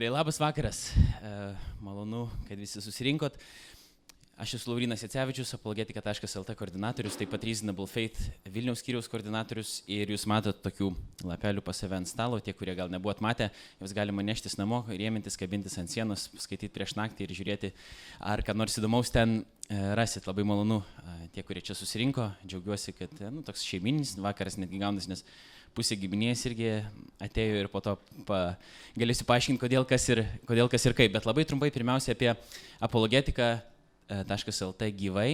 Gerai, 0.00 0.14
labas 0.16 0.38
vakaras. 0.40 0.94
E, 0.96 1.30
malonu, 1.84 2.22
kad 2.48 2.56
visi 2.56 2.80
susirinkot. 2.80 3.34
Aš 4.40 4.54
esu 4.56 4.70
Laurinas 4.70 5.02
Jacevičius, 5.04 5.50
apologetika.lt 5.58 6.54
koordinatorius, 6.56 7.18
taip 7.20 7.28
pat 7.28 7.44
Reasonable 7.44 7.84
Faith 7.84 8.30
Vilniaus 8.48 8.80
skyriaus 8.80 9.10
koordinatorius 9.12 9.74
ir 9.92 10.08
jūs 10.08 10.24
matot 10.24 10.56
tokių 10.64 10.88
lapelių 11.28 11.60
pas 11.66 11.76
save 11.84 11.98
ant 11.98 12.08
stalo, 12.08 12.40
tie, 12.40 12.56
kurie 12.56 12.72
gal 12.78 12.88
nebuvot 12.88 13.20
matę, 13.20 13.50
jūs 13.76 13.92
galima 13.92 14.24
neštis 14.24 14.56
namo, 14.56 14.86
rėmintis, 14.88 15.36
kabintis 15.36 15.76
ant 15.84 15.92
sienos, 15.92 16.30
skaityti 16.46 16.72
prieš 16.72 16.96
naktį 16.96 17.28
ir 17.28 17.36
žiūrėti, 17.36 17.74
ar 18.32 18.40
ką 18.40 18.56
nors 18.56 18.80
įdomaus 18.80 19.12
ten 19.12 19.42
e, 19.42 19.84
rasit. 20.00 20.24
Labai 20.32 20.48
malonu 20.48 20.80
tie, 21.34 21.44
kurie 21.44 21.60
čia 21.60 21.76
susirinko, 21.76 22.30
džiaugiuosi, 22.46 22.96
kad 22.96 23.12
e, 23.20 23.28
nu, 23.36 23.44
toks 23.44 23.68
šeiminis 23.68 24.16
vakaras 24.16 24.56
netgi 24.56 24.80
gaunas, 24.80 25.12
nes 25.12 25.28
pusė 25.76 25.96
giminės 25.98 26.42
irgi 26.48 26.70
atėjo 27.22 27.62
ir 27.62 27.68
po 27.70 27.82
to 27.84 27.94
pa, 28.26 28.56
galėsiu 28.98 29.26
paaiškinti, 29.28 29.60
kodėl 29.60 29.86
kas, 29.88 30.06
ir, 30.12 30.24
kodėl 30.48 30.70
kas 30.72 30.86
ir 30.88 30.96
kaip. 30.98 31.12
Bet 31.14 31.28
labai 31.28 31.46
trumpai 31.48 31.70
pirmiausia 31.74 32.14
apie 32.16 32.32
apologetiką.lt 32.82 34.90
gyvai. 34.98 35.30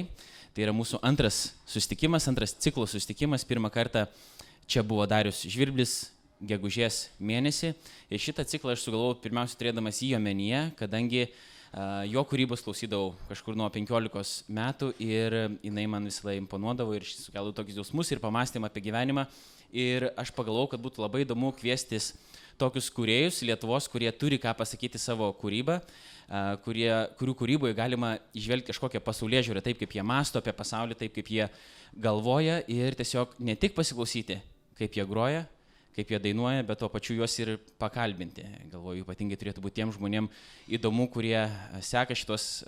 Tai 0.57 0.65
yra 0.65 0.75
mūsų 0.77 1.01
antras 1.05 1.51
susitikimas, 1.69 2.29
antras 2.31 2.55
ciklo 2.57 2.87
susitikimas. 2.89 3.45
Pirmą 3.49 3.71
kartą 3.73 4.07
čia 4.69 4.85
buvo 4.87 5.05
Darius 5.09 5.43
Žvirblis 5.45 5.99
gegužės 6.41 7.07
mėnesį. 7.21 7.75
Ir 8.13 8.23
šitą 8.23 8.45
ciklą 8.49 8.77
aš 8.77 8.87
sugalvojau 8.87 9.19
pirmiausia 9.25 9.61
turėdamas 9.61 10.01
jį 10.05 10.15
omenyje, 10.19 10.63
kadangi 10.81 11.27
uh, 11.27 12.05
jo 12.09 12.25
kūrybos 12.29 12.65
klausydavau 12.65 13.15
kažkur 13.29 13.57
nuo 13.57 13.69
15 13.73 14.49
metų 14.53 14.93
ir 15.01 15.39
jinai 15.65 15.87
man 15.93 16.09
visą 16.09 16.29
laiką 16.29 16.45
imponuodavo 16.45 16.97
ir 16.97 17.09
sukeldavo 17.09 17.57
tokius 17.57 17.81
jausmus 17.81 18.13
ir 18.13 18.25
pamastymą 18.25 18.69
apie 18.69 18.85
gyvenimą. 18.89 19.25
Uh, 19.25 19.56
ir 19.77 20.09
aš 20.17 20.33
pagalvojau, 20.37 20.73
kad 20.73 20.83
būtų 20.83 21.05
labai 21.05 21.25
įdomu 21.27 21.53
kviestis 21.59 22.15
tokius 22.57 22.89
kuriejus 22.93 23.43
Lietuvos, 23.45 23.89
kurie 23.93 24.09
turi 24.17 24.39
ką 24.41 24.55
pasakyti 24.57 25.01
savo 25.01 25.29
kūrybą, 25.37 25.81
kurie, 26.65 26.91
kurių 27.21 27.35
kūryboje 27.39 27.77
galima 27.77 28.17
išvelgti 28.37 28.73
kažkokią 28.73 29.03
pasaulyje 29.05 29.45
žiūrę, 29.51 29.63
taip 29.65 29.81
kaip 29.83 29.93
jie 29.99 30.05
masto 30.07 30.41
apie 30.41 30.55
pasaulį, 30.57 30.97
taip 30.99 31.15
kaip 31.15 31.29
jie 31.31 31.51
galvoja 31.93 32.63
ir 32.73 32.97
tiesiog 32.99 33.37
ne 33.39 33.55
tik 33.61 33.77
pasiklausyti, 33.77 34.41
kaip 34.81 34.97
jie 34.97 35.05
groja, 35.09 35.45
kaip 35.97 36.11
jie 36.13 36.19
dainuoja, 36.21 36.65
bet 36.69 36.77
tuo 36.83 36.91
pačiu 36.93 37.15
juos 37.17 37.33
ir 37.41 37.55
pakalbinti. 37.81 38.45
Galvoju, 38.69 39.01
ypatingai 39.07 39.39
turėtų 39.41 39.63
būti 39.65 39.79
tiem 39.79 39.93
žmonėm 39.95 40.27
įdomu, 40.77 41.07
kurie 41.13 41.39
seka 41.81 42.13
šitos 42.13 42.67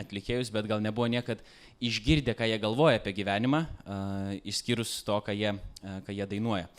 atlikėjus, 0.00 0.48
bet 0.54 0.68
gal 0.70 0.80
nebuvo 0.80 1.10
niekad 1.12 1.42
išgirdę, 1.84 2.32
ką 2.38 2.48
jie 2.48 2.56
galvoja 2.62 2.96
apie 2.96 3.12
gyvenimą, 3.18 3.66
išskyrus 4.48 4.94
to, 5.04 5.18
ką 5.26 5.34
jie, 5.36 5.52
ką 6.06 6.16
jie 6.16 6.26
dainuoja. 6.30 6.70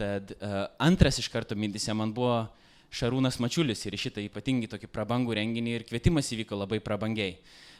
Tad 0.00 0.32
antras 0.80 1.20
iš 1.20 1.28
karto 1.28 1.58
mintise 1.58 1.92
man 1.96 2.14
buvo 2.16 2.46
Šarūnas 2.90 3.36
Mačiulis 3.38 3.84
ir 3.84 3.94
šitą 4.00 4.24
ypatingai 4.24 4.70
tokį 4.72 4.88
prabangų 4.90 5.36
renginį 5.36 5.74
ir 5.76 5.84
kvietimas 5.86 6.30
įvyko 6.32 6.56
labai 6.58 6.80
prabangiai. 6.82 7.36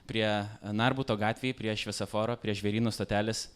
Prie 0.07 0.27
Narbuto 0.77 1.17
gatvėje, 1.19 1.57
prie 1.57 1.73
šviesaforo, 1.81 2.37
prie 2.39 2.53
žvėrynų 2.59 2.93
stotelės 2.93 3.49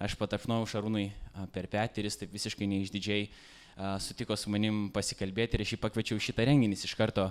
aš 0.00 0.14
patapnojau 0.20 0.68
Šarūnui 0.68 1.08
per 1.54 1.66
petį 1.72 2.02
ir 2.02 2.08
jis 2.08 2.20
taip 2.20 2.36
visiškai 2.36 2.68
neišdidžiai 2.70 3.24
uh, 3.26 3.40
sutiko 4.02 4.36
su 4.36 4.50
manim 4.52 4.88
pasikalbėti 4.94 5.56
ir 5.56 5.64
aš 5.64 5.74
jį 5.74 5.80
pakviečiau 5.80 6.20
šitą 6.20 6.46
renginį. 6.48 6.76
Jis 6.76 6.90
iš 6.90 6.96
karto 6.98 7.30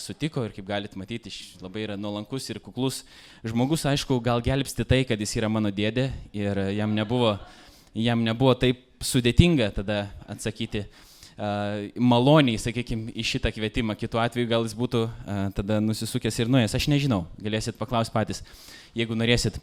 sutiko 0.00 0.46
ir 0.46 0.54
kaip 0.56 0.66
galite 0.68 0.96
matyti, 0.96 1.32
labai 1.60 1.84
yra 1.84 1.96
nuolankus 2.00 2.46
ir 2.48 2.60
kuklus 2.64 3.02
žmogus. 3.44 3.84
Aišku, 3.90 4.16
gal 4.24 4.40
gelbsti 4.44 4.86
tai, 4.88 5.02
kad 5.08 5.20
jis 5.20 5.36
yra 5.36 5.50
mano 5.52 5.72
dėdė 5.74 6.08
ir 6.36 6.62
jam 6.72 6.94
nebuvo, 6.96 7.34
jam 7.92 8.24
nebuvo 8.24 8.54
taip 8.56 8.80
sudėtinga 9.04 9.70
tada 9.76 10.06
atsakyti 10.30 10.86
maloniai, 11.38 12.58
sakykime, 12.58 13.12
į 13.14 13.22
šitą 13.22 13.52
kvietimą. 13.54 13.94
Kitu 13.98 14.18
atveju 14.18 14.48
gal 14.50 14.64
jis 14.66 14.74
būtų 14.78 15.04
tada 15.54 15.78
nusisukęs 15.84 16.40
ir 16.40 16.50
nuėjęs. 16.50 16.74
Aš 16.74 16.88
nežinau, 16.90 17.26
galėsit 17.38 17.78
paklausti 17.78 18.16
patys, 18.16 18.42
jeigu 18.98 19.18
norėsit 19.18 19.60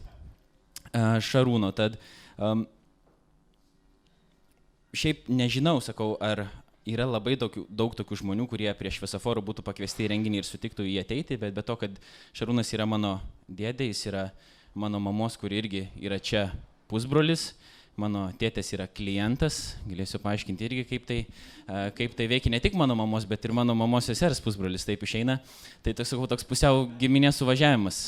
Šarūno. 0.94 1.74
Tad 1.76 1.98
um, 2.38 2.64
šiaip 4.96 5.28
nežinau, 5.28 5.78
sakau, 5.84 6.14
ar 6.22 6.46
yra 6.86 7.06
labai 7.08 7.34
daug, 7.38 7.54
daug 7.68 7.94
tokių 7.98 8.20
žmonių, 8.22 8.46
kurie 8.50 8.70
prie 8.78 8.92
šviesoforų 8.94 9.42
būtų 9.48 9.64
pakviesti 9.66 10.06
į 10.06 10.10
renginį 10.14 10.40
ir 10.40 10.48
sutiktų 10.48 10.86
jį 10.86 11.00
ateiti, 11.02 11.38
bet 11.40 11.54
be 11.56 11.64
to, 11.66 11.76
kad 11.80 11.98
Šarūnas 12.36 12.70
yra 12.76 12.86
mano 12.88 13.16
dėdė, 13.48 13.90
jis 13.90 14.06
yra 14.10 14.28
mano 14.74 15.00
mamos, 15.02 15.38
kuri 15.40 15.58
irgi 15.62 15.86
yra 15.98 16.20
čia 16.22 16.48
pusbrolis, 16.90 17.50
mano 18.00 18.26
tėtės 18.36 18.68
yra 18.76 18.84
klientas, 18.92 19.74
galėsiu 19.88 20.20
paaiškinti 20.20 20.66
irgi, 20.66 20.84
kaip 20.88 21.06
tai, 21.08 21.16
kaip 21.96 22.16
tai 22.18 22.26
veikia 22.28 22.52
ne 22.52 22.60
tik 22.60 22.76
mano 22.76 22.94
mamos, 22.98 23.24
bet 23.28 23.48
ir 23.48 23.54
mano 23.56 23.74
mamos 23.78 24.08
sesers 24.08 24.40
pusbrolis, 24.44 24.84
taip 24.84 25.02
išeina. 25.06 25.38
Tai 25.84 25.94
toks, 25.96 26.12
sakau, 26.12 26.28
toks 26.28 26.44
pusiau 26.46 26.84
giminės 27.00 27.40
suvažiavimas. 27.40 28.00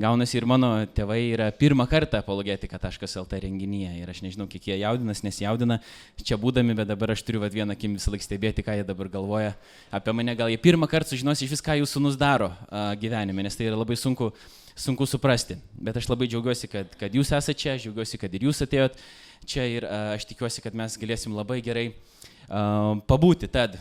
Gaunasi 0.00 0.40
ir 0.40 0.48
mano 0.50 0.72
tėvai 0.96 1.20
yra 1.34 1.50
pirmą 1.54 1.86
kartą 1.90 2.18
apologetika.lt 2.24 3.42
renginyje 3.44 3.92
ir 4.00 4.10
aš 4.10 4.24
nežinau, 4.24 4.48
kiek 4.50 4.72
jie 4.72 4.80
jaudinas, 4.80 5.22
nesijaudina 5.26 5.78
čia 6.24 6.40
būdami, 6.40 6.74
bet 6.80 6.88
dabar 6.90 7.12
aš 7.14 7.22
turiu 7.28 7.44
vieną 7.44 7.76
akim 7.76 7.94
visą 7.98 8.10
laiką 8.14 8.26
stebėti, 8.26 8.64
ką 8.64 8.80
jie 8.80 8.88
dabar 8.88 9.12
galvoja 9.12 9.54
apie 9.94 10.16
mane. 10.16 10.34
Gal 10.34 10.50
jie 10.50 10.58
pirmą 10.58 10.88
kartą 10.90 11.12
sužinos 11.12 11.44
iš 11.44 11.54
vis, 11.54 11.62
ką 11.62 11.76
jūsų 11.84 12.02
nus 12.08 12.18
daro 12.18 12.50
gyvenime, 12.98 13.44
nes 13.44 13.54
tai 13.54 13.68
yra 13.68 13.78
labai 13.78 14.00
sunku 14.00 14.32
sunku 14.74 15.06
suprasti. 15.06 15.56
Bet 15.74 15.96
aš 15.96 16.08
labai 16.10 16.28
džiaugiuosi, 16.28 16.68
kad, 16.70 16.94
kad 16.98 17.14
jūs 17.14 17.30
esate 17.30 17.58
čia, 17.58 17.74
aš 17.76 17.86
džiaugiuosi, 17.86 18.18
kad 18.20 18.34
ir 18.34 18.46
jūs 18.48 18.62
atėjot 18.66 18.98
čia 19.46 19.66
ir 19.70 19.86
uh, 19.86 20.14
aš 20.16 20.26
tikiuosi, 20.30 20.62
kad 20.64 20.74
mes 20.76 20.96
galėsim 21.00 21.34
labai 21.36 21.60
gerai 21.64 21.90
uh, 21.90 22.96
pabūti. 23.08 23.50
Tad 23.50 23.78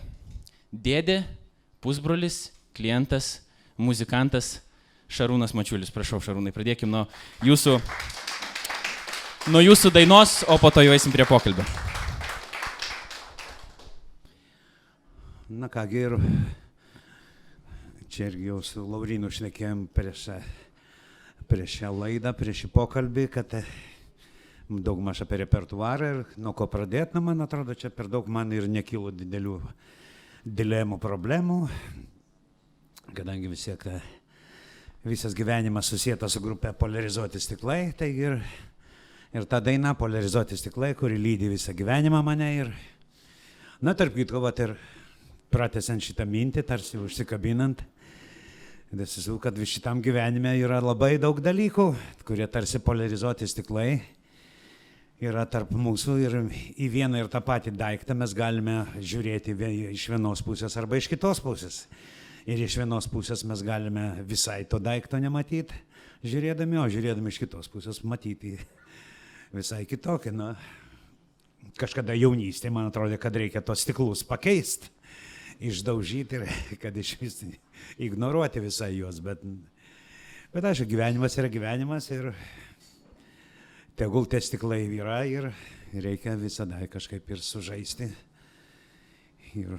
dėdė, 0.73 1.23
pusbrolis, 1.83 2.51
klientas, 2.77 3.39
muzikantas 3.77 4.59
Šarūnas 5.13 5.53
Mačiulis. 5.53 5.91
Prašau, 5.93 6.21
Šarūnai, 6.23 6.53
pradėkim 6.55 6.89
nuo 6.89 7.05
jūsų, 7.45 7.77
nuo 9.53 9.61
jūsų 9.61 9.93
dainos, 9.93 10.41
o 10.49 10.57
po 10.61 10.71
to 10.73 10.85
jau 10.85 10.93
eisim 10.95 11.13
prie 11.13 11.25
pokalbio. 11.29 11.65
Na 15.53 15.69
kągi 15.69 15.99
ir 16.01 16.15
čia 18.09 18.31
irgi 18.31 18.47
jau 18.47 18.57
su 18.65 18.81
Laurinu 18.89 19.29
šnekėjom 19.29 19.85
prieš 19.93 20.29
prieš 21.47 21.79
šią 21.81 21.91
laidą, 21.95 22.33
prieš 22.37 22.63
šį 22.63 22.69
pokalbį, 22.73 23.27
kad 23.33 23.53
e, 23.57 23.63
daug 24.69 25.01
maž 25.03 25.23
apie 25.25 25.41
repertuarą 25.43 26.09
ir 26.09 26.37
nuo 26.41 26.53
ko 26.57 26.67
pradėti, 26.71 27.17
na, 27.17 27.23
man 27.23 27.43
atrodo, 27.45 27.75
čia 27.77 27.91
per 27.93 28.09
daug 28.11 28.27
man 28.31 28.51
ir 28.55 28.67
nekilo 28.71 29.11
didelių 29.13 29.59
dilemų 30.43 30.99
problemų, 30.99 31.57
kadangi 33.15 33.51
vis 33.51 33.67
tiek 33.67 33.85
e, 33.91 33.99
visas 35.07 35.35
gyvenimas 35.35 35.91
susijęs 35.91 36.35
su 36.35 36.41
grupė 36.43 36.73
polarizuoti 36.79 37.41
stiklai, 37.43 37.93
tai 37.97 38.11
ir, 38.15 38.39
ir 39.35 39.47
ta 39.47 39.59
daina 39.63 39.93
polarizuoti 39.99 40.57
stiklai, 40.59 40.93
kuri 40.99 41.19
lydi 41.19 41.51
visą 41.51 41.75
gyvenimą 41.75 42.23
mane 42.23 42.49
ir, 42.55 42.73
na, 43.83 43.95
tarp 43.95 44.15
kitko, 44.15 44.43
va, 44.43 44.53
ir 44.63 44.77
pratęsiant 45.53 46.01
šitą 46.01 46.25
mintį, 46.25 46.63
tarsi 46.65 46.97
užsikabinant, 46.97 47.83
Esu, 48.93 49.39
kad 49.41 49.57
šitam 49.57 50.03
gyvenime 50.05 50.51
yra 50.61 50.77
labai 50.77 51.15
daug 51.17 51.39
dalykų, 51.41 51.85
kurie 52.27 52.45
tarsi 52.45 52.77
polarizuoti 52.77 53.47
stiklai 53.49 53.95
yra 55.17 55.47
tarp 55.49 55.71
mūsų 55.73 56.17
ir 56.21 56.35
į 56.77 56.91
vieną 56.93 57.23
ir 57.23 57.31
tą 57.33 57.41
patį 57.41 57.73
daiktą 57.73 58.13
mes 58.13 58.35
galime 58.37 58.83
žiūrėti 59.01 59.55
iš 59.95 60.05
vienos 60.13 60.45
pusės 60.45 60.77
arba 60.77 61.01
iš 61.01 61.09
kitos 61.09 61.41
pusės. 61.41 61.79
Ir 62.45 62.61
iš 62.61 62.77
vienos 62.83 63.09
pusės 63.09 63.41
mes 63.49 63.65
galime 63.65 64.21
visai 64.29 64.61
to 64.69 64.77
daikto 64.77 65.17
nematyti, 65.17 65.73
žiūrėdami, 66.21 66.77
o 66.77 66.85
žiūrėdami 66.85 67.33
iš 67.33 67.41
kitos 67.47 67.73
pusės 67.73 68.03
matyti 68.05 68.59
visai 69.57 69.87
kitokį. 69.89 70.37
Na, 70.37 70.53
kažkada 71.81 72.13
jaunystėje 72.13 72.77
man 72.77 72.93
atrodė, 72.93 73.17
kad 73.17 73.41
reikia 73.41 73.65
tos 73.65 73.87
stiklus 73.87 74.21
pakeisti 74.21 74.93
išdaužyti 75.63 76.39
ir 76.39 76.45
kad 76.83 76.97
iš 76.97 77.15
vis 77.21 77.41
ignoruoti 77.97 78.63
visai 78.63 78.93
juos. 78.97 79.19
Bet, 79.23 79.43
bet 80.53 80.69
aišku, 80.69 80.87
gyvenimas 80.89 81.37
yra 81.39 81.51
gyvenimas 81.51 82.09
ir 82.13 82.31
tegul 83.99 84.25
tie 84.29 84.41
stiklai 84.41 84.85
yra 84.97 85.21
ir 85.29 85.51
reikia 85.93 86.35
visada 86.39 86.81
kažkaip 86.89 87.29
ir 87.29 87.41
sužaisti 87.43 88.09
ir 89.59 89.77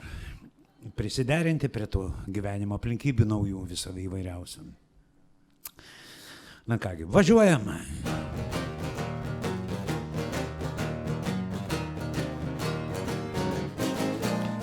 prisiderinti 0.95 1.71
prie 1.73 1.89
tų 1.91 2.07
gyvenimo 2.29 2.77
aplinkybių 2.79 3.27
naujų 3.27 3.65
viso 3.71 3.91
įvairiausių. 3.91 4.67
Na 6.69 6.79
kągi, 6.81 7.05
važiuojam. 7.05 7.67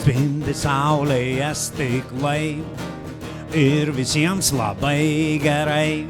Spindi 0.02 0.54
saulėje 0.58 1.52
stiklai 1.54 2.56
ir 3.54 3.92
visiems 3.92 4.52
labai 4.52 5.40
gerai. 5.42 6.08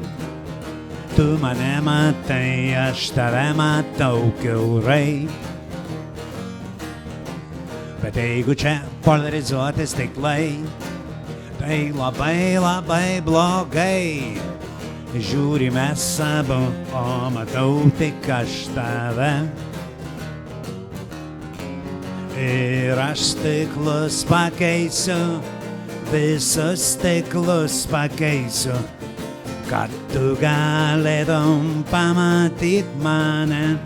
Tu 1.16 1.36
mane 1.38 1.80
matai, 1.82 2.74
aš 2.74 3.10
tave 3.12 3.52
matau 3.54 4.32
keurai. 4.40 5.28
Bet 8.02 8.14
jeigu 8.14 8.54
čia 8.56 8.80
polarizuoti 9.04 9.86
stiklai, 9.86 10.64
tai 11.58 11.92
labai 11.92 12.58
labai 12.58 13.20
blogai. 13.20 14.38
Žiūrime 15.12 15.92
savo, 15.94 16.72
o 16.96 17.30
matau 17.30 17.90
tik 17.98 18.24
aš 18.32 18.72
tave. 18.72 19.34
Ir 22.40 22.98
aš 22.98 23.36
stiklus 23.36 24.24
pakeisiu, 24.24 25.42
visus 26.12 26.80
stiklus 26.92 27.86
pakeisiu, 27.88 28.76
kad 29.70 29.92
tu 30.12 30.34
galėtum 30.36 31.80
pamatyti 31.88 32.84
mane. 33.00 33.78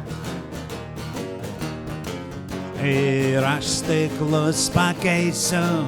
Ir 2.82 3.46
aš 3.46 3.68
stiklus 3.78 4.66
pakeisiu, 4.74 5.86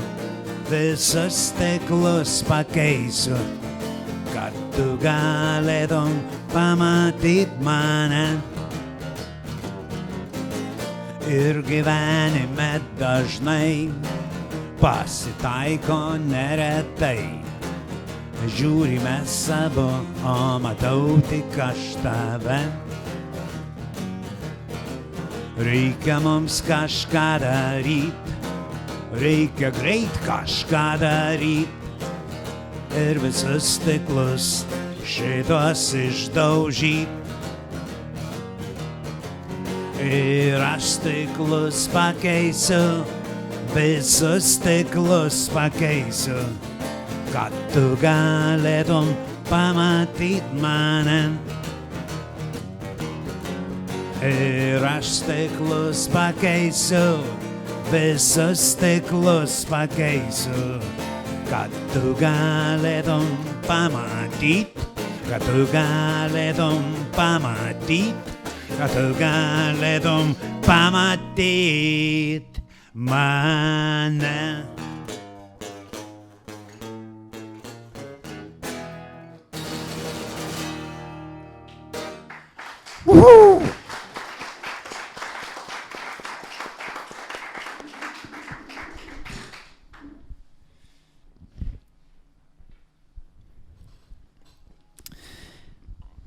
visus 0.71 1.41
stiklus 1.51 2.39
pakeisiu, 2.47 3.39
kad 4.31 4.55
tu 4.77 4.95
galėtum 5.03 6.15
pamatyti 6.55 7.51
mane. 7.67 8.39
Ir 11.29 11.59
gyvenime 11.67 12.71
dažnai 12.97 13.91
pasitaiko 14.81 16.19
neretai. 16.23 17.41
Žiūrime 18.55 19.17
savo, 19.27 19.89
o 20.23 20.37
matau 20.63 21.19
tik 21.27 21.57
aš 21.59 21.97
tave. 22.05 22.61
Reikia 25.59 26.21
mums 26.23 26.61
kažką 26.63 27.27
daryti, 27.43 28.37
reikia 29.19 29.73
greit 29.75 30.21
kažką 30.23 30.87
daryti. 31.03 31.67
Ir 32.99 33.19
visus 33.21 33.75
stiklus 33.75 34.63
šitos 35.03 35.91
išdaužyti. 35.99 37.17
Ir 39.99 40.63
aš 40.63 40.95
stiklus 40.95 41.89
pakeisiu, 41.93 43.03
visus 43.79 44.59
stiklus 44.59 45.47
pakeisiu, 45.55 46.41
kad 47.31 47.55
tu 47.71 47.95
galėtum 48.03 49.13
pamatyti 49.47 50.43
mane. 50.59 51.39
Ir 54.27 54.83
aš 54.83 55.13
stiklus 55.21 56.09
pakeisiu, 56.11 57.23
visus 57.93 58.65
stiklus 58.75 59.63
pakeisiu, 59.71 60.83
kad 61.47 61.71
tu 61.95 62.17
galėtum 62.19 63.31
pamatyti, 63.69 64.67
kad 65.31 65.47
tu 65.47 65.69
galėtum 65.71 66.83
pamatyti 67.15 68.03
kad 68.79 68.93
tu 68.95 69.09
galėtum 69.19 70.35
pamatyt 70.67 72.58
mane. 72.99 74.67
Woohoo! 83.07 83.63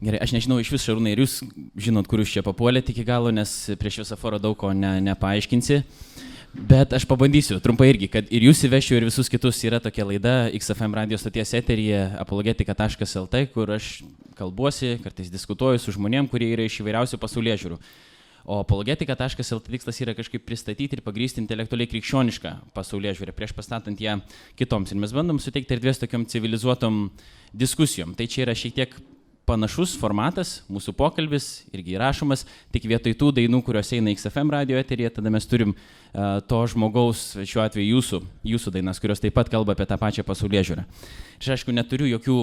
Gerai, 0.02 0.18
aš 0.24 0.32
nežinau 0.34 0.58
iš 0.58 0.72
vis 0.72 0.82
šarūnai, 0.88 1.12
ir 1.12 1.20
jūs 1.22 1.42
žinot, 1.76 2.08
kur 2.08 2.24
jūs 2.24 2.32
čia 2.32 2.42
papuolėte 2.48 2.96
iki 2.96 3.04
galo, 3.06 3.30
nes 3.36 3.52
prieš 3.78 4.06
visą 4.06 4.16
forą 4.18 4.40
daug 4.40 4.56
ko 4.58 4.72
ne, 4.72 5.02
nepaaiškinsi. 5.04 5.84
Bet 6.52 6.92
aš 6.92 7.06
pabandysiu 7.08 7.62
trumpai 7.64 7.94
irgi, 7.94 8.10
kad 8.12 8.28
ir 8.28 8.44
jūs 8.44 8.66
įvešiu, 8.68 8.98
ir 8.98 9.06
visus 9.08 9.30
kitus 9.32 9.62
yra 9.64 9.78
tokia 9.80 10.04
laida 10.04 10.34
XFM 10.52 10.98
radio 10.98 11.16
stoties 11.16 11.54
eteryje 11.56 12.02
apologetika.lt, 12.20 13.44
kur 13.54 13.72
aš 13.72 14.02
kalbuosi, 14.36 14.98
kartais 15.00 15.32
diskutuoju 15.32 15.80
su 15.80 15.94
žmonėm, 15.96 16.28
kurie 16.28 16.50
yra 16.52 16.66
iš 16.68 16.82
įvairiausių 16.84 17.22
pasaulyje 17.22 17.56
žiūrų. 17.64 17.78
O 18.52 18.58
apologetika.lt 18.66 19.72
tikslas 19.72 20.02
yra 20.04 20.18
kažkaip 20.18 20.44
pristatyti 20.44 21.00
ir 21.00 21.04
pagrysti 21.06 21.40
intelektualiai 21.40 21.88
krikščionišką 21.88 22.54
pasaulyje 22.76 23.22
žiūrę, 23.22 23.38
prieš 23.38 23.56
pastatant 23.56 24.04
ją 24.04 24.18
kitoms. 24.60 24.92
Ir 24.92 25.00
mes 25.00 25.16
bandom 25.16 25.40
suteikti 25.40 25.78
erdvės 25.78 26.04
tokiam 26.04 26.28
civilizuotom 26.28 27.06
diskusijom. 27.56 28.12
Tai 28.18 28.28
čia 28.28 28.44
yra 28.44 28.58
šiek 28.60 28.76
tiek 28.76 29.00
panašus 29.50 29.94
formatas, 30.00 30.60
mūsų 30.72 30.94
pokalbis 30.98 31.48
irgi 31.74 31.96
įrašomas, 31.98 32.46
tik 32.74 32.86
vietoj 32.92 33.16
tų 33.20 33.32
dainų, 33.40 33.62
kurios 33.66 33.92
eina 33.96 34.14
XFM 34.14 34.54
radio 34.54 34.78
eterija, 34.80 35.12
tada 35.14 35.32
mes 35.34 35.48
turim 35.50 35.74
uh, 35.74 36.38
to 36.48 36.60
žmogaus, 36.72 37.32
šiuo 37.42 37.64
atveju 37.66 37.98
jūsų, 37.98 38.22
jūsų 38.54 38.76
dainas, 38.78 39.02
kurios 39.02 39.24
taip 39.24 39.36
pat 39.38 39.50
kalba 39.52 39.76
apie 39.76 39.88
tą 39.90 39.98
pačią 40.02 40.26
pasaulyje 40.28 40.68
žiūrą. 40.72 40.86
Ir 41.42 41.56
aišku, 41.58 41.76
neturiu 41.76 42.10
jokių 42.14 42.38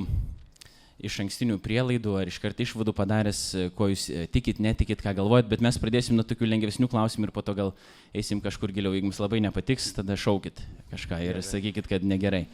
iš 0.99 1.21
ankstinių 1.23 1.61
prielaidų 1.62 2.17
ar 2.19 2.31
iškart 2.31 2.59
išvadų 2.65 2.93
padaręs, 2.97 3.43
ko 3.79 3.87
jūs 3.93 4.09
tikit, 4.35 4.59
netikit, 4.62 4.99
ką 5.03 5.15
galvojat, 5.21 5.47
bet 5.50 5.62
mes 5.62 5.79
pradėsim 5.79 6.19
nuo 6.19 6.25
tokių 6.27 6.49
lengvesnių 6.50 6.89
klausimų 6.91 7.29
ir 7.29 7.35
po 7.35 7.45
to 7.47 7.55
gal 7.55 7.71
eisim 8.11 8.43
kažkur 8.43 8.75
giliau. 8.75 8.97
Jeigu 8.97 9.06
jums 9.06 9.23
labai 9.23 9.39
nepatiks, 9.45 9.93
tada 9.95 10.19
šaukit 10.19 10.59
kažką 10.91 11.21
ir 11.23 11.39
sakykit, 11.47 11.87
kad 11.91 12.03
negerai. 12.03 12.49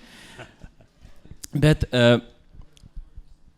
Bet 1.55 1.89
uh, 1.89 2.19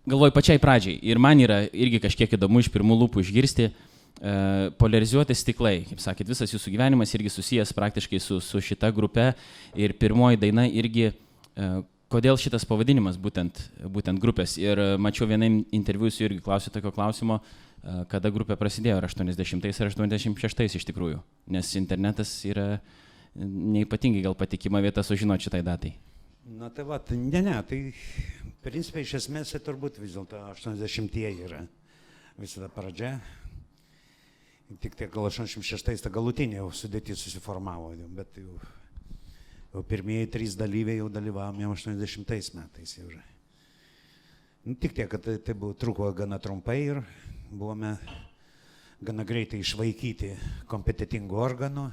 galvoju 0.07 0.35
pačiai 0.35 0.63
pradžiai 0.63 1.01
ir 1.03 1.19
man 1.19 1.41
yra 1.43 1.65
irgi 1.73 2.01
kažkiek 2.05 2.37
įdomu 2.39 2.63
iš 2.63 2.71
pirmų 2.75 2.97
lūpų 3.03 3.25
išgirsti, 3.25 3.69
uh, 3.71 4.71
polarizuoti 4.79 5.37
stiklai, 5.37 5.81
kaip 5.89 6.01
sakėt, 6.03 6.31
visas 6.31 6.55
jūsų 6.55 6.73
gyvenimas 6.77 7.15
irgi 7.19 7.33
susijęs 7.35 7.75
praktiškai 7.77 8.23
su, 8.23 8.41
su 8.41 8.63
šita 8.63 8.93
grupe 8.95 9.33
ir 9.75 9.97
pirmoji 9.99 10.41
daina 10.47 10.67
irgi, 10.71 11.11
uh, 11.11 11.81
kodėl 12.13 12.39
šitas 12.39 12.65
pavadinimas 12.69 13.19
būtent, 13.19 13.65
būtent 13.83 14.23
grupės. 14.23 14.57
Ir 14.63 14.79
uh, 14.79 14.97
mačiau 15.01 15.29
vienam 15.31 15.63
interviu 15.75 16.11
su 16.11 16.27
irgi 16.29 16.43
klausiu 16.45 16.75
tokio 16.75 16.95
klausimo, 16.95 17.41
uh, 17.43 18.05
kada 18.11 18.31
grupė 18.35 18.59
prasidėjo, 18.61 19.01
ar 19.01 19.09
80 19.11 19.67
ar 19.67 19.91
86 19.91 20.81
iš 20.81 20.87
tikrųjų, 20.91 21.21
nes 21.51 21.75
internetas 21.79 22.39
yra 22.47 22.77
neipatingai 23.37 24.23
gal 24.25 24.37
patikima 24.39 24.81
vieta 24.81 25.03
sužinoti 25.05 25.49
šitai 25.49 25.63
datai. 25.67 25.97
Na 26.47 26.71
tai 26.71 26.85
va, 26.87 27.01
ne, 27.11 27.41
ne, 27.43 27.57
tai 27.67 27.81
principai 28.67 29.05
iš 29.05 29.13
esmės 29.21 29.53
tai 29.55 29.61
turbūt 29.63 30.01
vis 30.03 30.17
dėlto 30.17 30.41
80-ieji 30.51 31.45
yra 31.47 31.61
visada 32.35 32.67
pradžia. 32.73 33.13
Tik 34.83 34.97
tai 34.99 35.07
gal 35.13 35.29
86 35.29 36.03
ta 36.03 36.11
galutinė 36.11 36.59
jau 36.59 36.73
sudėtis 36.75 37.23
susiformavo, 37.23 37.93
bet 38.17 38.41
jau, 38.43 38.57
jau 39.71 39.85
pirmieji 39.87 40.33
trys 40.35 40.57
dalyviai 40.59 40.99
jau 40.99 41.07
dalyvavom 41.15 41.63
jau 41.63 41.71
80 41.77 42.59
metais 42.59 42.97
jau. 42.99 43.07
Nu, 44.67 44.75
tik 44.75 44.97
tiek, 44.99 45.07
kad 45.13 45.23
tai, 45.23 45.37
tai 45.39 45.55
buvo 45.55 45.77
truko 45.79 46.11
gana 46.11 46.41
trumpai 46.43 46.81
ir 46.89 47.03
buvome 47.53 47.95
gana 48.99 49.23
greitai 49.29 49.63
išvaikyti 49.63 50.33
kompetitingų 50.67 51.39
organų 51.39 51.87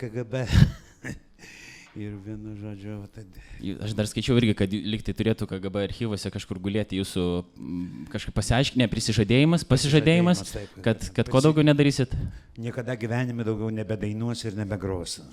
KGB. 0.00 0.46
Ir 1.98 2.12
vienu 2.22 2.52
žodžiu, 2.54 3.00
tad... 3.10 3.38
Aš 3.82 3.94
dar 3.98 4.06
skaičiau 4.06 4.36
irgi, 4.38 4.54
kad 4.54 4.70
liktai 4.70 5.14
turėtų 5.16 5.48
KGB 5.50 5.80
archyvose 5.88 6.30
kažkur 6.30 6.60
gulėti 6.62 7.00
jūsų 7.00 7.24
kažkaip 8.12 8.36
pasiaiškinę, 8.36 8.86
prisižadėjimas, 8.92 9.64
pasižadėjimas, 9.66 10.44
taip, 10.52 10.76
kad, 10.86 11.08
kad 11.16 11.32
ko 11.32 11.42
daugiau 11.42 11.66
nedarysit? 11.66 12.14
Niekada 12.62 12.94
gyvenime 12.94 13.42
daugiau 13.46 13.72
nebedainuosiu 13.74 14.52
ir 14.52 14.60
nebegrosiu. 14.62 15.26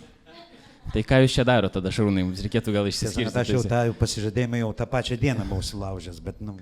Tai 0.95 1.03
ką 1.05 1.21
jūs 1.21 1.37
čia 1.37 1.45
daro 1.45 1.69
tada, 1.69 1.91
Šarūnai, 1.93 2.25
mums 2.25 2.41
reikėtų 2.41 2.73
gal 2.73 2.89
išsiskirti. 2.89 3.37
Aš 3.37 3.53
jau 3.53 3.63
tą 3.67 3.83
pasižadėjimą 3.99 4.63
jau 4.63 4.73
tą 4.81 4.89
pačią 4.89 5.19
dieną 5.19 5.45
buvau 5.49 5.65
sulaužęs, 5.65 6.21
bet, 6.25 6.41
nu, 6.41 6.57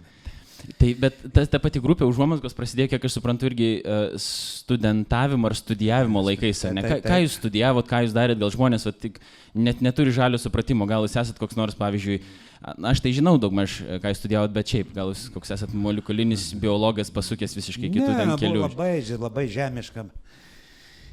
Tai, 0.80 0.90
bet 1.00 1.18
ta, 1.34 1.44
ta 1.50 1.60
pati 1.62 1.82
grupė 1.84 2.08
užuomasgos 2.08 2.56
prasidėjo, 2.58 2.90
kiek 2.94 3.06
aš 3.08 3.18
suprantu, 3.18 3.48
irgi 3.50 3.68
uh, 3.82 4.16
studentavimo 4.22 5.50
ar 5.50 5.56
studijavimo 5.58 6.24
laikais. 6.26 6.64
Ne? 6.76 6.84
Ką, 6.86 6.98
ką 7.06 7.20
jūs 7.24 7.38
studijavot, 7.40 7.88
ką 7.90 8.02
jūs 8.06 8.16
darėt, 8.16 8.40
gal 8.42 8.54
žmonės 8.54 8.88
va, 8.88 8.94
tik 9.06 9.20
net 9.54 9.84
neturi 9.86 10.14
žalio 10.16 10.40
supratimo, 10.42 10.88
gal 10.90 11.06
jūs 11.06 11.18
esat 11.22 11.40
koks 11.42 11.58
nors, 11.60 11.78
pavyzdžiui, 11.80 12.20
na, 12.66 12.94
aš 12.94 13.04
tai 13.06 13.14
žinau 13.16 13.36
daug 13.42 13.56
maž, 13.56 13.78
ką 14.04 14.14
jūs 14.14 14.22
studijavot, 14.24 14.56
bet 14.56 14.74
šiaip, 14.74 14.94
gal 14.96 15.14
jūs 15.14 15.28
koks 15.36 15.54
esat 15.58 15.76
molekulinis 15.76 16.48
biologas 16.62 17.14
pasukęs 17.14 17.58
visiškai 17.60 17.92
kitų 17.92 18.10
ne, 18.10 18.18
ten 18.22 18.34
kelių. 18.42 18.64
Labai, 18.66 18.94
labai 19.22 19.46
žemiška. 19.52 20.08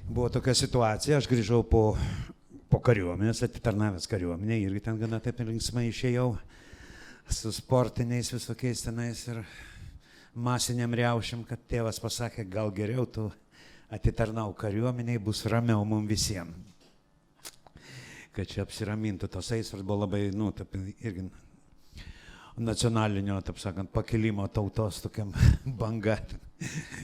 Buvo 0.08 0.30
tokia 0.32 0.54
situacija, 0.58 1.20
aš 1.20 1.28
grįžau 1.30 1.60
po, 1.66 1.84
po 2.72 2.80
kariuomenės, 2.82 3.44
atitarnavęs 3.46 4.08
kariuomenė, 4.10 4.62
irgi 4.64 4.86
ten 4.88 4.98
gana 4.98 5.20
taip 5.22 5.44
linksmai 5.44 5.90
išėjau 5.92 6.32
su 7.28 7.52
sportiniais 7.52 8.32
visokiais 8.32 8.82
tenais 8.82 9.26
ir 9.28 9.42
masiniam 10.34 10.94
riaušiam, 10.94 11.44
kad 11.44 11.60
tėvas 11.68 12.00
pasakė, 12.00 12.44
gal 12.48 12.72
geriau 12.74 13.06
tu 13.06 13.28
atitarnau 13.92 14.52
kariuomeniai, 14.56 15.20
bus 15.20 15.44
ramiau 15.46 15.84
mums 15.84 16.08
visiems. 16.08 16.68
kad 18.32 18.48
čia 18.48 18.62
apsiramintų 18.64 19.28
tos 19.28 19.50
aistros 19.52 19.82
buvo 19.84 20.06
labai, 20.06 20.30
nu, 20.32 20.46
taip, 20.56 20.72
irgi 21.04 21.26
nacionalinio, 22.56 23.36
taip 23.44 23.58
sakant, 23.60 23.90
pakilimo 23.92 24.46
tautos 24.48 25.02
tokiam 25.04 25.32
banga. 25.80 26.16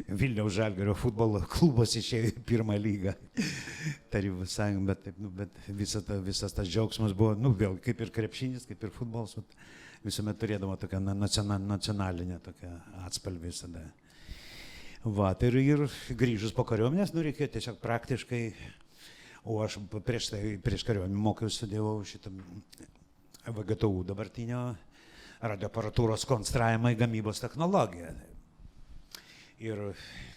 Vilniaus 0.08 0.52
Žalgerio 0.54 0.94
futbolo 0.94 1.40
klubas 1.50 1.96
išėjo 1.98 2.28
į 2.30 2.42
pirmą 2.46 2.76
lygą. 2.78 3.14
Tarybų 4.12 4.46
sąjungą, 4.46 4.84
bet, 4.87 5.00
taip, 5.08 5.16
nu, 5.18 5.32
bet 5.34 5.56
visas, 5.66 6.04
ta, 6.06 6.16
visas 6.22 6.54
tas 6.54 6.68
džiaugsmas 6.68 7.12
buvo, 7.16 7.32
nu, 7.34 7.50
vėl 7.58 7.75
kaip 7.82 8.04
ir 8.04 8.12
krepšinis, 8.14 8.68
kaip 8.68 8.87
ir 8.87 8.94
futbolas, 8.94 9.34
visuomet 10.04 10.38
turėdavo 10.40 10.76
tokią 10.80 11.00
nacionalinę 11.14 12.38
tokią 12.44 12.70
atspalvį 13.06 13.50
visada. 13.50 13.84
Va, 15.04 15.30
tai 15.38 15.52
ir, 15.52 15.58
ir 15.62 16.16
grįžus 16.18 16.52
po 16.54 16.64
kariuomenės, 16.66 17.14
nu, 17.14 17.22
reikėjo 17.22 17.52
tiesiog 17.54 17.78
praktiškai, 17.82 18.42
o 19.48 19.60
aš 19.64 19.78
prieš 20.04 20.32
tai, 20.34 20.42
prieš 20.62 20.84
kariuomenę 20.88 21.22
mokiausi, 21.22 21.60
studijavau 21.60 22.02
šitą 22.06 22.32
VGTU 23.48 24.02
dabartinio 24.08 24.62
radioaparatūros 25.38 26.26
konstravimą 26.28 26.92
į 26.92 26.98
gamybos 26.98 27.40
technologiją. 27.40 28.10
Ir 29.62 29.82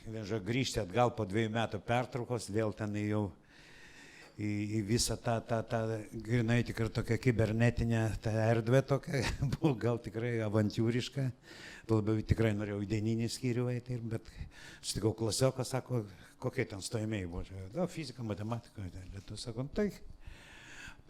vėža 0.10 0.40
grįžti 0.46 0.82
atgal 0.82 1.12
po 1.18 1.26
dviejų 1.30 1.52
metų 1.54 1.82
pertraukos, 1.86 2.50
vėl 2.54 2.74
ten 2.78 2.96
jau 3.02 3.28
į, 4.38 4.52
į 4.78 4.82
visą 4.88 5.18
tą, 5.22 5.38
tą, 5.48 5.62
tą, 5.68 5.82
grinai 6.26 6.62
tikrai 6.68 6.90
tokią 6.94 7.18
kibernetinę 7.22 8.04
tą 8.24 8.34
erdvę 8.46 8.82
tokią, 8.88 9.24
buvo 9.56 9.74
gal 9.80 10.00
tikrai 10.04 10.38
avantūriška, 10.46 11.28
labiau 11.92 12.22
tikrai 12.24 12.54
norėjau 12.56 12.82
į 12.86 12.90
dieninį 12.94 13.30
skyrių 13.32 13.68
eiti, 13.74 14.00
bet 14.14 14.30
sutikau 14.80 15.14
klasioką, 15.18 15.66
sako, 15.68 16.06
kokie 16.42 16.66
ten 16.70 16.82
stojamiai 16.82 17.28
buvo, 17.30 17.44
no, 17.76 17.88
fizika, 17.92 18.24
matematika, 18.24 18.88
lietu, 19.14 19.38
sako, 19.40 19.68
tai 19.76 19.90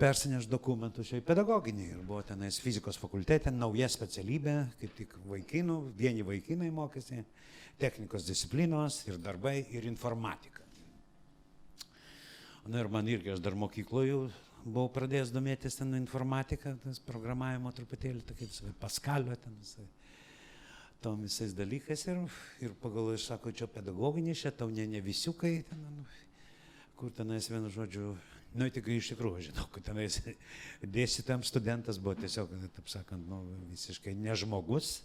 persineš 0.02 0.48
dokumentus 0.50 1.12
į 1.14 1.22
pedagoginį 1.26 1.86
ir 1.92 2.00
buvo 2.02 2.24
tenais 2.26 2.58
fizikos 2.64 2.98
fakultete 2.98 3.54
nauja 3.54 3.90
specialybė, 3.92 4.56
kaip 4.82 4.96
tik 4.98 5.14
vaikinų, 5.30 5.78
vieni 5.98 6.26
vaikinai 6.26 6.72
mokėsi, 6.74 7.22
technikos 7.82 8.26
disciplinos 8.26 9.04
ir 9.08 9.22
darbai 9.22 9.60
ir 9.70 9.86
informatika. 9.90 10.61
Na 12.70 12.84
ir 12.84 12.90
man 12.94 13.08
irgi, 13.10 13.32
aš 13.34 13.42
dar 13.42 13.58
mokykloje 13.58 14.28
buvau 14.62 14.90
pradėjęs 14.94 15.32
domėtis 15.34 15.80
ten 15.80 15.96
informatiką, 15.98 16.76
tas 16.84 17.00
programavimo 17.02 17.72
truputėlį, 17.74 18.22
tai 18.28 18.36
kaip 18.38 18.52
sakai, 18.54 18.74
paskalio 18.82 19.38
ten 19.42 19.56
visai. 19.58 19.88
Tom 21.02 21.24
visais 21.26 21.56
dalykais 21.58 22.06
ir, 22.12 22.20
ir 22.62 22.76
pagal, 22.84 23.16
aš 23.16 23.32
sako, 23.32 23.56
čia 23.58 23.66
pedagoginė, 23.66 24.36
čia 24.38 24.52
tau 24.54 24.70
ne, 24.70 24.86
ne 24.86 25.02
visiukai, 25.02 25.56
ten, 25.66 25.82
nu, 25.82 26.06
kur 27.00 27.10
tenais 27.18 27.50
vienu 27.50 27.74
žodžiu 27.74 28.14
Nu, 28.52 28.68
tik 28.68 28.90
iš 28.92 29.14
tikrųjų, 29.14 29.46
žinau, 29.48 29.64
kad 29.72 29.86
tenais 29.88 30.18
dėstytam 30.84 31.44
studentas 31.48 31.96
buvo 32.04 32.18
tiesiog, 32.20 32.52
taip 32.76 32.90
sakant, 32.92 33.24
nu, 33.32 33.46
visiškai 33.70 34.12
nežmogus. 34.18 34.98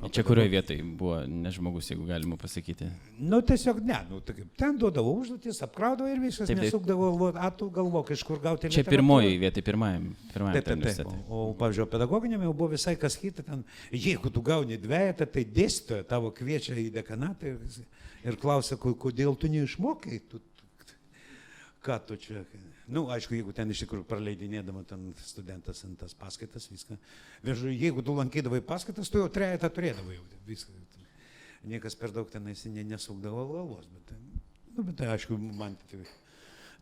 O 0.00 0.08
čia 0.08 0.22
kurioje 0.24 0.48
vietoje 0.48 0.82
buvo 0.82 1.18
nežmogus, 1.28 1.90
jeigu 1.90 2.06
galima 2.08 2.36
pasakyti? 2.40 2.86
Nu, 3.18 3.42
tiesiog 3.44 3.82
ne, 3.84 3.98
nu, 4.08 4.20
tai, 4.24 4.46
ten 4.56 4.78
duodavo 4.80 5.12
užduotis, 5.20 5.58
apkraudavo 5.66 6.08
ir 6.08 6.22
viskas, 6.22 6.48
taip, 6.48 6.56
taip. 6.56 6.70
nesukdavo, 6.70 7.28
atų 7.36 7.68
galvok, 7.74 8.12
iš 8.16 8.24
kur 8.24 8.40
gauti. 8.40 8.70
Čia 8.72 8.86
pirmoji 8.88 9.36
vieta, 9.42 9.60
pirmajam. 9.66 10.06
pirmajam 10.32 10.56
taip, 10.56 10.70
taip, 10.70 11.02
taip. 11.02 11.12
O, 11.28 11.50
o 11.50 11.54
pavyzdžiui, 11.60 11.88
pedagoginėme 11.92 12.48
jau 12.48 12.54
buvo 12.56 12.70
visai 12.72 12.96
kas 13.00 13.18
kita, 13.20 13.44
ten, 13.44 13.60
jeigu 13.92 14.32
tu 14.32 14.40
gauni 14.46 14.80
dviejatą, 14.80 15.28
tai 15.36 15.44
dėstytoja 15.60 16.08
tavo 16.08 16.32
kviečia 16.32 16.78
į 16.80 16.88
dekanatą 16.96 17.52
ir, 17.52 17.82
ir 18.24 18.40
klausia, 18.40 18.80
kodėl 18.80 19.36
tu 19.36 19.52
neišmokai, 19.52 20.22
tu 20.32 20.40
ką 21.84 22.00
tu 22.08 22.16
čia. 22.16 22.44
Nu, 22.90 23.04
aišku, 23.14 23.36
jeigu 23.38 23.52
ten 23.54 23.70
iš 23.70 23.84
tikrųjų 23.84 24.04
praleidinėdama 24.10 24.82
ten 24.88 25.12
studentas 25.22 25.84
ant 25.86 26.00
tas 26.02 26.14
paskaitas, 26.18 26.66
viską. 26.72 26.96
Vėžu, 27.46 27.70
jeigu 27.70 28.02
tu 28.02 28.16
lankydavai 28.16 28.58
paskaitas, 28.66 29.10
tu 29.12 29.22
jau 29.22 29.28
trejetą 29.30 29.70
turėdavai 29.70 30.16
jau 30.16 30.24
viską. 30.48 30.74
Niekas 31.70 31.94
per 32.00 32.10
daug 32.10 32.30
tenais 32.32 32.64
nesukdavo 32.64 33.44
galvos, 33.52 33.86
bet, 33.92 34.14
nu, 34.72 34.82
bet 34.82 34.96
tai 34.98 35.10
aišku, 35.12 35.36
man 35.36 35.76
tai 35.84 36.00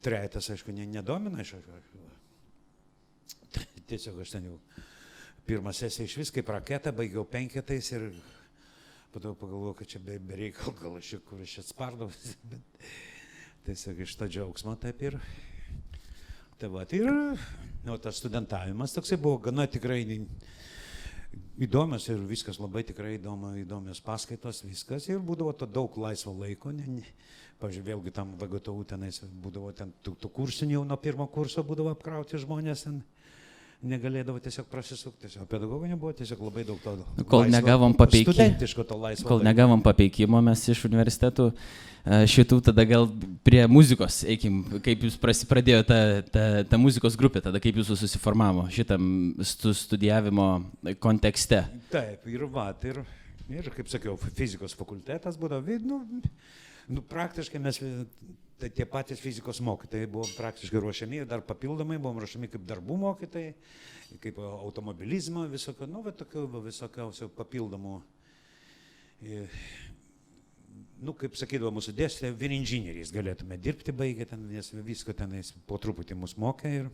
trejetas, 0.05 0.49
aišku, 0.55 0.73
ne, 0.73 0.87
nedomina, 0.87 1.43
aš, 1.43 1.57
aišku, 1.59 2.05
tiesiog 3.91 4.23
aš 4.23 4.37
ten 4.37 4.49
jau 4.49 4.57
pirmą 5.49 5.73
sesiją 5.75 6.07
iš 6.07 6.17
vis 6.21 6.33
kaip 6.33 6.51
raketą 6.53 6.93
baigiau 6.95 7.25
penketais 7.29 7.91
ir 7.97 8.11
po 9.13 9.21
to 9.21 9.35
pagalvojau, 9.35 9.75
kad 9.81 9.89
čia 9.89 10.01
be, 10.05 10.19
be 10.21 10.37
reikalo, 10.37 10.75
gal 10.79 10.99
aš 11.01 11.13
čia 11.15 11.21
kur 11.27 11.43
aš 11.43 11.59
atspardau, 11.65 12.11
bet 12.53 12.89
tiesiog 13.67 14.05
iš 14.05 14.17
to 14.21 14.29
džiaugsmo 14.29 14.77
taip 14.81 15.03
ir. 15.09 15.19
Tai 16.59 16.69
va, 16.75 16.83
tai 16.89 16.99
ir 16.99 17.11
nu, 17.87 17.97
tas 18.03 18.19
studentavimas 18.19 18.91
toksai 18.97 19.19
buvo 19.23 19.39
gana 19.45 19.69
tikrai 19.71 20.01
įdomios 21.63 22.09
ir 22.11 22.19
viskas 22.27 22.59
labai 22.59 22.83
tikrai 22.87 23.13
įdomu, 23.15 23.53
įdomios 23.61 24.01
paskaitos, 24.03 24.65
viskas 24.67 25.07
ir 25.07 25.21
būdavo 25.23 25.53
to 25.55 25.69
daug 25.71 25.95
laisvo 26.03 26.35
laiko. 26.35 26.73
Ne, 26.75 26.87
ne, 26.99 27.15
Pavyzdžiui, 27.59 27.85
vėlgi 27.87 28.15
tam 28.15 28.35
VGTU 28.39 28.85
tenais 28.91 29.21
būdavo 29.43 29.71
ten 29.75 29.91
tų, 30.03 30.17
tų 30.23 30.31
kursinių 30.35 30.77
jau 30.77 30.83
nuo 30.87 30.99
pirmo 31.03 31.27
kurso 31.31 31.63
būdavo 31.67 31.91
apkrauti 31.95 32.39
žmonės. 32.39 32.85
Ten, 32.87 33.01
negalėdavo 33.87 34.41
tiesiog 34.43 34.67
prasisukti. 34.71 35.27
Tiesiog 35.27 35.47
pedagoginė 35.51 35.99
buvo 35.99 36.11
tiesiog 36.19 36.41
labai 36.49 36.65
daug 36.67 36.81
to. 36.83 36.95
Kol 37.31 37.45
laisvo, 37.45 37.53
negavom 37.55 37.95
papeikimo. 37.99 38.35
Studentiško 38.35 38.85
to 38.89 38.99
laisvo. 38.99 39.29
Kol 39.31 39.45
negavom 39.47 39.83
papeikimo 39.85 40.41
mes 40.43 40.65
iš 40.73 40.83
universitetų 40.89 41.47
e, 41.53 42.19
šitų, 42.33 42.59
tada 42.71 42.87
gal 42.89 43.07
prie 43.47 43.63
muzikos, 43.71 44.25
eikim, 44.27 44.65
kaip 44.85 45.07
jūs 45.07 45.19
pradėjo 45.21 45.85
ta, 45.87 46.01
ta, 46.27 46.49
ta 46.67 46.81
muzikos 46.81 47.19
grupė, 47.21 47.45
tada 47.45 47.63
kaip 47.63 47.79
jūsų 47.79 48.01
susiformavo 48.03 48.67
šitam 48.75 49.07
stu, 49.47 49.75
studijavimo 49.77 50.51
kontekste. 51.03 51.63
Taip, 51.95 52.27
ir 52.33 52.49
va, 52.51 52.73
ir, 52.91 53.05
ir 53.55 53.71
kaip 53.79 53.95
sakiau, 53.95 54.19
fizikos 54.27 54.75
fakultetas 54.79 55.39
būdavo, 55.39 55.79
nu, 55.87 56.03
nu, 56.89 57.07
praktiškai 57.15 57.63
mes 57.63 57.79
tai 58.59 58.71
tie 58.75 58.87
patys 58.91 59.21
fizikos 59.23 59.61
mokytojai 59.63 60.09
buvo 60.11 60.27
praktiškai 60.37 60.81
ruošiami 60.83 61.23
ir 61.23 61.29
dar 61.31 61.45
papildomai 61.47 61.99
buvom 62.03 62.19
ruošiami 62.23 62.51
kaip 62.51 62.65
darbų 62.67 62.97
mokytojai, 63.05 63.53
kaip 64.23 64.41
automobilizmo, 64.43 65.45
visokio, 65.51 65.87
nu, 65.87 66.03
bet 66.07 66.19
tokių 66.19 66.47
visokiausių 66.65 67.31
papildomų, 67.39 67.95
nu, 71.07 71.15
kaip 71.15 71.39
sakydavo 71.39 71.71
mūsų 71.79 71.95
dėstytojai, 71.99 72.39
vien 72.39 72.57
inžinieriais 72.59 73.15
galėtume 73.15 73.61
dirbti 73.63 73.95
baigę 73.95 74.27
ten, 74.27 74.49
nes 74.51 74.73
visko 74.87 75.15
tenais 75.15 75.53
po 75.69 75.79
truputį 75.79 76.19
mus 76.19 76.35
mokė 76.41 76.73
ir, 76.81 76.91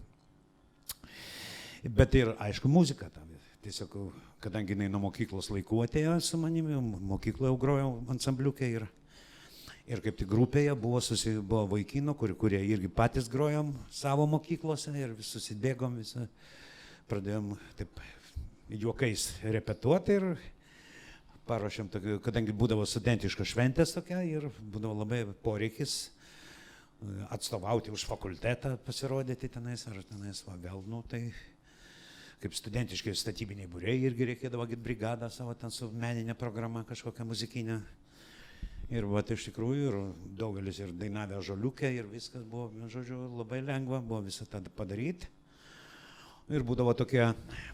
bet 1.89 2.21
ir 2.21 2.35
aišku 2.45 2.69
muzika 2.69 3.09
tam. 3.13 3.31
Tiesiog, 3.65 3.95
kadangi 4.45 4.75
jinai 4.75 4.91
nuo 4.93 5.07
mokyklos 5.07 5.47
laikų 5.49 5.79
atėjo 5.87 6.19
su 6.21 6.37
manimi, 6.37 6.77
mokykloje 7.09 7.55
grojau 7.63 7.95
ansambliukai 8.13 8.69
ir 8.75 8.85
Ir 9.85 10.01
kaip 10.01 10.17
tik 10.17 10.29
grupėje 10.31 10.73
buvo, 10.81 10.97
susi, 11.05 11.35
buvo 11.37 11.67
vaikinų, 11.75 12.15
kur, 12.17 12.33
kurie 12.41 12.61
irgi 12.65 12.89
patys 12.89 13.27
grojom 13.29 13.75
savo 13.93 14.25
mokyklose 14.33 14.95
ir 14.97 15.13
vis 15.13 15.29
susidėgom 15.35 15.99
visą, 16.01 16.25
pradėjom 17.11 17.51
taip 17.77 17.99
juokais 18.73 19.27
repetuoti 19.45 20.15
ir 20.17 20.25
paruošėm, 21.45 21.91
tokį, 21.93 22.15
kadangi 22.25 22.55
būdavo 22.57 22.87
studentiška 22.89 23.45
šventės 23.45 23.93
tokia 23.93 24.23
ir 24.25 24.47
būdavo 24.73 24.95
labai 25.03 25.19
poreikis 25.45 25.97
e, 26.01 27.27
atstovauti 27.37 27.93
už 27.93 28.07
fakultetą, 28.09 28.79
pasirodyti 28.87 29.51
tenais, 29.53 29.85
ar 29.91 29.99
tenais, 30.09 30.41
va, 30.47 30.57
vėl, 30.63 30.81
nu, 30.89 31.03
tai 31.13 31.27
kaip 32.41 32.57
studentiški 32.57 33.13
statybiniai 33.21 33.69
būriai 33.69 34.01
irgi 34.09 34.31
reikėdavo 34.33 34.65
brigadą 34.81 35.29
savo 35.29 35.53
ten 35.61 35.69
su 35.73 35.91
meninė 35.93 36.33
programa 36.41 36.87
kažkokią 36.89 37.29
muzikinę 37.29 37.83
Ir 38.93 39.07
va, 39.09 39.23
iš 39.25 39.47
tikrųjų, 39.49 39.87
ir 39.89 39.95
daugelis 40.37 40.79
ir 40.83 40.93
dainavę 40.99 41.39
žoliukę, 41.45 41.89
ir 41.97 42.09
viskas 42.11 42.45
buvo, 42.45 42.69
žodžiu, 42.93 43.23
labai 43.39 43.63
lengva, 43.65 44.03
buvo 44.05 44.21
visą 44.27 44.45
tą 44.51 44.61
padaryti. 44.77 45.31
Ir 46.53 46.61
būdavo 46.67 46.93
tokie 46.93 47.23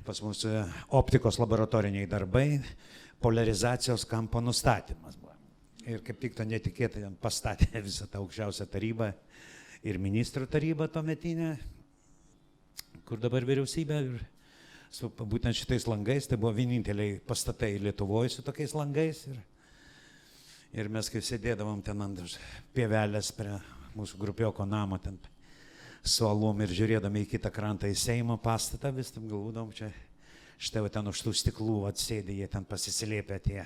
pas 0.07 0.21
mus 0.23 0.45
e, 0.47 0.53
optikos 0.95 1.41
laboratoriniai 1.43 2.07
darbai, 2.07 2.61
polarizacijos 3.19 4.05
kampo 4.07 4.39
nustatymas 4.45 5.19
buvo. 5.19 5.35
Ir 5.91 6.05
kaip 6.07 6.21
tik 6.23 6.37
to 6.39 6.47
netikėtai 6.47 7.09
pastatė 7.19 7.81
visą 7.89 8.07
tą 8.07 8.23
aukščiausią 8.23 8.69
tarybą 8.71 9.11
ir 9.83 9.99
ministrų 9.99 10.47
tarybą 10.47 10.87
tuometinę, 10.93 11.57
kur 13.09 13.19
dabar 13.19 13.49
vyriausybė. 13.49 14.01
Ir 14.07 14.23
su 14.95 15.11
būtent 15.11 15.59
šitais 15.59 15.89
langais, 15.91 16.31
tai 16.31 16.39
buvo 16.39 16.55
vieninteliai 16.55 17.19
pastatai 17.27 17.75
Lietuvoje 17.83 18.37
su 18.37 18.47
tokiais 18.47 18.77
langais. 18.79 19.27
Ir, 19.27 19.43
Ir 20.71 20.87
mes 20.87 21.09
kai 21.11 21.19
sėdėdavom 21.25 21.81
ten 21.83 21.99
ant 22.05 22.21
pievelės 22.75 23.33
prie 23.35 23.57
mūsų 23.97 24.21
grupioko 24.21 24.63
namo, 24.69 25.01
ten 25.03 25.17
su 26.07 26.29
alum 26.29 26.63
ir 26.63 26.71
žiūrėdami 26.71 27.25
į 27.25 27.31
kitą 27.33 27.51
krantą 27.53 27.91
į 27.91 27.97
Seimo 27.99 28.37
pastatą, 28.41 28.93
vis 28.95 29.11
tam 29.11 29.27
galvodom, 29.29 29.73
čia 29.75 29.91
štai 30.63 30.85
ten 30.95 31.11
už 31.11 31.25
tų 31.27 31.35
stiklų 31.41 31.81
atsėdė, 31.91 32.39
jie 32.39 32.49
ten 32.53 32.65
pasislėpė 32.69 33.41
tie 33.43 33.65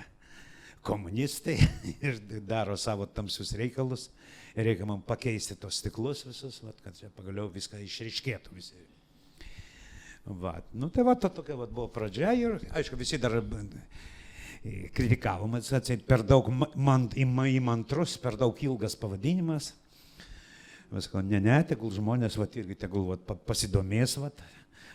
komunistai 0.85 1.59
ir 2.07 2.19
daro 2.41 2.77
savo 2.77 3.05
tamsius 3.05 3.53
reikalus. 3.59 4.09
Ir 4.55 4.69
reikia 4.69 4.87
man 4.87 5.01
pakeisti 5.05 5.57
tos 5.59 5.81
stiklus 5.81 6.23
visus, 6.25 6.61
vat, 6.63 6.79
kad 6.81 6.95
čia 6.97 7.11
pagaliau 7.13 7.49
viską 7.51 7.81
išriškėtų 7.83 8.55
visi. 8.55 8.81
Va, 10.25 10.55
nu 10.73 10.89
tai 10.89 11.03
va, 11.05 11.13
to 11.19 11.29
tokia 11.29 11.57
va, 11.59 11.67
buvo 11.69 11.89
pradžia 11.93 12.31
ir, 12.33 12.57
aišku, 12.73 12.97
visi 12.97 13.19
dar 13.21 13.35
kritikavom, 14.95 15.57
atseit, 15.59 16.03
per 16.07 16.23
daug 16.25 16.49
man, 16.75 17.09
įmantrus, 17.17 18.17
per 18.21 18.37
daug 18.39 18.59
ilgas 18.65 18.97
pavadinimas. 18.99 19.73
Visko, 20.93 21.21
ne, 21.25 21.41
ne, 21.41 21.57
tegul 21.67 21.91
žmonės, 21.91 22.37
va, 22.39 22.47
irgi 22.55 22.77
tegul 22.85 23.09
va, 23.11 23.37
pasidomės, 23.47 24.19
va, 24.21 24.29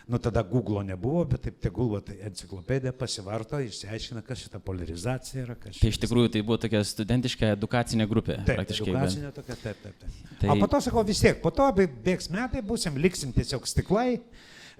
Nu 0.07 0.17
tada 0.17 0.41
Google 0.43 0.83
nebuvo, 0.83 1.21
bet 1.25 1.43
taip 1.45 1.59
tegul 1.61 1.91
va, 1.93 1.99
tai 2.03 2.17
enciklopedija 2.25 2.91
pasivarto, 2.97 3.59
išsiaiškina, 3.63 4.23
kas 4.25 4.41
šita 4.43 4.59
polarizacija 4.65 5.43
yra. 5.45 5.55
Tai 5.61 5.91
iš 5.91 5.99
tikrųjų 6.01 6.31
tai 6.33 6.41
buvo 6.45 6.57
tokia 6.59 6.81
studentiška 6.87 7.51
edukacinė 7.55 8.07
grupė. 8.09 8.39
Taip, 8.41 8.57
praktiškai. 8.57 8.89
Edukacinė 8.89 9.29
bet... 9.29 9.37
tokia, 9.37 9.57
taip, 9.61 9.83
taip. 9.85 10.01
taip. 10.01 10.33
Tai... 10.41 10.49
O 10.51 10.57
po 10.59 10.69
to 10.73 10.81
sakau, 10.87 11.05
vis 11.07 11.21
tiek, 11.23 11.37
po 11.43 11.53
to 11.55 11.69
bėgs 11.77 12.31
metai, 12.33 12.63
būsim, 12.65 12.97
liksim 12.99 13.31
tiesiog 13.35 13.69
stiklai. 13.69 14.17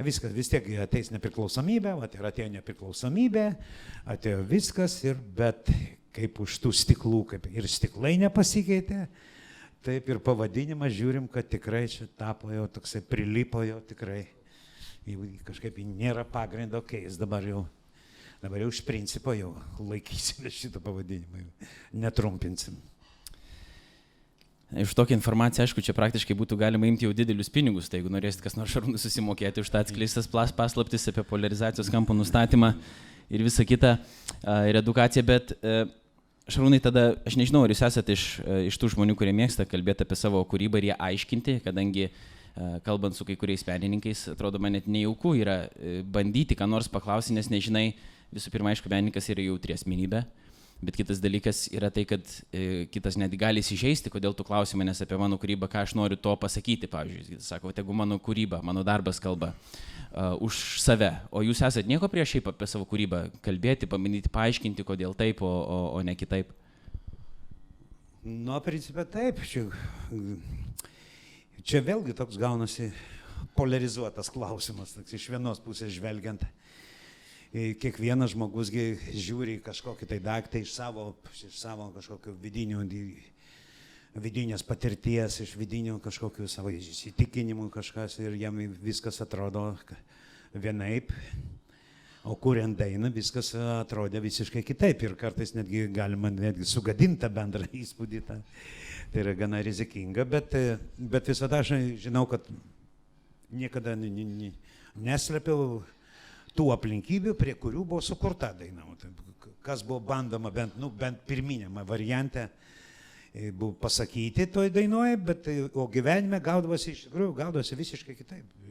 Viskas 0.05 0.33
vis 0.35 0.49
tiek 0.51 0.67
ateis 0.83 1.11
nepriklausomybė, 1.13 1.95
va, 1.99 2.09
ir 2.11 2.27
atėjo 2.29 2.51
nepriklausomybė, 2.57 3.45
atėjo 4.13 4.43
viskas, 4.49 4.99
ir, 5.05 5.19
bet 5.37 5.71
kaip 6.15 6.41
už 6.43 6.57
tų 6.63 6.73
stiklų, 6.75 7.21
kaip 7.33 7.47
ir 7.53 7.67
stiklai 7.71 8.17
nepasikeitė, 8.21 9.05
taip 9.85 10.09
ir 10.11 10.21
pavadinimas 10.23 10.93
žiūrim, 10.93 11.29
kad 11.31 11.47
tikrai 11.49 11.85
čia 11.91 12.09
tapo 12.19 12.51
jau 12.53 12.67
toksai, 12.71 13.03
prilipo 13.05 13.63
jau 13.65 13.79
tikrai 13.87 14.25
kažkaip 15.47 15.79
nėra 15.85 16.25
pagrindo 16.27 16.81
keis, 16.85 17.17
dabar 17.17 17.45
jau, 17.47 17.63
dabar 18.43 18.61
jau 18.61 18.69
iš 18.73 18.83
principo 18.85 19.33
jau 19.33 19.55
laikysime 19.79 20.51
šitą 20.53 20.83
pavadinimą, 20.83 21.47
netrumpinsim. 22.03 22.77
Iš 24.71 24.93
tokią 24.95 25.17
informaciją, 25.17 25.65
aišku, 25.65 25.83
čia 25.83 25.95
praktiškai 25.97 26.35
būtų 26.37 26.55
galima 26.59 26.87
imti 26.87 27.03
jau 27.03 27.11
didelius 27.15 27.51
pinigus, 27.51 27.89
tai 27.91 27.99
jeigu 27.99 28.11
norėsit 28.13 28.43
kas 28.43 28.55
nors 28.55 28.71
šarūnų 28.71 29.01
susimokėti 29.01 29.59
už 29.59 29.71
tą 29.71 29.81
atskleistas 29.83 30.29
paslaptis 30.31 31.09
apie 31.11 31.25
polarizacijos 31.27 31.91
kampų 31.91 32.15
nustatymą 32.15 32.71
ir 33.27 33.43
visą 33.43 33.67
kitą 33.67 33.97
ir 34.69 34.79
edukaciją, 34.79 35.25
bet 35.27 35.51
šarūnai 36.47 36.79
tada, 36.79 37.09
aš 37.27 37.35
nežinau, 37.35 37.65
ar 37.67 37.73
jūs 37.75 37.83
esate 37.89 38.15
iš, 38.15 38.27
iš 38.71 38.79
tų 38.79 38.93
žmonių, 38.95 39.17
kurie 39.19 39.35
mėgsta 39.35 39.67
kalbėti 39.67 40.07
apie 40.07 40.15
savo 40.15 40.39
kūrybą 40.47 40.79
ir 40.79 40.93
ją 40.93 41.01
aiškinti, 41.11 41.59
kadangi 41.67 42.07
E, 42.51 42.79
kalbant 42.83 43.15
su 43.15 43.23
kai 43.23 43.37
kuriais 43.39 43.63
menininkais, 43.63 44.25
atrodo 44.33 44.59
man 44.59 44.75
net 44.75 44.87
nejauku 44.87 45.37
yra 45.39 45.69
e, 45.71 46.01
bandyti 46.03 46.57
ką 46.59 46.67
nors 46.67 46.89
paklausyti, 46.91 47.37
nes 47.37 47.47
nežinai, 47.51 47.85
visų 48.35 48.51
pirma, 48.51 48.73
aišku, 48.73 48.91
menininkas 48.91 49.29
yra 49.31 49.45
jautri 49.45 49.75
asmenybė, 49.77 50.25
bet 50.81 50.97
kitas 50.97 51.21
dalykas 51.21 51.63
yra 51.73 51.91
tai, 51.93 52.03
kad 52.09 52.25
e, 52.51 52.85
kitas 52.91 53.17
net 53.19 53.33
gali 53.39 53.63
įsižeisti, 53.63 54.11
kodėl 54.13 54.35
tu 54.37 54.45
klausi 54.47 54.79
manęs 54.79 55.03
apie 55.05 55.19
mano 55.21 55.37
kūrybą, 55.41 55.69
ką 55.71 55.83
aš 55.85 55.95
noriu 55.97 56.17
to 56.17 56.33
pasakyti, 56.41 56.89
pavyzdžiui, 56.91 57.37
jis 57.37 57.51
sako, 57.53 57.73
tegu 57.75 57.95
mano 57.97 58.17
kūryba, 58.21 58.61
mano 58.65 58.83
darbas 58.87 59.21
kalba 59.21 59.53
uh, 59.53 60.33
už 60.41 60.81
save, 60.81 61.13
o 61.29 61.43
jūs 61.45 61.61
esate 61.61 61.89
nieko 61.89 62.09
prieš 62.11 62.35
šiaip 62.35 62.49
apie 62.53 62.69
savo 62.69 62.87
kūrybą 62.89 63.27
kalbėti, 63.45 63.89
paminyti, 63.89 64.33
paaiškinti, 64.33 64.87
kodėl 64.87 65.13
taip, 65.17 65.45
o, 65.45 65.51
o, 65.51 65.79
o 65.99 66.03
ne 66.05 66.17
kitaip. 66.17 66.51
Nu, 68.21 68.57
principė 68.61 69.05
taip, 69.09 69.39
čia 69.49 69.67
Čia 71.61 71.77
vėlgi 71.85 72.15
toks 72.17 72.39
gaunasi 72.41 72.87
polarizuotas 73.53 74.31
klausimas, 74.33 74.95
toks 74.95 75.13
iš 75.13 75.27
vienos 75.29 75.59
pusės 75.61 75.91
žvelgiant. 75.93 76.41
Kiekvienas 77.51 78.31
žmogus 78.31 78.69
žiūri 78.71 79.57
kažkokį 79.65 80.07
tai 80.07 80.21
daiktą 80.23 80.61
iš 80.63 80.71
savo, 80.71 81.09
iš 81.35 81.57
savo 81.59 81.89
kažkokio 81.91 82.31
vidinio, 82.39 82.79
vidinės 84.15 84.63
patirties, 84.63 85.41
iš 85.43 85.57
vidinių 85.59 85.97
kažkokių 86.03 86.47
savo 86.47 86.71
įsitikinimų 86.71 87.67
kažkas 87.73 88.15
ir 88.23 88.39
jam 88.39 88.55
viskas 88.79 89.19
atrodo 89.23 89.73
vienaip. 90.53 91.11
O 92.23 92.35
kuriant 92.37 92.77
dainą 92.77 93.09
viskas 93.11 93.49
atrodė 93.57 94.21
visiškai 94.21 94.61
kitaip 94.63 95.03
ir 95.03 95.15
kartais 95.17 95.55
netgi 95.57 95.87
galima 95.91 96.29
netgi 96.29 96.67
sugadinti 96.69 97.27
bendrą 97.33 97.65
įspūdį. 97.83 98.19
Tą. 98.27 98.37
Tai 99.11 99.23
yra 99.25 99.33
gana 99.35 99.59
rizikinga, 99.65 100.23
bet, 100.23 100.53
bet 100.95 101.31
visada 101.33 101.59
aš 101.59 101.73
žinau, 101.99 102.23
kad 102.31 102.45
niekada 103.51 103.97
neslėpiau 103.99 105.81
tų 106.57 106.71
aplinkybių, 106.75 107.35
prie 107.39 107.55
kurių 107.59 107.85
buvo 107.85 108.01
sukurta 108.05 108.51
daina. 108.57 108.85
Kas 109.61 109.83
buvo 109.85 109.99
bandoma 110.01 110.49
bent, 110.53 110.77
nu, 110.81 110.89
bent 110.89 111.21
pirminėme 111.29 111.83
variante 111.85 112.47
e, 112.47 113.51
buvo 113.51 113.75
pasakyti 113.83 114.47
toj 114.49 114.71
dainuoje, 114.73 115.19
bet 115.21 115.49
o 115.77 115.85
gyvenime 115.91 116.41
gaudavosi 116.41 116.95
iš 116.95 117.05
tikrųjų, 117.07 117.35
gaudavosi 117.37 117.77
visiškai 117.77 118.17
kitaip. 118.17 118.69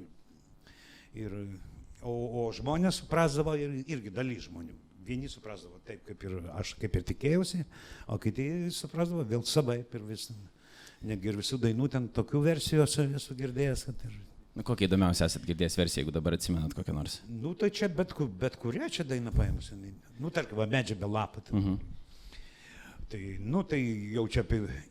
Ir 1.15 1.35
O, 2.01 2.13
o 2.13 2.45
žmonės 2.57 3.03
suprasdavo 3.03 3.55
ir, 3.61 3.75
irgi 3.93 4.13
dalis 4.15 4.47
žmonių. 4.47 4.73
Vieni 5.05 5.29
suprasdavo 5.29 5.81
taip, 5.85 6.03
kaip 6.07 6.23
ir 6.25 6.37
aš 6.57 6.73
kaip 6.81 6.97
ir 6.97 7.05
tikėjausi, 7.11 7.65
o 8.09 8.17
kiti 8.21 8.47
suprasdavo 8.73 9.25
vėl 9.29 9.45
savaip 9.49 9.95
ir 9.97 10.07
vis. 10.09 10.31
Netgi 11.01 11.31
ir 11.31 11.39
visų 11.41 11.57
dainų 11.61 11.87
ten 11.93 12.07
tokių 12.13 12.43
versijų 12.45 12.85
esu 13.17 13.37
girdėjęs. 13.37 13.87
Ir... 13.89 14.17
Nu, 14.55 14.65
kokią 14.67 14.89
įdomiausią 14.89 15.29
esate 15.31 15.47
girdėjęs 15.47 15.79
versiją, 15.79 16.03
jeigu 16.03 16.13
dabar 16.15 16.35
atsimenat 16.35 16.75
kokią 16.75 16.95
nors? 16.97 17.21
Nu, 17.31 17.55
tai 17.55 17.71
čia 17.71 17.89
bet, 17.89 18.17
bet 18.41 18.59
kurią 18.59 18.91
čia 18.91 19.07
dainą 19.07 19.31
paėmusi. 19.35 19.79
Nu, 20.19 20.33
tarkim, 20.35 20.59
medžią 20.73 20.99
be 20.99 21.07
lapą. 21.07 21.41
Tai. 21.47 21.55
Uh 21.55 21.59
mhm. 21.65 21.75
-huh. 21.77 21.97
Tai, 23.11 23.39
nu, 23.43 23.65
tai 23.67 23.81
jau 24.15 24.23
čia 24.31 24.45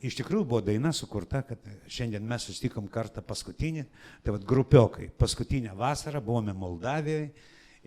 iš 0.04 0.18
tikrųjų 0.20 0.44
buvo 0.44 0.60
daina 0.62 0.92
sukurta, 0.92 1.40
kad 1.42 1.60
šiandien 1.88 2.26
mes 2.28 2.44
susitikom 2.44 2.90
kartą 2.92 3.22
paskutinį, 3.24 3.86
tai 4.24 4.34
vad 4.36 4.44
grupiokai, 4.44 5.08
paskutinę 5.16 5.72
vasarą 5.72 6.20
buvome 6.20 6.52
Moldavijoje 6.54 7.30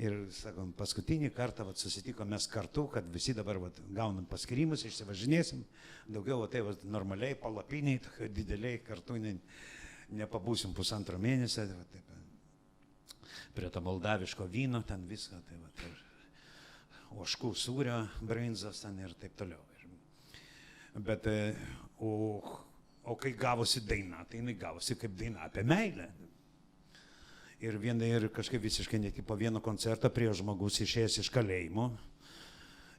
ir, 0.00 0.16
sakom, 0.32 0.72
paskutinį 0.72 1.28
kartą 1.36 1.66
vat, 1.68 1.76
susitikom 1.76 2.32
mes 2.32 2.46
kartu, 2.48 2.86
kad 2.94 3.04
visi 3.12 3.34
dabar 3.36 3.60
vat, 3.60 3.76
gaunam 3.92 4.24
paskirimus, 4.24 4.86
išsivažinėsim, 4.88 5.66
daugiau 6.08 6.40
vat, 6.40 6.54
tai 6.54 6.64
vat, 6.64 6.80
normaliai, 6.88 7.36
palapiniai, 7.36 8.00
dideliai 8.32 8.80
kartu 8.86 9.18
ne, 9.20 9.36
nepabūsim 10.16 10.74
pusantro 10.76 11.18
mėnesio, 11.20 11.66
tai, 11.66 11.76
vat, 11.76 11.92
taip, 11.92 13.42
prie 13.56 13.68
to 13.72 13.82
moldaviško 13.84 14.46
vyno 14.50 14.82
ten 14.88 15.04
viską, 15.08 15.40
tai 15.48 15.58
vat, 15.60 15.84
ir 15.86 17.20
oškų 17.22 17.52
sūrio, 17.58 17.98
brinzas 18.24 18.80
ten 18.84 18.98
ir 19.02 19.14
taip 19.20 19.36
toliau. 19.36 19.60
Bet, 20.92 21.26
e, 21.26 21.54
o, 22.04 22.40
o 23.08 23.14
kai 23.16 23.32
gavosi 23.36 23.80
daina, 23.88 24.26
tai 24.28 24.42
jinai 24.42 24.54
gavosi 24.60 24.96
kaip 25.00 25.14
daina 25.16 25.46
apie 25.46 25.64
meilę. 25.64 26.08
Ir, 27.62 27.78
viena, 27.80 28.04
ir 28.04 28.26
kažkaip 28.34 28.60
visiškai 28.60 28.98
netgi 29.00 29.22
po 29.24 29.36
vieno 29.38 29.62
koncerto 29.64 30.10
prie 30.12 30.28
žmogus 30.34 30.80
išėjęs 30.82 31.20
iš 31.22 31.30
kalėjimo 31.32 31.92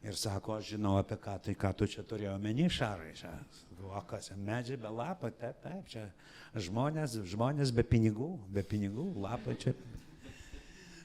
ir 0.04 0.20
sako, 0.20 0.58
aš 0.60 0.74
žinau 0.76 0.98
apie 1.00 1.18
ką, 1.22 1.38
tai 1.48 1.56
ką 1.60 1.74
tu 1.80 1.88
čia 1.90 2.04
turėjau 2.08 2.36
menį 2.44 2.70
šarai. 2.72 3.14
Čia. 3.20 3.34
O 3.84 4.00
kas, 4.08 4.32
medžiai 4.40 4.80
be 4.80 4.92
lapą, 4.92 5.32
taip, 5.36 5.58
taip, 5.64 5.84
čia 5.92 6.06
žmonės, 6.56 7.18
žmonės 7.28 7.74
be 7.76 7.84
pinigų, 7.84 8.30
be 8.54 8.64
pinigų, 8.64 9.10
lapai 9.26 9.58
čia 9.60 9.74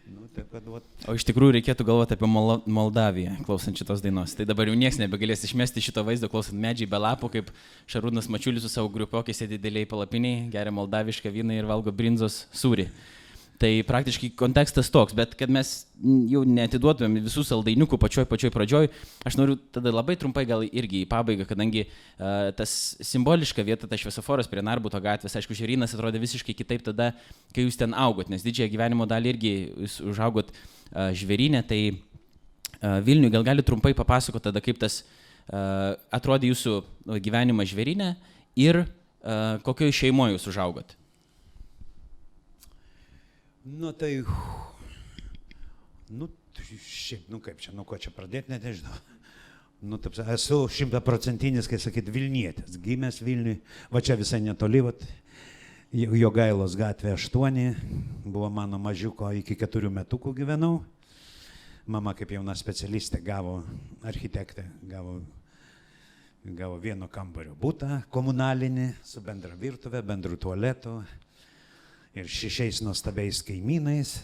Nu, 0.09 0.25
taip, 0.33 0.47
kad, 0.49 0.65
vat... 0.73 0.85
O 1.05 1.13
iš 1.17 1.25
tikrųjų 1.29 1.59
reikėtų 1.59 1.85
galvoti 1.85 2.17
apie 2.17 2.29
Mol 2.31 2.63
Moldaviją, 2.65 3.35
klausant 3.45 3.77
šitos 3.77 4.01
dainos. 4.01 4.33
Tai 4.39 4.47
dabar 4.49 4.71
jau 4.71 4.77
niekas 4.79 4.97
nebegalės 5.03 5.45
išmesti 5.45 5.83
šito 5.85 6.01
vaizdo, 6.07 6.31
klausant 6.33 6.57
medžiai 6.57 6.89
be 6.89 7.01
lapų, 7.03 7.29
kaip 7.35 7.51
Šarūnas 7.93 8.31
Mačiulis 8.33 8.65
su 8.65 8.73
savo 8.73 8.89
grupiokiais 8.95 9.37
sėdi 9.37 9.59
dideliai 9.59 9.89
palapiniai, 9.91 10.47
geria 10.53 10.73
moldavišką 10.73 11.33
vyną 11.35 11.59
ir 11.59 11.69
valgo 11.69 11.93
brinzos 11.93 12.47
sūrį. 12.57 12.89
Tai 13.59 13.71
praktiškai 13.83 14.29
kontekstas 14.39 14.87
toks, 14.95 15.17
bet 15.19 15.33
kad 15.35 15.51
mes 15.51 15.73
jau 16.31 16.45
netiduotumėm 16.47 17.25
visų 17.25 17.43
saldainiukų 17.43 17.99
pačioj 17.99 18.27
pačioj 18.31 18.53
pradžioj, 18.55 18.87
aš 19.27 19.39
noriu 19.41 19.57
tada 19.75 19.91
labai 19.91 20.15
trumpai 20.21 20.45
gal 20.47 20.63
irgi 20.63 21.01
į 21.03 21.09
pabaigą, 21.11 21.43
kadangi 21.49 21.83
uh, 21.89 22.53
tas 22.55 22.71
simboliška 23.03 23.65
vieta, 23.67 23.89
tas 23.91 23.99
šviesoforas 23.99 24.47
prie 24.51 24.63
Narbuto 24.63 25.01
gatvės, 25.03 25.35
aišku, 25.41 25.57
žėrynas 25.59 25.97
atrodė 25.97 26.21
visiškai 26.23 26.55
kitaip 26.55 26.85
tada, 26.87 27.11
kai 27.51 27.65
jūs 27.67 27.81
ten 27.81 27.97
augot, 27.99 28.31
nes 28.31 28.47
didžiąją 28.47 28.71
gyvenimo 28.77 29.09
dalį 29.11 29.35
irgi 29.35 29.53
jūs 29.67 29.99
užaugot 30.07 30.55
uh, 30.55 31.11
žvėrynę, 31.19 31.65
tai 31.67 31.81
uh, 31.91 33.01
Vilniui 33.03 33.33
gal 33.35 33.49
gali 33.49 33.67
trumpai 33.67 33.91
papasakoti 33.99 34.53
tada, 34.53 34.63
kaip 34.63 34.79
tas 34.79 35.01
uh, 35.03 35.99
atrodė 36.15 36.53
jūsų 36.53 36.79
gyvenimas 37.27 37.75
žvėrynė 37.75 38.15
ir 38.55 38.85
uh, 38.85 39.59
kokioje 39.67 39.99
šeimoje 40.05 40.39
jūs 40.39 40.51
užaugot. 40.55 40.98
Nu 43.77 43.93
tai, 43.93 44.25
nu 46.07 46.31
šiaip, 46.79 47.29
nu 47.29 47.39
kaip 47.39 47.61
čia, 47.61 47.73
nu 47.77 47.85
ko 47.85 47.99
čia 48.01 48.13
pradėti, 48.15 48.49
net 48.53 48.65
nežinau. 48.65 48.95
Nu, 49.85 49.99
taip, 50.03 50.17
esu 50.35 50.63
šimtaprocentinis, 50.73 51.69
kai 51.71 51.79
sakyt, 51.79 52.09
Vilnietis, 52.11 52.79
gimęs 52.83 53.21
Vilniui, 53.23 53.61
va 53.93 54.03
čia 54.03 54.17
visai 54.19 54.41
netoli, 54.43 54.81
va, 54.83 54.95
Jogailos 55.93 56.75
gatvė 56.77 57.15
8, 57.15 57.69
buvo 58.25 58.49
mano 58.53 58.81
mažiuko 58.83 59.31
iki 59.39 59.57
4 59.61 59.93
metukų 60.01 60.35
gyvenau. 60.41 60.81
Mama 61.89 62.13
kaip 62.17 62.35
jauna 62.35 62.57
specialistė 62.59 63.23
gavo, 63.25 63.61
architektė 64.05 64.67
gavo 64.89 65.21
Gavo 66.49 66.79
vieno 66.81 67.09
kambario 67.11 67.53
būtą 67.59 68.05
komunalinį 68.15 68.87
su 69.05 69.21
bendra 69.21 69.57
virtuvė, 69.59 70.01
bendru 70.07 70.39
tualetu 70.41 70.95
ir 72.17 72.31
šešiais 72.31 72.81
nuostabiais 72.85 73.43
kaimynais. 73.47 74.19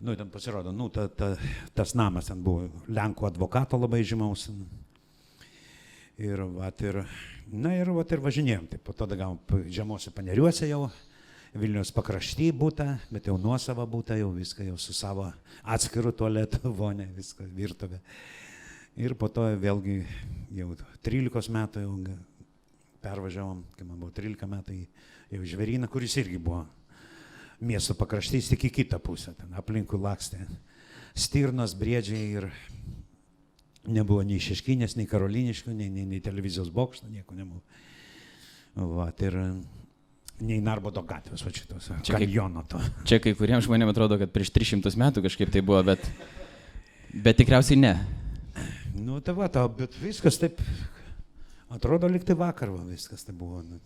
Nu, 0.00 0.16
ten 0.16 0.28
pasirodo, 0.28 0.72
nu, 0.76 0.88
ta, 0.92 1.08
ta, 1.08 1.32
tas 1.74 1.94
namas 1.96 2.28
ten 2.28 2.42
buvo 2.44 2.68
Lenkų 2.92 3.30
advokato 3.30 3.78
labai 3.80 4.02
žymaus. 4.04 4.50
Ir, 6.20 6.42
vat, 6.56 6.80
ir, 6.84 7.00
na 7.52 7.72
ir, 7.76 7.88
vat, 7.96 8.12
ir 8.12 8.20
važinėjom. 8.24 8.66
Tai 8.72 8.80
po 8.84 8.92
to 8.96 9.08
gavom 9.12 9.64
žemosios 9.72 10.14
paneriuose 10.16 10.68
jau, 10.68 10.86
Vilnius 11.56 11.88
pakrašty 11.94 12.50
būta, 12.52 12.98
bet 13.08 13.30
jau 13.30 13.38
nuosava 13.40 13.86
būta, 13.88 14.16
jau 14.20 14.28
viską 14.34 14.66
jau 14.66 14.76
su 14.80 14.92
savo 14.92 15.30
atskiru 15.64 16.12
tualetu, 16.12 16.60
vonė, 16.80 17.06
viską 17.16 17.46
virtuvė. 17.56 18.00
Ir 19.00 19.14
po 19.16 19.28
to 19.32 19.46
vėlgi 19.60 20.02
jau 20.56 20.74
13 21.04 21.52
metų 21.56 21.84
jau 21.84 21.94
pervažiavom, 23.04 23.62
kai 23.76 23.88
man 23.88 24.00
buvo 24.00 24.12
13 24.16 24.48
metai, 24.52 24.82
jau 25.32 25.42
žvėryną, 25.52 25.88
kuris 25.90 26.16
irgi 26.20 26.38
buvo 26.42 26.64
miesto 27.60 27.96
pakraštys, 27.96 28.50
tik 28.52 28.68
į 28.68 28.72
kitą 28.82 29.00
pusę, 29.02 29.34
ten 29.38 29.54
aplinkui 29.56 29.98
lakstė. 30.00 30.44
Stirnos, 31.16 31.72
briedžiai 31.78 32.26
ir 32.36 32.50
nebuvo 33.88 34.20
nei 34.26 34.42
šeškinės, 34.42 34.96
nei 34.98 35.08
karoliniškų, 35.08 35.72
nei, 35.72 35.88
nei, 35.92 36.04
nei 36.08 36.20
televizijos 36.20 36.68
bokšto, 36.74 37.08
nieko 37.08 37.36
nebuvo. 37.38 37.62
Va, 38.76 39.08
ir 39.24 39.38
nei 40.44 40.60
Narbodo 40.60 41.00
gatvės, 41.06 41.44
va 41.46 41.52
šitos, 41.54 41.88
Čia 42.04 42.18
kanjono 42.18 42.66
to. 42.68 42.80
Čia 43.08 43.20
kai 43.24 43.32
kuriems 43.38 43.64
žmonėms 43.64 43.94
atrodo, 43.94 44.18
kad 44.20 44.34
prieš 44.34 44.52
300 44.52 44.92
metų 45.00 45.24
kažkaip 45.24 45.52
tai 45.54 45.62
buvo, 45.64 45.80
bet, 45.86 46.04
bet 47.14 47.40
tikriausiai 47.40 47.80
ne. 47.80 47.94
Nu, 48.96 49.22
tai 49.24 49.32
va, 49.36 49.48
ta, 49.52 49.64
bet 49.68 49.96
viskas 50.02 50.36
taip, 50.40 50.60
atrodo, 51.72 52.10
liktai 52.12 52.36
vakar 52.36 52.74
va, 52.74 52.84
viskas 52.84 53.24
tai 53.24 53.32
buvo. 53.36 53.62
Nu, 53.64 53.80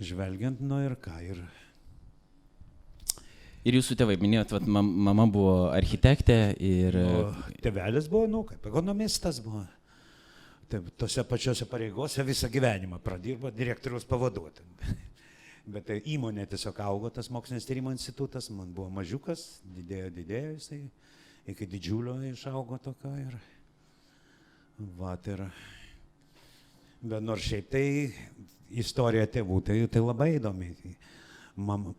žvelgiant, 0.00 0.60
nu 0.64 0.80
ir 0.84 0.96
ką, 1.00 1.16
ir 1.24 1.42
Ir 3.60 3.76
jūsų 3.76 3.92
tėvai, 4.00 4.14
minėjot, 4.16 4.54
vat, 4.56 4.68
mam- 4.72 4.94
mama 5.04 5.26
buvo 5.28 5.54
architektė 5.68 6.36
ir... 6.64 6.96
O 6.96 7.26
tėvelis 7.60 8.06
buvo, 8.08 8.24
nu, 8.30 8.40
kaip 8.48 8.64
ekonomistas 8.70 9.36
buvo. 9.44 9.66
Taip, 10.72 10.86
tose 10.96 11.20
pačiose 11.28 11.66
pareigose 11.68 12.24
visą 12.24 12.48
gyvenimą 12.48 13.02
pradirbo 13.04 13.50
direktoriaus 13.52 14.06
pavaduotojai. 14.08 14.94
Bet 15.74 15.90
tai 15.90 15.98
įmonė 16.08 16.46
tiesiog 16.48 16.80
augo, 16.86 17.10
tas 17.12 17.28
mokslinis 17.28 17.68
tyrimo 17.68 17.92
institutas, 17.92 18.48
man 18.54 18.70
buvo 18.72 18.88
mažiukas, 18.96 19.60
didėjo, 19.76 20.08
didėjo 20.16 20.54
jisai, 20.54 20.80
iki 21.52 21.68
didžiulio 21.68 22.16
išaugo 22.30 22.80
tokio 22.80 23.12
ir... 23.26 23.36
Vat 24.96 25.28
ir... 25.28 25.44
Bet 27.04 27.20
nors 27.20 27.44
šiaip 27.44 27.68
tai 27.72 27.84
istorija 28.70 29.26
tėvų, 29.26 29.60
tai, 29.66 29.78
tai 29.90 30.02
labai 30.02 30.34
įdomi. 30.38 30.70
Mam, 31.60 31.90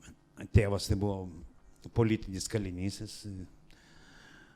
tėvas 0.56 0.88
tai 0.90 0.98
buvo 1.00 1.30
politinis 1.96 2.48
kalinys, 2.50 3.02
jis 3.04 3.16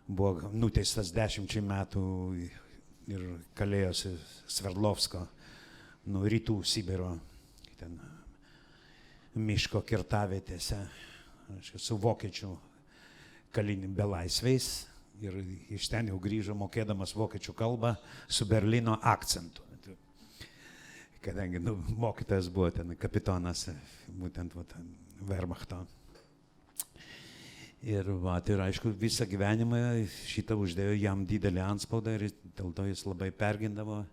buvo 0.07 0.51
nuteistas 0.53 1.11
dešimčiai 1.15 1.63
metų 1.65 2.05
ir 3.09 3.25
kalėjosi 3.57 4.13
Sverdlovsko, 4.49 5.25
nu, 6.13 6.23
rytų 6.29 6.59
Sibiro, 6.65 7.11
ten 7.79 7.97
miško 9.35 9.81
kirtavietėse, 9.85 10.79
su 11.61 11.97
vokiečių 12.01 12.51
kalinių 13.55 13.91
belaisviais 13.95 14.69
ir 15.23 15.37
iš 15.71 15.87
ten 15.91 16.09
jau 16.11 16.17
grįžo 16.21 16.55
mokėdamas 16.57 17.15
vokiečių 17.15 17.53
kalbą 17.55 17.93
su 18.27 18.47
Berlyno 18.49 18.97
akcentu. 19.01 19.64
Kadangi 21.25 21.57
nu, 21.57 21.73
mokytojas 21.97 22.51
buvo 22.53 22.67
ten 22.69 22.91
kapitonas, 23.01 23.63
būtent 24.13 24.53
va, 24.53 24.61
ten 24.69 24.91
Wehrmachto. 25.25 25.79
Ir, 27.85 28.11
va, 28.21 28.35
ir 28.45 28.61
aišku, 28.61 28.91
visą 29.01 29.25
gyvenimą 29.29 29.79
šitą 30.29 30.57
uždėjo 30.61 30.93
jam 30.99 31.23
didelį 31.25 31.63
anspaudą 31.65 32.13
ir 32.13 32.27
dėl 32.57 32.69
to 32.77 32.85
jis 32.85 33.01
labai 33.07 33.31
pergindavo. 33.33 34.03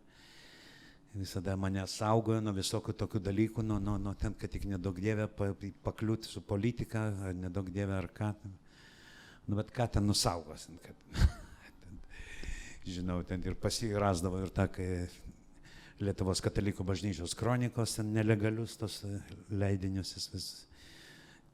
Visada 1.12 1.52
mane 1.60 1.84
saugojo 1.84 2.40
nuo 2.40 2.54
visokių 2.56 2.94
tokių 3.02 3.20
dalykų, 3.26 3.64
nuo, 3.68 3.76
nuo, 3.76 3.98
nuo 4.00 4.14
ten, 4.16 4.32
kad 4.32 4.48
tik 4.54 4.64
nedaug 4.70 4.96
dievė 4.96 5.26
pa, 5.28 5.50
pakliūti 5.84 6.30
su 6.32 6.40
politika, 6.40 7.10
ar 7.28 7.36
nedaug 7.36 7.68
dievė 7.74 7.98
ar 7.98 8.08
ką. 8.08 8.30
Nu, 9.48 9.58
bet 9.58 9.74
ką 9.76 9.90
ten 9.98 10.08
nusaugos. 10.08 10.64
ten, 10.68 10.80
Kad, 10.80 10.96
žinau, 12.88 13.20
ten 13.28 13.44
ir 13.44 13.60
pasirasdavo 13.60 14.40
ir 14.46 14.56
tą, 14.56 14.70
kai 14.72 14.88
Lietuvos 16.02 16.42
katalikų 16.42 16.84
bažnyčios 16.86 17.36
kronikos, 17.38 17.96
ten 17.98 18.10
nelegalius 18.14 18.74
tos 18.80 19.02
e, 19.06 19.16
leidinius 19.54 20.16
jis 20.16 20.28
vis 20.32 20.46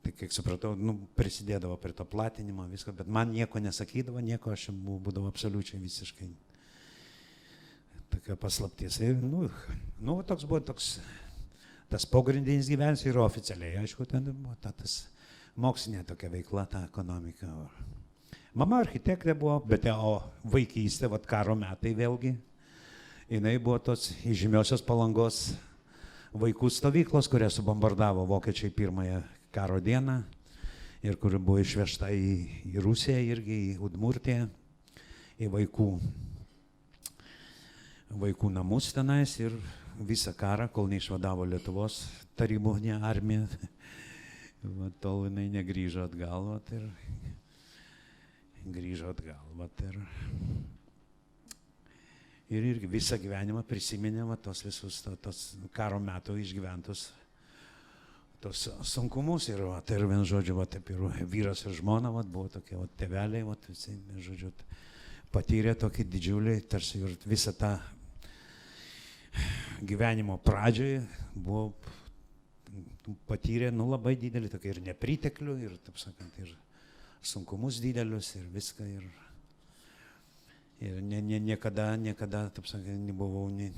Tai 0.03 0.13
kiek 0.15 0.33
supratau, 0.33 0.77
nu, 0.79 0.95
prisidėdavo 1.19 1.75
prie 1.83 1.95
to 1.97 2.05
platinimo, 2.07 2.67
visko, 2.71 2.95
bet 2.95 3.09
man 3.11 3.33
nieko 3.35 3.61
nesakydavo, 3.61 4.23
nieko 4.23 4.53
aš 4.55 4.69
būdavo 4.71 5.27
absoliučiai 5.29 5.81
visiškai 5.83 6.29
tokia 8.15 8.37
paslaptis. 8.39 9.01
Ir, 9.05 9.19
nu, 9.19 9.49
nu, 10.01 10.15
toks 10.27 10.47
buvo 10.49 10.63
toks, 10.71 10.95
tas 11.91 12.07
pogrindinis 12.09 12.71
gyvenimas 12.71 13.05
ir 13.05 13.19
oficialiai, 13.21 13.83
aišku, 13.83 14.07
ten 14.09 14.31
buvo 14.31 14.55
ta, 14.63 14.73
tas 14.73 15.01
mokslinė 15.59 16.05
tokia 16.07 16.31
veikla, 16.33 16.65
ta 16.71 16.85
ekonomika. 16.87 17.51
Mama 18.59 18.81
architektė 18.85 19.35
buvo, 19.39 19.59
bet 19.67 19.91
o 19.93 20.19
vaikystė, 20.55 21.11
vad 21.11 21.27
karo 21.29 21.59
metai 21.59 21.93
vėlgi, 21.99 22.37
jinai 23.29 23.59
buvo 23.61 23.77
tos 23.79 24.09
žymiosios 24.25 24.81
palangos 24.81 25.53
vaikų 26.33 26.71
stovyklos, 26.73 27.29
kurią 27.29 27.51
subombardavo 27.53 28.25
vokiečiai 28.29 28.73
pirmąją 28.73 29.21
karo 29.53 29.81
dieną 29.85 30.23
ir 31.05 31.19
kuri 31.21 31.37
buvo 31.37 31.61
išvežta 31.61 32.09
į, 32.09 32.31
į 32.73 32.85
Rusiją 32.85 33.19
irgi, 33.35 33.59
į 33.73 33.75
Udmurtiją, 33.85 34.49
į 35.39 35.51
vaikų, 35.53 35.89
vaikų 38.25 38.51
namus 38.55 38.91
tenais 38.97 39.37
ir 39.43 39.55
visą 40.01 40.33
karą, 40.33 40.69
kol 40.73 40.89
neišvadavo 40.89 41.45
Lietuvos 41.49 42.01
tarybinė 42.39 42.97
armija, 43.05 43.45
va, 44.79 44.89
tol 45.05 45.27
jinai 45.29 45.51
negryžo 45.53 46.09
atgal, 46.09 46.49
vat, 46.55 46.73
ir 46.73 46.89
grįžo 48.73 49.13
atgal. 49.13 49.45
Vat, 49.59 49.85
ir, 49.85 50.01
ir 52.49 52.65
irgi 52.73 52.89
visą 52.91 53.19
gyvenimą 53.21 53.63
prisiminė 53.69 54.25
va, 54.29 54.37
tos 54.41 54.65
visus 54.65 55.03
to, 55.05 55.15
tos 55.21 55.43
karo 55.77 56.01
metų 56.01 56.39
išgyventus 56.41 57.09
tos 58.41 58.69
sunkumus 58.87 59.49
ir, 59.51 59.65
va, 59.67 59.81
tai 59.83 59.99
ir 59.99 60.07
vien 60.07 60.23
žodžiu, 60.27 60.55
va, 60.61 60.67
taip 60.71 60.93
ir 60.95 61.01
vyras 61.27 61.65
ir 61.67 61.75
žmona, 61.75 62.13
va, 62.15 62.23
buvo 62.23 62.47
tokie 62.53 62.79
va, 62.79 62.87
teveliai, 62.99 63.43
va, 63.47 63.57
visi, 63.67 63.97
žodžiu, 64.23 64.53
patyrė 65.35 65.75
tokį 65.79 66.07
didžiulį, 66.13 66.55
tarsi 66.71 67.03
ir 67.03 67.17
visą 67.27 67.53
tą 67.59 67.75
gyvenimo 69.89 70.39
pradžioj 70.43 71.01
buvo 71.35 71.73
patyrė, 73.29 73.73
nu, 73.75 73.89
labai 73.91 74.15
didelį 74.21 74.53
tokį 74.53 74.71
ir 74.71 74.81
nepriteklių, 74.93 75.59
ir, 75.67 75.77
taip 75.83 75.99
sakant, 75.99 76.39
ir 76.39 76.55
sunkumus 77.25 77.81
didelius, 77.83 78.37
ir 78.39 78.47
viską, 78.55 78.87
ir, 78.87 79.07
ir 80.81 81.01
ne, 81.03 81.21
ne, 81.23 81.39
niekada, 81.43 81.93
niekada, 81.97 82.49
taip 82.55 82.69
sakant, 82.71 83.07
nebuvau, 83.09 83.49
ne, 83.51 83.73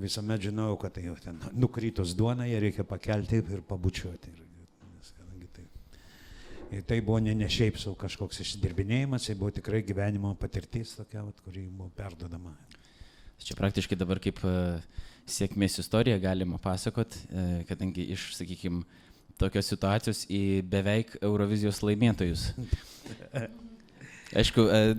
visuomet 0.00 0.42
žinojau, 0.48 0.78
kad 0.80 0.94
tai 0.96 1.04
jau 1.06 1.14
ten 1.20 1.38
nukritus 1.52 2.14
duona, 2.16 2.48
ją 2.48 2.60
reikia 2.64 2.84
pakelti 2.88 3.42
ir 3.42 3.62
pabučiuoti. 3.68 4.32
Ir, 4.34 5.48
tai, 5.54 5.64
ir 6.78 6.86
tai 6.88 7.00
buvo 7.04 7.20
ne, 7.22 7.34
ne 7.36 7.48
šiaip 7.50 7.78
sau 7.80 7.94
kažkoks 7.98 8.42
išdirbinėjimas, 8.44 9.28
tai 9.28 9.36
buvo 9.38 9.52
tikrai 9.54 9.84
gyvenimo 9.86 10.34
patirtis 10.40 10.96
tokia, 10.98 11.22
vat, 11.26 11.38
kuri 11.44 11.68
buvo 11.68 11.90
perdodama. 11.96 12.54
Čia 13.44 13.58
praktiškai 13.58 13.98
dabar 13.98 14.20
kaip 14.22 14.38
e, 14.46 14.54
sėkmės 15.28 15.76
istoriją 15.82 16.16
galima 16.22 16.56
pasakot, 16.62 17.12
e, 17.28 17.64
kadangi 17.68 18.06
iš, 18.14 18.30
sakykime, 18.38 18.86
tokios 19.36 19.68
situacijos 19.68 20.22
į 20.32 20.62
beveik 20.70 21.18
Eurovizijos 21.20 21.82
laimėtojus. 21.84 22.48
Aišku, 24.34 24.64
e, 24.66 24.94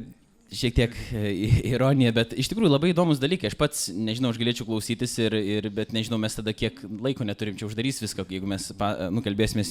šiek 0.55 0.75
tiek 0.77 0.93
e, 1.11 1.31
ironija, 1.73 2.13
bet 2.15 2.33
iš 2.39 2.47
tikrųjų 2.51 2.71
labai 2.71 2.91
įdomus 2.93 3.19
dalykai. 3.19 3.49
Aš 3.51 3.57
pats 3.59 3.85
nežinau, 3.91 4.31
aš 4.31 4.39
galėčiau 4.39 4.67
klausytis, 4.67 5.15
ir, 5.19 5.35
ir, 5.35 5.69
bet 5.75 5.91
nežinau, 5.95 6.19
mes 6.21 6.37
tada 6.37 6.53
kiek 6.55 6.79
laiko 7.03 7.27
neturim 7.27 7.57
čia 7.59 7.67
uždarys 7.67 7.99
viską, 8.03 8.27
jeigu 8.31 8.49
mes 8.49 8.69
pa, 8.79 9.09
nukalbėsime 9.13 9.65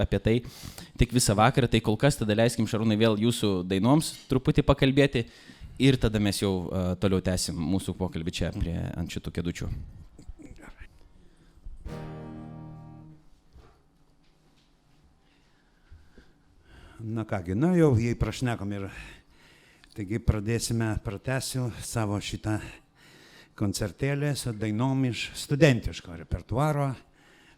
apie 0.00 0.20
tai 0.22 0.36
tik 1.00 1.14
visą 1.16 1.34
vakarą. 1.38 1.70
Tai 1.70 1.82
kol 1.88 1.98
kas 2.00 2.20
tada 2.20 2.36
leiskim 2.38 2.68
Šarūnai 2.70 2.98
vėl 3.00 3.18
jūsų 3.26 3.54
dainoms 3.70 4.14
truputį 4.30 4.66
pakalbėti 4.68 5.24
ir 5.80 5.98
tada 5.98 6.22
mes 6.22 6.38
jau 6.42 6.54
toliau 7.02 7.24
tęsim 7.24 7.58
mūsų 7.58 7.96
pokalbį 7.98 8.36
čia 8.36 8.52
prie, 8.54 8.76
ant 9.00 9.10
šitų 9.10 9.34
kėdučių. 9.40 9.72
Na 17.00 17.24
kągi, 17.24 17.54
na 17.56 17.72
jau 17.76 17.94
jei 17.98 18.14
prašnekam 18.14 18.72
ir 18.76 18.90
Taigi 19.90 20.20
pradėsime, 20.22 20.86
pratesiu 21.02 21.64
savo 21.82 22.14
šitą 22.22 22.52
koncertėlį 23.58 24.28
su 24.38 24.52
dainom 24.54 25.02
iš 25.08 25.24
studentiško 25.42 26.14
repertuaro, 26.20 26.86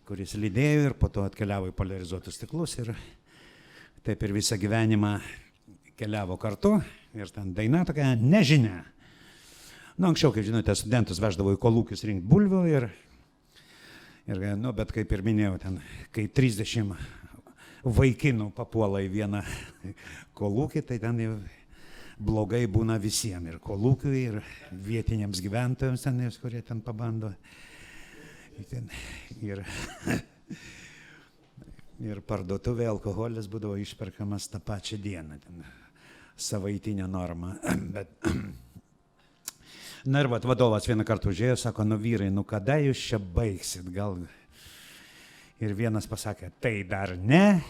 kuris 0.09 0.33
lydėjo 0.41 0.87
ir 0.87 0.97
po 0.97 1.11
to 1.13 1.27
atkeliavo 1.29 1.69
į 1.69 1.77
polarizuotus 1.77 2.41
stiklus 2.41 2.79
ir 2.81 2.95
taip 4.03 4.25
ir 4.25 4.33
visą 4.33 4.57
gyvenimą 4.57 5.13
keliavo 6.01 6.39
kartu 6.41 6.79
ir 7.13 7.29
ten 7.31 7.53
daina 7.53 7.85
tokia 7.85 8.15
nežinia. 8.17 8.81
Nu, 9.99 10.09
anksčiau, 10.09 10.33
kaip 10.33 10.49
žinote, 10.49 10.73
studentus 10.73 11.21
veždavo 11.21 11.53
į 11.53 11.61
kolūkius 11.61 12.07
rinkti 12.09 12.31
bulvių 12.33 12.63
ir, 12.73 12.89
ir, 14.25 14.47
nu, 14.57 14.73
bet 14.73 14.97
kaip 14.97 15.13
ir 15.13 15.27
minėjau, 15.29 15.59
ten, 15.67 15.83
kai 16.17 16.31
30 16.33 16.97
vaikinų 17.83 18.51
papuola 18.55 19.03
į 19.03 19.11
vieną 19.13 19.43
kolūkį, 20.39 20.83
tai 20.87 20.99
ten 21.03 21.21
jau 21.23 21.35
blogai 22.23 22.65
būna 22.71 22.99
visiems, 23.03 23.51
ir 23.51 23.59
kolūkiui, 23.63 24.19
ir 24.29 24.39
vietiniams 24.87 25.43
gyventojams, 25.43 26.05
ten, 26.05 26.23
kurie 26.43 26.63
ten 26.63 26.83
pabando. 26.85 27.33
Ten, 28.69 28.91
ir, 29.43 29.63
ir 32.05 32.21
parduotuvė 32.29 32.87
alkoholis 32.91 33.49
būdavo 33.51 33.79
išperkamas 33.81 34.51
tą 34.53 34.61
pačią 34.63 35.01
dieną, 35.03 35.39
ten, 35.43 35.65
savaitinė 36.37 37.09
norma. 37.11 37.57
Bet, 37.97 38.13
na 40.05 40.23
ir 40.23 40.31
vat, 40.31 40.47
vadovas 40.47 40.87
vieną 40.87 41.07
kartą 41.09 41.33
užėjo, 41.33 41.57
sako, 41.65 41.89
nu 41.89 41.99
vyrai, 41.99 42.31
nu 42.31 42.45
kada 42.47 42.79
jūs 42.85 43.03
čia 43.09 43.19
baigsit, 43.19 43.89
gal. 43.95 44.21
Ir 45.63 45.77
vienas 45.79 46.09
pasakė, 46.11 46.49
tai 46.59 46.81
dar 46.83 47.13
ne, 47.15 47.61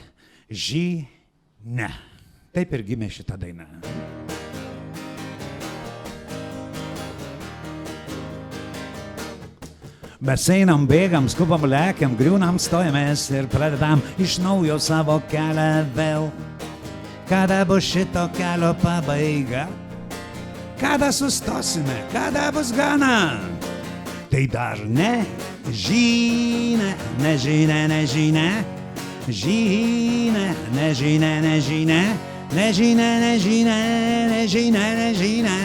žy, 0.48 1.04
ne. 1.60 1.90
Taip 2.52 2.72
ir 2.72 2.86
gimė 2.88 3.10
šitą 3.12 3.36
dainą. 3.36 3.66
Mes 10.22 10.48
einam, 10.54 10.86
bėgam, 10.88 11.28
skubam, 11.28 11.66
lekiam, 11.68 12.16
griūnam, 12.16 12.56
stojamės 12.62 13.26
ir 13.34 13.48
pradedam 13.52 14.00
iš 14.22 14.38
naujo 14.40 14.78
savo 14.80 15.18
kelią 15.28 15.82
vėl. 15.96 16.28
Kada 17.28 17.60
bus 17.68 17.84
šito 17.92 18.28
kelio 18.38 18.72
pabaiga? 18.80 19.66
Kada 20.80 21.12
sustosime, 21.12 22.04
kada 22.14 22.48
bus 22.54 22.72
gana? 22.72 23.51
Tai 24.32 24.46
dar 24.48 24.78
ne, 24.88 25.26
žinia, 25.68 26.94
nežinia, 27.20 27.84
nežinia, 27.84 28.64
žinia, 29.28 30.46
nežinia, 30.72 31.32
nežinia, 31.44 32.16
nežinia, 32.48 33.10
nežinia, 33.20 33.76
nežinia, 34.32 34.86
nežinia. 34.96 35.58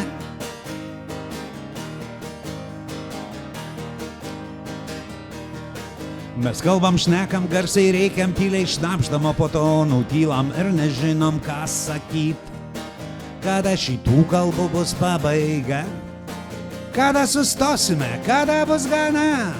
Mes 6.35 6.59
kalbam, 6.59 6.99
šnekam 6.99 7.47
garsiai, 7.47 7.95
reikiam 7.95 8.35
tyliai 8.35 8.67
šnapždamo 8.67 9.31
po 9.39 9.47
to 9.47 9.63
nutylam 9.87 10.51
ir 10.59 10.75
nežinom, 10.75 11.39
ką 11.39 11.63
sakyt. 11.71 12.51
Kada 13.47 13.79
šitų 13.79 14.27
kalbų 14.27 14.67
bus 14.75 14.91
pabaiga? 14.99 15.85
Kada 16.97 17.29
sustosime, 17.29 18.09
kada 18.25 18.65
bus 18.65 18.89
gana? 18.89 19.53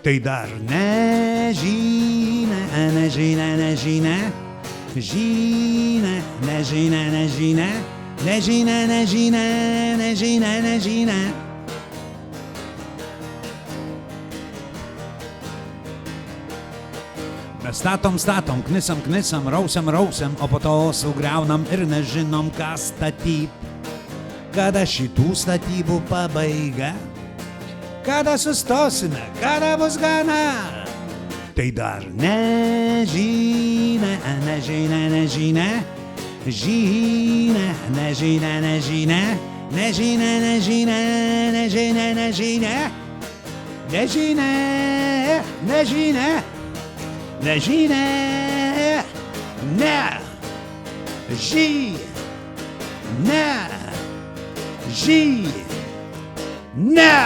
Tai 0.00 0.16
dar 0.24 0.48
nežinia, 0.64 2.56
nežinia, 2.96 3.60
nežinia, 3.60 4.32
žinia, 4.96 6.16
nežinia, 6.40 7.12
nežinia, 7.12 7.68
nežinia, 8.24 8.88
nežinia, 8.88 10.00
nežinia, 10.00 10.64
nežinia. 10.64 11.28
Mes 17.60 17.76
statom, 17.76 18.16
statom, 18.16 18.64
knisam, 18.64 19.04
knisam, 19.04 19.44
rausiam, 19.44 19.84
rausiam, 19.92 20.32
o 20.40 20.48
po 20.48 20.56
to 20.56 20.88
sugriaunam 20.96 21.68
ir 21.68 21.84
nežinom, 21.84 22.48
ką 22.56 22.72
statyti. 22.80 23.65
Kada 24.56 24.86
šitų 24.88 25.34
statybų 25.36 25.98
pabaiga? 26.08 26.94
Kada 28.06 28.38
sustosime, 28.40 29.20
kada 29.36 29.74
bus 29.76 29.98
gana? 30.00 30.64
Tai 31.52 31.66
dar 31.76 32.06
nežinia, 32.08 34.16
nežinia, 34.46 35.12
nežinia, 35.12 35.84
žinia, 36.48 37.68
nežinia, 37.98 38.54
nežinia, 38.64 39.36
nežinia, 39.76 40.32
nežinia, 40.40 40.96
nežinia, 41.52 41.52
nežinia, 41.52 42.16
nežinia, 42.16 42.88
nežinia. 46.00 46.40
Nežinia, 47.44 49.04
ne, 49.76 50.00
žy, 51.36 51.92
žy, 54.90 55.46
ne. 56.76 57.16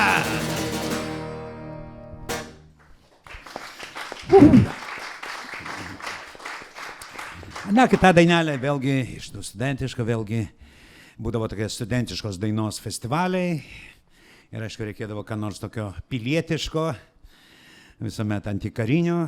Na, 7.70 7.85
kita 7.87 8.11
dainelė, 8.11 8.57
vėlgi 8.59 8.94
iš 9.16 9.29
tų 9.31 9.44
studentiško, 9.46 10.03
vėlgi 10.03 10.40
būdavo 11.23 11.46
tokie 11.53 11.68
studentiškos 11.70 12.40
dainos 12.42 12.81
festivaliai. 12.83 13.61
Ir 14.51 14.64
aišku, 14.66 14.88
reikėdavo 14.88 15.23
ką 15.23 15.37
nors 15.38 15.61
tokio 15.62 15.92
pilietiško, 16.11 16.88
visuomet 18.03 18.49
antikarinio, 18.51 19.20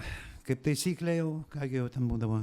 kaip 0.49 0.64
taisyklė 0.66 1.21
jau, 1.21 1.31
kągi 1.55 1.79
jau 1.79 1.87
ten 1.95 2.09
būdavo. 2.11 2.40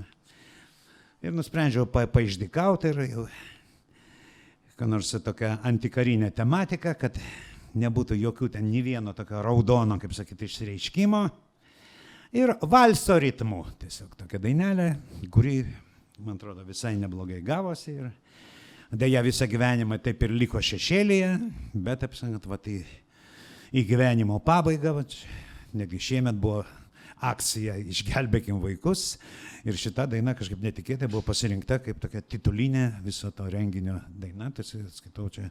Ir 1.20 1.36
nusprendžiau 1.36 1.84
pa, 1.92 2.06
paiždikauti 2.08 2.94
ir 2.94 3.02
jau, 3.10 3.26
ką 4.80 4.88
nors 4.88 5.12
tokia 5.26 5.58
antikarinė 5.68 6.30
tematika, 6.32 6.94
kad 6.96 7.18
nebūtų 7.80 8.16
jokių 8.16 8.48
ten 8.54 8.70
nei 8.72 8.80
vieno 8.86 9.12
tokio 9.16 9.42
raudono, 9.44 9.98
kaip 10.00 10.14
sakyti, 10.16 10.48
išsireiškimo. 10.48 11.22
Ir 12.40 12.54
valso 12.70 13.18
ritmu. 13.20 13.64
Tiesiog 13.82 14.16
tokia 14.22 14.40
dainelė, 14.40 14.88
kuri, 15.34 15.58
man 16.24 16.38
atrodo, 16.38 16.64
visai 16.68 16.94
neblogai 17.02 17.42
gavosi. 17.44 17.98
Ir 17.98 19.00
dėja 19.04 19.24
visą 19.26 19.50
gyvenimą 19.50 20.00
taip 20.06 20.24
ir 20.24 20.36
liko 20.38 20.62
šešėlėje, 20.64 21.34
bet, 21.76 22.06
apsakant, 22.08 22.48
va, 22.48 22.60
tai 22.62 22.80
į 23.76 23.84
gyvenimo 23.90 24.40
pabaigą, 24.46 24.96
va, 25.02 25.04
negi 25.76 26.00
šiemet 26.08 26.40
buvo 26.40 26.64
akcija 27.26 27.76
Išgelbėkim 27.92 28.62
vaikus. 28.64 29.18
Ir 29.68 29.78
šita 29.80 30.06
daina 30.10 30.36
kažkaip 30.38 30.62
netikėtai 30.64 31.10
buvo 31.12 31.24
pasirinkta 31.28 31.80
kaip 31.84 32.00
tokia 32.02 32.22
titulinė 32.24 32.86
viso 33.06 33.32
to 33.36 33.48
renginio 33.52 34.00
daina. 34.10 34.52
Tai 34.56 34.64
skaitau 34.66 35.28
čia 35.34 35.50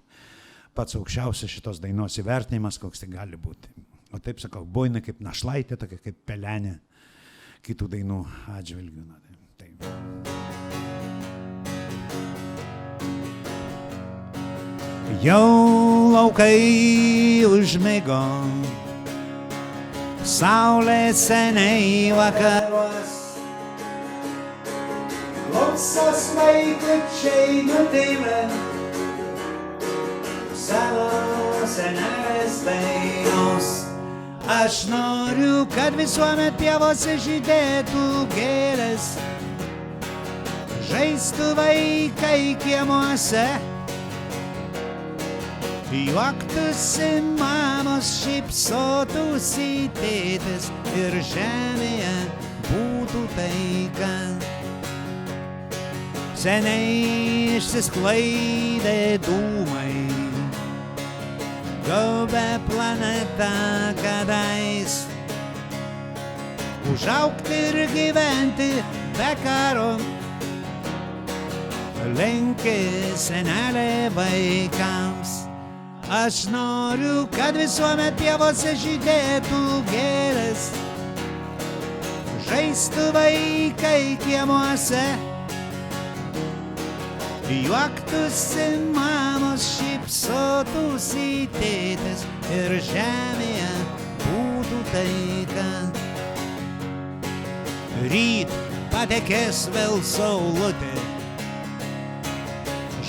pats 0.74 0.96
aukščiausias 0.98 1.52
šitos 1.52 1.82
dainos 1.82 2.18
įvertinimas, 2.20 2.78
koks 2.80 3.04
tai 3.04 3.10
gali 3.12 3.36
būti. 3.40 3.72
O 4.14 4.20
taip 4.24 4.40
sakau, 4.40 4.64
boina 4.64 5.02
kaip 5.04 5.20
našlaitė, 5.20 5.76
tokia 5.76 5.98
kaip 6.00 6.22
pelenė 6.28 6.78
kitų 7.66 7.88
dainų 7.96 8.22
atžvilgių. 8.56 9.02
Na, 9.04 9.18
tai, 9.20 9.34
taip. 9.60 9.84
Jau 15.24 16.12
laukai 16.14 17.44
užmigo, 17.48 18.20
saulė 20.28 21.12
seniai 21.16 22.12
vakaruos. 22.12 23.14
Klausos 25.48 26.24
vaikučiai 26.36 27.62
nutyla 27.68 28.42
savo 30.52 31.06
senelės 31.76 32.60
dainos. 32.66 33.70
Aš 34.58 34.82
noriu, 34.92 35.64
kad 35.72 35.96
visuomet 35.96 36.56
pievose 36.60 37.16
žydėtų 37.24 38.04
gėlės, 38.36 39.10
žaistų 40.92 41.50
vaikai 41.56 42.54
kiemuose. 42.64 43.48
Juoktųsi 45.88 47.22
mamos, 47.38 48.04
šypsotųsi 48.20 49.88
tėtis 49.96 50.66
ir 51.00 51.14
žemėje 51.24 52.10
būtų 52.66 53.22
taika. 53.32 54.10
Seniai 56.36 57.56
išsisklaidė 57.56 59.16
dūmai, 59.24 59.94
gaubė 61.88 62.44
planetą 62.68 63.50
kadais. 64.04 65.00
Užaukti 66.92 67.64
ir 67.72 67.82
gyventi 67.96 68.70
be 69.16 69.32
karo, 69.40 69.90
lenkė 72.20 72.80
senelė 73.16 74.12
vaikams. 74.12 75.47
Aš 76.08 76.46
noriu, 76.48 77.26
kad 77.36 77.52
visuomet 77.52 78.14
pievose 78.16 78.70
žydėtų 78.80 79.58
gėlės, 79.90 80.62
žaistų 82.48 83.10
vaikai 83.12 84.16
kiemuose, 84.22 85.02
juoktųsi 87.58 88.70
mamos, 88.96 89.66
šypsotųsi 89.74 91.44
tėtis 91.58 92.24
ir 92.56 92.78
žemėje 92.88 93.68
būtų 94.24 94.80
taika. 94.94 95.68
Ryt 98.08 98.56
patekės 98.96 99.66
vėl 99.76 100.00
saulutė, 100.00 100.96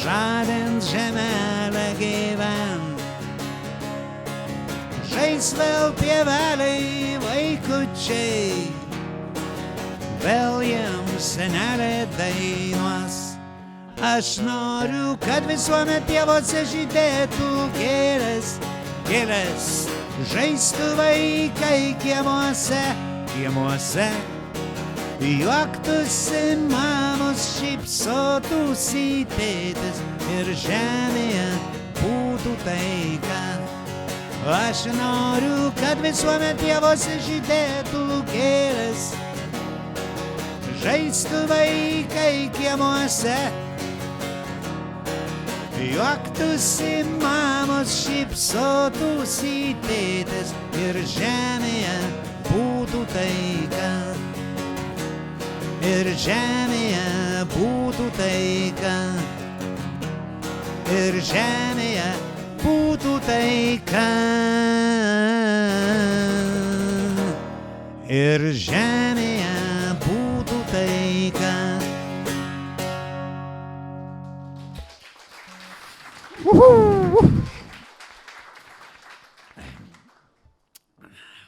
žadint 0.04 0.84
žemelę 0.92 1.88
gyvent. 2.04 2.88
Žais 5.20 5.50
vėl 5.52 5.90
pieveliai 6.00 7.18
vaikučiai, 7.20 8.70
vėl 10.24 10.62
jiems 10.64 11.26
senelė 11.34 12.06
dainuos. 12.14 13.18
Aš 14.00 14.30
noriu, 14.46 15.18
kad 15.26 15.44
visuomet 15.50 16.08
pievose 16.08 16.64
žydėtų 16.72 17.50
gėlės, 17.76 18.54
gėlės, 19.10 19.68
žaistų 20.32 20.88
vaikai 21.02 21.82
kiemuose, 22.00 22.80
kiemuose. 23.34 24.08
Juoktųsi 25.20 26.46
mamos, 26.72 27.44
šypsotųsi 27.58 29.28
tėtis 29.36 30.00
ir 30.40 30.56
žemėje 30.64 31.50
būtų 32.00 32.56
taika. 32.64 33.38
Aš 34.47 34.86
noriu, 34.95 35.71
kad 35.75 35.99
visuomet 35.99 36.62
pievose 36.62 37.17
žydėtų 37.25 38.04
gėlės, 38.32 39.10
žaistų 40.80 41.41
vaikai 41.49 42.47
kiemuose. 42.56 43.36
Juoktųsi 45.80 47.04
mamos, 47.19 47.91
šypsotųsi 48.06 49.75
tėtis 49.84 50.56
ir 50.88 51.04
žemėje 51.17 51.99
būtų 52.49 53.04
taika 53.12 53.93
ir 55.86 56.10
žemėje 56.19 57.45
būtų 57.54 58.10
taika. 58.17 58.95
Ir 60.89 61.21
žemėje 61.21 62.08
būtų 62.08 62.17
taika. 62.17 62.29
Ir 68.10 68.41
žemėje 68.58 69.95
būtų 70.02 70.60
taika. 70.72 71.52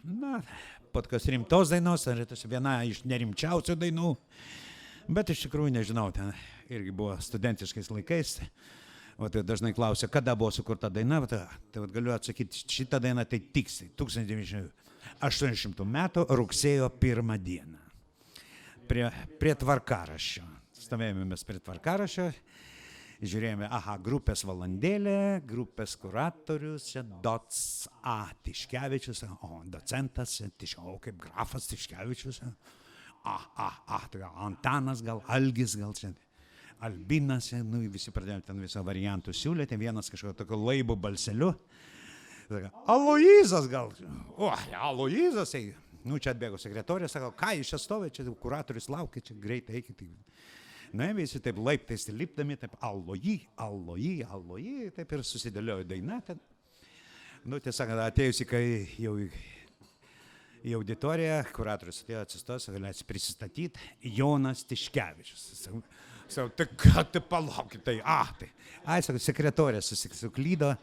Na, 0.06 0.42
tokios 0.94 1.26
rimtos 1.26 1.72
dainos, 1.74 2.06
ar 2.08 2.22
tai 2.30 2.38
viena 2.46 2.76
iš 2.86 3.02
nerimčiausių 3.10 3.76
dainų. 3.82 4.14
Bet 5.12 5.34
iš 5.34 5.48
tikrųjų 5.48 5.74
nežinau, 5.76 6.12
ten 6.14 6.30
irgi 6.70 6.94
buvo 6.94 7.18
studentiškais 7.20 7.90
laikais. 7.92 8.38
O 9.22 9.30
tai 9.30 9.44
dažnai 9.46 9.70
klausia, 9.78 10.10
kada 10.10 10.34
buvo 10.34 10.50
sukurta 10.50 10.90
daina. 10.90 11.22
Tai, 11.30 11.44
tai 11.70 11.84
vat 11.84 11.92
galiu 11.94 12.10
atsakyti, 12.16 12.64
šitą 12.66 12.98
dainą 13.04 13.22
tai 13.30 13.40
tiksliai 13.54 13.92
1980 14.00 15.86
metų 15.86 16.26
rugsėjo 16.34 16.90
pirmą 16.98 17.38
dieną. 17.38 17.78
Prie, 18.90 19.06
prie 19.40 19.54
tvarkaraščio. 19.62 20.44
Stovėjome 20.82 21.26
mes 21.30 21.46
prie 21.46 21.60
tvarkaraščio 21.62 22.32
žiūrėjome, 23.22 23.68
aha, 23.70 23.98
grupės 24.02 24.42
valandėlė, 24.48 25.44
grupės 25.46 25.94
kuratorius, 26.02 26.88
čia 26.90 27.04
Dots 27.24 27.86
A. 28.02 28.32
Tiškevičius, 28.46 29.24
o 29.46 29.62
docentas, 29.70 30.40
tiš, 30.58 30.78
o 30.82 30.98
kaip 31.02 31.20
grafas 31.22 31.70
Tiškevičius, 31.70 32.42
a, 32.42 33.38
a, 33.38 33.70
a, 33.86 34.02
tai 34.10 34.26
Antanas, 34.48 35.04
gal 35.06 35.22
Algis, 35.30 35.78
gal 35.78 35.94
čia. 35.98 36.10
Albinas, 36.82 37.52
nu, 37.68 37.84
visi 37.94 38.14
pradėjo 38.14 38.42
ten 38.48 38.62
visą 38.64 38.82
variantų 38.86 39.36
siūlyti, 39.38 39.78
vienas 39.78 40.10
kažkokio 40.10 40.40
tokio 40.40 40.58
laibo 40.58 40.98
balseliu. 40.98 41.54
Aloizas 42.90 43.70
gal, 43.72 43.94
o, 44.36 44.50
Aloizas, 44.76 45.54
tai, 45.54 45.62
nu, 46.04 46.18
čia 46.20 46.34
atbėgo 46.34 46.58
sekretorė, 46.60 47.08
sako, 47.12 47.30
ką 47.38 47.54
jūs 47.60 47.72
čia 47.72 47.80
stovite, 47.80 48.18
čia 48.18 48.34
kuratorius 48.42 48.90
laukia, 48.92 49.24
čia 49.30 49.38
greitai 49.40 49.78
eikite. 49.80 50.10
Na, 50.98 51.08
visi 51.16 51.40
taip 51.40 51.62
laiptais 51.62 52.10
lipdami, 52.12 52.58
taip 52.60 52.74
aloji, 52.84 53.38
aloji, 53.62 54.18
aloji, 54.28 54.92
taip 54.98 55.14
ir 55.16 55.24
susidėliojo 55.24 55.88
daina 55.88 56.20
ten. 56.28 56.42
Nu, 57.46 57.62
tiesą 57.62 57.86
sakant, 57.86 58.02
atėjusi, 58.04 58.46
kai 58.50 58.66
jau 59.00 59.16
į 60.62 60.76
auditoriją, 60.78 61.40
kuratorius 61.56 62.04
atėjo 62.04 62.26
atsistos, 62.26 62.68
galės 62.74 63.02
prisistatyti, 63.08 63.82
Jonas 64.18 64.66
Tiškevičius. 64.70 65.70
Sakau, 66.32 66.52
tai 66.56 66.68
ką, 66.80 67.06
tai 67.12 67.22
palaukit, 67.28 67.84
tai, 67.84 68.00
ah, 68.08 68.30
tai. 68.40 68.50
Ai, 68.86 69.02
sakau, 69.04 69.20
sekretorė 69.22 69.82
susiklydo. 69.84 70.74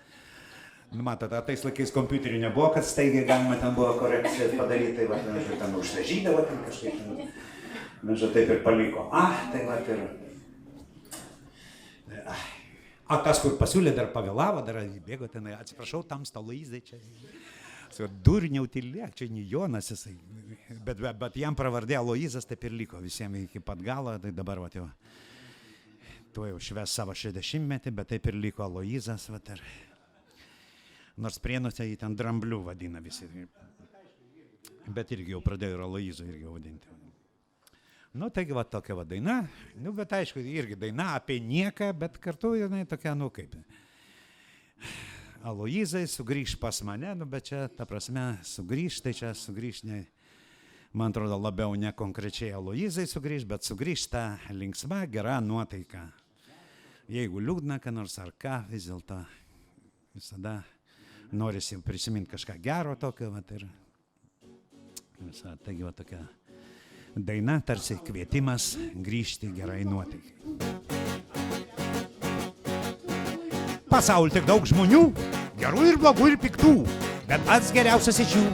Nu, 0.92 1.04
matot, 1.04 1.32
tais 1.44 1.62
laikais 1.64 1.92
kompiuterių 1.92 2.40
nebuvo, 2.46 2.70
kad 2.72 2.86
staigiai 2.88 3.26
galima 3.28 3.58
ten 3.60 3.74
buvo 3.76 3.94
korekcija 4.00 4.54
padaryti, 4.56 4.94
tai 5.00 5.08
va, 5.10 5.18
ten, 5.24 5.40
ten 5.60 5.74
užsažydavo, 5.76 6.44
ten 6.48 6.62
kažkaip. 6.64 7.00
Ten, 7.00 7.32
Mes 8.02 8.20
taip 8.20 8.50
ir 8.52 8.62
paliko. 8.62 9.08
A, 9.10 9.24
tai 9.52 9.64
va 9.66 9.78
ir. 9.82 10.02
A 13.08 13.18
tas, 13.24 13.40
kur 13.40 13.56
pasiūlė, 13.58 13.94
dar 13.96 14.10
pavėlavo, 14.12 14.62
dar 14.66 14.82
įbėgo 14.84 15.30
ten, 15.32 15.48
atsiprašau, 15.56 16.02
tam 16.06 16.26
stalaizai 16.28 16.82
čia. 16.84 17.00
Durniau 18.22 18.68
tylėk, 18.70 19.16
čia 19.16 19.26
ne 19.32 19.42
Jonas 19.48 19.88
jisai. 19.90 20.14
Bet, 20.84 21.00
bet, 21.00 21.16
bet 21.18 21.38
jam 21.40 21.56
pravardė 21.58 21.96
Aloizas 21.98 22.46
taip 22.46 22.68
ir 22.68 22.76
liko 22.76 23.00
visiems 23.02 23.48
iki 23.48 23.62
pat 23.64 23.80
galo, 23.82 24.12
tai 24.22 24.30
dabar 24.36 24.60
va 24.62 24.68
jau. 24.70 24.84
Tuo 26.38 26.46
jau 26.46 26.58
šves 26.62 26.92
savo 26.94 27.10
60 27.18 27.64
metį, 27.66 27.90
bet 27.98 28.12
taip 28.12 28.28
ir 28.30 28.36
liko 28.38 28.62
Aloizas. 28.62 29.24
Va, 29.26 29.40
ir, 29.50 29.58
nors 31.18 31.40
prienuose 31.42 31.82
jį 31.82 31.96
ten 31.98 32.12
dramblių 32.14 32.60
vadina 32.68 33.00
visi. 33.02 33.26
Bet 34.86 35.10
irgi 35.16 35.34
jau 35.34 35.40
pradėjo 35.42 35.74
ir 35.74 35.82
Aloizą 35.82 36.26
irgi 36.28 36.46
vadinti. 36.46 36.94
Nu, 38.22 38.28
taigi 38.30 38.54
va 38.54 38.62
tokia 38.62 38.94
va 39.00 39.02
daina, 39.02 39.40
nu, 39.82 39.90
bet 39.98 40.14
aišku, 40.14 40.38
irgi 40.38 40.78
daina 40.78 41.08
apie 41.16 41.40
nieką, 41.42 41.90
bet 42.04 42.20
kartu 42.22 42.52
jinai 42.60 42.84
tokia, 42.86 43.16
nu 43.18 43.32
kaip. 43.34 43.58
Aloizai 45.42 46.04
sugrįž 46.06 46.54
pas 46.62 46.80
mane, 46.86 47.16
nu, 47.18 47.26
bet 47.26 47.50
čia, 47.50 47.64
ta 47.66 47.82
prasme, 47.82 48.28
sugrįž, 48.46 49.00
tai 49.02 49.16
čia 49.24 49.34
sugrįž, 49.34 49.82
ne, 49.90 50.04
man 50.94 51.10
atrodo, 51.10 51.42
labiau 51.42 51.74
ne 51.74 51.90
konkrečiai 51.90 52.54
Aloizai 52.62 53.10
sugrįž, 53.10 53.50
bet 53.50 53.66
sugrįž 53.66 54.08
ta 54.14 54.24
linksma, 54.54 55.02
gera 55.10 55.40
nuotaika. 55.42 56.06
Jeigu 57.08 57.40
liūdna, 57.40 57.78
ką 57.80 57.88
nors 57.96 58.18
ar 58.20 58.34
ką, 58.36 58.66
vis 58.68 58.84
dėlto 58.84 59.16
visada 60.12 60.58
norisi 61.32 61.78
prisiminti 61.80 62.34
kažką 62.34 62.58
gero 62.60 62.92
tokio, 63.00 63.30
va, 63.32 63.40
ir 63.56 63.62
visą, 65.22 65.54
taigi 65.64 65.86
va 65.86 65.92
tokia 65.96 66.20
daina 67.16 67.54
tarsi 67.64 67.96
kvietimas 68.04 68.74
grįžti 68.92 69.48
gerai 69.56 69.86
nuotaikai. 69.88 70.36
Pasaulyje 73.88 74.36
tiek 74.36 74.50
daug 74.50 74.68
žmonių, 74.68 75.00
gerų 75.62 75.86
ir 75.88 75.98
blogų 76.02 76.28
ir 76.34 76.36
piktų, 76.44 76.74
bet 77.30 77.48
pats 77.48 77.72
geriausias 77.72 78.20
iš 78.20 78.36
jų. 78.36 78.44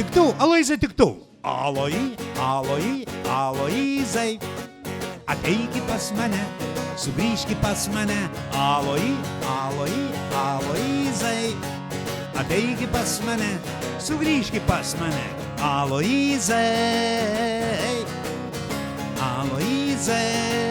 Tik 0.00 0.10
tu, 0.10 0.26
Aloizai, 0.42 0.80
tik 0.82 0.98
tu. 0.98 1.12
Aloi, 1.46 2.16
aloi, 2.42 3.06
Aloizai. 3.30 4.40
Ateiki 5.30 5.86
pas 5.86 6.10
mane, 6.18 6.42
sugrįžki 6.96 7.56
pas 7.62 7.88
mane. 7.94 8.18
Aloi, 8.52 9.16
aloi, 9.46 9.96
Aloizai. 10.32 11.54
Ateiki 12.38 12.86
pas 12.92 13.20
mane, 13.26 13.58
sugrįžki 14.00 14.60
pas 14.66 14.94
mane. 15.00 15.24
Aloizai. 15.62 16.58
Aloizai. 19.22 20.62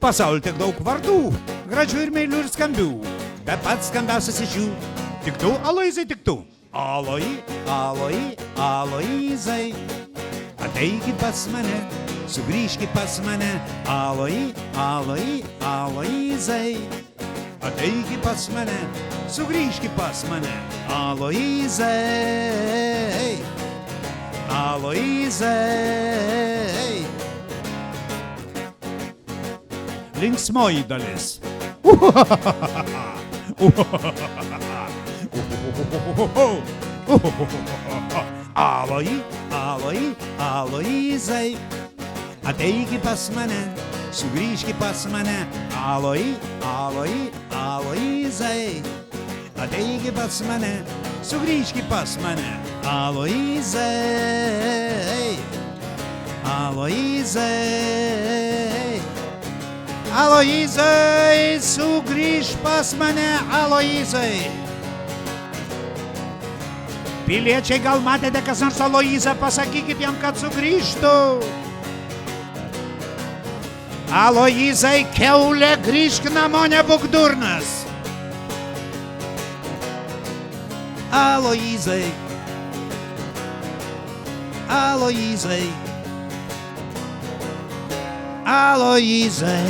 Pasaulio 0.00 0.40
tiek 0.40 0.56
daug 0.56 0.78
vardų, 0.80 1.16
gražių 1.68 2.06
ir 2.06 2.12
meilių 2.14 2.38
ir 2.44 2.48
skambių, 2.48 2.90
bet 3.44 3.60
pats 3.66 3.90
skambiausias 3.92 4.40
iš 4.46 4.54
jų. 4.60 4.68
Tik 5.26 5.36
tu, 5.42 5.50
Aloizai, 5.68 6.06
tik 6.08 6.24
tu. 6.24 6.40
Aloi, 6.72 7.42
aloi, 7.68 8.36
Aloizai. 8.56 9.99
Ateiki 10.70 11.12
pas 11.18 11.46
mane, 11.52 11.82
sugrįžki 12.30 12.86
pas 12.94 13.20
mane, 13.24 13.60
aloi, 13.86 14.54
aloi, 14.78 15.42
aloizai. 15.60 16.76
Ateiki 17.60 18.16
pas 18.22 18.48
mane, 18.54 18.78
sugrįžki 19.28 19.88
pas 19.96 20.24
mane, 20.30 20.52
aloizai. 20.88 21.88
Aloizai. 24.48 25.46
Linksmoji 30.20 30.84
dalis. 30.88 31.40
Aloi, 38.60 39.24
aloi, 39.50 40.16
aloizai. 40.38 41.56
Ateiki 42.44 42.98
pas 43.00 43.30
mane, 43.32 43.56
sugrįžki 44.12 44.74
pas 44.76 45.06
mane, 45.08 45.48
aloi, 45.72 46.36
aloi, 46.60 47.32
aloizai. 47.56 48.82
Ateiki 49.56 50.12
pas 50.12 50.42
mane, 50.44 50.84
sugrįžki 51.24 51.80
pas 51.88 52.18
mane, 52.20 52.60
aloizai. 52.84 53.80
Aloizai. 56.44 57.40
Aloizai, 60.12 61.56
sugrįž 61.64 62.60
pas 62.60 62.92
mane, 63.00 63.40
Aloizai. 63.62 64.69
Piliečiai, 67.30 67.78
gal 67.78 68.00
matėte 68.02 68.40
kas 68.42 68.58
nors 68.58 68.80
Aloizą, 68.82 69.36
pasakykit 69.38 70.00
jam, 70.02 70.16
kad 70.18 70.34
sugrįžtų. 70.34 71.12
Aloizai, 74.10 75.04
keulė, 75.14 75.76
grįžk 75.84 76.26
namo, 76.34 76.64
nebūk 76.72 77.06
durnas. 77.12 77.70
Aloizai. 81.14 82.10
Aloizai. 84.66 85.70
Aloizai. 88.44 89.60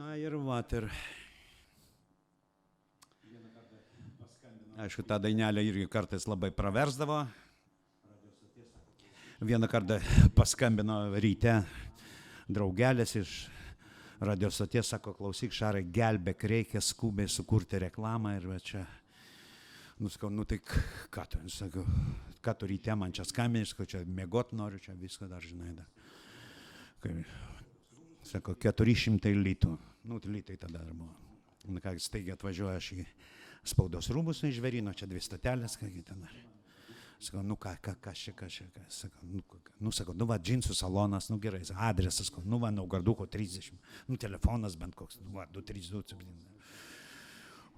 Na 0.00 0.16
ir 0.18 0.34
vat 0.60 0.72
ir. 0.76 0.84
Aišku, 4.80 5.04
ta 5.08 5.16
dainelė 5.20 5.62
irgi 5.64 5.86
kartais 5.88 6.26
labai 6.28 6.50
praversdavo. 6.52 7.22
Vieną 9.40 9.68
kartą 9.72 9.96
paskambino 10.36 10.98
ryte 11.16 11.54
draugelis 12.48 13.16
iš 13.22 13.34
radio 14.20 14.50
stoties, 14.52 14.90
sako, 14.92 15.14
klausyk, 15.16 15.54
Šarai, 15.56 15.86
gelbėk, 15.88 16.44
reikia 16.44 16.84
skubiai 16.84 17.28
sukurti 17.32 17.80
reklamą 17.80 18.36
ir 18.36 18.48
va 18.50 18.58
čia, 18.60 18.84
nu, 19.96 20.12
sakau, 20.12 20.28
nu 20.28 20.44
tai 20.44 20.60
ką 20.60 21.24
tu, 21.24 21.40
sakau, 21.56 21.86
ką 22.44 22.58
tu 22.60 22.68
ryte 22.68 22.96
man 23.00 23.16
čia 23.16 23.24
skambini, 23.24 23.68
sakau, 23.68 23.88
čia 23.88 24.04
mėgot 24.04 24.52
noriu, 24.52 24.80
čia 24.82 24.92
viską 24.92 25.30
dar 25.30 25.40
žinai. 25.40 25.72
Dar. 25.78 25.88
Sako, 28.28 28.58
400 28.60 29.32
litų, 29.40 29.78
nu, 30.04 30.18
tai 30.18 30.32
litai 30.32 30.56
tada 30.56 30.78
dar 30.78 30.94
buvo. 30.94 31.14
Na 31.68 31.80
ką, 31.80 31.92
staigiai 32.00 32.36
atvažiuoja 32.36 32.78
aš 32.80 32.92
į 32.96 33.04
spaudos 33.68 34.08
rūmus 34.14 34.40
iš 34.46 34.56
Žverino, 34.56 34.94
čia 34.96 35.08
dvi 35.08 35.20
statelės, 35.20 35.76
kągi 35.80 36.04
ten 36.06 36.22
dar. 36.24 36.38
Sakau, 37.20 37.42
nu 37.44 37.56
ką, 37.60 37.74
ką, 37.84 37.92
ką 38.00 38.14
čia, 38.16 38.32
ką 38.32 38.46
čia, 38.48 38.64
ką, 38.72 38.86
sakau, 38.88 39.26
nu, 39.28 39.42
nu, 39.84 39.90
sakau, 39.92 40.14
nu 40.16 40.24
va, 40.24 40.38
džinsų 40.40 40.72
salonas, 40.72 41.28
nu 41.28 41.36
gerai, 41.36 41.60
adresas, 41.76 42.30
sakau, 42.30 42.40
nu 42.48 42.56
va, 42.62 42.70
Naugarduko 42.72 43.26
30, 43.28 43.76
nu, 44.08 44.16
telefonas 44.16 44.78
bent 44.80 44.96
koks, 44.96 45.18
nu 45.20 45.34
va, 45.36 45.44
232, 45.52 46.16
7. 46.16 46.48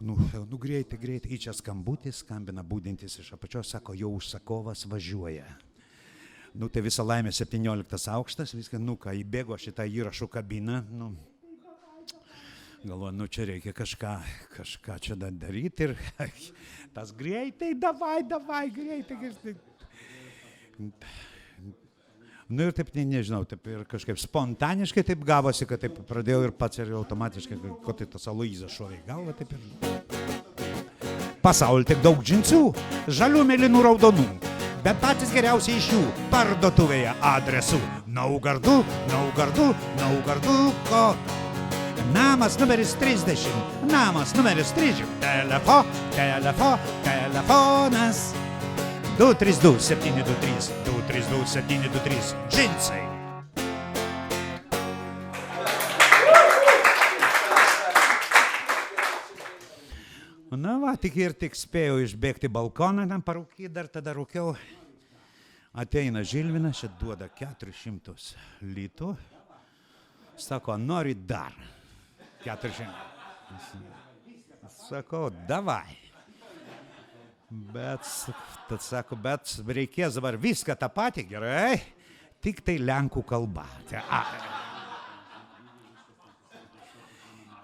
Nu, 0.03 0.15
nu 0.47 0.59
greitai, 0.63 0.99
greitai, 0.99 1.33
į 1.35 1.41
čia 1.43 1.57
skambutis, 1.59 2.23
skambina 2.23 2.63
būdintis 2.63 3.19
iš 3.19 3.33
apačios, 3.35 3.75
sako, 3.75 3.97
jau 3.99 4.13
užsakovas 4.15 4.87
važiuoja. 4.87 5.49
Nu, 6.55 6.69
tai 6.71 6.85
visą 6.87 7.03
laimę 7.03 7.35
17 7.35 8.11
aukštas, 8.15 8.55
viską, 8.55 8.79
nu 8.79 8.95
ką, 8.95 9.11
įbėgo 9.25 9.59
šitą 9.59 9.89
įrašų 9.91 10.31
kabiną, 10.31 10.85
nu, 10.95 11.17
galvoju, 12.87 13.13
nu 13.17 13.27
čia 13.31 13.47
reikia 13.49 13.73
kažką, 13.77 14.13
kažką 14.57 14.99
čia 15.03 15.17
dar 15.19 15.35
daryti 15.35 15.89
ir 15.89 15.97
tas 16.97 17.13
greitai, 17.17 17.75
davai, 17.79 18.23
davai, 18.27 18.67
greitai, 18.75 19.19
greitai. 19.21 19.55
Nu 22.53 22.67
ir 22.69 22.75
taip, 22.77 22.91
ne, 22.97 23.05
nežinau, 23.15 23.45
taip 23.49 23.67
ir 23.71 23.85
kažkaip 23.89 24.19
spontaniškai 24.21 25.05
taip 25.09 25.23
gavosi, 25.25 25.65
kad 25.69 25.81
taip 25.81 25.97
pradėjau 26.09 26.43
ir 26.49 26.53
pats 26.57 26.83
ir 26.83 26.93
automatiškai, 26.99 27.57
kad 27.87 28.03
tai 28.03 28.09
tas 28.13 28.29
Aloizas 28.29 28.75
šovė 28.77 28.99
į 28.99 29.05
galvą, 29.09 29.33
taip 29.39 29.55
ir. 29.57 29.61
Pasaulyje 31.43 31.91
tiek 31.91 32.03
daug 32.05 32.21
džinsų, 32.23 32.63
žalių, 33.11 33.43
mėlynų, 33.49 33.83
raudonų, 33.89 34.27
bet 34.85 35.01
patys 35.03 35.33
geriausiai 35.35 35.81
iš 35.81 35.91
jų 35.95 36.03
parduotuvėje 36.35 37.17
adresu. 37.33 37.81
Naugardu, 38.07 38.83
Naugardu, 39.11 39.73
Naugarduko. 40.03 41.07
Namas 42.11 42.59
numeris 42.59 42.97
30, 42.99 43.49
namas 43.91 44.35
numeris 44.35 44.73
30, 44.75 45.07
telefo, 45.21 45.85
telefo, 46.17 46.79
telefonas. 47.05 48.35
232 49.19 49.79
723, 49.79 50.73
232 50.85 51.47
723, 51.47 52.35
džinsai. 52.49 53.03
Na 60.53 60.77
va, 60.79 60.93
tik 61.01 61.17
ir 61.17 61.33
tik 61.33 61.57
spėjau 61.57 61.97
išbėgti 62.05 62.51
balkoną, 62.53 63.07
ten 63.09 63.23
parūkyti, 63.25 63.71
dar 63.73 63.89
tada 63.89 64.13
rūkiau. 64.13 64.53
Ateina 65.73 66.21
Žilvinas, 66.21 66.83
čia 66.83 66.91
duoda 67.01 67.31
400 67.33 68.13
litų. 68.75 69.15
Sako, 70.37 70.77
nori 70.77 71.17
dar. 71.17 71.57
400. 72.45 72.87
Sakau, 74.89 75.31
davai. 75.49 75.99
Bet, 77.53 78.07
tad 78.69 78.81
sako, 78.81 79.19
bet 79.21 79.59
reikės 79.69 80.17
dabar 80.17 80.39
viską 80.41 80.77
tą 80.81 80.89
patį 80.89 81.27
gerai, 81.35 81.77
tik 82.41 82.63
tai 82.65 82.79
lenkų 82.81 83.25
kalba. 83.29 83.67
Tai, 83.91 84.01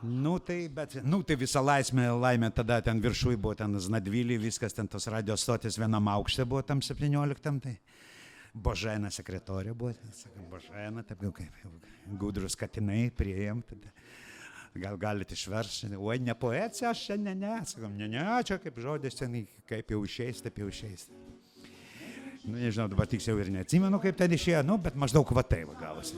Nu 0.03 0.39
tai, 0.39 0.69
bet, 0.71 0.93
nu 1.03 1.25
tai 1.27 1.35
visa 1.35 1.59
laisvė, 1.59 2.05
laimė 2.15 2.53
tada 2.55 2.77
ten 2.87 3.01
viršui 3.03 3.35
buvo 3.35 3.57
ten 3.59 3.73
Znadvilį, 3.83 4.37
viskas 4.39 4.77
ten 4.77 4.87
tos 4.87 5.09
radijos 5.11 5.43
stotis 5.43 5.75
vienam 5.75 6.07
aukšte 6.13 6.45
buvo 6.47 6.63
tam 6.63 6.79
17, 6.79 7.59
tai 7.65 7.75
Božena 8.55 9.11
sekretorė 9.11 9.75
buvo, 9.75 9.91
ten, 9.99 10.13
sakom, 10.15 10.45
Božena, 10.53 11.03
taip 11.03 11.25
jau 11.27 11.33
kaip 11.35 11.67
gudrus 12.21 12.55
katinai, 12.55 13.09
prieėm, 13.11 13.65
tada 13.67 13.91
gal 14.75 14.97
galite 14.97 15.35
išversti, 15.35 15.91
oi 15.97 16.19
ne 16.19 16.35
poecija, 16.35 16.91
aš 16.91 17.05
čia 17.07 17.17
ne, 17.17 17.35
sakom, 17.65 17.97
ne, 17.97 18.09
ne, 18.09 18.25
čia 18.45 18.59
kaip 18.63 18.79
žodis 18.79 19.19
ten, 19.19 19.41
kaip 19.69 19.91
jau 19.91 20.05
išeis, 20.05 20.43
taip 20.45 20.59
jau 20.59 20.69
išeis. 20.69 21.09
Nu, 22.45 22.57
nežinau, 22.57 22.89
dabar 22.89 23.09
tiksliau 23.11 23.41
ir 23.43 23.51
neatsimenu, 23.53 24.01
kaip 24.01 24.17
ten 24.17 24.33
išėjo, 24.33 24.63
nu, 24.65 24.79
bet 24.81 24.97
maždaug 24.97 25.33
va 25.37 25.45
taip 25.45 25.73
gavosi. 25.81 26.17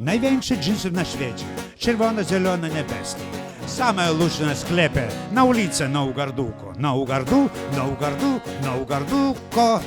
Największe 0.00 0.56
dżinsy 0.56 0.90
na 0.90 1.04
świecie, 1.04 1.46
czerwono-zielone 1.76 2.68
niebieskie. 2.68 3.46
Same 3.66 4.12
luźne 4.12 4.56
sklepy 4.56 5.08
na 5.32 5.44
ulicę 5.44 5.88
Naugarduko. 5.88 6.72
Naugardu, 6.78 7.48
Naugardu, 7.76 8.40
Naugarduko. 8.62 9.80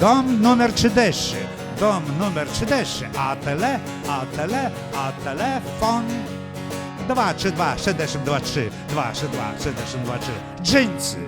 Dom 0.00 0.42
numer 0.42 0.72
30, 0.72 1.36
dom 1.82 2.04
numer 2.18 2.46
30, 2.46 3.10
a 3.16 3.36
tele, 3.36 3.80
a 4.06 4.26
tele, 4.36 4.70
a 4.94 5.12
telefon. 5.24 6.04
2, 7.08 7.34
3, 7.34 7.50
2, 7.50 7.78
72, 7.78 8.40
3, 8.40 8.70
2, 8.88 9.12
3, 9.12 9.28
2, 9.28 9.58
72, 9.58 10.18
3. 10.18 10.32
Dżinsy. 10.62 11.18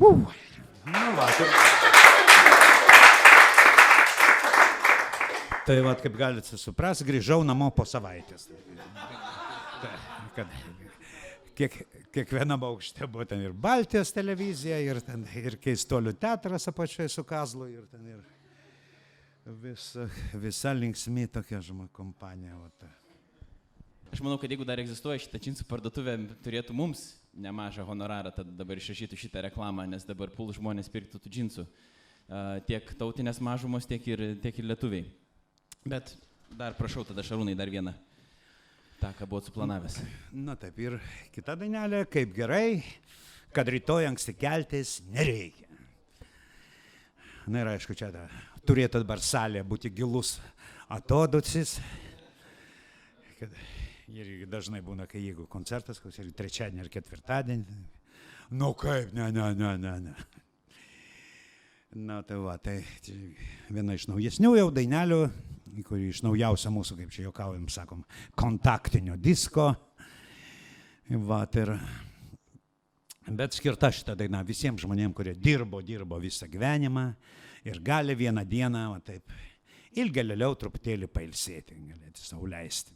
Uh. 0.00 0.32
No 0.86 1.12
va, 1.16 1.26
to... 1.36 1.44
Tai 5.66 5.80
vad, 5.84 6.00
kaip 6.00 6.16
galite 6.16 6.56
suprasti, 6.56 7.04
grįžau 7.04 7.44
namo 7.44 7.68
po 7.76 7.84
savaitės. 7.84 8.48
Tai, 9.84 9.92
kad 10.36 10.56
kiek, 11.56 11.84
kiekvienam 12.14 12.62
aukšte 12.70 13.06
buvo 13.10 13.26
ten 13.28 13.42
ir 13.42 13.52
Baltijos 13.52 14.12
televizija, 14.14 14.78
ir, 14.82 15.02
ten, 15.04 15.26
ir 15.40 15.58
keistolių 15.62 16.14
teatras 16.20 16.70
apačioje 16.70 17.10
su 17.12 17.26
Kazlu, 17.26 17.68
ir 17.72 17.90
ten 17.90 18.06
ir 18.14 18.22
Visa, 19.44 20.06
visa 20.40 20.70
linksmi 20.72 21.26
tokia 21.28 21.58
žmo 21.60 21.84
kompanija. 21.92 22.56
Vat. 22.56 22.86
Aš 24.08 24.22
manau, 24.24 24.38
kad 24.40 24.48
jeigu 24.48 24.64
dar 24.64 24.80
egzistuoja 24.80 25.20
šitą 25.20 25.36
džinsų 25.36 25.66
parduotuvę, 25.68 26.14
turėtų 26.40 26.72
mums 26.72 27.02
nemažą 27.36 27.84
honorarą 27.84 28.32
tada 28.32 28.54
dabar 28.56 28.80
išrašyti 28.80 29.18
šitą 29.20 29.42
reklamą, 29.44 29.84
nes 29.90 30.08
dabar 30.08 30.32
pul 30.32 30.48
žmonės 30.56 30.88
pirktų 30.88 31.20
tų 31.20 31.32
džinsų. 31.36 31.66
Tiek 32.70 32.94
tautinės 32.96 33.42
mažumos, 33.44 33.84
tiek 33.90 34.08
ir, 34.08 34.24
tiek 34.40 34.62
ir 34.62 34.70
lietuviai. 34.70 35.04
Bet 35.84 36.14
dar 36.56 36.78
prašau 36.78 37.04
tada 37.04 37.26
Šarūnai 37.26 37.58
dar 37.58 37.68
vieną. 37.68 37.92
Tą, 39.04 39.12
ką 39.18 39.26
buvot 39.28 39.44
suplanavęs. 39.44 39.98
Na 40.32 40.54
taip, 40.56 40.78
ir 40.80 40.94
kita 41.34 41.56
dainelė, 41.60 42.04
kaip 42.08 42.30
gerai, 42.36 42.80
kad 43.52 43.68
rytoj 43.68 44.06
anksti 44.08 44.32
keltis 44.38 44.96
nereikia. 45.12 45.68
Na 47.52 47.60
ir 47.60 47.72
aišku, 47.74 47.96
čia 47.98 48.08
da, 48.14 48.22
turėtų 48.64 49.02
dabar 49.02 49.20
salė 49.20 49.60
būti 49.68 49.92
gilus 49.92 50.38
atoducis. 50.88 51.76
Kad, 53.36 53.52
ir 54.14 54.46
dažnai 54.48 54.80
būna, 54.84 55.08
kai 55.10 55.20
jeigu 55.26 55.44
koncertas, 55.52 56.00
koks 56.00 56.22
ir 56.22 56.32
trečiadienį 56.38 56.86
ar 56.86 56.92
ketvirtadienį. 56.96 57.80
Nu 58.56 58.72
kaip, 58.78 59.12
ne, 59.12 59.28
ne, 59.34 59.50
ne, 59.58 59.74
ne, 59.84 59.98
ne. 60.06 60.16
Na 62.08 62.22
tai 62.26 62.40
va, 62.40 62.56
tai 62.56 62.80
viena 63.68 63.98
iš 63.98 64.08
naujesnių 64.08 64.56
jau 64.56 64.70
dainelių, 64.74 65.26
kuri 65.82 66.08
iš 66.12 66.22
naujausia 66.22 66.70
mūsų, 66.70 66.96
kaip 67.00 67.10
čia 67.10 67.26
juokaujam, 67.26 67.66
sakom, 67.72 68.04
kontaktinio 68.38 69.16
disko. 69.18 69.72
Va, 71.10 71.42
ir, 71.58 71.74
bet 73.28 73.56
skirta 73.58 73.90
šitą 73.92 74.14
dainą 74.16 74.44
visiems 74.46 74.84
žmonėms, 74.84 75.16
kurie 75.16 75.34
dirbo, 75.34 75.82
dirbo 75.84 76.20
visą 76.22 76.48
gyvenimą 76.48 77.08
ir 77.64 77.80
gali 77.84 78.14
vieną 78.14 78.44
dieną, 78.48 78.84
va, 78.94 79.00
taip, 79.04 79.32
ilgėliau 79.98 80.54
truputėlį 80.58 81.08
pailsėti, 81.12 81.74
galėti 81.74 82.22
savo 82.22 82.46
leisti. 82.46 82.94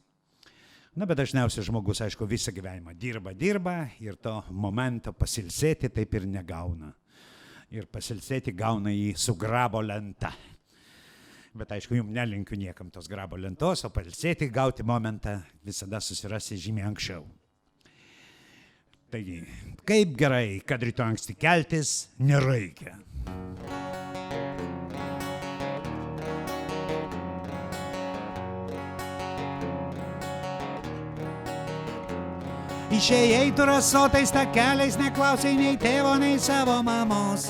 Na, 0.98 1.06
bet 1.06 1.20
dažniausiai 1.20 1.62
žmogus, 1.62 2.00
aišku, 2.02 2.26
visą 2.26 2.50
gyvenimą 2.50 2.94
dirba, 2.98 3.34
dirba 3.36 3.74
ir 4.02 4.16
to 4.18 4.40
momento 4.50 5.12
pasilsėti 5.12 5.92
taip 5.94 6.14
ir 6.18 6.26
negauna. 6.26 6.90
Ir 7.70 7.86
pasilsėti 7.86 8.54
gauna 8.56 8.90
jį 8.90 9.12
su 9.14 9.36
grabo 9.38 9.82
lenta. 9.84 10.32
Bet 11.56 11.72
aišku, 11.72 11.96
jums 11.96 12.12
nelinkiu 12.12 12.58
niekam 12.60 12.90
tos 12.92 13.08
grabo 13.08 13.38
lentos, 13.40 13.84
o 13.86 13.90
pailsėti, 13.92 14.50
gauti 14.52 14.84
momentą 14.86 15.38
visada 15.64 16.00
susirasi 16.00 16.58
žymiai 16.60 16.88
anksčiau. 16.90 17.24
Taigi, 19.08 19.38
kaip 19.88 20.16
gerai, 20.20 20.60
kad 20.68 20.82
rytoj 20.84 21.14
anksti 21.14 21.38
keltis 21.40 21.92
nereikia. 22.20 22.98
Išėjai 32.98 33.48
tu 33.56 33.64
rasotais 33.68 34.32
takeliais, 34.34 34.96
neklausai 35.00 35.54
nei 35.56 35.80
tėvo, 35.80 36.16
nei 36.20 36.36
savo 36.42 36.80
mamos. 36.82 37.48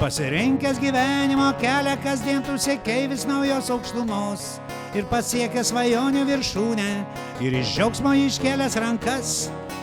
Pasirinkęs 0.00 0.78
gyvenimo 0.78 1.52
kelią, 1.60 1.96
kasdien 2.04 2.42
tu 2.42 2.54
siekiai 2.58 3.08
vis 3.08 3.26
naujos 3.28 3.68
aukštumos. 3.68 4.44
Ir 4.96 5.04
pasiekęs 5.10 5.68
svajonių 5.74 6.22
viršūnę, 6.24 6.86
ir 7.44 7.56
iš 7.60 7.74
džiaugsmo 7.74 8.14
iškėlęs 8.22 8.78
rankas. 8.80 9.34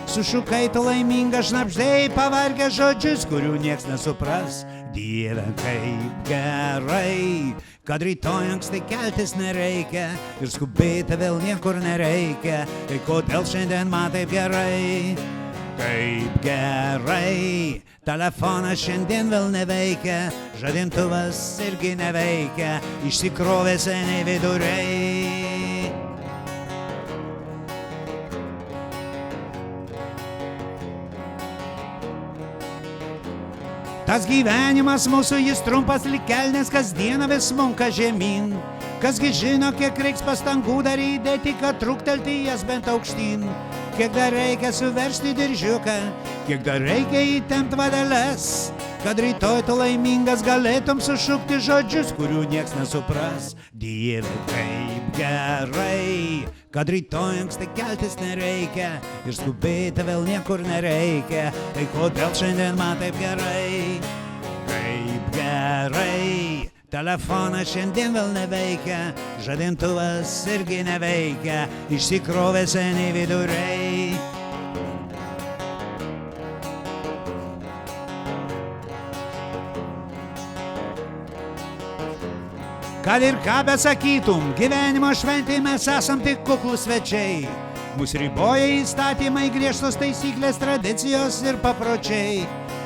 Sušukai 0.09 0.71
tu 0.73 0.81
laiminga 0.87 1.43
šnapždėjai 1.45 2.09
pavargę 2.17 2.71
žodžius, 2.73 3.27
kurių 3.29 3.61
nieks 3.61 3.85
nesupras. 3.91 4.63
Dieve, 4.97 5.45
kaip 5.61 6.25
gerai, 6.25 7.53
kad 7.85 8.01
rytoj 8.01 8.55
anksti 8.57 8.81
keltis 8.89 9.37
nereikia 9.37 10.09
ir 10.41 10.49
skubėti 10.49 11.21
vėl 11.21 11.37
niekur 11.45 11.77
nereikia. 11.77 12.63
Tai 12.89 13.03
kodėl 13.05 13.45
šiandien 13.45 13.93
man 13.93 14.09
taip 14.17 14.33
gerai? 14.33 15.36
Kaip 15.77 16.39
gerai, 16.41 17.81
telefonas 18.01 18.81
šiandien 18.81 19.29
vėl 19.29 19.51
neveikia, 19.53 20.31
žadintuvas 20.57 21.37
irgi 21.67 21.91
neveikia, 21.99 22.79
išsikrovė 23.05 23.75
seniai 23.81 24.23
viduriai. 24.25 25.47
Tas 34.07 34.23
gyvenimas 34.25 35.05
mūsų 35.11 35.43
jis 35.43 35.61
trumpas 35.65 36.07
likelnės, 36.07 36.71
kasdieną 36.73 37.27
vis 37.27 37.51
munka 37.53 37.91
žemyn. 37.93 38.53
Kasgi 38.97 39.29
žino, 39.29 39.67
kiek 39.77 39.99
reiks 40.01 40.23
pastangų 40.25 40.79
dar 40.81 40.97
įdėti, 40.97 41.51
kad 41.61 41.77
truktelti 41.77 42.39
jas 42.47 42.63
bent 42.65 42.87
aukštyn. 42.89 43.43
Kiek 43.93 44.09
dar 44.15 44.33
reikia 44.33 44.71
suversti 44.73 45.35
diržiuką, 45.37 45.97
kiek 46.49 46.63
dar 46.65 46.81
reikia 46.81 47.21
įtempt 47.37 47.75
vadeles, 47.77 48.71
kad 49.03 49.21
rytoj 49.21 49.61
tu 49.69 49.75
laimingas 49.77 50.41
galėtum 50.45 50.97
sušukti 51.01 51.59
žodžius, 51.65 52.15
kurių 52.17 52.47
nieks 52.49 52.73
nesupras. 52.77 53.51
Dieve, 53.69 54.33
kaip 54.49 55.13
gerai, 55.17 56.49
kad 56.73 56.89
rytoj 56.89 57.43
anksti 57.43 57.69
keltis 57.77 58.17
nereikia 58.21 58.95
ir 59.25 59.37
skubėti 59.37 60.05
vėl 60.09 60.25
niekur 60.25 60.65
nereikia. 60.65 61.51
Tai 61.77 61.85
kodėl 61.93 62.33
šiandien 62.41 62.81
man 62.81 62.97
taip 63.01 63.17
gerai? 63.21 64.01
Kaip 64.65 65.33
gerai. 65.37 66.36
Telefonas 66.87 67.67
šiandien 67.67 68.13
vėl 68.15 68.29
neveikia, 68.31 69.09
žadintuvas 69.43 70.31
irgi 70.53 70.77
neveikia, 70.87 71.65
išsikrovė 71.91 72.61
seniai 72.63 73.09
viduriai. 73.11 74.15
Kad 83.03 83.25
ir 83.27 83.35
ką 83.43 83.57
besakytum, 83.67 84.53
gyvenimo 84.55 85.11
šventėje 85.11 85.59
mes 85.67 85.91
esam 85.91 86.23
tik 86.23 86.47
kuklus 86.47 86.87
svečiai. 86.87 87.43
Mūsų 87.99 88.23
riboja 88.23 88.71
įstatymai, 88.77 89.49
griežtos 89.51 89.99
taisyklės, 89.99 90.63
tradicijos 90.63 91.43
ir 91.43 91.59
papročiai. 91.59 92.45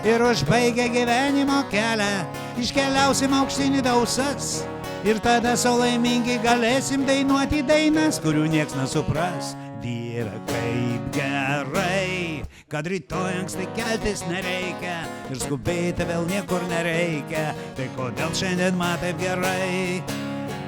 Ir 0.09 0.23
užbaigę 0.25 0.87
gyvenimo 0.89 1.61
kelią, 1.69 2.13
iškeliausim 2.61 3.33
aukštinį 3.41 3.81
dausas. 3.85 4.61
Ir 5.01 5.17
tada 5.17 5.55
savo 5.57 5.81
laimingi 5.81 6.37
galėsim 6.43 7.07
dainuoti 7.07 7.63
dainas, 7.65 8.21
kurių 8.21 8.45
nieks 8.53 8.75
nesupras. 8.77 9.55
Dieve, 9.81 10.35
kaip 10.45 11.07
gerai, 11.15 12.43
kad 12.69 12.85
rytoj 12.85 13.39
anksti 13.39 13.65
keltis 13.73 14.21
nereikia 14.29 14.99
ir 15.33 15.41
skubėti 15.41 16.05
vėl 16.05 16.27
niekur 16.29 16.61
nereikia. 16.69 17.47
Tai 17.79 17.89
kodėl 17.97 18.37
šiandien 18.37 18.77
man 18.77 19.01
taip 19.01 19.17
gerai? 19.17 20.03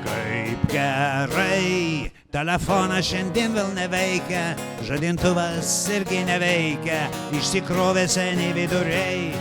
Kaip 0.04 0.66
gerai, 0.74 2.10
telefonas 2.34 3.06
šiandien 3.08 3.54
vėl 3.54 3.70
neveikia, 3.78 4.44
žadintuvas 4.89 5.78
irgi 5.94 6.26
neveikia, 6.26 7.06
išsikrovė 7.38 8.10
seniai 8.10 8.52
viduriai, 8.58 9.32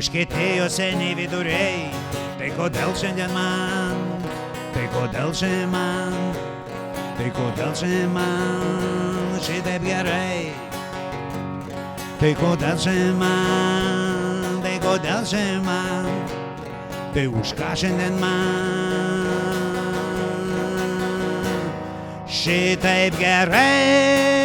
užkėtėjo 0.00 0.72
seniai 0.72 1.14
viduriai. 1.20 1.97
Kodėl 2.58 2.90
šiandien 2.98 3.30
man, 3.30 4.00
tai 4.74 4.88
kodėl 4.90 5.28
šiandien 5.30 5.68
man, 5.70 6.16
tai 7.14 7.28
kodėl 7.36 7.70
šiandien 7.78 8.10
man 8.16 9.36
šitaip 9.46 9.86
gerai. 9.86 10.50
Tai 12.18 12.32
kodėl 12.40 12.80
šiandien 12.82 13.14
man, 13.20 14.58
tai 14.64 14.74
kodėl 14.82 15.22
šiandien 15.22 15.62
man, 15.68 16.10
tai 17.14 17.28
už 17.30 17.54
ką 17.60 17.70
šiandien 17.78 18.18
man 18.18 19.38
šitaip 22.26 23.22
gerai. 23.22 24.37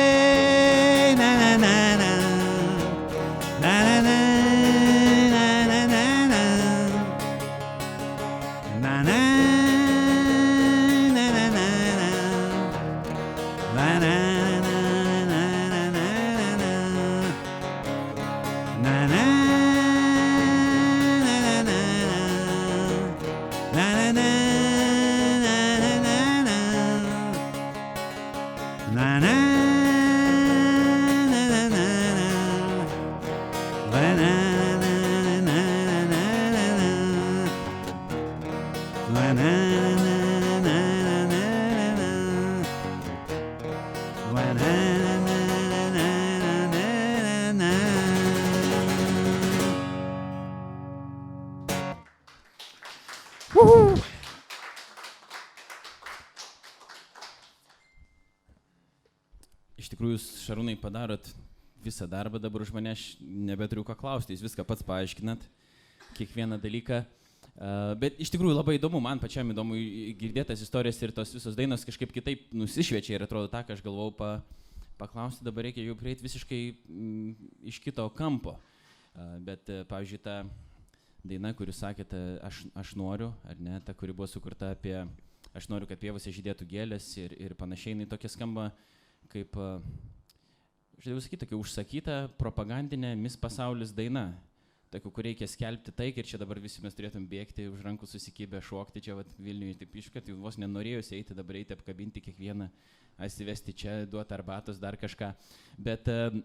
Šarūnai 60.43 60.75
padarot 60.79 61.27
visą 61.83 62.07
darbą, 62.09 62.39
dabar 62.41 62.63
už 62.63 62.71
mane 62.75 62.91
aš 62.91 63.13
nebeturiu 63.21 63.83
ką 63.87 63.95
klausti, 63.99 64.35
jūs 64.35 64.43
viską 64.43 64.65
pats 64.67 64.83
paaiškinat, 64.87 65.43
kiekvieną 66.17 66.57
dalyką. 66.63 67.03
Bet 68.01 68.17
iš 68.23 68.31
tikrųjų 68.33 68.55
labai 68.55 68.75
įdomu, 68.79 68.99
man 69.03 69.21
pačiam 69.21 69.51
įdomu 69.53 69.77
girdėtas 70.19 70.63
istorijas 70.65 70.99
ir 71.03 71.13
tos 71.15 71.31
visos 71.35 71.55
dainos 71.55 71.85
kažkaip 71.85 72.11
kitaip 72.15 72.47
nusišviečia 72.55 73.17
ir 73.17 73.25
atrodo 73.27 73.51
tą, 73.51 73.61
ką 73.67 73.75
aš 73.75 73.83
galvau 73.85 74.09
pa, 74.15 74.29
paklausti, 74.99 75.45
dabar 75.45 75.67
reikia 75.67 75.85
jau 75.85 75.95
prieiti 75.99 76.25
visiškai 76.25 76.61
mm, 76.73 77.49
iš 77.71 77.79
kito 77.83 78.07
kampo. 78.17 78.57
Bet, 79.45 79.69
uh, 79.69 79.83
pavyzdžiui, 79.85 80.21
ta 80.25 80.41
daina, 81.23 81.53
kurį 81.55 81.75
sakėte, 81.77 82.19
aš, 82.43 82.63
aš 82.75 82.95
noriu, 82.99 83.29
ar 83.47 83.59
ne, 83.61 83.77
ta, 83.85 83.93
kuri 83.95 84.15
buvo 84.15 84.27
sukurta 84.27 84.73
apie, 84.73 84.95
aš 85.53 85.69
noriu, 85.69 85.87
kad 85.87 86.01
pievose 86.01 86.33
žydėtų 86.33 86.67
gėlės 86.71 87.11
ir, 87.21 87.35
ir 87.37 87.53
panašiai, 87.59 87.93
jinai 87.93 88.09
tokia 88.09 88.31
skamba 88.33 88.71
kaip, 89.31 89.55
aš 90.99 91.11
jau 91.11 91.19
sakyti, 91.21 91.45
tokia 91.45 91.59
užsakyta 91.59 92.17
propagandinė 92.39 93.13
mis 93.19 93.37
pasaulis 93.39 93.93
daina 93.95 94.31
tokių, 94.93 95.11
kur 95.13 95.25
reikia 95.27 95.47
skelbti 95.49 95.93
taik 95.95 96.19
ir 96.21 96.27
čia 96.29 96.39
dabar 96.41 96.59
visi 96.61 96.83
mes 96.83 96.95
turėtum 96.97 97.25
bėgti, 97.29 97.65
už 97.71 97.81
rankų 97.85 98.09
susikibę, 98.09 98.61
šokti 98.61 99.01
čia 99.07 99.17
vat, 99.17 99.31
Vilniuje, 99.41 99.79
taip 99.81 99.95
iškart, 100.03 100.29
jau 100.29 100.37
vos 100.41 100.59
nenorėjusi 100.61 101.17
eiti, 101.17 101.37
dabar 101.37 101.57
eiti 101.61 101.73
apkabinti 101.75 102.21
kiekvieną, 102.23 102.69
atsivesti 103.25 103.73
čia, 103.83 103.95
duoti 104.09 104.35
arbatos, 104.37 104.81
dar 104.81 104.97
kažką. 105.01 105.33
Bet 105.81 106.11
uh, 106.13 106.43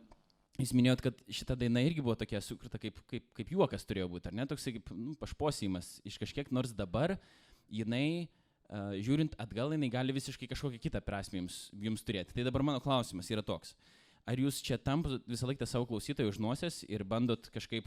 Jūs 0.58 0.72
minėjot, 0.74 1.02
kad 1.04 1.20
šita 1.30 1.54
daina 1.54 1.84
irgi 1.86 2.02
buvo 2.02 2.16
tokia 2.18 2.40
sukurta 2.42 2.80
kaip, 2.82 2.96
kaip, 3.06 3.28
kaip 3.36 3.50
juokas 3.54 3.84
turėjo 3.86 4.08
būti, 4.10 4.26
ar 4.26 4.34
ne, 4.34 4.46
toks 4.50 4.64
kaip 4.66 4.90
nu, 4.90 5.12
pašposimas 5.20 6.00
iš 6.08 6.16
kažkiek, 6.18 6.50
nors 6.50 6.72
dabar 6.74 7.14
jinai, 7.70 8.26
uh, 8.66 8.96
žiūrint 8.98 9.36
atgal, 9.38 9.76
jinai 9.76 9.92
gali 9.92 10.16
visiškai 10.16 10.48
kažkokią 10.50 10.80
kitą 10.88 11.02
prasme 11.06 11.38
jums, 11.38 11.60
jums 11.78 12.02
turėti. 12.02 12.34
Tai 12.34 12.48
dabar 12.48 12.66
mano 12.66 12.82
klausimas 12.82 13.30
yra 13.30 13.44
toks. 13.46 13.76
Ar 14.28 14.40
jūs 14.40 14.60
čia 14.64 14.76
tampat 14.76 15.24
visą 15.28 15.48
laiką 15.48 15.66
savo 15.68 15.88
klausytojų 15.88 16.34
už 16.34 16.38
nosies 16.42 16.82
ir 16.84 17.04
bandot 17.08 17.48
kažkaip 17.54 17.86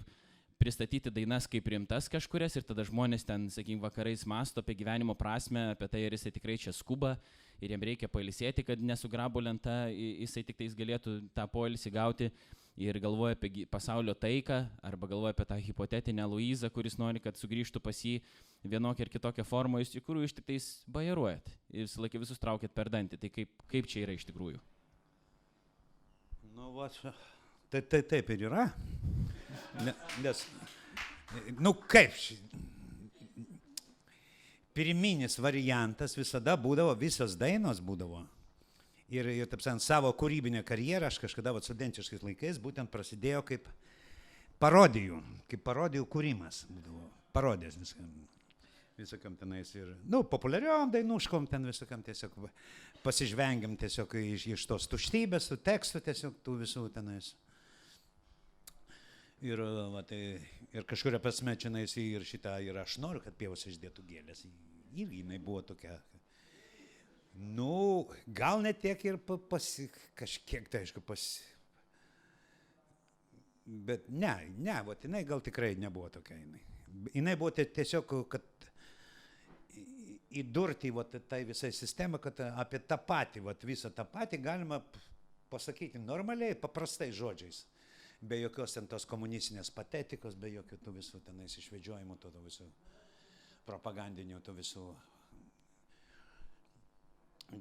pristatyti 0.62 1.10
dainas 1.14 1.48
kaip 1.50 1.68
rimtas 1.74 2.08
kažkurias 2.12 2.56
ir 2.58 2.66
tada 2.66 2.86
žmonės 2.86 3.26
ten, 3.26 3.48
sakykime, 3.50 3.82
vakarais 3.82 4.24
masto 4.30 4.62
apie 4.62 4.76
gyvenimo 4.78 5.16
prasme, 5.18 5.72
apie 5.74 5.88
tai, 5.90 6.04
ar 6.06 6.14
jisai 6.14 6.34
tikrai 6.36 6.58
čia 6.62 6.74
skuba 6.76 7.16
ir 7.62 7.74
jam 7.74 7.86
reikia 7.86 8.10
pailsėti, 8.12 8.66
kad 8.66 8.82
nesugrabo 8.82 9.42
lenta, 9.42 9.86
jisai 9.90 10.44
tik 10.46 10.60
tais 10.60 10.76
galėtų 10.78 11.18
tą 11.34 11.48
poilsį 11.50 11.94
gauti 11.94 12.30
ir 12.82 12.98
galvoja 13.02 13.38
apie 13.38 13.66
pasaulio 13.70 14.14
taiką 14.18 14.62
arba 14.86 15.10
galvoja 15.10 15.34
apie 15.36 15.48
tą 15.50 15.58
hipotetinę 15.62 16.26
Luizą, 16.30 16.70
kuris 16.74 16.98
nori, 17.02 17.22
kad 17.22 17.38
sugrįžtų 17.38 17.82
pas 17.82 18.02
jį 18.06 18.20
vienokią 18.66 19.06
ar 19.06 19.14
kitokią 19.14 19.46
formą, 19.46 19.82
jūs 19.82 19.94
iš 19.94 20.00
tikrųjų 20.00 20.30
iš 20.30 20.38
tik 20.38 20.50
tais 20.50 20.70
bajeruojat 20.90 21.54
ir 21.74 21.90
visą 21.90 22.06
laiką 22.06 22.22
visus 22.22 22.42
traukėt 22.42 22.74
per 22.78 22.90
dantį. 22.94 23.22
Tai 23.22 23.34
kaip, 23.34 23.66
kaip 23.72 23.90
čia 23.90 24.06
yra 24.06 24.18
iš 24.18 24.30
tikrųjų? 24.30 24.62
Nu, 26.62 26.70
va, 26.78 26.92
tai, 27.70 27.82
tai 27.82 28.04
taip 28.06 28.28
ir 28.30 28.44
yra. 28.46 28.68
Ne, 29.82 29.96
nes, 30.22 30.44
nu 31.58 31.72
kaip, 31.90 32.14
pirminis 34.78 35.40
variantas 35.42 36.14
visada 36.20 36.54
būdavo, 36.62 36.94
visas 37.02 37.34
dainos 37.40 37.82
būdavo. 37.82 38.22
Ir, 39.12 39.32
ir 39.34 39.50
taip 39.50 39.66
sakant, 39.66 39.82
savo 39.82 40.12
kūrybinę 40.14 40.62
karjerą 40.68 41.10
aš 41.10 41.18
kažkada 41.24 41.56
vat, 41.56 41.66
studentiškais 41.66 42.22
laikais 42.30 42.62
būtent 42.62 42.94
prasidėjo 42.94 43.42
kaip 43.50 43.66
parodijų, 44.62 45.18
kaip 45.50 45.66
parodijų 45.66 46.06
kūrimas 46.14 46.62
būdavo. 46.70 47.10
Parodės 47.34 47.82
viskam. 47.82 48.06
Visokiam 49.02 49.36
tenais 49.40 49.72
ir, 49.74 49.96
nu, 50.06 50.22
populiariom 50.30 50.92
dainuškom 50.94 51.48
ten 51.50 51.66
visokiam 51.66 52.04
tiesiog 52.06 52.36
pasižvengiam 53.02 53.74
tiesiog 53.82 54.14
iš, 54.20 54.46
iš 54.54 54.66
tos 54.70 54.86
tuštybės, 54.92 55.50
tų 55.50 55.58
tekstų 55.66 56.04
tiesiog 56.06 56.38
tų 56.46 56.58
visų 56.62 56.86
tenais. 56.94 57.32
Ir, 59.42 59.62
va, 59.90 60.04
tai, 60.06 60.38
ir 60.70 60.86
kažkuria 60.86 61.18
prasme 61.22 61.56
čia 61.58 61.72
ir 61.82 62.26
šitą, 62.30 62.60
ir 62.62 62.78
aš 62.78 63.00
noriu, 63.02 63.24
kad 63.26 63.34
pievos 63.34 63.66
išdėtų 63.66 64.06
gėlės. 64.06 64.46
Irgi 64.94 65.24
jinai 65.24 65.40
buvo 65.42 65.64
tokia. 65.66 65.96
Nu, 67.34 68.08
gal 68.28 68.62
net 68.62 68.82
tiek 68.84 69.02
ir 69.06 69.18
pasi, 69.50 69.88
kažkiek, 70.20 70.68
tai 70.70 70.84
aišku, 70.86 71.02
pasi. 71.02 71.42
Bet 73.66 74.10
ne, 74.10 74.34
ne, 74.58 74.78
va, 74.86 74.94
jinai 75.00 75.24
gal 75.26 75.42
tikrai 75.42 75.74
nebuvo 75.80 76.10
tokia. 76.14 76.38
Jinai, 76.38 76.62
jinai 77.16 77.36
buvo 77.40 77.50
tiesiog, 77.56 78.14
kad 78.30 78.70
įdurti 80.40 80.92
va, 80.96 81.04
tai 81.06 81.44
visai 81.48 81.72
sistemą, 81.76 82.20
kad 82.24 82.40
apie 82.50 82.80
tą 82.88 82.98
patį, 83.08 83.44
va, 83.48 83.56
visą 83.68 83.92
tą 83.96 84.06
patį 84.08 84.40
galima 84.44 84.80
pasakyti 85.52 86.00
normaliai, 86.00 86.56
paprastai 86.56 87.12
žodžiais. 87.16 87.66
Be 88.22 88.38
jokios 88.38 88.76
ten 88.76 88.88
tos 88.88 89.08
komunistinės 89.10 89.72
patetikos, 89.74 90.38
be 90.38 90.52
jokių 90.54 90.78
tų 90.86 90.94
visų 91.00 91.24
tenais 91.26 91.58
išvedžiojimų, 91.58 92.18
tų 92.22 92.32
visų 92.46 92.68
propagandinių, 93.66 94.40
tų 94.46 94.56
visų 94.60 94.86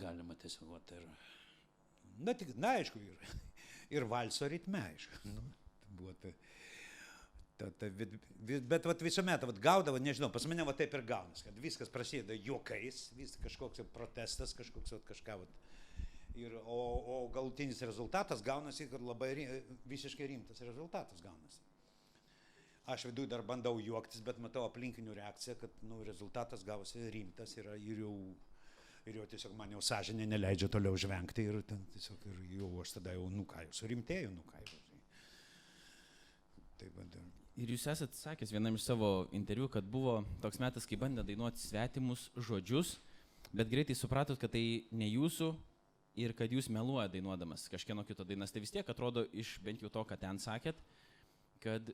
galima 0.01 0.37
tiesiog, 0.39 0.69
vat, 0.71 0.93
ir, 0.95 1.07
na, 2.21 2.35
tik, 2.37 2.53
na, 2.61 2.77
aišku, 2.79 3.01
ir, 3.01 3.25
ir 3.97 4.07
valso 4.11 4.49
ritme, 4.51 4.83
aišku, 4.93 5.23
nu, 5.33 5.47
buvo 5.97 6.15
tai, 6.23 6.35
ta, 7.61 7.71
ta, 7.79 7.91
bet, 7.95 8.17
bet 8.73 8.89
vat, 8.89 9.05
visuomet 9.05 9.45
vat, 9.51 9.63
gaudavo, 9.63 10.01
nežinau, 10.03 10.33
pas 10.33 10.47
mane 10.51 10.65
va 10.67 10.75
taip 10.77 10.97
ir 10.97 11.05
gaunas, 11.07 11.45
kad 11.47 11.59
viskas 11.61 11.93
prasideda 11.93 12.37
juokais, 12.37 13.11
vis 13.19 13.37
kažkoks 13.45 13.85
protestas, 13.95 14.57
kažkoks 14.57 14.97
vat, 14.97 15.05
kažką, 15.13 15.43
vat, 15.45 15.61
Ir, 16.39 16.55
o, 16.65 16.77
o 17.11 17.29
galutinis 17.35 17.81
rezultatas 17.83 18.43
gaunasi, 18.43 18.87
kad 18.91 19.03
labai 19.03 19.33
visiškai 19.91 20.29
rimtas 20.31 20.63
rezultatas 20.63 21.23
gaunasi. 21.25 21.59
Aš 22.91 23.09
viduje 23.11 23.31
dar 23.31 23.43
bandau 23.47 23.81
juoktis, 23.83 24.23
bet 24.27 24.39
matau 24.43 24.63
aplinkinių 24.67 25.15
reakciją, 25.19 25.57
kad 25.61 25.83
nu, 25.87 26.01
rezultatas 26.07 26.63
gavosi 26.67 27.03
rimtas 27.13 27.57
ir, 27.59 27.69
ir, 27.83 28.05
jau, 28.05 28.15
ir 29.11 29.21
jau 29.21 29.27
tiesiog 29.35 29.59
man 29.59 29.75
jau 29.77 29.83
sąžinė 29.91 30.27
neleidžia 30.31 30.71
toliau 30.73 30.99
žvengti 30.99 31.45
ir, 31.51 31.61
ten, 31.67 31.83
tiesiog, 31.95 32.25
ir 32.31 32.41
jau 32.61 32.71
aš 32.85 32.97
tada 32.99 33.15
jau, 33.19 33.27
nu 33.35 33.45
ką, 33.51 33.67
jau 33.67 33.77
surimtėjau, 33.83 34.33
nu 34.35 34.47
ką 34.49 34.65
jau. 34.65 34.81
Taip, 36.81 36.97
bet, 36.97 37.40
Ir 37.61 37.75
jūs 37.75 37.83
esate 37.93 38.17
sakęs 38.17 38.55
vienam 38.55 38.77
iš 38.79 38.87
savo 38.89 39.27
interviu, 39.37 39.67
kad 39.69 39.85
buvo 39.85 40.23
toks 40.41 40.57
metas, 40.63 40.87
kai 40.89 40.97
bandė 40.97 41.27
dainuoti 41.29 41.61
svetimus 41.61 42.31
žodžius, 42.33 42.95
bet 43.53 43.69
greitai 43.69 43.97
supratot, 43.99 44.41
kad 44.41 44.55
tai 44.55 44.87
ne 44.97 45.11
jūsų, 45.11 45.51
ir 46.19 46.33
kad 46.37 46.53
jūs 46.53 46.71
meluoja 46.73 47.11
dainuodamas 47.13 47.69
kažkieno 47.69 48.05
kito 48.09 48.25
dainas, 48.25 48.53
tai 48.53 48.63
vis 48.65 48.73
tiek 48.73 48.89
atrodo 48.89 49.27
iš 49.37 49.59
bent 49.65 49.85
jau 49.85 49.91
to, 49.93 50.07
ką 50.09 50.17
ten 50.21 50.41
sakėt, 50.41 50.81
kad 51.61 51.93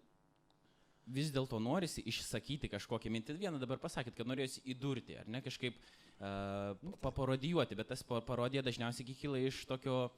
vis 1.06 1.32
dėlto 1.34 1.58
norisi 1.62 2.02
išsakyti 2.08 2.70
kažkokią 2.70 3.10
mintį. 3.12 3.38
Vieną 3.42 3.60
dabar 3.62 3.82
pasakėt, 3.82 4.14
kad 4.14 4.30
norėjosi 4.30 4.62
įdurti, 4.70 5.18
ar 5.18 5.28
ne 5.30 5.42
kažkaip 5.42 5.76
uh, 5.78 6.94
paparodijuoti, 7.02 7.78
bet 7.78 7.90
tas 7.90 8.06
parodija 8.06 8.64
dažniausiai 8.66 9.18
kyla 9.18 9.42
iš 9.46 9.64
tokio 9.66 10.08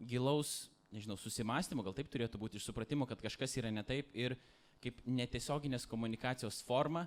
gilaus, 0.00 0.70
nežinau, 0.92 1.16
susimastymo, 1.20 1.84
gal 1.84 1.96
taip 1.96 2.08
turėtų 2.12 2.40
būti, 2.40 2.60
iš 2.60 2.68
supratimo, 2.68 3.08
kad 3.08 3.20
kažkas 3.20 3.56
yra 3.60 3.72
ne 3.72 3.84
taip 3.84 4.12
ir 4.16 4.36
kaip 4.84 5.00
netiesioginės 5.08 5.86
komunikacijos 5.90 6.62
forma 6.66 7.06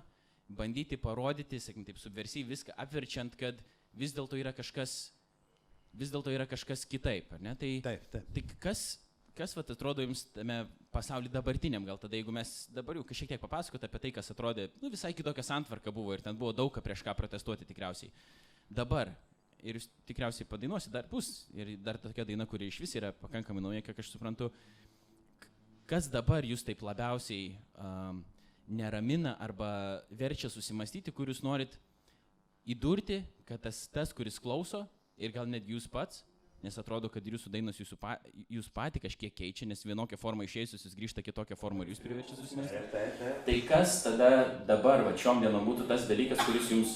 bandyti 0.50 0.98
parodyti, 0.98 1.60
sakykim, 1.62 1.86
taip 1.86 2.00
subversijai 2.02 2.48
viską 2.48 2.74
apverčiant, 2.82 3.36
kad 3.38 3.60
vis 3.96 4.14
dėlto 4.16 4.38
yra 4.40 4.52
kažkas 4.56 5.12
vis 5.96 6.10
dėlto 6.12 6.32
yra 6.34 6.46
kažkas 6.48 6.84
kitaip, 6.88 7.32
ar 7.34 7.42
ne? 7.42 7.54
Tai, 7.58 7.70
taip, 7.84 8.04
taip. 8.12 8.28
Tai 8.34 8.58
kas, 8.62 8.84
kas 9.38 9.54
vat, 9.58 9.72
atrodo 9.74 10.04
jums 10.04 10.26
tame 10.34 10.62
pasaulyje 10.94 11.32
dabartiniam, 11.34 11.86
gal 11.86 11.98
tada, 12.02 12.18
jeigu 12.18 12.34
mes 12.34 12.52
dabar 12.74 12.98
jau 12.98 13.06
šiek 13.06 13.32
tiek 13.32 13.42
papasakot 13.42 13.86
apie 13.86 14.02
tai, 14.04 14.12
kas 14.14 14.30
atrodė, 14.34 14.68
nu, 14.82 14.90
visai 14.92 15.12
kitokia 15.16 15.44
santvarka 15.46 15.94
buvo 15.94 16.14
ir 16.14 16.22
ten 16.24 16.38
buvo 16.38 16.52
daug 16.56 16.72
ką 16.74 16.82
prieš 16.84 17.04
ką 17.06 17.14
protestuoti 17.18 17.68
tikriausiai. 17.68 18.12
Dabar, 18.70 19.10
ir 19.66 19.80
jūs 19.80 19.88
tikriausiai 20.08 20.48
padainuosite 20.50 20.94
dar 20.94 21.08
bus, 21.10 21.48
ir 21.56 21.74
dar 21.82 21.98
tokia 22.00 22.26
daina, 22.28 22.46
kuri 22.50 22.70
iš 22.70 22.80
vis 22.84 22.94
yra 23.00 23.12
pakankamai 23.16 23.64
nauja, 23.64 23.82
kiek 23.86 23.98
aš 24.02 24.14
suprantu, 24.14 24.50
kas 25.90 26.06
dabar 26.10 26.46
jūs 26.46 26.62
taip 26.66 26.84
labiausiai 26.86 27.50
um, 27.74 28.22
neramina 28.70 29.34
arba 29.42 29.70
verčia 30.14 30.50
susimastyti, 30.52 31.10
kur 31.10 31.30
jūs 31.30 31.42
norit 31.42 31.74
įdurti, 32.70 33.24
kad 33.48 33.62
tas, 33.64 33.88
tas 33.90 34.14
kuris 34.14 34.38
klauso, 34.38 34.84
ir 35.18 35.34
gal 35.34 35.48
net 35.50 35.66
jūs 35.68 35.88
pats, 35.90 36.22
nes 36.62 36.76
atrodo, 36.78 37.08
kad 37.12 37.24
ir 37.24 37.34
jūsų 37.34 37.50
dainos 37.52 37.78
jūsų 37.80 37.96
pa, 38.00 38.18
jūs 38.52 38.68
pati 38.72 39.00
kažkiek 39.02 39.32
keičia, 39.34 39.66
nes 39.68 39.82
vienokią 39.86 40.18
formą 40.20 40.44
išėjusius 40.46 40.84
jūs 40.86 40.96
grįžta 40.98 41.24
kitokią 41.24 41.56
formą 41.58 41.86
ir 41.86 41.94
jūs 41.94 42.02
priverčia 42.04 42.36
susimastyti. 42.36 43.32
Tai 43.46 43.56
kas 43.68 44.02
tada 44.04 44.30
dabar, 44.68 45.06
va 45.08 45.16
šiom 45.18 45.40
dienom 45.42 45.66
būtų 45.66 45.88
tas 45.90 46.06
dalykas, 46.10 46.44
kuris 46.44 46.70
jums 46.70 46.94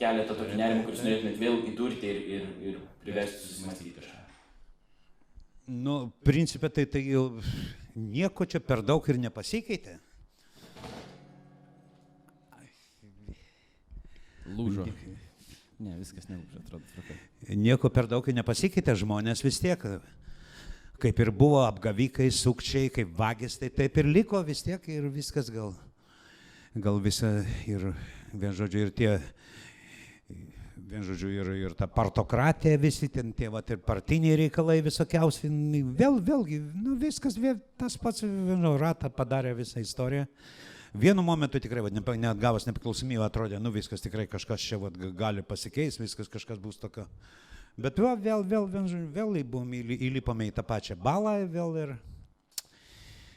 kelia 0.00 0.26
tą 0.28 0.36
tokį 0.36 0.58
nerimą, 0.58 0.84
kuris 0.88 1.06
norėtumėt 1.06 1.40
vėl 1.40 1.62
įdurti 1.70 2.10
ir, 2.10 2.20
ir, 2.36 2.52
ir 2.72 2.84
priversti 3.06 3.46
susimastyti 3.46 3.94
kažką? 3.96 4.22
Nu, 5.86 5.96
principė 6.26 6.68
tai, 6.70 6.84
tai 6.90 7.02
jau 7.06 7.30
nieko 7.96 8.46
čia 8.46 8.60
per 8.60 8.84
daug 8.84 9.04
ir 9.08 9.18
nepasikeitė. 9.22 9.96
Lūžo. 14.56 14.86
Ne, 15.82 15.96
viskas 15.98 16.28
nelūžo, 16.30 16.60
atrodo, 16.62 16.86
tvarkai. 16.92 17.16
Nieko 17.58 17.90
per 17.92 18.06
daug 18.08 18.28
nepasikeitė, 18.38 18.94
žmonės 18.96 19.42
vis 19.44 19.58
tiek 19.60 19.82
kaip 21.00 21.18
ir 21.20 21.30
buvo 21.34 21.60
apgavikai, 21.66 22.28
sukčiai, 22.32 22.90
kaip 22.92 23.12
vagis, 23.16 23.58
tai 23.60 23.68
taip 23.72 23.98
ir 24.00 24.08
liko 24.08 24.40
vis 24.46 24.62
tiek 24.64 24.80
ir 24.88 25.08
viskas 25.12 25.50
gal, 25.52 25.74
gal 26.72 27.00
visa 27.04 27.30
ir, 27.68 27.90
vien 28.32 28.54
žodžiu, 28.56 28.86
ir 28.86 28.94
tie, 28.96 29.10
vien 30.86 31.02
žodžiu, 31.02 31.30
ir, 31.34 31.50
ir 31.58 31.74
ta 31.74 31.88
partokratija, 31.90 32.78
visi 32.78 33.08
ten 33.10 33.32
tie, 33.34 33.48
va, 33.50 33.62
ir 33.66 33.80
partiniai 33.82 34.38
reikalai 34.44 34.78
visokiausi, 34.86 35.50
vėl, 35.98 36.20
vėlgi, 36.22 36.60
nu 36.84 36.94
viskas, 37.00 37.38
vėl, 37.40 37.58
tas 37.80 37.98
pats, 37.98 38.22
vienu 38.22 38.76
ratą 38.80 39.10
padarė 39.12 39.56
visą 39.58 39.82
istoriją. 39.82 40.28
Vienu 40.96 41.20
momentu 41.26 41.60
tikrai, 41.60 41.82
va, 41.84 41.90
net 41.92 42.38
gavus 42.40 42.68
nepriklausomybę, 42.68 43.24
atrodė, 43.26 43.58
nu 43.60 43.72
viskas 43.74 44.04
tikrai 44.04 44.28
kažkas 44.30 44.62
čia 44.62 44.78
va, 44.80 44.92
gali 45.18 45.42
pasikeisti, 45.44 46.04
viskas 46.06 46.30
kažkas 46.32 46.62
bus 46.62 46.78
tokio. 46.80 47.04
Bet 47.76 47.98
va, 48.00 48.14
vėl, 48.14 48.46
vėl, 48.46 48.68
vėl, 48.70 48.86
vėl 49.12 49.40
buvom, 49.44 49.74
įlipome 49.74 50.46
į 50.48 50.54
tą 50.56 50.64
pačią 50.64 50.96
balą 50.96 51.34
vėl 51.52 51.74
ir, 51.82 51.90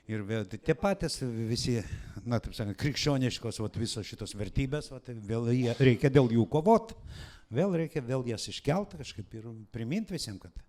ir 0.08 0.24
vėl 0.24 0.45
tie 0.54 0.78
patys 0.78 1.20
visi, 1.50 1.82
na 2.24 2.39
taip 2.39 2.56
sakant, 2.56 2.78
krikščioniškos 2.80 3.60
vat, 3.66 3.82
visos 3.82 4.08
šitos 4.08 4.38
vertybės, 4.39 4.93
vat, 4.93 5.12
vėl 5.28 5.52
jie, 5.52 5.74
reikia 5.82 6.14
dėl 6.14 6.32
jų 6.38 6.47
kovoti, 6.54 6.95
vėl 7.54 7.76
reikia 7.82 8.04
vėl 8.06 8.26
jas 8.30 8.47
iškelti 8.52 9.00
kažkaip 9.02 9.38
ir 9.39 9.52
priminti 9.74 10.16
visiems, 10.16 10.41
kad 10.45 10.66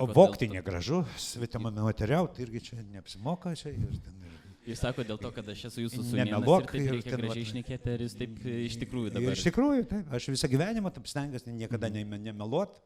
O 0.00 0.06
vokti 0.10 0.48
negražu, 0.50 1.04
svetimame 1.20 1.84
materiauti 1.84 2.42
irgi 2.42 2.60
čia 2.66 2.80
neapsimoka. 2.82 3.52
Čia, 3.54 3.70
ir 3.70 4.00
ten, 4.02 4.16
ir, 4.26 4.32
Jūs 4.62 4.78
sako 4.78 5.02
dėl 5.06 5.18
to, 5.18 5.30
kad 5.34 5.48
aš 5.50 5.64
esu 5.68 5.84
jūsų 5.84 5.98
sūnus. 5.98 6.16
Nemeluok, 6.20 6.68
ir 6.70 6.70
taip 6.70 6.92
reikia 6.94 7.16
gražiai 7.18 7.44
išnekėti, 7.48 7.92
ar 7.94 8.02
jūs 8.04 8.12
taip 8.18 8.36
iš 8.52 8.76
tikrųjų 8.78 9.12
dabar. 9.16 9.34
Iš 9.34 9.44
tikrųjų, 9.48 9.86
taip. 9.90 10.12
Aš 10.18 10.28
visą 10.30 10.50
gyvenimą 10.50 10.92
taip 10.94 11.08
stengiuosi 11.10 11.54
niekada 11.54 11.90
ne, 11.90 12.04
nemeluot. 12.28 12.78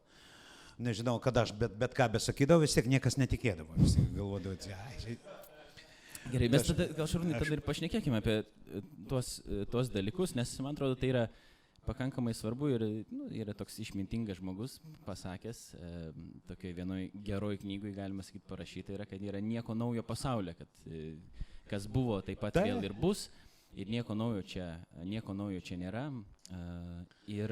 Nežinau, 0.81 1.15
kada 1.21 1.45
aš 1.45 1.53
bet, 1.57 1.75
bet 1.77 1.93
ką 1.97 2.09
besakydavau, 2.15 2.65
vis 2.65 2.73
tiek 2.77 2.89
niekas 2.89 3.17
netikėdavo. 3.21 3.77
Visi 3.77 4.01
galvodavo, 4.13 4.57
ai. 4.73 5.17
Gerai, 6.33 6.49
mes 6.53 6.65
tada, 6.65 6.89
gal 6.97 7.09
šarūnai, 7.09 7.37
tada 7.37 7.55
ir 7.55 7.63
pašnekėkime 7.65 8.21
apie 8.21 8.39
tuos, 9.09 9.37
tuos 9.71 9.89
dalykus, 9.93 10.33
nes 10.37 10.51
man 10.65 10.73
atrodo, 10.75 10.97
tai 10.99 11.13
yra 11.13 11.27
pakankamai 11.87 12.33
svarbu 12.35 12.69
ir 12.73 12.83
nu, 13.09 13.27
yra 13.31 13.55
toks 13.57 13.79
išmintingas 13.83 14.41
žmogus 14.41 14.77
pasakęs, 15.05 15.61
e, 15.73 15.91
tokioje 16.49 16.75
vienoje 16.77 17.09
geroje 17.27 17.61
knygoje 17.63 17.95
galima 17.95 18.25
sakyti 18.25 18.47
parašyta 18.49 18.95
yra, 18.97 19.05
kad 19.07 19.23
yra 19.23 19.41
nieko 19.43 19.75
naujo 19.77 20.03
pasaulyje, 20.03 20.57
kad 20.59 20.87
e, 20.91 21.03
kas 21.71 21.87
buvo, 21.91 22.19
taip 22.25 22.41
pat 22.43 22.59
vėl 22.59 22.83
ir 22.85 22.95
bus. 22.97 23.27
Ir 23.77 23.89
nieko 23.91 24.15
naujo 24.17 24.41
čia, 24.47 24.65
nieko 25.05 25.35
naujo 25.37 25.59
čia 25.61 25.75
nėra. 25.77 26.07
Uh, 26.49 27.01
ir, 27.29 27.51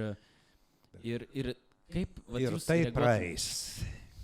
ir, 1.04 1.26
ir 1.36 1.50
kaip... 1.92 2.16
Va, 2.32 2.40
ir 2.42 2.56
tai 2.66 2.80
praeis. 2.96 3.46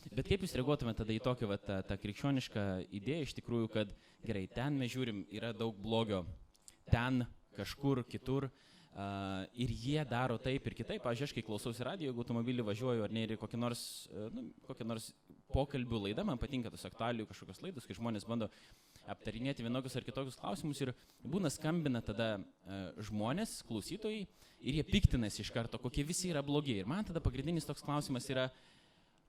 Bet 0.09 0.25
kaip 0.25 0.41
jūs 0.41 0.55
reaguotumėte 0.57 1.03
tada 1.03 1.13
į 1.13 1.19
tokią 1.21 1.49
va, 1.51 1.59
tą, 1.61 1.77
tą 1.85 1.99
krikščionišką 2.01 2.63
idėją 2.97 3.27
iš 3.27 3.35
tikrųjų, 3.37 3.69
kad 3.75 3.91
gerai, 4.25 4.47
ten 4.55 4.79
mes 4.79 4.89
žiūrim, 4.95 5.21
yra 5.35 5.51
daug 5.53 5.77
blogio, 5.83 6.23
ten 6.89 7.21
kažkur 7.59 8.01
kitur. 8.09 8.49
Uh, 8.49 8.70
ir 9.55 9.71
jie 9.71 10.03
daro 10.05 10.37
taip 10.37 10.65
ir 10.67 10.75
kitaip. 10.75 11.05
Aš, 11.07 11.23
aš 11.27 11.33
kai 11.35 11.43
klausausi 11.45 11.85
radijo, 11.87 12.11
jeigu 12.11 12.23
automobilį 12.25 12.65
važiuoju 12.67 13.05
ar 13.05 13.13
ne 13.13 13.23
ir 13.23 13.37
kokią 13.39 13.59
nors, 13.59 14.09
uh, 14.11 14.27
nu, 14.35 14.49
kokią 14.67 14.87
nors 14.87 15.11
pokalbių 15.51 16.05
laidą, 16.07 16.25
man 16.27 16.39
patinka 16.39 16.71
tos 16.71 16.83
aktualių 16.89 17.27
kažkokios 17.29 17.61
laidos, 17.63 17.87
kai 17.87 17.95
žmonės 17.95 18.27
bando 18.27 18.49
aptarinėti 19.09 19.63
vienokius 19.65 19.95
ar 19.97 20.05
kitokius 20.05 20.37
klausimus 20.39 20.83
ir 20.83 20.93
būna 21.23 21.49
skambina 21.51 22.03
tada 22.03 22.35
uh, 22.41 22.91
žmonės, 23.07 23.61
klausytojai 23.67 24.25
ir 24.61 24.77
jie 24.77 24.85
piktinasi 24.85 25.41
iš 25.45 25.53
karto, 25.55 25.79
kokie 25.81 26.05
visi 26.05 26.29
yra 26.33 26.43
blogi. 26.45 26.81
Ir 26.81 26.89
man 26.89 27.07
tada 27.07 27.23
pagrindinis 27.23 27.67
toks 27.67 27.83
klausimas 27.85 28.27
yra, 28.29 28.49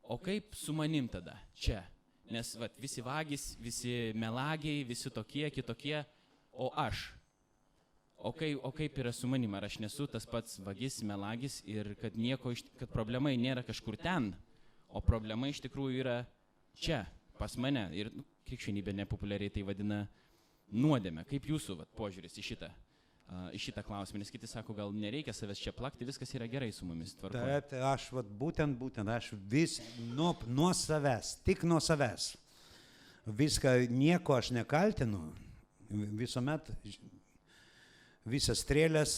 o 0.03 0.19
kaip 0.19 0.59
su 0.59 0.75
manim 0.77 1.09
tada 1.09 1.39
čia? 1.55 1.85
Nes 2.33 2.55
vat, 2.59 2.75
visi 2.81 3.03
vagys, 3.05 3.53
visi 3.61 4.13
melagiai, 4.19 4.85
visi 4.89 5.11
tokie, 5.13 5.47
kitokie, 5.55 6.01
o 6.53 6.71
aš. 6.79 7.13
O, 8.23 8.31
kai, 8.31 8.53
o 8.55 8.71
kaip 8.71 8.99
yra 9.03 9.11
su 9.11 9.27
manim, 9.27 9.55
ar 9.59 9.65
aš 9.67 9.81
nesu 9.83 10.07
tas 10.07 10.23
pats 10.31 10.61
vagis, 10.63 11.01
melagis 11.03 11.57
ir 11.67 11.89
kad, 11.99 12.15
nieko, 12.15 12.53
kad 12.79 12.91
problema 12.93 13.33
nėra 13.35 13.65
kažkur 13.67 13.97
ten, 13.99 14.29
o 14.87 15.03
problema 15.03 15.49
iš 15.51 15.59
tikrųjų 15.65 16.05
yra 16.05 16.21
čia, 16.79 17.01
pas 17.35 17.57
mane. 17.59 17.89
Ir 17.99 18.13
nu, 18.15 18.23
krikščionybė 18.47 18.95
nepopuliariai 19.01 19.51
tai 19.51 19.65
vadina 19.67 20.05
nuodėme. 20.71 21.25
Kaip 21.27 21.51
jūsų 21.51 21.81
vat, 21.81 21.91
požiūris 21.99 22.39
į 22.39 22.45
šitą, 22.53 22.71
į 23.59 23.63
šitą 23.65 23.83
klausimą? 23.89 24.23
Nes 24.23 24.31
kiti 24.31 24.47
sako, 24.47 24.77
gal 24.79 24.95
nereikia 24.95 25.35
savęs 25.35 25.65
čia 25.65 25.75
plakti, 25.75 26.07
viskas 26.07 26.31
yra 26.39 26.47
gerai 26.53 26.71
su 26.71 26.87
mumis. 26.87 27.17
Tvarkoje. 27.19 27.59
Taip, 27.73 27.75
aš 27.91 28.07
vat, 28.15 28.31
būtent, 28.39 28.79
būtent, 28.79 29.11
aš 29.11 29.33
vis 29.51 29.81
nuo, 30.13 30.37
nuo 30.47 30.71
savęs, 30.79 31.41
tik 31.43 31.67
nuo 31.67 31.83
savęs. 31.83 32.37
Viską, 33.27 33.81
nieko 33.91 34.39
aš 34.39 34.55
nekaltinu. 34.55 35.27
Visuomet 35.91 36.71
visas 38.29 38.63
strėlės 38.63 39.17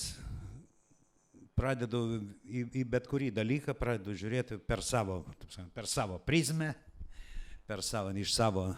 pradedu 1.54 2.22
į, 2.44 2.64
į 2.80 2.86
bet 2.90 3.06
kurį 3.10 3.30
dalyką, 3.34 3.76
pradedu 3.78 4.14
žiūrėti 4.16 4.58
per 4.58 4.82
savo, 4.82 5.22
per 5.74 5.86
savo 5.90 6.18
prizmę, 6.18 6.72
per 7.68 7.82
savo, 7.82 8.10
iš 8.16 8.34
savo 8.34 8.68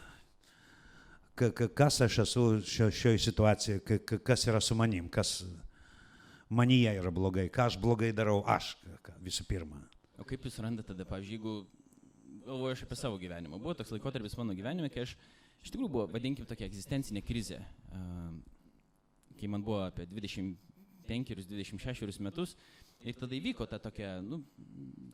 kas 1.37 2.01
aš 2.01 2.19
esu 2.25 2.43
šio, 2.65 2.91
šioje 2.91 3.19
situacijoje, 3.19 3.99
kas 4.25 4.47
yra 4.49 4.61
su 4.61 4.75
manim, 4.75 5.09
kas 5.09 5.45
manyje 6.49 6.95
yra 6.97 7.13
blogai, 7.13 7.51
ką 7.53 7.67
aš 7.71 7.77
blogai 7.81 8.13
darau 8.17 8.41
aš 8.49 8.73
visų 9.25 9.45
pirma. 9.49 9.83
O 10.17 10.25
kaip 10.25 10.47
jūs 10.47 10.57
randate 10.65 10.89
tada, 10.89 11.05
pavyzdžiui, 11.05 11.37
jeigu 11.37 11.57
galvoju 12.47 12.77
aš 12.77 12.85
apie 12.87 12.97
savo 12.97 13.19
gyvenimą, 13.21 13.61
buvo 13.61 13.75
toks 13.77 13.93
laikotarpis 13.93 14.37
mano 14.39 14.57
gyvenime, 14.57 14.89
kai 14.93 15.05
aš 15.05 15.17
iš 15.61 15.75
tikrųjų 15.75 15.93
buvo, 15.93 16.07
vadinkim, 16.09 16.47
tokia 16.49 16.71
egzistencinė 16.71 17.21
krizė, 17.27 17.61
kai 19.39 19.49
man 19.53 19.63
buvo 19.65 19.81
apie 19.85 20.05
25-26 20.11 22.21
metus 22.25 22.57
Ir 23.05 23.15
tada 23.15 23.37
įvyko 23.37 23.67
ta 23.69 23.79
tokia, 23.83 24.17
nu, 24.25 24.41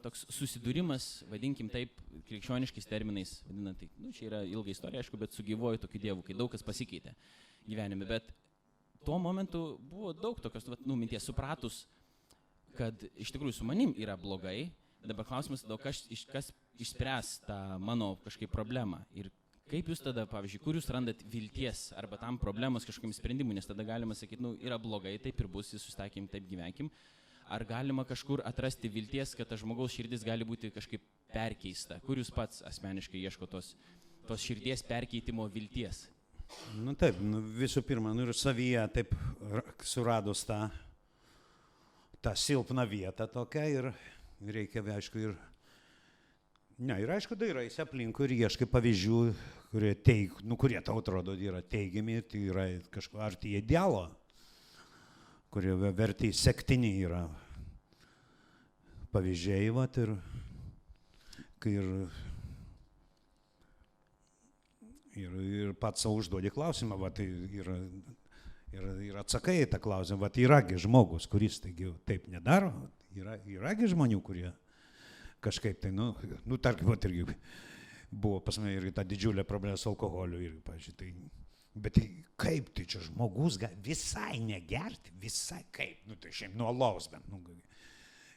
toks 0.04 0.22
susidūrimas, 0.32 1.24
vadinkim 1.30 1.68
taip, 1.72 1.98
krikščioniškais 2.28 2.86
terminais, 2.88 3.34
vadinant, 3.48 3.80
tai, 3.80 3.88
nu, 4.00 4.12
čia 4.14 4.28
yra 4.28 4.42
ilga 4.46 4.70
istorija, 4.72 5.02
aišku, 5.02 5.18
bet 5.20 5.34
su 5.34 5.44
gyvoju 5.46 5.82
tokiu 5.82 6.00
dievu, 6.00 6.22
kai 6.24 6.36
daug 6.38 6.50
kas 6.52 6.64
pasikeitė 6.64 7.14
gyvenime. 7.66 8.06
Bet 8.08 8.30
tuo 9.04 9.18
momentu 9.20 9.80
buvo 9.90 10.14
daug 10.14 10.40
tokios, 10.40 10.70
nu, 10.86 10.96
minties 10.96 11.26
supratus, 11.26 11.82
kad 12.78 13.02
iš 13.20 13.34
tikrųjų 13.34 13.58
su 13.58 13.66
manim 13.68 13.92
yra 13.98 14.16
blogai. 14.16 14.70
Dabar 15.02 15.26
klausimas, 15.26 15.64
tada, 15.66 15.76
kas, 15.82 16.04
kas 16.30 16.52
išspręs 16.80 17.40
tą 17.48 17.58
mano 17.82 18.14
kažkaip 18.22 18.52
problemą. 18.54 19.02
Ir 19.18 19.32
kaip 19.70 19.88
jūs 19.88 20.02
tada, 20.04 20.26
pavyzdžiui, 20.28 20.60
kur 20.64 20.76
jūs 20.76 20.90
randat 20.92 21.22
vilties 21.32 21.90
arba 21.96 22.18
tam 22.20 22.38
problemos 22.40 22.86
kažkokiam 22.88 23.14
sprendimui, 23.16 23.56
nes 23.56 23.68
tada 23.68 23.86
galima 23.86 24.16
sakyti, 24.18 24.42
nu, 24.42 24.56
yra 24.60 24.78
blogai, 24.80 25.16
taip 25.22 25.40
ir 25.40 25.50
bus, 25.50 25.72
susitaikym, 25.72 26.28
taip 26.32 26.48
gyvenkim 26.50 26.90
ar 27.52 27.64
galima 27.68 28.04
kažkur 28.08 28.40
atrasti 28.48 28.88
vilties, 28.88 29.34
kad 29.36 29.48
tas 29.48 29.60
žmogaus 29.60 29.92
širdis 29.92 30.24
gali 30.24 30.46
būti 30.48 30.70
kažkaip 30.72 31.02
perkeista? 31.32 31.98
Kur 32.06 32.20
jūs 32.20 32.32
pats 32.32 32.62
asmeniškai 32.68 33.20
ieško 33.26 33.48
tos, 33.50 33.74
tos 34.28 34.40
širdies 34.40 34.84
perkeitimo 34.88 35.46
vilties? 35.52 36.06
Nu 36.80 36.94
taip, 36.98 37.20
nu, 37.20 37.40
visų 37.60 37.84
pirma, 37.84 38.12
nu 38.16 38.26
ir 38.26 38.36
savyje 38.36 38.82
taip 38.96 39.14
suradus 39.88 40.44
tą, 40.48 40.66
tą 42.24 42.34
silpną 42.36 42.84
vietą 42.88 43.28
tokią 43.28 43.68
ir 43.76 43.92
reikia, 44.58 44.84
aišku, 44.96 45.26
ir... 45.28 45.40
Ne, 46.78 46.96
ir 47.02 47.10
aišku, 47.12 47.36
dairaisi 47.38 47.82
aplinkui 47.82 48.24
ir 48.26 48.38
ieškai 48.46 48.66
pavyzdžių, 48.70 49.20
kurie, 49.74 49.92
teik, 49.94 50.40
nu, 50.46 50.56
kurie 50.60 50.80
tau 50.84 50.98
atrodo 51.02 51.36
yra 51.36 51.60
teigiami, 51.60 52.22
tai 52.24 52.46
yra 52.48 52.66
kažko 52.94 53.20
arti 53.22 53.56
idealo 53.58 54.08
kurie 55.52 55.74
verti 55.92 56.30
sektini 56.32 56.94
yra 57.04 57.26
pavyzdžiai, 59.12 59.66
vat, 59.76 59.98
ir, 60.00 60.12
ir, 61.68 61.90
ir, 65.20 65.34
ir 65.58 65.74
pats 65.76 66.06
savo 66.06 66.22
užduodi 66.22 66.48
klausimą, 66.54 66.96
vat, 67.02 67.20
ir, 67.20 67.68
ir, 68.72 68.88
ir 69.10 69.20
atsakai 69.20 69.58
į 69.66 69.68
tą 69.74 69.82
klausimą, 69.84 70.22
vat, 70.24 70.40
yragi 70.40 70.80
žmogus, 70.80 71.28
kuris 71.28 71.60
taigi 71.60 71.92
taip 72.08 72.24
nedaro, 72.32 72.72
yra, 73.12 73.36
yragi 73.44 73.92
žmonių, 73.92 74.22
kurie 74.24 74.54
kažkaip 75.42 75.82
tai, 75.82 75.92
nu, 75.94 76.12
nu 76.48 76.58
tarkim, 76.62 76.90
vat, 76.90 77.04
irgi 77.08 77.36
buvo 78.12 78.42
pas 78.44 78.58
mane 78.60 78.76
irgi 78.76 78.92
ta 78.96 79.04
didžiulė 79.08 79.46
problema 79.48 79.78
su 79.80 79.90
alkoholiu, 79.90 80.40
ir, 80.44 80.58
pažiūrėjau, 80.66 80.98
tai 81.00 81.40
Bet 81.72 81.94
tai 81.96 82.08
kaip 82.36 82.68
tai 82.76 82.84
čia 82.84 83.00
žmogus 83.00 83.56
gali 83.60 83.78
visai 83.80 84.36
negerti, 84.44 85.14
visai 85.20 85.62
kaip, 85.72 86.02
nu 86.04 86.18
tai 86.20 86.32
šiaip 86.34 86.52
nuo 86.58 86.68
laus 86.68 87.06
bent. 87.08 87.24
Nu, 87.32 87.40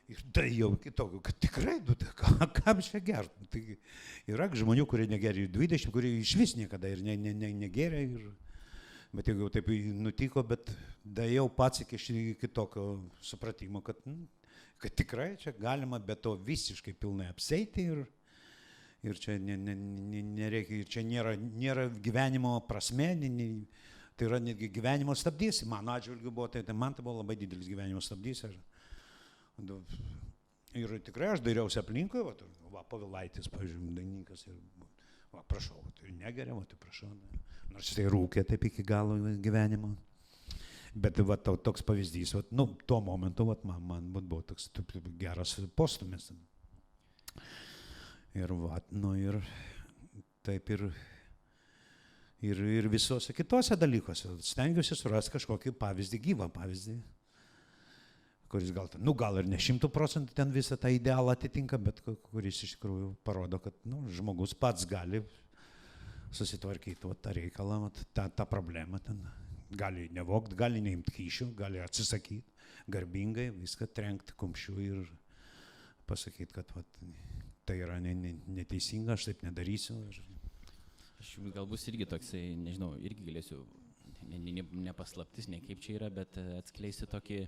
ir 0.07 0.21
tai 0.31 0.45
jau 0.53 0.69
kitokių, 0.79 1.19
kad 1.25 1.41
tikrai, 1.43 1.75
nu 1.83 1.97
tai 1.99 2.13
kam, 2.15 2.45
kam 2.55 2.79
čia 2.85 3.01
gerti. 3.03 3.43
Nu, 3.43 3.49
tai 3.51 3.63
yra 4.31 4.47
žmonių, 4.47 4.85
kurie 4.87 5.09
negeria 5.11 5.49
20, 5.51 5.91
kurie 5.91 6.13
iš 6.21 6.35
vis 6.39 6.55
niekada 6.55 6.93
ir 6.93 7.03
ne, 7.03 7.17
ne, 7.19 7.33
ne, 7.35 7.51
negeria. 7.65 8.05
Ir, 8.07 8.31
bet 9.15 9.27
jeigu 9.27 9.43
jau 9.43 9.51
taip 9.51 9.67
nutiko, 9.99 10.43
bet 10.47 10.71
da 11.03 11.27
jau 11.27 11.49
pats 11.51 11.83
iki, 11.83 11.99
iki 12.37 12.51
tokio 12.55 12.87
supratimo, 13.23 13.83
kad, 13.83 13.99
nu, 14.07 14.29
kad 14.81 14.95
tikrai 14.95 15.35
čia 15.41 15.55
galima 15.57 15.99
be 15.99 16.15
to 16.15 16.35
visiškai 16.35 16.93
pilnai 16.99 17.29
apseiti 17.31 17.87
ir, 17.93 18.05
Ir 19.05 19.19
čia 19.21 19.35
ne, 19.37 19.53
ne, 19.57 19.75
ne, 19.75 20.21
nereikia, 20.39 20.85
čia 20.89 21.03
nėra, 21.05 21.35
nėra 21.37 21.85
gyvenimo 22.01 22.55
prasme, 22.65 23.11
ne, 23.19 23.29
ne, 23.29 23.47
tai 24.17 24.25
yra 24.25 24.39
netgi 24.41 24.71
gyvenimo 24.73 25.13
stabdys. 25.17 25.61
Mano 25.69 25.93
atžvilgiu 25.93 26.31
buvo, 26.31 26.47
tai, 26.49 26.63
tai 26.65 26.73
man 26.73 26.95
tai 26.97 27.05
buvo 27.05 27.19
labai 27.19 27.35
didelis 27.37 27.69
gyvenimo 27.69 28.01
stabdys. 28.01 28.41
Ir, 29.61 29.75
ir 30.81 30.95
tikrai 31.05 31.35
aš 31.35 31.43
dairiausi 31.45 31.77
aplinkui, 31.83 32.23
va, 32.25 32.33
va 32.73 32.81
Pavilaitis, 32.89 33.51
pavyzdžiui, 33.53 33.93
daininkas. 33.99 34.47
Ir, 34.49 34.57
va, 35.35 35.43
prašau, 35.53 35.83
tai 35.99 36.15
negeria, 36.15 36.57
va, 36.57 36.65
tai 36.65 36.79
prašau. 36.81 37.11
Nors 37.75 37.93
tai 37.93 38.07
rūkė 38.09 38.45
taip 38.49 38.65
iki 38.71 38.87
galo 38.87 39.19
gyvenimo. 39.43 39.93
Bet 40.95 41.19
va, 41.27 41.35
to, 41.35 41.57
toks 41.59 41.83
pavyzdys, 41.83 42.31
va, 42.37 42.41
nu, 42.55 42.69
tuo 42.87 43.01
momentu 43.03 43.49
va, 43.49 43.57
man, 43.67 44.05
man 44.13 44.27
buvo 44.29 44.45
toks 44.47 44.69
taip, 44.71 44.93
geras 45.19 45.57
postumis. 45.75 46.29
Ir, 48.35 48.53
va, 48.55 48.79
nu, 48.95 49.11
ir 49.19 49.35
taip 50.45 50.71
ir, 50.71 50.85
ir, 52.47 52.63
ir 52.77 52.87
visose 52.91 53.35
kitose 53.35 53.75
dalykuose. 53.79 54.37
Stengiuosi 54.47 54.95
surasti 54.95 55.35
kažkokį 55.35 55.75
pavyzdį, 55.81 56.21
gyvą 56.29 56.47
pavyzdį, 56.55 56.95
kuris 58.51 58.71
gal, 58.75 58.87
nu, 59.03 59.11
gal 59.19 59.41
ir 59.41 59.51
ne 59.51 59.59
šimtų 59.59 59.91
procentų 59.91 60.35
ten 60.37 60.53
visą 60.55 60.77
tą 60.79 60.93
idealą 60.95 61.35
atitinka, 61.35 61.79
bet 61.81 61.99
kuris 62.05 62.61
iš 62.63 62.77
tikrųjų 62.77 63.17
parodo, 63.27 63.59
kad 63.59 63.75
nu, 63.83 64.05
žmogus 64.15 64.55
pats 64.55 64.87
gali 64.87 65.25
susitvarkyti 66.35 67.03
va, 67.03 67.19
tą 67.19 67.35
reikalą, 67.35 67.81
va, 67.83 67.91
tą, 68.15 68.29
tą 68.31 68.47
problemą 68.47 69.03
ten 69.03 69.19
gali 69.71 70.09
nevokti, 70.13 70.57
gali 70.57 70.81
neimti 70.83 71.13
kyšių, 71.15 71.49
gali 71.57 71.81
atsisakyti, 71.83 72.53
garbingai 72.91 73.49
viską 73.55 73.87
trenkti 73.95 74.35
kumščių 74.37 74.75
ir 74.83 75.09
pasakyti, 76.09 76.53
kad 76.53 76.69
vat, 76.75 76.99
tai 77.65 77.79
yra 77.81 77.97
ne, 77.99 78.13
ne, 78.13 78.35
neteisinga, 78.59 79.15
aš 79.15 79.31
taip 79.31 79.43
nedarysiu. 79.47 79.97
Ir... 80.11 80.21
Aš 81.21 81.35
jums 81.37 81.55
galbūt 81.55 81.87
irgi 81.89 82.07
toksai, 82.11 82.43
nežinau, 82.61 82.93
irgi 83.01 83.25
galėsiu, 83.25 83.63
nepaslaptis, 84.25 85.49
ne, 85.49 85.57
ne, 85.57 85.63
ne 85.63 85.69
kaip 85.69 85.81
čia 85.81 85.97
yra, 85.99 86.11
bet 86.13 86.37
atskleisiu 86.59 87.09
tokį 87.09 87.45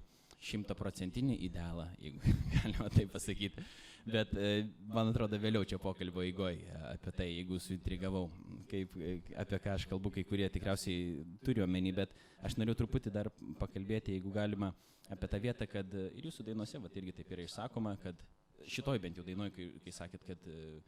šimtaprocentinį 0.48 1.38
idealą, 1.48 1.88
jeigu 2.02 2.34
galima 2.56 2.90
taip 2.94 3.14
pasakyti. 3.14 3.66
Bet 4.08 4.32
e, 4.40 4.64
man 4.88 5.10
atrodo 5.12 5.36
vėliau 5.42 5.66
čia 5.68 5.76
pokalbio 5.84 6.22
eigoje 6.24 6.64
apie 6.94 7.12
tai, 7.12 7.26
jeigu 7.28 7.58
suintrigavau, 7.60 8.30
kaip, 8.72 8.94
apie 9.44 9.58
ką 9.66 9.74
aš 9.74 9.86
kalbu, 9.92 10.14
kai 10.16 10.24
kurie 10.28 10.48
tikriausiai 10.52 11.26
turi 11.44 11.64
omeny, 11.66 11.92
bet 11.96 12.14
aš 12.48 12.56
noriu 12.56 12.76
truputį 12.80 13.12
dar 13.12 13.28
pakalbėti, 13.60 14.16
jeigu 14.16 14.32
galima, 14.32 14.72
apie 15.12 15.28
tą 15.28 15.42
vietą, 15.44 15.68
kad 15.68 15.98
ir 16.08 16.30
jūsų 16.30 16.46
dainuose, 16.48 16.80
va 16.80 16.92
irgi 16.94 17.16
taip 17.18 17.34
yra 17.36 17.48
išsakoma, 17.50 17.98
kad 18.00 18.24
šitoj 18.78 19.02
bent 19.04 19.20
jau 19.20 19.28
dainoj, 19.28 19.52
kai, 19.58 19.68
kai 19.84 19.96
sakėt, 20.00 20.24
kad 20.30 20.48
e, 20.56 20.80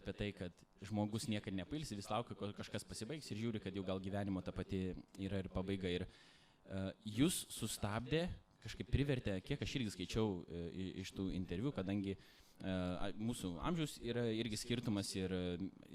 apie 0.00 0.16
tai, 0.18 0.32
kad 0.40 0.66
žmogus 0.90 1.28
niekada 1.30 1.60
nepailsi, 1.60 2.00
vis 2.00 2.10
laukia, 2.10 2.34
kol 2.34 2.56
kažkas 2.56 2.86
pasibaigs 2.88 3.30
ir 3.30 3.44
žiūri, 3.44 3.62
kad 3.62 3.78
jau 3.78 3.86
gal 3.86 4.02
gyvenimo 4.02 4.42
ta 4.42 4.50
pati 4.54 4.88
yra 5.22 5.38
ir 5.42 5.50
pabaiga. 5.52 5.90
Ir 5.90 6.06
uh, 6.06 6.90
jūs 7.04 7.42
sustabdė, 7.52 8.22
kažkaip 8.62 8.88
privertė, 8.92 9.34
kiek 9.44 9.60
aš 9.64 9.74
irgi 9.76 9.94
skaičiau 9.96 10.38
uh, 10.38 10.68
iš 11.02 11.10
tų 11.16 11.26
interviu, 11.36 11.74
kadangi 11.74 12.14
uh, 12.14 12.39
Mūsų 12.60 13.54
amžius 13.64 13.94
yra 14.04 14.26
irgi 14.36 14.58
skirtumas 14.60 15.08
ir 15.16 15.32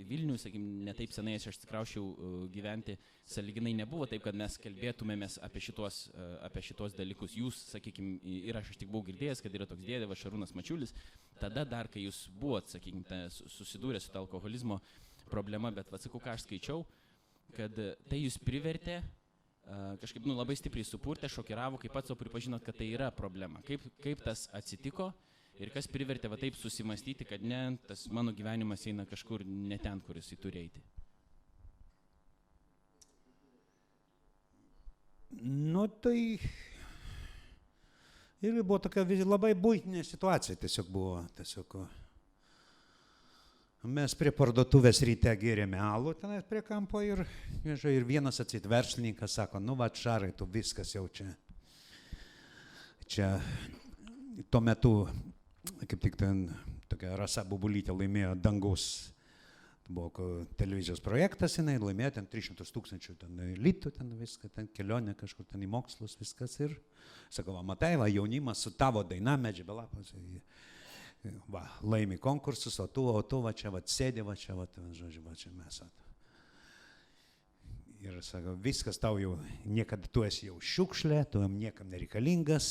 Vilnius, 0.10 0.48
sakykime, 0.48 0.82
netaip 0.88 1.12
senai 1.14 1.36
aš 1.38 1.52
atsikraušiau 1.52 2.48
gyventi, 2.54 2.96
saliginai 3.30 3.76
nebuvo 3.78 4.08
taip, 4.10 4.24
kad 4.26 4.38
mes 4.38 4.58
kalbėtumėmės 4.64 5.38
apie 5.46 5.62
šitos, 5.62 6.00
apie 6.46 6.64
šitos 6.66 6.98
dalykus. 6.98 7.36
Jūs, 7.38 7.60
sakykime, 7.70 8.18
ir 8.50 8.58
aš, 8.58 8.72
aš 8.74 8.80
tik 8.82 8.90
buvau 8.90 9.06
girdėjęs, 9.12 9.44
kad 9.46 9.58
yra 9.58 9.68
toks 9.70 9.86
dėdėvas 9.86 10.24
Šarūnas 10.24 10.56
Mačiulis, 10.58 10.96
tada 11.42 11.68
dar, 11.70 11.92
kai 11.94 12.08
jūs 12.08 12.24
buvot, 12.34 12.72
sakykime, 12.74 13.28
susidūrę 13.30 14.02
su 14.02 14.10
to 14.10 14.24
alkoholizmo 14.24 14.80
problema, 15.30 15.70
bet 15.76 15.94
atsakau, 15.94 16.24
ką 16.24 16.34
aš 16.34 16.48
skaičiau, 16.48 16.82
kad 17.54 17.78
tai 18.10 18.24
jūs 18.24 18.40
privertė 18.42 19.04
kažkaip 20.02 20.26
nu, 20.26 20.36
labai 20.38 20.58
stipriai 20.58 20.86
supurtė, 20.86 21.30
šokiravo, 21.32 21.80
kaip 21.82 21.94
pats 21.94 22.12
savo 22.12 22.20
pripažinot, 22.22 22.66
kad 22.66 22.78
tai 22.78 22.90
yra 22.94 23.12
problema. 23.14 23.62
Kaip, 23.66 23.86
kaip 24.02 24.22
tas 24.26 24.46
atsitiko? 24.54 25.12
Ir 25.64 25.72
kas 25.72 25.88
privertė 25.88 26.28
va 26.28 26.36
taip 26.40 26.58
susimastyti, 26.60 27.28
kad 27.28 27.44
ne, 27.44 27.78
tas 27.88 28.06
mano 28.12 28.34
gyvenimas 28.36 28.84
eina 28.90 29.06
kažkur 29.08 29.46
ne 29.48 29.78
ten, 29.80 30.02
kur 30.04 30.20
jisai 30.20 30.38
turi 30.42 30.66
eiti. 30.66 30.84
Nu 35.46 35.88
tai 35.88 36.18
ir 38.46 38.64
buvo 38.64 38.80
tokia 38.84 39.06
labai 39.24 39.54
būtinė 39.56 40.04
situacija, 40.04 40.58
tiesiog 40.60 40.92
buvo, 40.92 41.22
tiesiog 41.38 41.78
mes 43.86 44.16
prie 44.18 44.32
parduotuvės 44.34 45.02
ryte 45.06 45.30
gėrėme 45.38 45.78
alų 45.78 46.16
tenais 46.18 46.46
prie 46.50 46.62
kampo 46.66 47.02
ir, 47.06 47.22
ir 47.66 48.08
vienas 48.08 48.42
atsit 48.42 48.66
verslininkas 48.66 49.38
sako, 49.38 49.60
nu 49.62 49.76
va, 49.78 49.92
šarai, 49.94 50.32
tu 50.34 50.48
viskas 50.50 50.96
jau 50.96 51.06
čia. 51.14 51.30
Čia 53.06 53.30
tuo 54.50 54.62
metu 54.66 54.94
kaip 55.86 56.02
tik 56.04 56.18
ten 56.20 56.48
tokia 56.92 57.16
Rasa 57.20 57.44
Bubulytė 57.48 57.94
laimėjo 57.96 58.36
dangaus, 58.40 58.86
tai 59.86 59.94
buvo 59.96 60.26
televizijos 60.60 61.02
projektas, 61.04 61.58
jinai 61.60 61.78
laimėjo 61.82 62.16
ten 62.18 62.30
300 62.30 62.68
tūkstančių 62.76 63.18
ten 63.22 63.42
litų, 63.62 63.92
ten 63.98 64.14
viską, 64.20 64.50
ten 64.56 64.70
kelionė 64.74 65.16
kažkur 65.18 65.48
ten 65.50 65.66
į 65.66 65.70
mokslus, 65.72 66.18
viskas 66.20 66.58
ir, 66.62 66.74
sakau, 67.30 67.56
va, 67.58 67.66
matai, 67.66 67.96
va, 68.02 68.10
jaunimas 68.10 68.64
su 68.66 68.74
tavo 68.78 69.04
daina, 69.06 69.38
medžiai 69.42 69.68
belapas, 69.68 70.14
va, 71.54 71.66
laimi 71.84 72.18
konkursus, 72.22 72.80
o 72.82 72.88
tu, 72.88 73.06
o 73.12 73.22
tu, 73.22 73.44
va, 73.46 73.54
čia, 73.54 73.74
va, 73.74 73.84
sėdė, 73.86 74.26
va, 74.26 74.38
čia, 74.40 74.58
va, 74.58 74.68
žodžiu, 74.94 75.24
va, 75.26 75.38
čia 75.38 75.54
mes. 75.54 75.82
Va. 75.84 75.92
Ir 78.06 78.20
sako, 78.22 78.54
viskas 78.62 79.00
tau 79.02 79.18
jau 79.18 79.34
niekada, 79.66 80.06
tu 80.14 80.22
esi 80.28 80.46
jau 80.46 80.60
šiukšlė, 80.62 81.24
tu 81.32 81.42
jam 81.42 81.56
niekam 81.58 81.90
nereikalingas, 81.90 82.68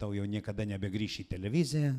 tau 0.00 0.12
jau 0.12 0.26
niekada 0.28 0.66
nebegrįši 0.68 1.24
į 1.24 1.28
televiziją 1.30 1.94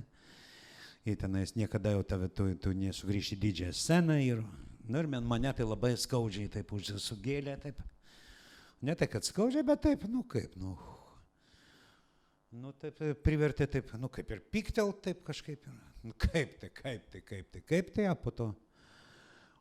ir 1.06 1.18
tenais 1.20 1.56
niekada 1.56 1.94
jau 1.96 2.04
tave, 2.04 2.30
tu, 2.30 2.50
tu 2.60 2.74
nesugrįši 2.76 3.38
didžiąją 3.40 3.76
sceną 3.76 4.18
ir, 4.24 4.44
nu 4.88 5.02
ir 5.02 5.08
man 5.08 5.28
mane 5.28 5.52
tai 5.56 5.68
labai 5.68 5.96
skaudžiai 5.98 6.52
taip 6.52 6.74
užsisugėlė, 6.76 7.58
taip. 7.64 7.82
Ne 8.82 8.96
tai, 8.96 9.10
kad 9.12 9.28
skaudžiai, 9.28 9.66
bet 9.68 9.84
taip, 9.84 10.06
nu 10.12 10.24
kaip, 10.24 10.56
nu. 10.60 10.76
Nu 12.50 12.74
taip 12.82 12.98
privertė 13.24 13.68
taip, 13.70 13.92
nu 14.02 14.10
kaip 14.10 14.32
ir 14.34 14.42
piktel, 14.52 14.92
taip 15.06 15.22
kažkaip. 15.28 15.68
Nu 16.02 16.16
kaip 16.16 16.58
tai, 16.62 16.72
kaip 16.74 17.08
tai, 17.12 17.22
kaip 17.22 17.54
tai, 17.54 17.62
kaip 17.68 17.94
tai, 17.96 18.08
o 18.10 18.16
po 18.18 18.34
to. 18.34 18.50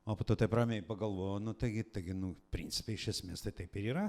O 0.08 0.14
po 0.16 0.24
to 0.24 0.38
taip 0.40 0.54
ramiai 0.56 0.84
pagalvojau, 0.86 1.40
nu 1.42 1.52
taigi, 1.58 1.82
taigi, 1.92 2.14
nu, 2.16 2.32
principai 2.54 2.94
iš 2.96 3.10
esmės 3.12 3.42
tai 3.44 3.52
taip 3.58 3.74
ir 3.76 3.90
yra. 3.92 4.06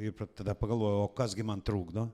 Ir 0.00 0.14
tada 0.36 0.54
pagalvojau, 0.56 1.08
o 1.08 1.14
kasgi 1.16 1.44
man 1.44 1.60
trukdo 1.64 2.06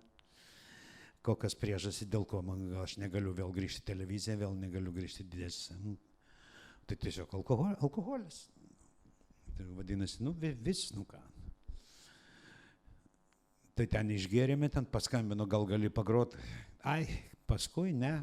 kokios 1.26 1.56
priežastys, 1.58 2.08
dėl 2.10 2.26
ko 2.28 2.42
man 2.46 2.68
aš 2.82 2.96
negaliu 3.02 3.34
vėl 3.34 3.52
grįžti 3.54 3.82
į 3.82 3.88
televiziją, 3.90 4.38
vėl 4.44 4.54
negaliu 4.58 4.94
grįžti 4.94 5.24
į 5.24 5.30
didesnį. 5.32 5.78
Nu, 5.82 5.96
tai 6.86 6.98
tiesiog 7.02 7.34
alkohol, 7.34 7.74
alkoholis. 7.82 8.44
Tai 9.56 9.66
vadinasi, 9.78 10.22
nu 10.22 10.34
vis, 10.36 10.90
nu 10.94 11.06
ką. 11.08 11.20
Tai 13.76 13.86
ten 13.92 14.10
išgėrėme, 14.14 14.70
ten 14.72 14.86
paskambino, 14.88 15.44
gal 15.48 15.66
gali 15.68 15.90
pagrot. 15.92 16.36
Ai, 16.86 17.04
paskui 17.48 17.92
ne. 17.92 18.14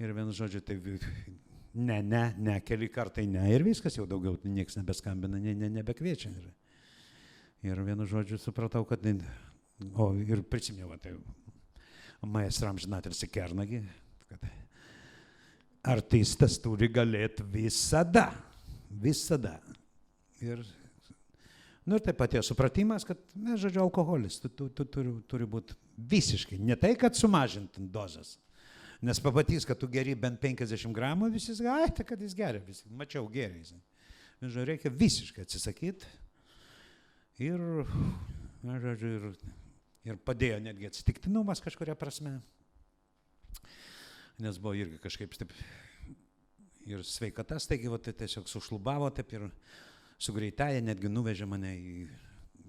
Ir 0.00 0.14
vienu 0.16 0.32
žodžiu, 0.36 0.62
tai 0.64 0.78
ne, 1.74 1.98
ne, 2.02 2.22
ne, 2.38 2.56
keli 2.66 2.88
kartai 2.92 3.26
ne. 3.30 3.42
Ir 3.54 3.64
viskas 3.66 3.98
jau 3.98 4.06
daugiau 4.08 4.38
niekas 4.44 4.78
nebeskambina, 4.78 5.40
ne, 5.42 5.54
ne, 5.58 5.70
nebekviečia. 5.80 6.30
Ir, 6.30 6.50
ir 7.72 7.82
vienu 7.86 8.06
žodžiu 8.08 8.38
supratau, 8.40 8.86
kad... 8.88 9.04
O 9.96 10.10
ir 10.12 10.42
prisiminiau, 10.44 10.92
tai 11.00 11.14
maestro 12.26 12.68
amžinatilsi 12.68 13.28
Kernagi, 13.28 13.80
kad 14.28 14.44
artistas 15.82 16.58
turi 16.60 16.90
galėti 16.92 17.44
visada, 17.48 18.28
visada. 18.90 19.56
Ir, 20.44 20.60
nu, 21.86 21.96
ir 21.96 22.04
taip 22.04 22.18
pat 22.20 22.36
jo 22.36 22.42
supratimas, 22.44 23.06
kad, 23.08 23.20
na, 23.34 23.56
žodžiu, 23.60 23.82
alkoholis, 23.84 24.40
tu, 24.42 24.52
tu, 24.52 24.68
tu 24.68 24.84
turi, 24.84 25.14
turi 25.28 25.48
būti 25.48 25.76
visiškai, 26.10 26.60
ne 26.60 26.76
tai, 26.80 26.94
kad 27.00 27.16
sumažintum 27.16 27.88
dozas, 27.92 28.36
nes 29.04 29.20
pamatys, 29.20 29.66
kad 29.68 29.80
tu 29.80 29.88
geri 29.88 30.14
bent 30.16 30.40
50 30.40 30.92
gramų, 30.96 31.32
visi, 31.34 31.56
ai, 31.68 31.88
tai 31.96 32.06
kad 32.08 32.20
jis 32.20 32.36
geria, 32.36 32.60
visi, 32.64 32.88
mačiau 32.92 33.28
gerai. 33.32 33.64
Žodžiu, 34.40 34.66
reikia 34.68 34.92
visiškai 34.92 35.44
atsisakyti. 35.44 36.08
Ir, 37.44 37.60
na, 38.64 38.76
žodžiu, 38.80 39.10
ir 39.16 39.26
ir 40.08 40.18
padėjo 40.24 40.60
netgi 40.64 40.88
atsitiktinumas 40.88 41.60
kažkuria 41.64 41.96
prasme, 41.98 42.38
nes 44.40 44.58
buvo 44.58 44.74
irgi 44.78 45.00
kažkaip 45.02 45.34
taip 45.36 45.52
ir 46.88 47.04
sveikatas, 47.04 47.68
taigi 47.68 47.90
va, 47.92 47.98
tai 48.00 48.14
tiesiog 48.16 48.48
sušlubavo 48.48 49.10
taip 49.14 49.32
ir 49.36 49.46
su 50.20 50.32
greitaja 50.36 50.80
netgi 50.84 51.10
nuvežė 51.12 51.48
mane 51.48 51.74
į 51.76 51.94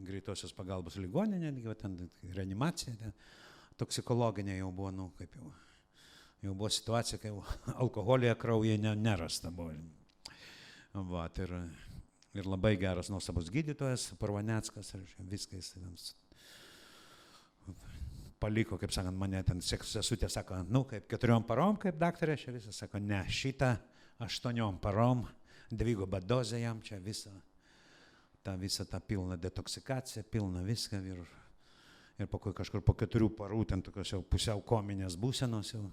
greitosios 0.02 0.54
pagalbos 0.58 0.98
ligoninę, 1.00 1.52
netgi 1.52 1.70
va, 1.70 1.76
ten 1.78 1.98
reanimacija, 2.36 2.96
ten, 3.00 3.14
toksikologinė 3.80 4.58
jau 4.60 4.72
buvo, 4.76 4.92
nu, 4.96 5.08
kaip 5.18 5.36
jau, 5.38 5.52
jau 6.44 6.54
buvo 6.58 6.70
situacija, 6.74 7.20
kai 7.22 7.32
alkoholija 7.84 8.36
kraujyje 8.40 8.78
ne, 8.82 8.96
nerasta 9.00 9.52
buvo. 9.54 9.76
Vat, 11.12 11.38
ir, 11.40 11.54
ir 12.36 12.48
labai 12.50 12.74
geras 12.80 13.12
nuostabus 13.14 13.52
gydytojas, 13.54 14.10
Parvaneckas, 14.20 14.92
ir 14.98 15.06
viską 15.32 15.62
jis 15.62 15.72
ten 15.78 15.94
s- 15.96 16.16
paliko, 18.42 18.78
kaip 18.82 18.92
sakant, 18.94 19.18
mane 19.18 19.44
ten 19.46 19.62
sesutė 19.62 20.30
sako, 20.32 20.64
nu 20.70 20.84
kaip 20.90 21.06
keturiom 21.12 21.44
parom, 21.48 21.78
kaip 21.82 22.00
daktarė, 22.02 22.36
čia 22.42 22.54
visą 22.56 22.74
sako, 22.74 23.00
ne, 23.00 23.22
šitą 23.30 23.76
aštuoniom 24.26 24.80
parom, 24.82 25.24
dvigubą 25.72 26.20
dozę 26.26 26.60
jam 26.62 26.82
čia 26.82 26.98
visą, 27.00 27.32
tą 28.44 28.56
visą 28.58 28.86
tą 28.90 29.00
pilną 29.06 29.38
detoksikaciją, 29.38 30.24
pilną 30.34 30.64
viską 30.66 31.00
ir, 31.06 31.22
ir 32.20 32.28
ko- 32.28 32.54
kažkur 32.58 32.82
po 32.86 32.94
keturių 32.98 33.30
parų 33.38 33.62
ten 33.70 33.82
tokios 33.86 34.12
jau 34.16 34.22
pusiau 34.26 34.62
kominės 34.66 35.16
būsenos 35.22 35.74
jau, 35.76 35.84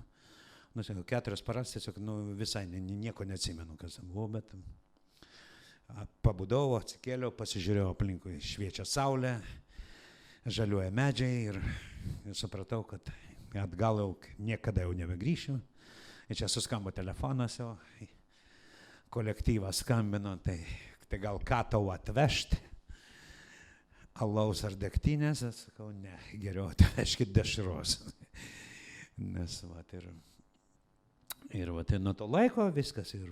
nu, 0.74 0.82
sakau, 0.84 1.04
keturias 1.04 1.44
paras 1.44 1.72
tiesiog, 1.76 2.00
nu, 2.00 2.18
visai 2.36 2.64
ni- 2.66 2.80
ni- 2.80 2.96
nieko 3.08 3.24
neatsimenu, 3.28 3.76
kas 3.76 4.00
ten 4.00 4.08
buvo, 4.08 4.26
bet 4.38 4.56
pabudau, 6.22 6.74
atsikėliau, 6.78 7.30
pasižiūrėjau 7.36 7.92
aplinkui, 7.94 8.36
šviečia 8.44 8.84
saulė, 8.88 9.36
žaliuoja 10.48 10.90
medžiai 10.94 11.38
ir, 11.50 11.58
ir 12.28 12.36
supratau, 12.36 12.82
kad 12.86 13.10
atgal 13.56 14.02
jau 14.02 14.12
niekada 14.38 14.84
jau 14.84 14.94
nebegrįšiu. 14.96 15.56
Ir 16.28 16.36
čia 16.36 16.48
suskambo 16.52 16.92
telefonas 16.92 17.56
jau, 17.56 17.72
kolektyvas 19.08 19.80
skambino, 19.82 20.34
tai, 20.44 20.58
tai 21.08 21.20
gal 21.22 21.40
ką 21.40 21.62
tau 21.72 21.88
atvežti? 21.94 22.60
Alaus 24.18 24.64
ar 24.66 24.74
degtinės, 24.74 25.44
aš 25.46 25.60
sakau, 25.68 25.92
ne, 25.94 26.16
geriau 26.42 26.66
atvežkit 26.72 27.30
dešros. 27.32 28.00
Nes, 29.34 29.60
va, 29.70 29.84
ir, 29.94 30.08
ir, 31.54 31.70
va, 31.74 31.84
ir 31.86 32.02
nuo 32.02 32.16
to 32.18 32.26
laiko 32.26 32.66
viskas 32.74 33.14
ir 33.14 33.30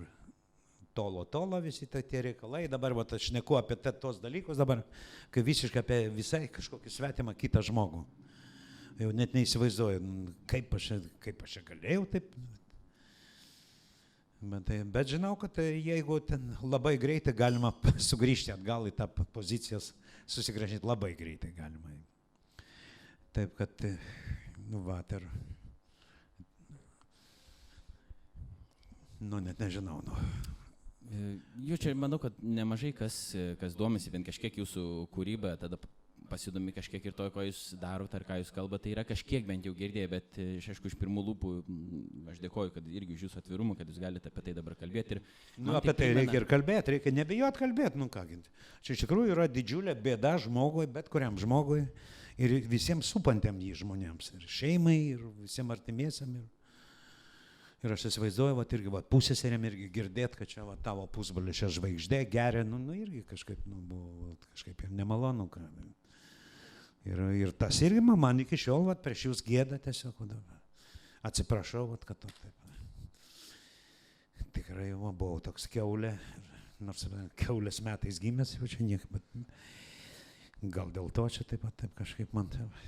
tolo, 0.97 1.25
tolo 1.29 1.59
visi 1.61 1.85
ta, 1.91 2.01
tie 2.01 2.23
reikalai. 2.31 2.65
Dabar, 2.71 2.95
va, 2.97 3.05
aš 3.19 3.29
neku 3.35 3.59
apie 3.59 3.77
tos 3.77 4.17
dalykus 4.23 4.57
dabar, 4.57 4.81
kai 5.29 5.43
visiškai 5.45 5.83
apie 5.83 5.99
visai 6.15 6.47
kažkokį 6.49 6.93
svetimą 6.95 7.35
kitą 7.37 7.61
žmogų. 7.67 8.01
Jau 8.97 9.11
net 9.13 9.33
neįsivaizduoju, 9.37 9.99
nu, 10.01 10.31
kaip 10.49 10.71
aš, 10.73 10.87
kaip 11.21 11.43
aš 11.45 11.59
galėjau 11.67 12.05
taip. 12.09 12.31
Bet, 14.41 14.63
tai- 14.65 14.83
bet 14.85 15.09
žinau, 15.09 15.35
kad 15.37 15.53
tai 15.53 15.67
jeigu 15.81 16.19
ten 16.25 16.47
labai 16.61 16.95
greitai 17.01 17.33
galima 17.33 17.71
sugrįžti 18.09 18.53
atgal 18.53 18.87
į 18.89 18.93
tą 18.97 19.07
p- 19.09 19.25
pozicijas, 19.33 19.91
susigražinti 20.29 20.85
labai 20.85 21.11
greitai 21.17 21.51
galima. 21.57 21.93
Taip 23.37 23.53
kad, 23.57 23.73
e, 23.85 23.93
nu, 24.69 24.81
va, 24.85 24.99
ir, 25.13 25.25
nu, 29.19 29.39
net 29.41 29.61
nežinau, 29.61 30.01
nu. 30.05 30.17
E, 31.07 31.37
Jūs 31.69 31.81
čia 31.85 31.93
manau, 31.97 32.17
kad 32.21 32.37
nemažai 32.41 32.93
kas, 32.97 33.17
kas 33.61 33.77
domisi 33.77 34.13
bent 34.13 34.25
kažkiek 34.29 34.57
jūsų 34.61 34.87
kūrybą, 35.13 35.53
tada 35.61 35.77
pasidomi 36.29 36.73
kažkiek 36.75 37.05
ir 37.09 37.13
to, 37.17 37.25
ko 37.33 37.43
jūs 37.45 37.61
darote 37.81 38.17
ar 38.19 38.25
ką 38.27 38.37
jūs 38.41 38.51
kalbate, 38.55 38.83
tai 38.85 38.93
yra 38.95 39.03
kažkiek 39.07 39.45
bent 39.47 39.65
jau 39.67 39.73
girdėję, 39.77 40.09
bet 40.11 40.39
e, 40.39 40.47
iš 40.59 40.69
aišku 40.73 40.91
iš 40.91 40.97
pirmų 40.99 41.23
lūpų 41.29 41.53
aš 42.33 42.41
dėkoju, 42.43 42.73
kad 42.75 42.87
irgi 42.91 43.15
už 43.17 43.25
jūsų 43.27 43.41
atvirumą, 43.41 43.77
kad 43.79 43.89
jūs 43.91 44.01
galite 44.03 44.31
apie 44.31 44.43
tai 44.49 44.55
dabar 44.57 44.75
kalbėti. 44.79 45.17
Ir 45.17 45.23
Nu, 45.57 45.73
apie 45.79 45.93
tai 45.93 46.11
primena- 46.11 46.25
reikia 46.25 46.41
ir 46.43 46.47
kalbėti, 46.51 46.95
reikia 46.97 47.15
nebijot 47.17 47.57
kalbėti, 47.63 47.97
nu 48.01 48.09
ką 48.11 48.25
ginti. 48.29 48.51
Čia 48.83 48.93
iš 48.97 49.05
tikrųjų 49.05 49.33
yra 49.37 49.47
didžiulė 49.47 49.95
bėda 49.95 50.35
žmogui, 50.43 50.85
bet 50.91 51.09
kuriam 51.09 51.37
žmogui 51.39 51.85
ir 52.37 52.59
visiems 52.69 53.09
supantiem 53.09 53.57
jį 53.63 53.73
žmonėms, 53.81 54.33
ir 54.37 54.45
šeimai, 54.45 54.99
ir 55.15 55.23
visiems 55.41 55.73
artimiesiam. 55.73 56.35
Ir, 56.37 56.45
ir 57.85 57.93
aš 57.95 58.07
įsivaizduoju, 58.11 58.55
va, 58.57 58.65
irgi 58.77 58.91
va, 58.93 59.01
pusėserėm 59.05 59.65
irgi 59.69 59.87
girdėt, 59.93 60.35
kad 60.37 60.49
čia 60.49 60.63
va, 60.67 60.75
tavo 60.85 61.07
pusbrolį 61.13 61.53
čia 61.57 61.69
žvaigždė 61.73 62.23
geria, 62.29 62.63
nu, 62.65 62.77
nu 62.81 62.93
irgi 62.97 63.23
kažkaip, 63.29 63.61
nu, 63.69 63.77
buvo 63.89 64.29
vat, 64.31 64.45
kažkaip 64.53 64.81
jam 64.85 64.95
nemalonu. 64.97 65.45
Ką. 65.53 65.61
Ir, 67.07 67.21
ir 67.39 67.53
tas 67.55 67.79
irgi 67.85 68.03
man, 68.03 68.43
iki 68.43 68.59
šiol, 68.59 68.87
va, 68.89 68.97
prieš 68.99 69.27
jūs 69.29 69.43
gėda 69.45 69.79
tiesiog, 69.83 70.19
atsiprašau, 71.27 71.85
va, 71.93 71.99
kad 72.03 72.19
to 72.19 72.31
taip. 72.41 72.53
Tikrai 74.57 74.89
va, 74.97 75.13
buvau 75.13 75.39
toks 75.45 75.67
keulė, 75.71 76.15
nors 76.83 77.05
keulės 77.39 77.79
metais 77.85 78.19
gimęs, 78.19 78.57
jau 78.57 78.69
čia 78.69 78.83
nieko, 78.83 79.07
bet 79.13 80.71
gal 80.73 80.91
dėl 80.91 81.11
to 81.13 81.27
čia 81.31 81.45
taip 81.47 81.63
pat 81.63 81.77
taip 81.83 81.93
kažkaip 81.99 82.33
man 82.35 82.49
taip, 82.51 82.81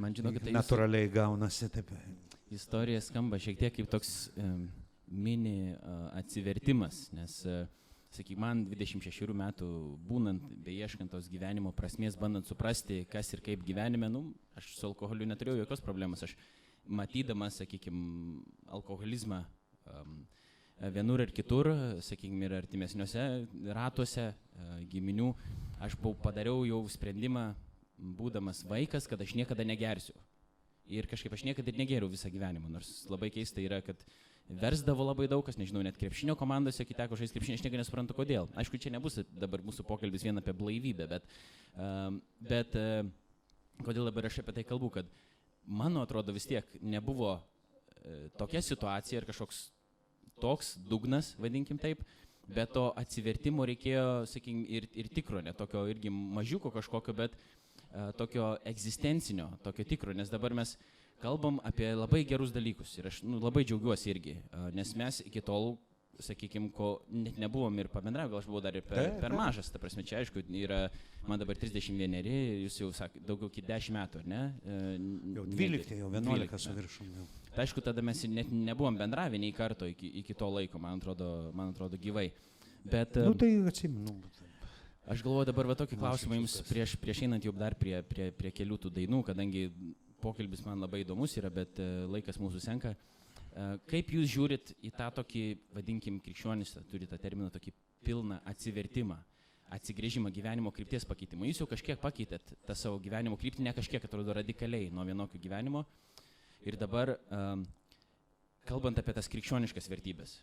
Man 0.00 0.14
žinokit, 0.16 0.40
tai 0.40 0.52
jūsų 0.52 0.56
natūraliai 0.56 1.08
gaunasi 1.12 1.68
taip. 1.72 1.90
istorija 2.52 3.00
skamba 3.04 3.38
šiek 3.40 3.58
tiek 3.60 3.74
kaip 3.76 3.90
toks 3.92 4.30
um, 4.40 4.64
mini 5.06 5.74
uh, 5.74 6.08
atsivertimas, 6.16 7.04
nes, 7.12 7.38
uh, 7.48 7.66
sakyk, 8.16 8.38
man 8.40 8.64
26 8.68 9.32
metų 9.36 9.68
būnant, 10.08 10.44
beieškant 10.64 11.12
tos 11.12 11.28
gyvenimo 11.32 11.72
prasmės, 11.76 12.18
bandant 12.18 12.48
suprasti, 12.48 13.02
kas 13.10 13.32
ir 13.34 13.42
kaip 13.44 13.64
gyvenime, 13.66 14.10
nu, 14.12 14.26
aš 14.58 14.72
su 14.76 14.86
alkoholiu 14.90 15.26
neturėjau 15.28 15.62
jokios 15.62 15.82
problemos. 15.84 16.24
Aš 16.26 16.36
matydamas, 16.86 17.60
sakykime, 17.62 18.42
alkoholizmą 18.74 19.42
um, 19.86 20.22
vienur 20.94 21.22
ir 21.24 21.32
kitur, 21.34 21.70
sakykime, 22.02 22.48
ir 22.48 22.56
artimesniuose 22.58 23.26
ratuose 23.76 24.30
uh, 24.32 24.74
giminių, 24.90 25.30
aš 25.82 25.96
padariau 26.22 26.66
jau 26.68 26.82
sprendimą, 26.90 27.52
būdamas 28.02 28.64
vaikas, 28.66 29.06
kad 29.06 29.20
aš 29.22 29.36
niekada 29.38 29.64
negersiu. 29.66 30.14
Ir 30.90 31.06
kažkaip 31.06 31.34
aš 31.36 31.44
niekada 31.46 31.70
ir 31.70 31.78
negėriau 31.78 32.10
visą 32.10 32.30
gyvenimą, 32.32 32.68
nors 32.72 32.90
labai 33.10 33.30
keista 33.30 33.62
yra, 33.62 33.78
kad 33.86 34.02
versdavo 34.60 35.04
labai 35.06 35.28
daug, 35.30 35.42
kas 35.46 35.58
nežinau, 35.58 35.82
net 35.84 35.98
krepšinio 36.00 36.36
komandose, 36.38 36.84
kai 36.86 36.96
teko 36.98 37.18
žaisti 37.18 37.38
krepšinį, 37.38 37.58
aš 37.58 37.64
niekada 37.64 37.82
nesuprantu 37.82 38.16
kodėl. 38.16 38.48
Aišku, 38.58 38.80
čia 38.80 38.92
nebus 38.94 39.18
dabar 39.30 39.62
mūsų 39.64 39.84
pokalbis 39.88 40.24
vien 40.26 40.38
apie 40.40 40.54
blaivybę, 40.56 41.08
bet, 41.10 41.28
um, 41.74 42.20
bet 42.48 42.76
uh, 42.78 43.02
kodėl 43.86 44.08
dabar 44.10 44.28
aš 44.28 44.40
apie 44.42 44.56
tai 44.58 44.66
kalbu, 44.68 44.90
kad 44.98 45.12
mano 45.64 46.02
atrodo 46.04 46.34
vis 46.34 46.48
tiek 46.50 46.68
nebuvo 46.80 47.36
uh, 47.36 47.42
tokia 48.40 48.62
situacija 48.64 49.22
ir 49.22 49.28
kažkoks 49.28 49.64
toks 50.42 50.74
dugnas, 50.88 51.32
vadinkim 51.38 51.78
taip, 51.80 52.02
bet 52.52 52.72
to 52.74 52.88
atsivertimo 52.98 53.66
reikėjo, 53.68 54.24
sakykim, 54.30 54.64
ir, 54.66 54.88
ir 54.98 55.10
tikro, 55.14 55.40
ne 55.44 55.54
tokio 55.56 55.84
irgi 55.90 56.10
mažiuko 56.10 56.72
kažkokio, 56.74 57.14
bet 57.16 57.36
uh, 57.38 58.10
tokio 58.18 58.56
egzistencinio, 58.68 59.52
tokio 59.62 59.86
tikro, 59.88 60.16
nes 60.16 60.32
dabar 60.32 60.56
mes 60.56 60.76
kalbam 61.22 61.60
apie 61.68 61.92
labai 61.94 62.24
gerus 62.28 62.52
dalykus 62.54 62.96
ir 62.98 63.06
aš 63.12 63.22
nu, 63.22 63.38
labai 63.42 63.62
džiaugiuosi 63.64 64.10
irgi, 64.12 64.36
nes 64.76 64.92
mes 64.98 65.20
iki 65.28 65.40
tol, 65.46 65.76
sakykime, 66.22 66.68
ko 66.76 66.88
net 67.10 67.38
nebuvom 67.40 67.78
ir 67.80 67.88
pabendravę, 67.90 68.30
gal 68.30 68.42
aš 68.42 68.46
buvau 68.50 68.60
dar 68.62 68.76
ir 68.76 68.84
per, 68.84 68.98
Taip, 69.00 69.14
per 69.22 69.32
mažas, 69.34 69.70
ta 69.72 69.80
prasme, 69.80 70.04
čia 70.06 70.18
aišku, 70.20 70.42
yra, 70.60 70.82
man 71.26 71.40
dabar 71.40 71.56
31, 71.58 72.28
jūs 72.66 72.76
jau 72.82 72.90
sakėte, 72.94 73.24
daugiau 73.26 73.48
kaip 73.54 73.66
10 73.70 73.94
metų, 73.96 74.20
ar 74.20 74.28
ne? 74.30 74.42
E, 74.62 74.76
Jau 75.38 75.46
ne- 75.48 75.56
12, 75.56 75.96
jau 76.02 76.10
11 76.12 76.28
12 76.28 76.60
su 76.66 76.74
viršum. 76.76 77.08
Jau. 77.16 77.24
Tai 77.56 77.64
aišku, 77.64 77.82
tada 77.88 78.04
mes 78.04 78.22
net 78.28 78.52
nebuvom 78.52 79.00
bendravę 79.00 79.40
nei 79.40 79.54
karto 79.56 79.88
iki, 79.88 80.12
iki 80.20 80.36
to 80.36 80.50
laiko, 80.52 80.78
man 80.78 81.00
atrodo, 81.00 81.30
man 81.56 81.72
atrodo 81.72 81.96
gyvai. 81.98 82.28
Bet 82.84 83.16
Nu, 83.16 83.30
nu, 83.32 83.34
tai 83.40 83.50
atsimenu. 83.72 84.12
bet- 84.20 84.44
aš 85.16 85.22
galvoju 85.24 85.48
dabar 85.48 85.66
va 85.72 85.74
tokį 85.80 85.96
Nu, 85.96 86.02
klausimą 86.04 86.38
jums 86.38 86.60
prieš, 86.68 86.94
prieš 87.02 87.24
einant 87.24 87.42
jau 87.42 87.52
dar 87.56 87.74
prie, 87.74 88.02
prie, 88.02 88.30
prie 88.30 88.52
kelių 88.52 88.78
tų 88.84 88.92
dainų, 89.00 89.24
kadangi 89.32 89.64
pokalbis 90.22 90.62
man 90.66 90.82
labai 90.82 91.02
įdomus 91.02 91.34
yra, 91.40 91.50
bet 91.52 91.80
e, 91.82 91.88
laikas 92.10 92.38
mūsų 92.40 92.62
senka. 92.62 92.94
E, 92.94 93.66
Kaip 93.90 94.12
jūs 94.14 94.30
žiūrit 94.32 94.72
į 94.84 94.92
tą 94.96 95.08
tokį, 95.18 95.44
vadinkim, 95.76 96.20
krikščionis, 96.22 96.76
turi 96.90 97.08
tą 97.10 97.18
terminą, 97.20 97.50
tokį 97.54 97.74
pilną 98.06 98.38
atsivertimą, 98.48 99.18
atsigrėžimą 99.72 100.32
gyvenimo 100.34 100.72
krypties 100.74 101.06
pakeitimą. 101.08 101.48
Jūs 101.48 101.62
jau 101.62 101.68
kažkiek 101.70 102.00
pakeitėt 102.00 102.54
tą 102.68 102.76
savo 102.76 103.00
gyvenimo 103.02 103.38
kryptį, 103.40 103.64
ne 103.64 103.72
kažkiek 103.76 104.04
atrodo 104.04 104.34
radikaliai 104.36 104.90
nuo 104.92 105.04
vienokio 105.08 105.40
gyvenimo. 105.40 105.86
Ir 106.68 106.76
dabar, 106.78 107.14
um, 107.32 107.62
kalbant 108.68 109.00
apie 109.00 109.14
tas 109.16 109.30
krikščioniškas 109.32 109.88
vertybės. 109.90 110.36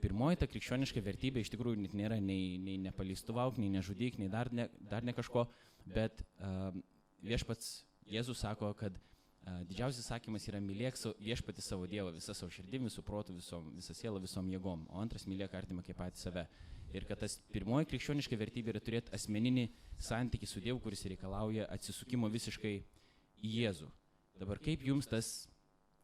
Pirmoji 0.00 0.40
ta 0.40 0.48
krikščioniška 0.48 1.02
vertybė 1.04 1.44
iš 1.44 1.52
tikrųjų 1.52 1.82
net 1.82 1.92
nėra 1.98 2.16
nei, 2.24 2.56
nei 2.56 2.78
nepalistuvauk, 2.80 3.60
nei 3.60 3.68
nežudyk, 3.74 4.16
nei 4.16 4.32
dar 4.32 4.48
ne, 4.48 4.70
dar 4.80 5.04
ne 5.04 5.12
kažko, 5.12 5.44
bet 5.84 6.24
viešpats 7.20 7.82
Jėzus 8.10 8.40
sako, 8.42 8.72
kad 8.80 8.96
uh, 8.96 9.10
didžiausias 9.68 10.08
sakymas 10.10 10.46
yra 10.48 10.60
mylėk 10.62 10.98
viešpatį 11.20 11.62
savo 11.64 11.86
Dievą 11.90 12.12
visą 12.14 12.34
savo 12.36 12.52
širdimi, 12.52 12.90
visų 12.90 13.04
protų, 13.06 13.36
visom, 13.38 13.70
visą 13.76 13.96
sielą, 13.96 14.20
visom 14.20 14.48
jėgom, 14.52 14.86
o 14.90 15.00
antras 15.00 15.26
mylėk 15.28 15.54
artimą 15.56 15.84
kaip 15.86 15.98
patį 16.00 16.20
save. 16.20 16.46
Ir 16.92 17.06
kad 17.06 17.20
tas 17.22 17.38
pirmoji 17.54 17.86
krikščioniška 17.86 18.36
vertybė 18.36 18.74
yra 18.74 18.82
turėti 18.82 19.14
asmeninį 19.14 19.68
santykį 20.02 20.48
su 20.50 20.62
Dievu, 20.62 20.80
kuris 20.82 21.06
reikalauja 21.06 21.68
atsisukimo 21.70 22.28
visiškai 22.32 22.74
į 23.40 23.52
Jėzų. 23.60 23.90
Dabar 24.40 24.58
kaip 24.62 24.82
jums 24.84 25.08
tas 25.08 25.30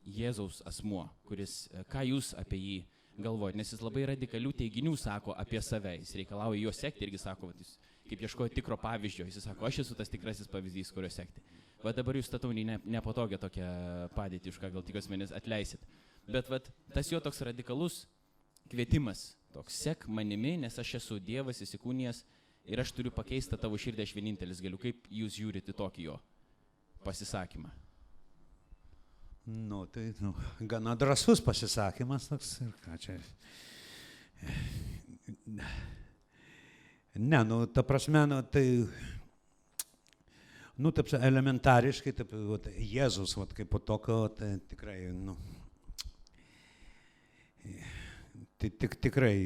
Jėzaus 0.07 0.61
asmuo, 0.68 1.09
kuris, 1.26 1.66
ką 1.91 2.05
jūs 2.07 2.30
apie 2.39 2.61
jį 2.61 2.76
galvojate, 3.18 3.59
nes 3.59 3.72
jis 3.72 3.82
labai 3.82 4.05
radikalių 4.12 4.53
teiginių 4.61 4.95
sako 5.01 5.34
apie 5.34 5.61
save, 5.64 5.97
jis 5.99 6.14
reikalauja 6.20 6.61
jo 6.61 6.72
sekti 6.76 7.07
irgi 7.07 7.18
sako, 7.18 7.51
vat, 7.51 7.61
jis 7.64 7.76
kaip 8.07 8.22
ieškojo 8.22 8.53
tikro 8.55 8.78
pavyzdžio, 8.78 9.26
jis 9.26 9.43
sako, 9.49 9.66
aš 9.66 9.80
esu 9.82 9.97
tas 9.99 10.12
tikrasis 10.12 10.51
pavyzdys, 10.53 10.93
kurio 10.95 11.11
sekti. 11.11 11.43
Va 11.87 11.93
dabar 11.95 12.18
jūs 12.18 12.26
statau 12.26 12.51
ne, 12.57 12.80
nepatogią 12.82 13.39
tokią 13.39 13.70
padėtį, 14.16 14.51
už 14.51 14.61
ką 14.62 14.72
gal 14.74 14.84
tikiuosi 14.87 15.12
manęs 15.12 15.34
atleisit. 15.37 15.82
Bet 16.26 16.49
vat, 16.51 16.66
tas 16.95 17.12
jo 17.12 17.20
toks 17.22 17.45
radikalus 17.47 18.01
kvietimas 18.70 19.37
toks, 19.55 19.76
sek 19.87 20.09
manimi, 20.11 20.57
nes 20.59 20.74
aš 20.82 20.97
esu 20.99 21.20
Dievas 21.22 21.62
įsikūnijęs 21.62 22.24
ir 22.66 22.82
aš 22.82 22.93
turiu 22.97 23.12
pakeisti 23.14 23.59
tavo 23.61 23.78
širdį, 23.78 24.03
aš 24.03 24.14
vienintelis 24.16 24.62
galiu. 24.64 24.80
Kaip 24.82 25.07
jūs 25.12 25.39
žiūrite 25.39 25.74
tokį 25.76 26.09
jo 26.09 26.16
pasisakymą? 27.07 27.70
Nu, 29.47 29.84
tai 29.87 30.09
nu, 30.18 30.32
gana 30.66 30.97
drasus 30.99 31.39
pasisakymas 31.45 32.26
toks 32.32 32.57
ir 32.66 32.72
ką 32.82 32.99
čia. 32.99 33.20
Ne, 37.16 37.45
nu, 37.47 37.62
ta 37.70 37.87
prasme, 37.87 38.26
nu, 38.28 38.43
tai, 38.53 38.64
nu, 40.77 40.93
taip 40.93 41.12
elementariškai, 41.16 42.12
taip, 42.16 42.35
vat, 42.51 42.68
Jėzus, 42.77 43.37
vat, 43.39 43.55
kaip 43.57 43.70
po 43.72 43.81
tokio, 43.81 44.18
tai 44.37 44.57
tikrai, 44.68 44.99
nu, 45.16 45.37
tai 48.61 48.70
tik, 48.70 48.99
tikrai, 49.09 49.37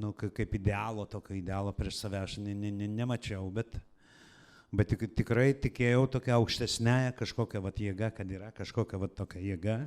nu, 0.00 0.14
kaip 0.16 0.56
idealo, 0.56 1.06
tokio 1.10 1.36
idealo 1.36 1.74
prieš 1.76 2.00
save 2.04 2.20
aš 2.22 2.38
ne, 2.40 2.54
ne, 2.56 2.72
ne, 2.72 2.88
nemačiau, 2.88 3.44
bet, 3.52 3.76
bet 4.72 4.94
tik, 4.94 5.06
tikrai 5.20 5.50
tikėjau 5.68 6.06
tokia 6.16 6.36
aukštesnė 6.38 6.98
kažkokia 7.20 7.62
vat, 7.64 7.80
jėga, 7.80 8.12
kad 8.16 8.32
yra 8.32 8.52
kažkokia 8.56 9.00
vat, 9.04 9.16
tokia 9.20 9.44
jėga, 9.50 9.78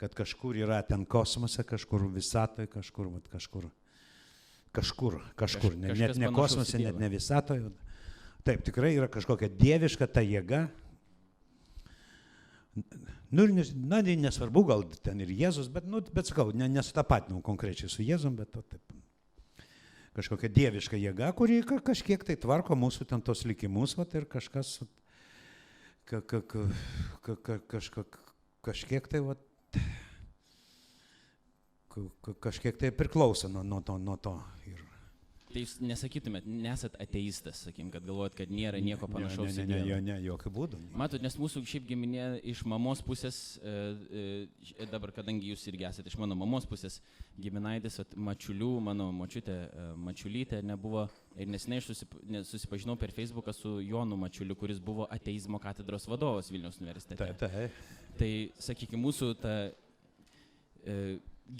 kad 0.00 0.16
kažkur 0.16 0.56
yra 0.64 0.80
ten 0.86 1.04
kosmose, 1.04 1.64
kažkur 1.66 2.08
visatoje, 2.14 2.72
kažkur, 2.72 3.12
vat, 3.18 3.28
kažkur, 3.36 3.68
kažkur, 4.74 5.20
kažkur, 5.36 5.76
ne, 5.76 5.92
net 5.92 6.16
ne 6.16 6.32
kosmose, 6.34 6.80
net 6.80 6.96
ne 6.98 7.12
visatoje. 7.12 7.68
Taip, 8.44 8.64
tikrai 8.66 8.92
yra 8.92 9.08
kažkokia 9.08 9.48
dieviška 9.48 10.08
ta 10.12 10.20
jėga. 10.20 10.66
Nu, 13.34 13.46
ir 13.46 13.70
na, 13.78 14.02
nesvarbu, 14.02 14.64
gal 14.68 14.82
ten 15.02 15.22
ir 15.24 15.30
Jėzus, 15.32 15.70
bet, 15.72 15.86
nu, 15.88 16.02
bet 16.14 16.28
sakau, 16.28 16.50
ne, 16.54 16.68
nesutapatinau 16.68 17.40
konkrečiai 17.46 17.88
su 17.90 18.04
Jėzum, 18.04 18.36
bet 18.36 18.58
o, 18.58 18.62
taip, 18.66 18.82
kažkokia 20.14 20.50
dieviška 20.54 20.98
jėga, 20.98 21.30
kuri 21.36 21.60
kažkiek 21.64 22.22
tai 22.26 22.36
tvarko 22.40 22.76
mūsų 22.78 23.08
ten 23.10 23.22
tos 23.24 23.42
likimus, 23.48 23.96
vat, 23.98 24.14
ir 24.14 24.28
kažkas, 24.30 24.76
ka, 26.06 26.20
ka, 26.20 26.42
ka, 26.42 26.66
ka, 27.24 27.36
ka, 27.36 27.58
kažka, 27.74 28.04
kažkiek 28.68 29.08
tai, 29.10 29.22
ka, 31.94 32.36
kažkiek 32.48 32.78
tai 32.78 32.92
priklauso 32.94 33.50
nuo, 33.50 33.64
nuo, 33.66 33.82
to, 33.82 33.98
nuo 33.98 34.18
to. 34.18 34.36
Tai 35.54 35.62
jūs 35.62 35.76
nesakytumėt, 35.78 36.46
nesat 36.50 36.96
ateistas, 36.98 37.60
sakykim, 37.62 37.92
kad 37.94 38.02
galvojat, 38.02 38.34
kad 38.40 38.50
nėra 38.50 38.80
nieko 38.82 39.06
panašaus. 39.06 39.54
Ne, 39.60 39.66
ne, 39.68 39.76
ne, 39.78 39.84
ne, 39.86 39.98
ne, 40.02 40.16
jokių 40.24 40.50
būdų. 40.56 40.80
Matot, 40.98 41.22
nes 41.22 41.36
mūsų 41.38 41.62
šiaip 41.70 41.84
giminė 41.86 42.24
iš 42.50 42.64
mamos 42.66 43.02
pusės, 43.06 43.38
e, 43.62 43.74
e, 44.74 44.88
dabar 44.90 45.12
kadangi 45.14 45.52
jūs 45.52 45.62
irgi 45.70 45.86
esate 45.86 46.10
iš 46.10 46.16
mano 46.18 46.34
mamos 46.38 46.66
pusės 46.66 46.98
giminaitis, 47.38 48.00
mačiulių, 48.18 48.70
mano 48.88 49.06
močiutė 49.14 49.54
e, 49.68 49.84
mačiulytė 50.08 50.58
nebuvo 50.66 51.06
ir 51.38 51.50
nesinai 51.50 51.78
aš 51.78 51.92
susip, 51.92 52.16
susipažinau 52.50 52.96
per 52.98 53.14
Facebooką 53.14 53.54
su 53.54 53.76
Jonu 53.84 54.18
Mačiuliu, 54.18 54.56
kuris 54.58 54.80
buvo 54.82 55.06
ateizmo 55.14 55.60
katedros 55.62 56.08
vadovas 56.10 56.50
Vilniaus 56.50 56.80
universitete. 56.82 57.20
Taip, 57.22 57.38
taip. 57.38 57.78
Tai, 58.18 58.32
sakykime, 58.62 59.02
mūsų 59.06 59.30
ta 59.38 59.54
e, 60.82 60.98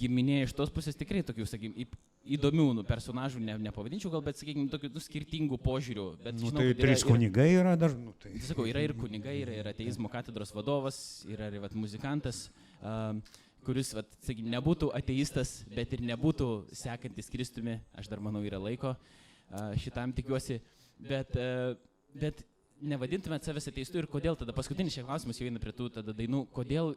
giminė 0.03 0.43
iš 0.49 0.55
tos 0.59 0.75
pusės 0.75 0.99
tikrai 0.99 1.23
tokių, 1.27 1.47
sakykime, 1.51 1.87
įdomių 2.25 2.67
nu, 2.79 2.85
personažų, 2.89 3.41
ne, 3.45 3.57
nepavadinčiau 3.67 4.11
gal, 4.13 4.23
bet, 4.25 4.39
sakykime, 4.41 4.67
tokių 4.73 4.91
nu, 4.95 5.03
skirtingų 5.03 5.59
požiūrių. 5.65 6.07
Bet, 6.25 6.39
nu, 6.39 6.49
žinau, 6.49 6.63
tai 6.63 6.77
trys 6.79 7.05
kunigai 7.07 7.49
yra 7.59 7.75
dar. 7.81 7.95
Nu, 7.99 8.15
tai... 8.21 8.33
Sakau, 8.45 8.67
yra 8.69 8.83
ir 8.85 8.95
kunigai, 8.99 9.37
yra 9.43 9.57
ir 9.59 9.69
ateizmo 9.71 10.11
katedros 10.13 10.55
vadovas, 10.57 10.99
yra 11.31 11.51
ir 11.53 11.61
vat, 11.63 11.77
muzikantas, 11.77 12.47
uh, 12.81 13.13
kuris, 13.67 13.93
vat, 13.97 14.09
sakykime, 14.25 14.53
nebūtų 14.57 14.91
ateistas, 14.97 15.59
bet 15.75 15.93
ir 15.97 16.05
nebūtų 16.09 16.49
sekantis 16.77 17.31
Kristumi, 17.33 17.79
aš 17.99 18.09
dar 18.13 18.25
manau, 18.25 18.45
yra 18.47 18.61
laiko 18.63 18.95
uh, 18.97 19.71
šitam 19.81 20.17
tikiuosi, 20.17 20.61
bet, 21.05 21.37
uh, 21.37 21.77
bet 22.17 22.45
nevadintumėt 22.85 23.47
savęs 23.47 23.69
ateistu 23.71 24.01
ir 24.01 24.09
kodėl 24.11 24.37
tada, 24.39 24.55
paskutinis 24.57 24.97
šie 24.97 25.05
klausimas 25.07 25.39
jau 25.41 25.49
eina 25.49 25.61
prie 25.63 25.73
tų 25.77 25.91
tada 25.99 26.17
dainų, 26.17 26.45
kodėl 26.55 26.95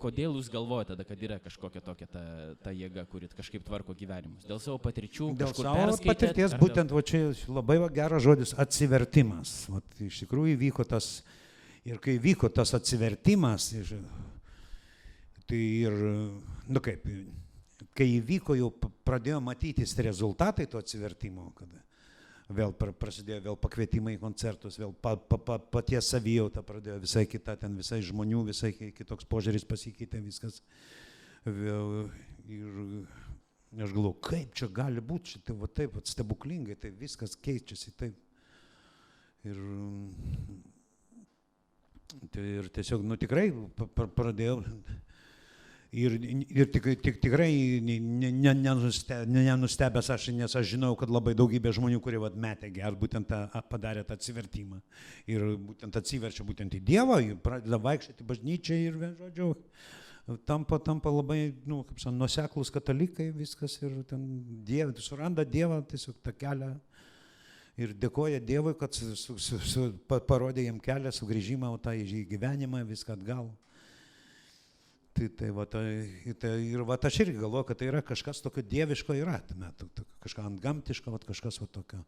kodėl 0.00 0.36
jūs 0.38 0.48
galvojate 0.52 0.92
tada, 0.92 1.06
kad 1.06 1.22
yra 1.24 1.38
kažkokia 1.42 1.82
tokia 1.84 2.08
ta, 2.10 2.22
ta 2.64 2.72
jėga, 2.74 3.04
kuri 3.10 3.28
kažkaip 3.32 3.64
tvarko 3.66 3.94
gyvenimus? 3.96 4.46
Dėl 4.48 4.60
savo 4.62 4.78
patirčių? 4.82 5.30
Dėl 5.38 5.54
savo 5.56 5.86
patirties, 6.04 6.56
būtent, 6.60 6.90
dėl... 6.90 6.98
va 6.98 7.04
čia 7.06 7.22
labai 7.48 7.78
va, 7.82 7.90
geras 7.94 8.24
žodis- 8.24 8.54
atsivertimas. 8.64 9.54
Va, 9.72 9.82
iš 10.04 10.24
tikrųjų 10.24 10.58
vyko 10.66 10.86
tas, 10.88 11.22
ir 11.86 12.02
kai 12.02 12.18
vyko 12.22 12.50
tas 12.52 12.74
atsivertimas, 12.76 13.70
tai 15.44 15.62
ir, 15.86 15.96
nu 16.66 16.84
kaip, 16.84 17.06
kai 17.94 18.10
įvyko, 18.18 18.58
jau 18.58 18.72
pradėjo 19.06 19.40
matytis 19.44 19.96
rezultatai 20.02 20.66
to 20.70 20.80
atsivertimo, 20.80 21.52
kada 21.58 21.83
vėl 22.52 22.74
prasidėjo 22.76 23.40
vėl 23.46 23.56
pakvietimai 23.56 24.16
į 24.16 24.20
koncertus, 24.20 24.76
vėl 24.78 24.92
pa, 24.92 25.14
pa, 25.16 25.38
pa, 25.38 25.58
paties 25.58 26.10
savijauta 26.12 26.62
pradėjo 26.66 26.98
visai 27.00 27.24
kita, 27.26 27.56
ten 27.60 27.76
visai 27.78 28.02
žmonių, 28.04 28.44
visai 28.50 28.72
kitoks 28.74 29.24
požiūris 29.30 29.64
pasikeitė 29.68 30.20
viskas. 30.24 30.60
Vėl, 31.44 32.10
ir 32.48 32.76
aš 33.80 33.92
galvoju, 33.92 34.18
kaip 34.24 34.52
čia 34.56 34.68
gali 34.72 35.00
būti, 35.04 35.36
šitai 35.36 35.56
va 35.60 35.68
taip, 35.68 35.96
va, 35.96 36.04
stebuklingai, 36.04 36.76
tai 36.80 36.92
viskas 36.96 37.36
keičiasi 37.36 37.94
taip. 37.96 38.20
Ir, 39.44 39.58
tai, 42.32 42.44
ir 42.60 42.70
tiesiog, 42.72 43.04
nu 43.04 43.18
tikrai 43.20 43.50
pradėjau 44.16 44.62
Ir, 45.94 46.14
ir 46.50 46.70
tik, 46.74 46.86
tik, 47.04 47.20
tikrai 47.22 47.50
nenustebęs 47.84 49.28
ne, 49.30 50.10
ne 50.10 50.14
aš, 50.16 50.24
nes 50.34 50.56
aš 50.58 50.72
žinau, 50.72 50.94
kad 50.98 51.12
labai 51.12 51.36
daugybė 51.38 51.70
žmonių, 51.76 52.00
kurie 52.02 52.18
vat, 52.18 52.34
metė 52.34 52.72
ger, 52.74 52.96
būtent 52.98 53.28
tą, 53.30 53.62
padarė 53.70 54.02
tą 54.08 54.16
atsivertimą. 54.18 54.80
Ir 55.30 55.44
būtent 55.68 55.94
atsiverčia 56.00 56.46
būtent 56.48 56.74
į 56.74 56.80
Dievą, 56.88 57.20
pradeda 57.44 57.78
vaikščioti 57.84 58.26
bažnyčiai 58.26 58.88
ir, 58.88 58.98
žodžiu, 59.20 59.52
tampa, 60.48 60.80
tampa 60.82 61.14
labai, 61.14 61.54
nu, 61.62 61.84
kaip 61.86 62.02
sakant, 62.02 62.18
nuseklus 62.18 62.74
katalikai, 62.74 63.28
viskas 63.36 63.78
ir 63.84 64.00
ten 64.10 64.26
Dievą, 64.66 64.96
suranda 64.98 65.46
Dievą, 65.46 65.78
tiesiog 65.94 66.18
tą 66.26 66.34
kelią. 66.42 66.74
Ir 67.78 67.94
dėkoja 67.98 68.38
Dievui, 68.42 68.74
kad 68.78 68.94
su, 68.94 69.14
su, 69.14 69.58
su, 69.58 69.88
parodė 70.10 70.66
jam 70.66 70.76
kelią, 70.82 71.10
sugrįžimą, 71.14 71.72
tą 71.82 71.94
į 71.98 72.26
gyvenimą, 72.30 72.82
viską 72.86 73.14
atgal. 73.16 73.48
Tai, 75.14 75.28
tai, 75.28 75.50
va, 75.54 75.62
tai, 75.70 76.34
tai 76.42 76.56
ir 76.66 76.82
va, 76.82 76.96
aš 76.98 77.20
irgi 77.22 77.38
galvoju, 77.38 77.68
kad 77.68 77.78
tai 77.78 77.86
yra 77.86 78.00
kažkas 78.02 78.40
tokio 78.42 78.64
dieviško 78.66 79.14
yra, 79.14 79.36
tame, 79.46 79.68
kažką 80.24 80.46
ant 80.48 80.58
gamtiško, 80.62 81.12
va, 81.14 81.20
kažkas 81.22 81.60
va, 81.62 81.68
tokio, 81.70 82.00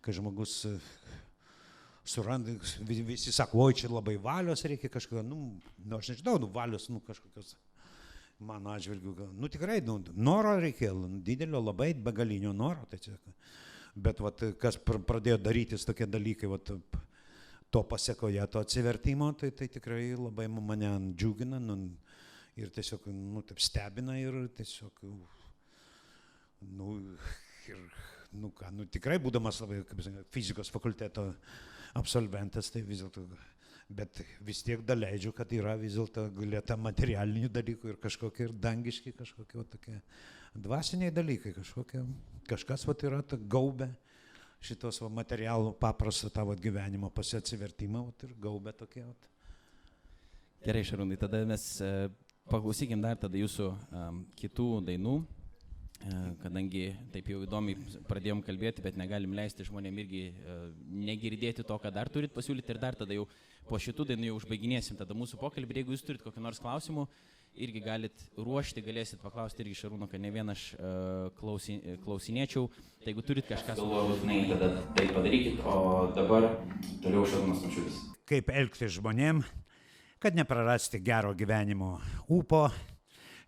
kai 0.00 0.14
žmogus 0.16 0.54
e, 0.64 0.72
suranda, 2.08 2.54
visi 2.88 3.34
sako, 3.36 3.66
oi, 3.66 3.76
čia 3.76 3.90
labai 3.92 4.16
valios 4.24 4.64
reikia 4.64 4.88
kažkokio, 4.94 5.26
nu, 5.28 5.58
nu 5.84 5.98
aš 5.98 6.14
nežinau, 6.14 6.38
nu, 6.40 6.48
valios, 6.54 6.88
nu, 6.88 7.02
kažkokios, 7.04 7.52
mano 8.48 8.72
atžvilgiu, 8.72 9.28
nu, 9.36 9.52
tikrai, 9.52 9.82
nu, 9.84 9.98
noro 10.16 10.56
reikėjo, 10.64 10.96
nu, 11.02 11.20
didelio, 11.28 11.60
labai 11.60 11.90
begalinio 11.92 12.56
noro, 12.56 12.88
tai 12.88 13.02
čia, 13.04 13.18
bet, 13.92 14.24
va, 14.24 14.32
kas 14.56 14.80
pradėjo 14.88 15.36
darytis 15.44 15.84
tokie 15.84 16.08
dalykai, 16.08 16.48
va, 16.48 16.62
to 16.64 17.84
pasiekoje, 17.84 18.40
to 18.48 18.64
atsivertimo, 18.64 19.34
tai, 19.36 19.52
tai 19.52 19.68
tikrai 19.68 20.14
labai 20.16 20.48
mane 20.48 20.96
džiugina, 21.12 21.60
nu, 21.60 21.82
ir 22.58 22.72
tiesiog, 22.74 23.06
nu, 23.14 23.42
taip 23.46 23.60
stebina 23.62 24.16
ir 24.18 24.36
tiesiog, 24.58 25.04
nu, 26.78 26.94
ir, 27.70 27.84
nu, 28.38 28.50
ką, 28.54 28.72
nu, 28.74 28.88
tikrai 28.90 29.18
būdamas 29.22 29.60
labai, 29.62 29.82
kaip 29.88 30.02
sakė, 30.04 30.24
fizikos 30.34 30.72
fakulteto 30.74 31.30
absolventas, 31.98 32.72
tai 32.74 32.82
vis 32.86 33.04
dėlto, 33.04 33.24
bet 33.88 34.20
vis 34.44 34.64
tiek 34.66 34.82
daleidžiu, 34.86 35.32
kad 35.36 35.52
yra 35.56 35.76
vis 35.80 35.96
dėlto 35.96 36.26
greta 36.36 36.76
materialinių 36.80 37.52
dalykų 37.54 37.94
ir 37.94 38.02
kažkokie 38.02 38.48
ir 38.48 38.58
dangiški, 38.66 39.14
kažkokie 39.16 39.64
tokie 39.72 39.96
dvasiniai 40.58 41.14
dalykai, 41.14 41.54
kažkokie, 41.56 42.02
kažkas 42.48 42.84
vat 42.88 43.06
yra 43.06 43.22
ta 43.22 43.38
gaubė 43.38 43.90
šitos 44.64 44.98
va, 45.04 45.08
materialų 45.20 45.74
paprastą 45.78 46.30
tavo 46.34 46.56
gyvenimo 46.58 47.10
pasiatsivertimą 47.14 48.04
vat, 48.08 48.24
ir 48.26 48.34
gaubė 48.42 48.74
tokie. 48.76 49.04
Vat. 49.06 49.28
Gerai, 50.64 50.82
Šarūnai, 50.86 51.18
tada 51.20 51.44
mes 51.46 51.68
Paklausykim 52.48 53.02
dar 53.04 53.18
tada 53.20 53.36
jūsų 53.36 53.66
um, 53.68 54.22
kitų 54.40 54.68
dainų, 54.86 55.14
uh, 55.20 56.28
kadangi 56.40 56.86
taip 57.12 57.28
jau 57.28 57.42
įdomiai 57.44 57.76
pradėjom 58.08 58.40
kalbėti, 58.46 58.84
bet 58.84 58.96
negalim 58.96 59.34
leisti 59.36 59.66
žmonėm 59.68 59.98
irgi 60.04 60.22
uh, 60.32 60.62
negirdėti 60.88 61.66
to, 61.68 61.76
ką 61.76 61.92
dar 61.92 62.08
turit 62.08 62.32
pasiūlyti 62.32 62.72
ir 62.72 62.80
dar 62.80 62.96
tada 62.96 63.16
jau 63.16 63.26
po 63.68 63.76
šitų 63.76 64.08
dainų 64.12 64.30
jau 64.30 64.38
užbaiginėsim 64.40 64.96
tada 64.96 65.16
mūsų 65.18 65.40
pokalbį. 65.42 65.82
Jeigu 65.82 65.92
jūs 65.92 66.06
turit 66.08 66.24
kokį 66.24 66.40
nors 66.46 66.62
klausimų, 66.64 67.04
irgi 67.58 67.84
galit 67.84 68.24
ruošti, 68.38 68.82
galėsit 68.86 69.20
paklausti 69.20 69.64
irgi 69.64 69.76
Šarūno, 69.82 70.08
kad 70.08 70.22
ne 70.22 70.32
vien 70.32 70.48
aš 70.48 70.70
uh, 70.78 71.28
klausi, 71.38 71.78
klausinėčiau. 72.04 72.68
Tai 73.02 73.12
jeigu 73.12 73.24
turit 73.28 73.48
kažką 73.48 73.76
sugalvotinai, 73.78 74.40
tada 74.54 74.72
tai 74.96 75.08
padarykit, 75.12 75.60
o 75.68 76.08
dabar 76.16 76.48
toliau 77.04 77.28
Šarūnas 77.28 77.64
Mačiulis. 77.66 78.04
Kaip 78.28 78.52
elgtis 78.52 78.96
žmonėm, 78.96 79.44
kad 80.18 80.34
neprarasti 80.34 80.98
gero 80.98 81.34
gyvenimo 81.34 81.98
ūpo. 82.28 82.68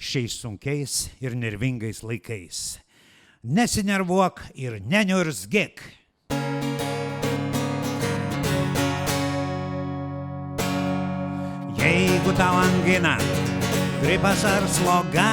šiais 0.00 0.32
sunkiais 0.40 1.10
ir 1.20 1.34
nervingais 1.36 2.00
laikais. 2.00 2.78
Nesinervuok 3.44 4.40
ir 4.56 4.78
neniurzgėk. 4.80 5.82
Jeigu 11.76 12.32
tau 12.36 12.56
angina, 12.62 13.18
gripas 14.00 14.44
ar 14.48 14.64
sloga, 14.72 15.28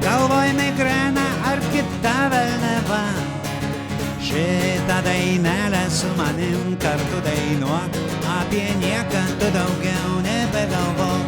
galvoj 0.00 0.56
migrena 0.56 1.28
ar 1.52 1.60
kita 1.68 2.16
velneva, 2.32 3.04
šitą 4.24 5.02
dainelę 5.04 5.84
su 5.90 6.06
manim 6.16 6.76
kartu 6.80 7.18
dainuok, 7.24 7.90
apie 8.40 8.68
nieką 8.80 9.22
tu 9.38 9.48
daugiau 9.56 10.12
nebegalvok. 10.24 11.24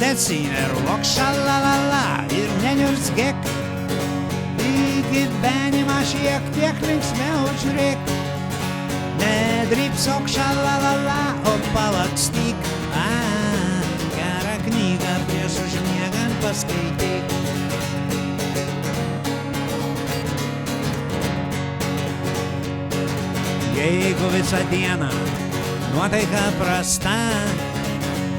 Nesinervok 0.00 1.02
šalalala 1.04 2.24
ir 2.32 2.48
neniurzgėk, 2.62 3.50
į 4.64 4.74
gyvenimą 5.12 5.98
šiek 6.12 6.48
tiek 6.56 6.80
linksmiau 6.88 7.44
žiūrėk. 7.64 8.14
Nedrybsok 9.18 10.30
šalalala, 10.30 11.20
o 11.50 11.56
palakstyk. 11.74 12.70
A, 12.96 13.08
gerą 14.14 14.56
knygą 14.68 15.14
prieš 15.28 15.60
užmiegant 15.66 16.40
paskaityk. 16.44 17.36
Jeigu 23.78 24.28
visą 24.34 24.56
dieną 24.70 25.08
nuotaika 25.94 26.44
prasta, 26.58 27.14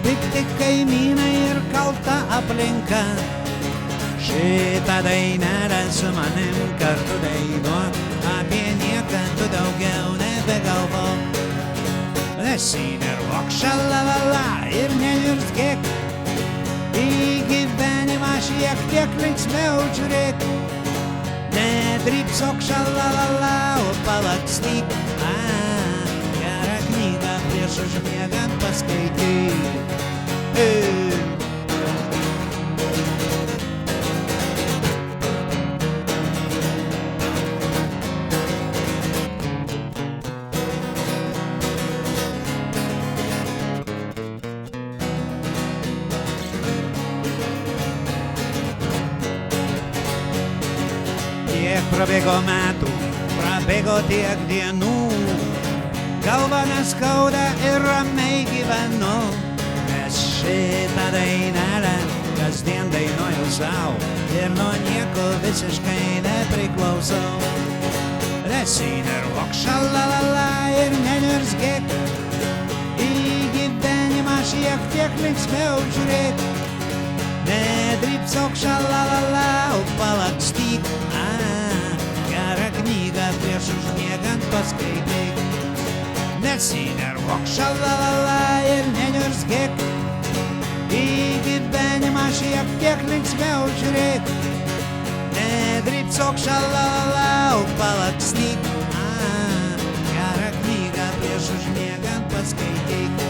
tik 0.04 0.22
tik 0.34 0.50
kaimynai 0.60 1.36
ir 1.50 1.60
kalta 1.72 2.18
aplinka. 2.38 3.04
Šitą 4.20 4.98
dainelę 5.06 5.82
su 5.96 6.12
manim 6.18 6.58
kartu 6.80 7.16
dainuok, 7.24 7.94
apie 8.36 8.66
nieką 8.82 9.22
tu 9.38 9.48
daugiau 9.56 10.12
nebegalvok. 10.20 11.20
Nesinervok 12.44 13.48
šalalala 13.62 14.68
ir 14.76 14.92
neniurzgėk, 15.00 15.88
į 17.00 17.08
gyvenimą 17.52 18.34
šiek 18.50 18.84
tiek 18.92 19.20
linksmiau 19.24 19.88
žiūrėk. 19.96 20.44
Nedrybsok 21.56 22.60
šalalala, 22.68 23.56
o 23.88 23.96
palakstyk, 24.04 25.00
gerą 26.40 26.78
knygą 26.88 27.34
prieš 27.50 27.82
užmiegant 27.88 28.54
paskaityk. 28.64 29.98
Prabėgo 52.00 52.36
metų, 52.46 52.90
prabėgo 53.36 53.98
tiek 54.08 54.40
dienų, 54.48 54.79
ir 58.00 58.06
ramiai 58.06 58.46
gyvenu, 58.46 59.18
nes 59.88 60.16
šitą 60.40 61.12
dainelę 61.12 61.96
kasdien 62.38 62.92
dainuoju 62.92 63.48
savo 63.52 63.96
ir 64.40 64.50
nuo 64.56 64.72
nieko 64.86 65.26
visiškai 65.44 66.22
nepriklausau. 66.24 67.40
Nesinervok 68.48 69.52
šalalala 69.54 70.48
ir 70.84 70.96
neniurzgėk, 71.04 71.92
į 73.00 73.12
gyvenimą 73.56 74.38
šiek 74.52 74.88
tiek 74.94 75.20
linksmiau 75.24 75.84
žiūrėk. 75.96 76.48
Nedrybsok 77.50 78.56
šalalala, 78.64 79.76
o 79.76 79.84
palakstyk, 80.00 80.90
a, 81.18 81.28
gerą 82.32 82.72
knygą 82.80 83.30
prieš 83.44 83.72
užmiegant 83.78 84.52
paskaityk. 84.54 85.46
Nesinervok 86.44 87.09
šalalala 87.30 88.62
ir 88.66 88.88
neniurzgėk, 88.96 89.82
į 90.90 91.06
gyvenimą 91.46 92.26
šiek 92.34 92.72
tiek 92.82 93.04
linksmiau 93.10 93.68
žiūrėk. 93.82 94.32
Nedrybsok 95.38 96.40
šalalala, 96.42 97.60
o 97.60 97.64
palakstyk, 97.80 98.70
a, 98.98 99.06
gerą 100.10 100.50
knygą 100.58 101.08
prieš 101.22 101.52
užmiegant 101.58 102.30
paskaityk. 102.34 103.26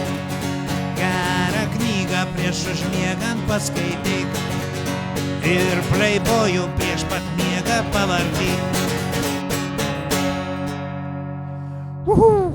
Gerą 1.00 1.64
knygą 1.76 2.26
prieš 2.36 2.64
užmiegant 2.74 3.44
paskaityk. 3.50 4.40
Ir 5.50 5.82
playboyų 5.92 6.68
prieš 6.78 7.04
pat 7.12 7.34
miegą 7.40 7.82
pavartyk. 7.94 8.80
Uhu. 12.10 12.49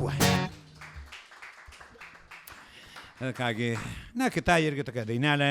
Kągi, 3.34 3.78
na 4.14 4.28
kita 4.30 4.58
irgi 4.62 4.84
tokia 4.86 5.06
dainelė 5.08 5.50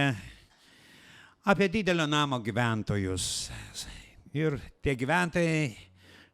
apie 1.50 1.66
didelio 1.72 2.06
namo 2.06 2.38
gyventojus. 2.44 3.26
Ir 4.36 4.58
tie 4.84 4.94
gyventojai, 4.98 5.72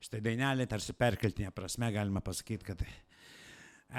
štai 0.05 0.21
dainelė 0.25 0.67
tarsi 0.69 0.93
perkeltinė 0.93 1.53
prasme 1.57 1.89
galima 1.95 2.21
pasakyti, 2.25 2.67
kad 2.69 2.85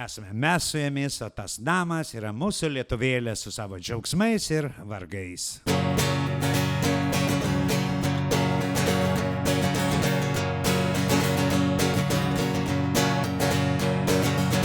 esame 0.06 0.34
mes 0.34 0.70
su 0.70 0.82
jumis, 0.82 1.22
o 1.26 1.30
tas 1.34 1.58
namas 1.58 2.14
yra 2.14 2.30
mūsų 2.36 2.76
lietuvėlė 2.78 3.34
su 3.40 3.54
savo 3.54 3.82
džiaugsmais 3.82 4.52
ir 4.54 4.70
vargais. 4.86 5.56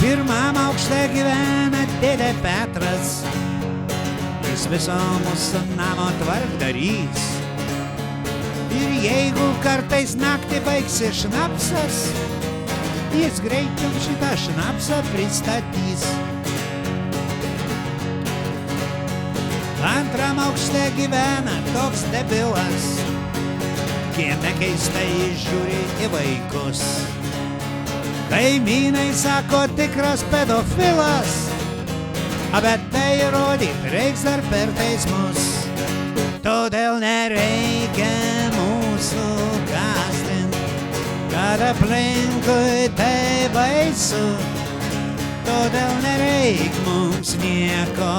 Pirmam 0.07 0.55
aukšte 0.55 0.97
gyvena 1.11 1.81
dėdė 1.99 2.29
Petras, 2.39 3.09
jis 4.45 4.61
viso 4.71 4.95
mūsų 5.25 5.59
namo 5.75 6.05
tvarkdarys. 6.21 7.25
Ir 8.71 8.93
jeigu 9.03 9.49
kartais 9.65 10.13
naktį 10.15 10.61
baigsi 10.63 11.11
šnapsas, 11.11 11.99
jis 13.19 13.43
greičiau 13.43 13.99
šitą 14.07 14.31
šnapsą 14.45 15.01
pristatys. 15.11 16.07
Antram 19.91 20.39
aukšte 20.47 20.87
gyvena 21.01 21.59
toks 21.73 22.07
debilas, 22.15 22.89
kieme 24.15 24.55
keistai 24.63 25.09
žiūri 25.43 25.85
į 26.07 26.13
vaikus. 26.15 26.87
Kaimynai 28.31 29.11
sako 29.13 29.65
tikras 29.77 30.23
pedofilas, 30.31 31.35
a 32.51 32.61
bet 32.63 32.83
tai 32.91 33.09
įrodyti 33.23 33.93
reiks 33.93 34.27
dar 34.27 34.43
per 34.51 34.71
teismus. 34.79 35.45
Todėl 36.43 36.99
nereikia 37.03 38.11
mūsų 38.55 39.27
gastinti 39.71 40.67
kad 41.37 41.61
aplinkui 41.61 42.87
tai 42.97 43.47
baisu, 43.53 44.23
todėl 45.47 45.93
nereik 46.03 46.79
mums 46.85 47.35
nieko 47.41 48.13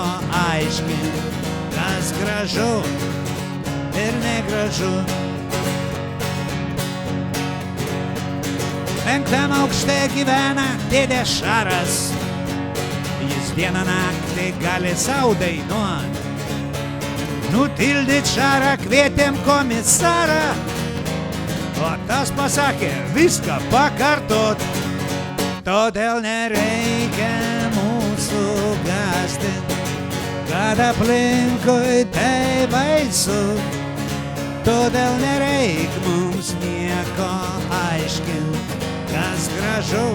aiškinti, 0.45 1.25
kas 1.77 2.13
gražu 2.21 2.75
ir 4.07 4.21
negražu. 4.25 5.28
Penktam 9.09 9.49
aukšte 9.57 9.95
gyvena 10.13 10.67
dėdė 10.91 11.23
Šaras, 11.25 11.93
jis 13.25 13.47
dieną 13.57 13.81
naktį 13.89 14.51
gali 14.61 14.91
savo 15.01 15.31
dainuoti. 15.41 16.25
Nutildyt 17.55 18.29
Šarą 18.29 18.75
kvietėm 18.83 19.39
komisarą, 19.47 20.43
O 21.81 21.95
tas 22.05 22.35
pasakė 22.37 22.91
viską 23.17 23.57
pakartot. 23.73 24.61
Todėl 25.65 26.21
nereikia 26.21 27.33
mūsų 27.79 28.45
gastinti, 28.85 29.79
kad 30.51 30.85
aplinkui 30.91 32.05
tai 32.13 32.69
baisu. 32.77 33.41
Todėl 34.69 35.17
nereik 35.25 35.97
mums 36.05 36.53
nieko 36.61 37.33
aiškinti, 37.79 38.88
gražu 39.59 40.07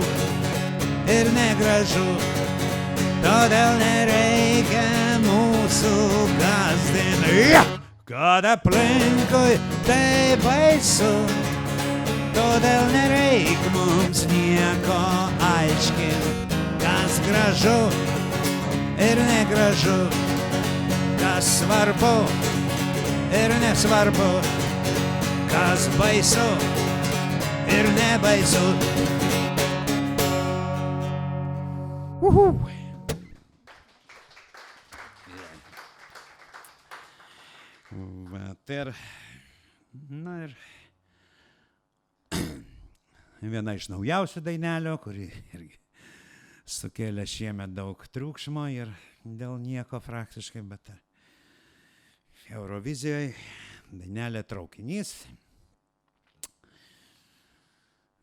ir 1.11 1.29
negražu. 1.35 2.07
todėl 3.23 3.77
nereikia 3.79 4.87
mūsų 5.23 5.93
gazdinti, 6.39 7.61
kad 8.07 8.47
aplinkui 8.47 9.57
tai 9.87 10.35
baisu. 10.43 11.13
Todėl 12.33 12.87
nereik 12.91 13.61
mums 13.75 14.23
nieko 14.31 14.99
aiškinti, 15.53 16.59
kas 16.81 17.19
gražu 17.27 17.77
ir 19.07 19.21
negražu, 19.29 19.99
kas 21.21 21.59
svarbu 21.59 22.15
ir 23.43 23.53
nesvarbu, 23.61 24.31
kas 25.53 25.89
baisu 25.99 26.49
ir 27.77 27.93
nebaisu. 27.99 29.12
Uhu. 32.23 32.43
Vat 38.31 38.71
ir, 38.71 38.91
na 40.07 40.37
ir 40.45 40.53
viena 43.53 43.75
iš 43.75 43.89
naujausių 43.91 44.39
dainelio, 44.45 44.95
kuri 45.03 45.27
irgi 45.51 45.75
sukėlė 46.63 47.27
šiemet 47.27 47.75
daug 47.75 48.07
triukšmo 48.15 48.69
ir 48.71 48.95
dėl 49.27 49.59
nieko 49.59 49.99
praktiškai, 50.07 50.63
bet 50.63 50.95
Eurovizijoje 52.55 53.33
dainelė 53.91 54.47
traukinys. 54.47 55.17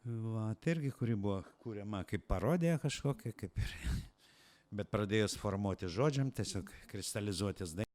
Va, 0.04 0.54
tai 0.56 0.72
irgi, 0.78 0.90
kuri 0.96 1.12
buvo 1.12 1.42
kūriama 1.60 2.00
kaip 2.08 2.22
parodija 2.30 2.78
kažkokia, 2.80 3.34
kaip 3.36 3.58
ir, 3.60 3.72
bet 4.72 4.88
pradėjus 4.88 5.34
formuoti 5.36 5.90
žodžiam, 5.92 6.30
tiesiog 6.32 6.70
kristalizuotis 6.88 7.74
dainelė. 7.76 7.88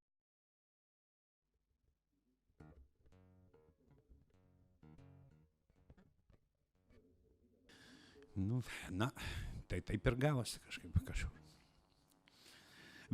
Nu, 8.35 8.59
na, 8.91 9.07
tai 9.65 9.79
taip 9.87 10.05
ir 10.05 10.17
gavosi 10.19 10.59
kažkaip 10.67 10.99
kažkaip. 11.07 11.41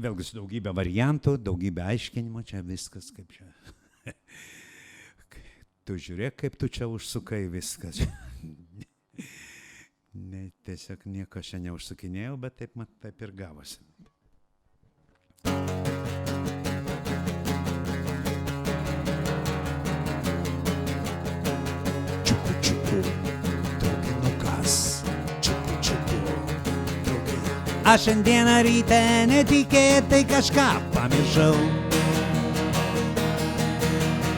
Vėlgi 0.02 0.26
su 0.26 0.36
daugybė 0.36 0.74
variantų, 0.76 1.38
daugybė 1.46 1.86
aiškinimų, 1.94 2.44
čia 2.52 2.60
viskas 2.66 3.08
kaip 3.16 3.32
čia. 3.38 3.48
tu 5.86 5.96
žiūrėk, 5.96 6.42
kaip 6.44 6.60
tu 6.60 6.68
čia 6.68 6.90
užsukai 6.92 7.46
viskas. 7.54 8.04
Ne, 10.14 10.50
tiesiog 10.66 11.06
nieko 11.06 11.42
čia 11.46 11.60
neužsukinėjau, 11.64 12.36
bet 12.42 12.58
taip, 12.60 12.76
mat, 12.80 12.90
taip 13.04 13.22
ir 13.24 13.34
gavosi. 13.36 13.80
Čiuku, 22.28 22.56
čiuku, 22.62 23.02
traukinukas. 23.84 24.76
Čiuku, 25.42 25.78
čiuku, 25.90 26.20
traukinukas. 27.06 27.86
Aš 27.94 28.10
šiandieną 28.10 28.58
ryte 28.68 29.02
netikėtai 29.32 30.26
kažką 30.30 30.68
pamiršau. 30.98 31.56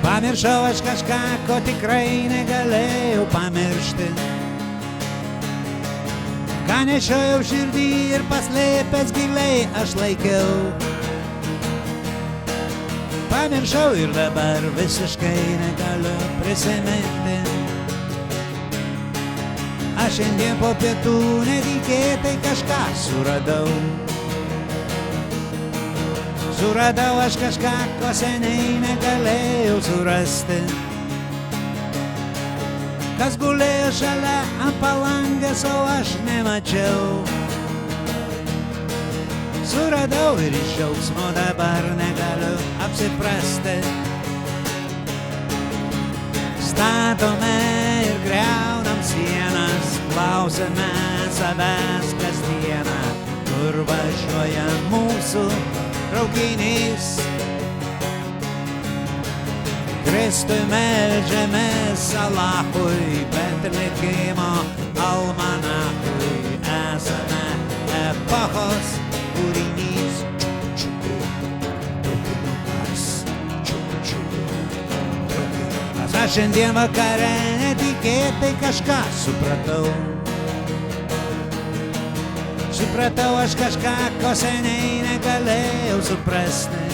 Pamiršau 0.04 0.70
aš 0.70 0.84
kažką, 0.86 1.20
ko 1.48 1.60
tikrai 1.66 2.28
negalėjau 2.30 3.28
pamiršti. 3.34 4.12
Ką 6.68 6.80
nešiojau 6.88 7.42
širdį 7.50 7.88
ir 8.16 8.24
paslėpęs 8.32 9.12
giliai 9.16 9.64
aš 9.82 9.96
laikiau. 10.00 10.52
Pamiršau 13.34 13.96
ir 14.00 14.14
dabar 14.16 14.64
visiškai 14.78 15.40
negaliu 15.60 16.14
prisiminti. 16.44 17.40
Aš 20.04 20.20
šiandien 20.20 20.56
po 20.62 20.72
pietų 20.80 21.18
netikėtai 21.48 22.38
kažką 22.46 22.80
suradau. 23.02 23.68
Suradau 26.60 27.20
aš 27.26 27.40
kažką, 27.42 27.76
ko 28.00 28.16
seniai 28.16 28.80
negalėjau 28.84 29.78
surasti. 29.90 30.83
Kas 33.24 33.38
gulėjo 33.40 33.92
šalia 33.96 34.40
ant 34.66 34.80
palangės, 34.82 35.62
o 35.64 35.76
aš 35.88 36.10
nemačiau. 36.26 37.22
Suradau 39.64 40.34
ir 40.44 40.58
iš 40.60 40.74
džiaugsmo 40.74 41.30
dabar 41.38 41.88
negaliu 41.96 42.58
apsiprasti. 42.84 43.78
Statome 46.68 47.56
ir 48.10 48.20
greunam 48.28 49.00
sienas, 49.14 49.96
klausime 50.12 50.92
savęs 51.40 52.12
kasdieną, 52.20 53.02
kur 53.54 53.84
važiuoja 53.88 54.68
mūsų 54.92 55.48
traukinys. 56.12 57.03
Kristui 60.24 60.56
melžiamės 60.72 62.04
Alachui, 62.16 63.26
bet 63.34 63.66
likimo 63.74 64.52
almanachui 65.04 66.54
esame 66.64 67.42
epochos 67.98 68.94
kūrinys. 69.34 70.22
Aš 76.22 76.38
šiandien 76.38 76.72
vakare 76.80 77.34
netikėtai 77.66 78.54
kažką 78.64 79.02
supratau. 79.26 79.92
Supratau 82.72 83.30
aš 83.44 83.60
kažką, 83.60 84.00
ko 84.24 84.32
seniai 84.46 85.04
negalėjau 85.04 86.00
suprasti. 86.14 86.93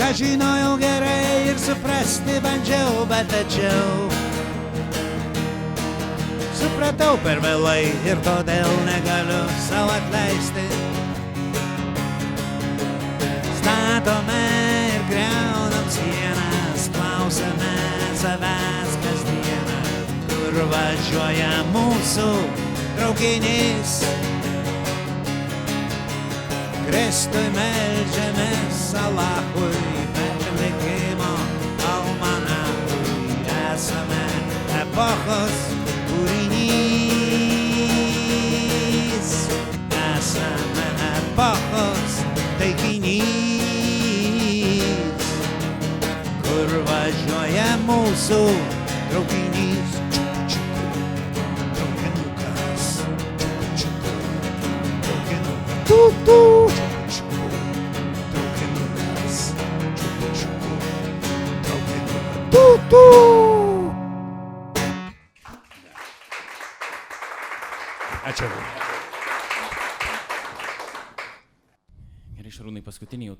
Ką 0.00 0.14
žinojau 0.16 0.78
gerai 0.80 1.52
ir 1.52 1.58
suprasti 1.60 2.38
bandžiau, 2.40 3.04
bet 3.04 3.28
tačiau. 3.28 4.08
Supratau 6.56 7.18
per 7.20 7.42
vėlai 7.44 7.92
ir 8.08 8.22
todėl 8.24 8.72
negaliu 8.86 9.42
savo 9.66 9.92
atleisti. 9.98 10.64
Statome 13.60 14.40
ir 14.94 15.04
greunam 15.12 15.92
sienas, 15.92 16.88
klausome 16.96 17.76
savęs 18.24 18.96
kasdieną, 19.04 19.78
kur 20.32 20.64
važiuoja 20.72 21.52
mūsų 21.76 22.32
traukinys. 22.96 24.00
Kristui 26.90 27.46
melžiamės 27.54 28.78
Alachui, 28.98 29.78
bet 30.16 30.40
likimo 30.58 31.28
almanachui 31.86 33.36
esame 33.70 34.24
epochos 34.80 35.56
kūrinys. 36.08 36.90
Esame 40.00 40.88
epochos 41.12 42.12
taikinys, 42.58 43.22
kur 46.42 46.68
važiuoja 46.90 47.70
mūsų 47.86 48.42
traukinys. 49.12 49.79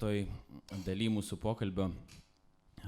Paskutinį 0.00 0.26
jau 0.26 0.28
toj 0.70 0.84
daly 0.86 1.08
mūsų 1.12 1.36
pokalbio. 1.40 1.90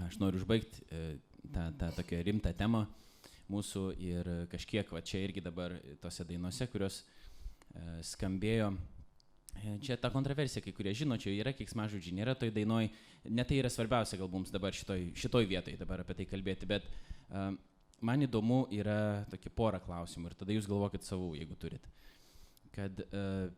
Aš 0.06 0.18
noriu 0.20 0.40
užbaigti 0.40 0.84
e, 0.88 1.18
tą, 1.52 1.70
tą 1.76 1.90
tokią 1.98 2.22
rimtą 2.24 2.52
temą 2.56 2.86
mūsų 3.52 3.82
ir 4.00 4.28
kažkiek, 4.48 4.88
va 4.88 5.02
čia 5.02 5.20
irgi 5.20 5.42
dabar 5.44 5.74
tose 6.00 6.24
dainose, 6.24 6.66
kurios 6.72 7.02
e, 7.74 8.00
skambėjo. 8.02 8.72
E, 9.60 9.76
Čia 9.84 9.98
ta 10.00 10.08
kontroversija, 10.10 10.62
kai 10.64 10.72
kurie 10.72 10.94
žino, 10.94 11.18
čia 11.20 11.34
yra 11.36 11.52
kiksmažodžiai, 11.52 12.16
nėra 12.16 12.34
toj 12.34 12.52
dainoj, 12.54 12.88
ne 13.28 13.44
tai 13.44 13.60
yra 13.60 13.68
svarbiausia 13.68 14.16
gal 14.16 14.30
mums 14.32 14.50
dabar 14.50 14.72
šitoj, 14.72 15.12
šitoj 15.12 15.48
vietoj 15.50 15.76
dabar 15.76 16.00
apie 16.00 16.16
tai 16.16 16.28
kalbėti, 16.30 16.68
bet 16.70 16.88
uh, 16.88 17.52
man 18.00 18.24
įdomu 18.24 18.64
yra 18.72 19.26
tokie 19.30 19.52
pora 19.52 19.82
klausimų 19.84 20.30
ir 20.30 20.38
tada 20.40 20.56
jūs 20.56 20.70
galvokit 20.70 21.04
savų, 21.04 21.34
jeigu 21.42 21.58
turit. 21.60 21.84
Kad 22.72 23.04
uh, 23.10 23.50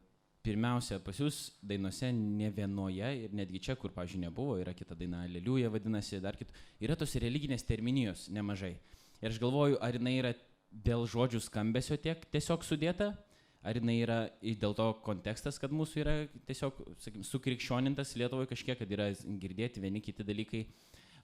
pirmiausia, 0.44 0.98
pas 1.02 1.16
jūs 1.18 1.54
dainose 1.64 2.10
ne 2.14 2.50
vienoje 2.52 3.10
ir 3.24 3.34
netgi 3.36 3.62
čia, 3.66 3.76
kur, 3.80 3.92
pažiūrėjau, 3.94 4.28
nebuvo, 4.28 4.56
yra 4.60 4.74
kita 4.76 4.96
daina, 4.98 5.22
Aleliuja 5.24 5.70
vadinasi, 5.72 6.20
dar 6.22 6.36
kitų, 6.38 6.54
yra 6.84 6.96
tos 7.00 7.16
religinės 7.22 7.64
terminijos 7.66 8.26
nemažai. 8.32 8.74
Ir 9.22 9.30
aš 9.30 9.40
galvoju, 9.40 9.78
ar 9.80 9.96
jinai 9.96 10.18
yra 10.18 10.34
dėl 10.84 11.06
žodžių 11.08 11.40
skambesio 11.44 11.96
tiek 12.02 12.26
tiesiog 12.34 12.66
sudėta, 12.66 13.14
ar 13.64 13.78
jinai 13.80 13.96
yra 14.02 14.18
dėl 14.42 14.76
to 14.76 14.90
kontekstas, 15.06 15.58
kad 15.60 15.72
mūsų 15.72 16.02
yra 16.02 16.16
tiesiog, 16.48 16.82
sakykim, 17.00 17.24
sukrikščionintas 17.24 18.12
Lietuvoje 18.20 18.50
kažkiek, 18.52 18.78
kad 18.82 18.92
yra 18.92 19.08
girdėti 19.40 19.80
vieni 19.80 20.04
kiti 20.04 20.26
dalykai, 20.26 20.66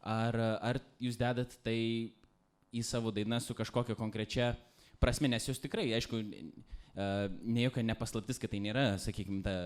ar, 0.01 0.39
ar 0.65 0.81
jūs 1.03 1.21
dedat 1.21 1.59
tai 1.67 1.77
į 2.71 2.83
savo 2.87 3.13
dainą 3.13 3.41
su 3.43 3.57
kažkokia 3.59 3.99
konkrečia 3.99 4.55
prasme, 5.01 5.31
nes 5.33 5.49
jūs 5.49 5.63
tikrai, 5.63 5.89
aišku, 5.99 6.21
ne 6.97 7.67
jokia 7.67 7.87
nepaslaptis, 7.87 8.41
kad 8.43 8.53
tai 8.53 8.61
nėra, 8.65 8.87
sakykime, 9.01 9.43
ta 9.47 9.57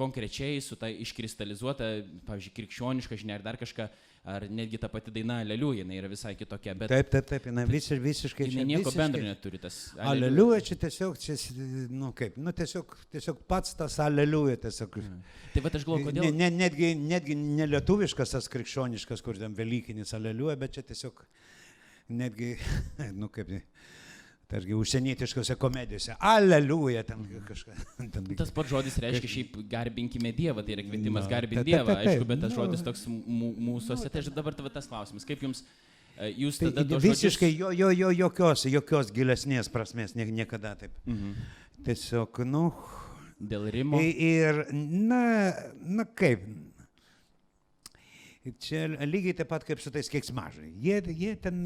konkrečiai 0.00 0.60
su 0.64 0.76
ta 0.80 0.88
iškristalizuota, 0.88 1.88
pavyzdžiui, 2.28 2.54
krikščioniška 2.56 3.18
žinia 3.20 3.36
ar 3.36 3.42
dar 3.44 3.58
kažką, 3.60 3.86
ar 4.30 4.46
netgi 4.52 4.78
ta 4.80 4.88
pati 4.92 5.12
daina 5.12 5.38
Aleliuja, 5.42 5.82
jinai 5.82 5.98
yra 6.00 6.08
visai 6.12 6.32
kitokia, 6.38 6.74
bet 6.78 6.92
Taip, 6.92 7.10
taip, 7.12 7.26
taip, 7.28 7.48
jinai 7.50 7.64
vis, 7.68 7.88
visiškai 8.04 8.48
čia 8.52 8.64
nieko 8.68 8.86
visiškai- 8.86 9.00
bendro 9.00 9.22
neturi 9.24 9.60
tas. 9.60 9.78
Aleliuja 10.12 10.60
čia 10.70 10.78
tiesiog, 10.86 11.18
čia, 11.20 11.36
nu 11.92 12.12
kaip, 12.16 12.36
nu 12.40 12.52
tiesiog, 12.56 12.96
tiesiog 13.12 13.42
pats 13.50 13.76
tas 13.76 13.98
aleliuja 14.04 14.60
tiesiog. 14.68 15.00
Tai 15.54 15.64
va 15.66 15.74
aš 15.74 15.86
galvoju, 15.88 16.04
Ne, 16.06 16.10
kodėl... 16.12 16.36
ne, 16.38 16.50
netgi, 16.62 16.92
netgi 17.00 17.36
nelietuviškas 17.40 18.36
tas 18.36 18.48
krikščioniškas, 18.52 19.24
kur 19.26 19.40
ten 19.40 19.56
Velykinis 19.58 20.14
aleliuja, 20.16 20.56
bet 20.60 20.78
čia 20.78 20.86
tiesiog 20.92 21.24
netgi, 22.10 22.54
nu 23.20 23.28
kaip, 23.32 23.50
targi 24.50 24.74
užsienietiškose 24.74 25.54
komedijose. 25.62 26.16
Aleliuja 26.26 27.04
ten 27.06 27.20
kažką. 27.46 27.74
Ten, 28.14 28.24
Tas 28.38 28.50
pats 28.54 28.72
žodis 28.72 28.96
reiškia 29.02 29.30
šiaip 29.30 29.60
garbinkime 29.70 30.32
Dievą, 30.34 30.64
tai 30.66 30.74
yra 30.78 30.84
kvietimas 30.88 31.28
Na, 31.28 31.30
garbinti 31.36 31.68
Dievą, 31.70 31.94
aišku, 32.00 32.26
bet 32.32 32.42
tas 32.42 32.50
nu. 32.56 32.58
žodis 32.64 32.82
toks 32.86 33.04
mū- 33.10 33.54
mūsųse. 33.70 34.10
Tai 34.10 34.24
aš 34.24 34.32
dabar 34.34 34.56
tavo 34.58 34.72
tas 34.74 34.88
klausimas, 34.90 35.26
kaip 35.28 35.44
jums, 35.46 35.62
e, 36.18 36.32
jūs 36.42 36.58
Tai 36.58 36.72
tada... 36.72 36.88
tuos 36.96 37.04
visiškai 37.06 37.52
žodžius- 37.52 37.78
jo, 37.78 37.92
jo, 37.94 38.10
jo, 38.10 38.10
jokios, 38.24 38.66
jokios 38.74 39.12
gilesnės 39.14 39.70
prasmės 39.70 40.16
nie, 40.18 40.26
niekada 40.42 40.74
taip. 40.82 40.98
Mhm. 41.06 41.36
Tiesiog, 41.86 42.42
nu, 42.50 42.66
Dėl 43.40 43.70
rimo. 43.72 43.96
Ir, 44.04 44.66
na, 44.74 45.22
na 45.80 46.04
kaip. 46.04 46.42
Čia 48.60 48.82
lygiai 49.08 49.34
taip 49.36 49.48
pat 49.52 49.64
kaip 49.68 49.80
su 49.80 49.88
tais 49.92 50.08
keiksmažai. 50.12 50.70
Jie, 50.80 50.98
jie 51.12 51.34
ten 51.40 51.58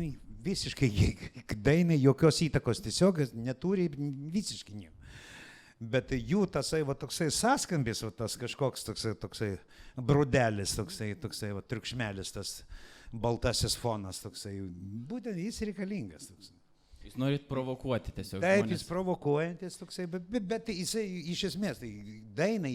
visiškai, 0.44 0.90
dainai 1.68 1.98
jokios 2.00 2.40
įtakos 2.46 2.82
tiesiog 2.84 3.22
neturi 3.34 3.88
visiškai 3.90 4.76
nieko. 4.78 4.92
Bet 5.84 6.12
jų 6.14 6.44
tasai, 6.54 6.84
va 6.86 6.94
toksai 6.96 7.28
sąskambis, 7.34 8.04
va 8.06 8.12
tas 8.14 8.36
kažkoks 8.40 8.86
toksai, 8.86 9.14
toksai 9.20 9.48
brudelis, 9.98 10.76
toksai, 10.78 11.10
toksai, 11.20 11.50
va 11.56 11.64
triukšmelis, 11.66 12.30
tas 12.36 12.52
baltasis 13.12 13.74
fonas, 13.76 14.22
toksai, 14.22 14.54
būtent 15.10 15.40
jis 15.42 15.60
reikalingas. 15.68 16.30
Toksai. 16.30 16.60
Jūs 17.04 17.18
norit 17.20 17.44
provokuoti 17.50 18.14
tiesiog. 18.16 18.40
Taip, 18.40 18.62
žmones. 18.62 18.78
jis 18.78 18.88
provokuojantis 18.88 19.76
toksai, 19.76 20.06
bet, 20.08 20.24
bet, 20.30 20.46
bet 20.48 20.70
jisai 20.72 21.04
iš 21.34 21.42
esmės, 21.50 21.82
tai 21.82 21.90
dainai 22.38 22.72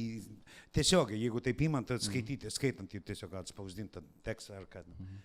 tiesiog, 0.76 1.16
jeigu 1.18 1.42
taip 1.46 1.64
įmant, 1.66 1.96
skaityti, 2.04 2.52
skaitant 2.54 2.94
jį 2.94 3.02
tiesiog 3.08 3.34
atspausdintą 3.42 4.04
tekstą 4.28 4.60
ar 4.60 4.68
ką. 4.70 4.84
Mhm. 4.86 5.24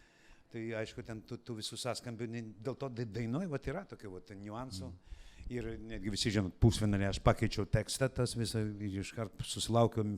Tai 0.54 0.62
aišku, 0.78 1.02
ten 1.02 1.18
tų, 1.26 1.40
tų 1.42 1.56
visų 1.58 1.76
sąskambių, 1.82 2.28
dėl 2.62 2.76
to 2.78 2.88
dai- 2.94 3.08
dainoj 3.10 3.48
vat, 3.50 3.66
yra 3.66 3.80
tokių 3.90 4.12
vat, 4.12 4.28
niuansų. 4.38 4.86
Mhm. 4.86 5.14
Ir 5.52 5.66
netgi 5.90 6.12
visi 6.14 6.30
žinot, 6.32 6.54
pusvinarį 6.62 7.08
aš 7.10 7.18
pakeičiau 7.26 7.66
tekstą, 7.68 8.06
tas 8.08 8.36
visą 8.38 8.62
iškart 9.02 9.42
susilaukiau 9.44 10.14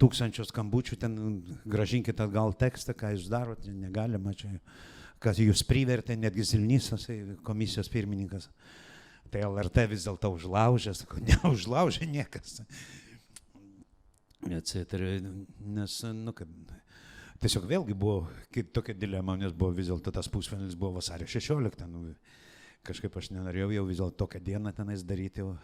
tūkstančio 0.00 0.44
skambučių, 0.48 0.98
ten 1.00 1.14
gražinkite 1.68 2.26
atgal 2.26 2.52
tekstą, 2.58 2.96
ką 2.98 3.14
jūs 3.14 3.30
darote, 3.32 3.70
negalima 3.72 4.34
čia, 4.36 4.50
kas 5.22 5.40
jūs 5.40 5.62
privertė, 5.68 6.18
netgi 6.18 6.44
Zilnysas, 6.50 7.06
komisijos 7.46 7.88
pirmininkas. 7.92 8.50
Tai 9.30 9.46
LRT 9.46 9.86
vis 9.92 10.04
dėlto 10.08 10.32
užlaužė, 10.34 10.96
sakau, 10.98 11.22
neužlaužė 11.30 12.10
niekas. 12.10 12.58
Atsitari, 14.50 15.20
nes, 15.62 16.00
nu, 16.16 16.34
kaip, 16.34 16.50
tiesiog 17.40 17.66
vėlgi 17.70 17.96
buvo 17.96 18.28
tokia 18.74 18.94
dilema, 18.94 19.36
nes 19.40 19.52
buvo 19.56 19.74
vis 19.76 19.90
dėlto 19.90 20.12
tas 20.14 20.28
pusvalandis 20.32 20.78
buvo 20.78 20.98
vasario 20.98 21.28
16, 21.30 21.86
nu, 21.90 22.14
kažkaip 22.86 23.16
aš 23.16 23.32
nenorėjau 23.34 23.70
jau 23.76 23.84
vis 23.88 24.00
dėlto 24.02 24.24
tokią 24.24 24.42
dieną 24.50 24.74
tenais 24.76 25.04
daryti, 25.06 25.44
o 25.44 25.56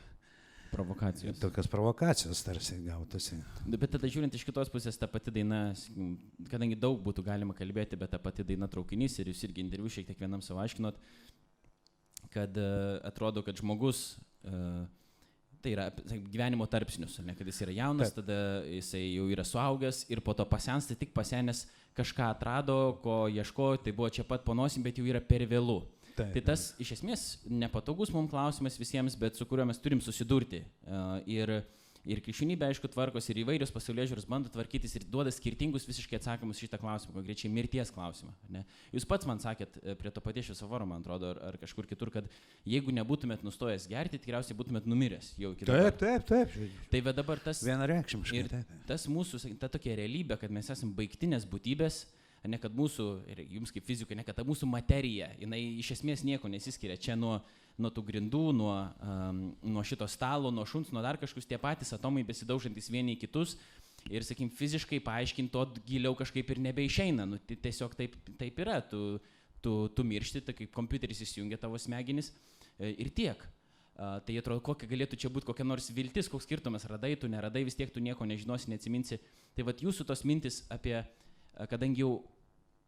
Provokacijos. 0.70 1.38
tokias 1.38 1.68
provokacijos 1.70 2.42
tarsi 2.44 2.76
gautasi. 2.84 3.38
Bet 3.66 3.90
tada 3.94 4.08
žiūrint 4.10 4.34
iš 4.34 4.44
kitos 4.46 4.70
pusės, 4.72 4.98
ta 4.98 5.08
pati 5.10 5.32
daina, 5.32 5.60
kadangi 6.50 6.78
daug 6.78 6.98
būtų 7.04 7.24
galima 7.26 7.54
kalbėti, 7.56 7.98
bet 7.98 8.12
ta 8.12 8.20
pati 8.22 8.44
daina 8.44 8.68
traukinys 8.68 9.18
ir 9.20 9.30
jūs 9.30 9.44
irgi 9.46 9.62
interviu 9.64 9.92
šiek 9.92 10.08
tiek 10.10 10.20
vienam 10.20 10.42
savo 10.44 10.60
aiškinot, 10.64 10.98
kad 12.34 12.58
e, 12.58 12.68
atrodo, 13.06 13.44
kad 13.46 13.56
žmogus, 13.62 14.18
e, 14.44 14.60
tai 15.62 15.72
yra 15.74 15.88
sakykim, 15.96 16.28
gyvenimo 16.32 16.66
tarpsnius, 16.70 17.18
ar 17.20 17.26
ne, 17.28 17.34
kad 17.38 17.48
jis 17.50 17.62
yra 17.66 17.74
jaunas, 17.76 18.12
Taip. 18.12 18.22
tada 18.22 18.38
jisai 18.70 19.02
jau 19.04 19.26
yra 19.32 19.44
suaugęs 19.46 20.04
ir 20.12 20.22
po 20.24 20.34
to 20.36 20.46
pasensta, 20.48 20.96
tik 20.98 21.14
pasenęs 21.16 21.66
kažką 21.96 22.30
atrado, 22.30 22.78
ko 23.04 23.24
ieškojo, 23.32 23.80
tai 23.84 23.94
buvo 23.96 24.10
čia 24.12 24.26
pat 24.28 24.44
panosim, 24.44 24.84
bet 24.84 25.00
jau 25.00 25.06
yra 25.08 25.22
per 25.24 25.46
vėlų. 25.48 25.80
Taip, 26.16 26.32
Tai 26.32 26.42
tas 26.48 26.70
iš 26.80 26.94
esmės 26.96 27.24
nepatogus 27.44 28.12
mums 28.14 28.30
klausimas 28.32 28.78
visiems, 28.80 29.16
bet 29.20 29.36
su 29.36 29.44
kuriuo 29.48 29.66
mes 29.68 29.80
turim 29.84 30.00
susidurti. 30.00 30.62
E, 30.64 31.00
Ir, 31.28 31.58
ir 32.06 32.20
krikščionybė, 32.24 32.68
aišku, 32.70 32.88
tvarkos 32.92 33.26
ir 33.32 33.40
įvairios 33.42 33.72
pasaulyje 33.74 34.12
žiūros 34.12 34.26
bando 34.30 34.50
tvarkytis 34.52 34.94
ir 34.98 35.06
duoda 35.10 35.32
skirtingus 35.34 35.86
visiškai 35.88 36.18
atsakymus 36.20 36.60
šitą 36.62 36.78
klausimą, 36.80 37.14
konkrečiai 37.16 37.50
mirties 37.52 37.90
klausimą. 37.94 38.34
ne? 38.52 38.62
Jūs 38.94 39.06
pats 39.08 39.26
man 39.28 39.42
sakėt 39.42 39.78
e, 39.82 39.96
prie 39.98 40.12
to 40.14 40.22
paties 40.24 40.48
šviesoforo, 40.50 40.86
man 40.88 41.02
atrodo, 41.04 41.32
ar, 41.34 41.40
ar 41.50 41.58
kažkur 41.60 41.88
kitur, 41.90 42.12
kad 42.14 42.28
jeigu 42.68 42.94
nebūtumėt 42.94 43.42
nustojęs 43.46 43.88
gerti, 43.90 44.20
tikriausiai 44.22 44.58
būtumėt 44.58 44.86
numiręs 44.90 45.32
jau 45.40 45.52
iki 45.56 45.68
dabar. 45.68 45.90
Taip, 45.90 46.28
taip, 46.28 46.54
taip. 46.54 46.78
Tai 46.92 47.02
va 47.08 47.16
dabar 47.16 47.42
tas... 47.42 47.64
Vienareikšmiškai. 47.66 48.38
Ir 48.44 48.52
taip. 48.52 48.76
tas 48.88 49.08
mūsų, 49.10 49.42
ta 49.60 49.70
tokia 49.72 49.98
realybė, 49.98 50.38
kad 50.40 50.54
mes 50.54 50.70
esame 50.72 50.94
baigtinės 50.98 51.48
būtybės, 51.50 52.04
ne 52.46 52.58
kad 52.62 52.74
mūsų, 52.76 53.06
ir 53.32 53.44
jums 53.56 53.72
kaip 53.74 53.86
fizikai, 53.86 54.16
ne 54.18 54.24
kad 54.26 54.36
ta 54.38 54.44
mūsų 54.46 54.68
materija, 54.70 55.32
jinai 55.40 55.60
iš 55.80 55.96
esmės 55.96 56.22
nieko 56.26 56.50
nesiskiria. 56.50 56.98
Čia 57.00 57.16
nuo, 57.18 57.40
nuo 57.82 57.90
tų 57.92 58.04
grindų, 58.08 58.42
nuo, 58.56 58.74
um, 59.04 59.40
nuo 59.68 59.84
šito 59.84 60.06
stalo, 60.08 60.52
nuo 60.54 60.64
šuns, 60.68 60.92
nuo 60.94 61.02
dar 61.04 61.18
kažkokius 61.20 61.48
tie 61.48 61.58
patys 61.60 61.92
atomai 61.96 62.24
besidaužantis 62.26 62.88
vieni 62.92 63.16
į 63.16 63.22
kitus. 63.26 63.56
Ir, 64.06 64.22
sakykim, 64.22 64.52
fiziškai 64.54 65.00
paaiškinti 65.04 65.52
to 65.52 65.64
giliau 65.88 66.14
kažkaip 66.16 66.52
ir 66.52 66.62
nebeišeina. 66.68 67.26
Nu, 67.28 67.40
tai 67.42 67.58
tiesiog 67.66 67.96
taip, 67.98 68.14
taip 68.38 68.60
yra. 68.62 68.78
Tu, 68.86 69.18
tu, 69.64 69.74
tu 69.92 70.06
miršti, 70.06 70.44
tai 70.46 70.54
kaip 70.56 70.72
kompiuteris 70.74 71.24
įsijungia 71.26 71.58
tavo 71.60 71.78
smegenis 71.80 72.30
e, 72.78 72.92
ir 72.92 73.10
tiek. 73.16 73.40
Tai 73.96 74.34
atrodo, 74.36 74.60
kokia 74.60 74.88
galėtų 74.90 75.16
čia 75.16 75.30
būti 75.32 75.48
kokia 75.48 75.64
nors 75.64 75.86
viltis, 75.96 76.28
koks 76.28 76.44
skirtumas, 76.44 76.84
radai, 76.84 77.14
tu 77.16 77.30
neradai, 77.32 77.62
vis 77.64 77.78
tiek 77.78 77.88
tu 77.88 78.02
nieko 78.04 78.26
nežinosi, 78.28 78.68
neatsiminsi. 78.68 79.16
Tai 79.56 79.64
vad 79.70 79.80
jūsų 79.80 80.04
tos 80.04 80.20
mintis 80.28 80.58
apie, 80.68 80.98
kadangi 81.70 82.02
jau 82.02 82.18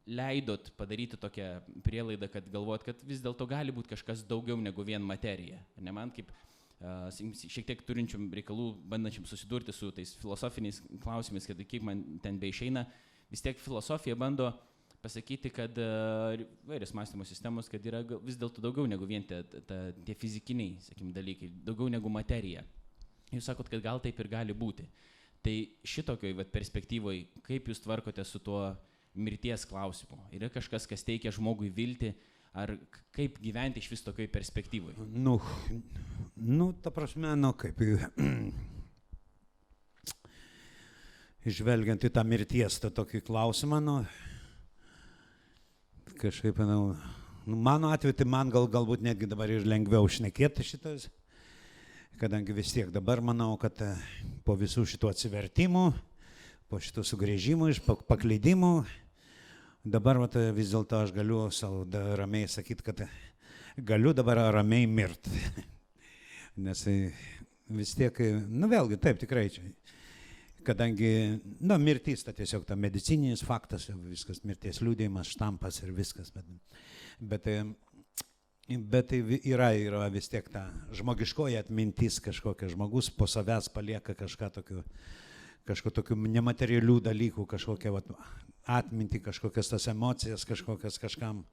leidot 0.08 0.70
padaryti 0.78 1.18
tokią 1.20 1.48
prielaidą, 1.84 2.28
kad 2.32 2.46
galvojat, 2.52 2.86
kad 2.86 3.02
vis 3.06 3.20
dėlto 3.24 3.46
gali 3.48 3.74
būti 3.74 3.92
kažkas 3.92 4.24
daugiau 4.28 4.56
negu 4.60 4.84
vien 4.86 5.04
materija. 5.04 5.60
Ne 5.84 5.92
man 5.94 6.12
kaip 6.14 6.32
sakykim, 6.78 7.34
šiek 7.50 7.66
tiek 7.66 7.82
turinčiam 7.86 8.28
reikalų, 8.38 8.70
bandančiam 8.88 9.26
susidurti 9.28 9.74
su 9.74 9.90
tais 9.94 10.14
filosofiniais 10.22 10.80
klausimais, 11.02 11.46
kad 11.48 11.60
kiek 11.66 11.84
man 11.84 12.04
ten 12.22 12.38
beišeina, 12.40 12.86
vis 13.32 13.42
tiek 13.44 13.58
filosofija 13.60 14.16
bando 14.18 14.52
pasakyti, 15.02 15.50
kad 15.54 15.76
vairios 16.66 16.94
mąstymo 16.94 17.26
sistemos, 17.26 17.68
kad 17.70 17.84
yra 17.86 18.02
vis 18.24 18.38
dėlto 18.38 18.62
daugiau 18.62 18.86
negu 18.90 19.06
vien 19.06 19.26
tie, 19.26 19.42
tie 20.06 20.16
fizikiniai, 20.18 20.78
sakykim, 20.86 21.12
dalykai, 21.14 21.50
daugiau 21.66 21.90
negu 21.92 22.10
materija. 22.10 22.64
Jūs 23.30 23.50
sakot, 23.50 23.68
kad 23.68 23.82
gal 23.84 24.00
taip 24.02 24.18
ir 24.18 24.30
gali 24.32 24.56
būti. 24.56 24.88
Tai 25.44 25.54
šitokioj 25.86 26.34
vat, 26.40 26.50
perspektyvoj, 26.50 27.20
kaip 27.46 27.68
jūs 27.70 27.82
tvarkote 27.84 28.24
su 28.26 28.40
tuo 28.42 28.72
mirties 29.18 29.66
klausimu? 29.68 30.18
Yra 30.34 30.48
kažkas, 30.52 30.86
kas 30.88 31.04
teikia 31.06 31.32
žmogui 31.34 31.70
viltį, 31.74 32.14
ar 32.58 32.74
kaip 33.14 33.38
gyventi 33.42 33.82
iš 33.82 33.90
vis 33.92 34.04
tokioj 34.06 34.28
perspektyvoj? 34.32 34.96
Nu, 35.12 35.38
nu, 36.36 36.72
ta 36.82 36.90
prasme, 36.94 37.34
nu 37.38 37.52
kaip. 37.58 37.76
Žvelgiant 41.48 42.02
į 42.04 42.10
tą 42.12 42.22
mirties, 42.28 42.76
tą 42.82 42.90
tokį 42.92 43.22
klausimą, 43.24 43.78
nu, 43.80 44.02
kažkaip, 46.18 46.58
nu, 46.58 46.96
nu, 47.46 47.56
mano 47.56 47.88
atveju, 47.94 48.16
tai 48.18 48.26
man 48.28 48.50
gal, 48.52 48.66
galbūt 48.68 49.04
netgi 49.06 49.28
dabar 49.30 49.48
ir 49.52 49.64
lengviau 49.64 50.08
šnekėti 50.10 50.66
šitas, 50.66 51.06
kadangi 52.20 52.52
vis 52.52 52.74
tiek 52.74 52.90
dabar 52.92 53.22
manau, 53.24 53.54
kad 53.60 53.78
e, 53.84 53.92
po 54.44 54.58
visų 54.58 54.84
šitų 54.90 55.12
atsivertimų, 55.12 55.84
po 56.68 56.80
šitų 56.82 57.04
sugrėžimų, 57.06 57.70
iš 57.70 57.80
pak- 57.86 58.02
paklydimų, 58.10 58.72
dabar 59.92 60.20
vat, 60.22 60.36
vis 60.56 60.72
dėlto 60.72 61.02
aš 61.02 61.12
galiu 61.16 61.46
savo 61.54 61.84
ramiai 62.18 62.48
sakyti, 62.50 62.84
kad 62.86 63.04
galiu 63.88 64.14
dabar 64.16 64.40
ramiai 64.54 64.86
mirti. 64.90 65.32
Nes 66.64 66.82
tai 66.84 66.96
vis 67.78 67.94
tiek, 67.94 68.18
nu 68.48 68.68
vėlgi, 68.70 68.98
taip 69.00 69.20
tikrai 69.20 69.48
čia. 69.52 69.64
Kadangi, 70.66 71.38
na, 71.64 71.78
mirtis, 71.80 72.24
tai 72.26 72.34
tiesiog 72.36 72.66
ta 72.68 72.76
medicininis 72.76 73.44
faktas, 73.46 73.86
viskas, 74.04 74.42
mirties 74.44 74.82
liūdėjimas, 74.84 75.30
štampas 75.32 75.78
ir 75.84 75.94
viskas. 75.96 76.32
Bet, 76.34 76.48
bet, 77.30 77.48
bet 78.68 79.08
tai 79.12 79.22
yra, 79.38 79.70
yra 79.78 80.08
vis 80.12 80.28
tiek 80.28 80.50
ta 80.52 80.66
žmogiškoji 80.98 81.56
atmintis 81.60 82.18
kažkokia, 82.24 82.72
žmogus 82.74 83.08
po 83.14 83.30
savęs 83.30 83.70
palieka 83.72 84.16
kažką 84.18 84.50
tokiu, 84.58 84.82
kažkokiu 85.66 85.96
tokiu 86.00 86.18
nematerialių 86.28 87.00
dalykų, 87.08 87.46
kažkokią 87.48 87.92
vat, 87.94 88.12
atmintį, 88.68 89.22
kažkokias 89.24 89.72
tas 89.72 89.88
emocijas, 89.90 90.44
kažkokias 90.48 91.00
kažkam. 91.00 91.44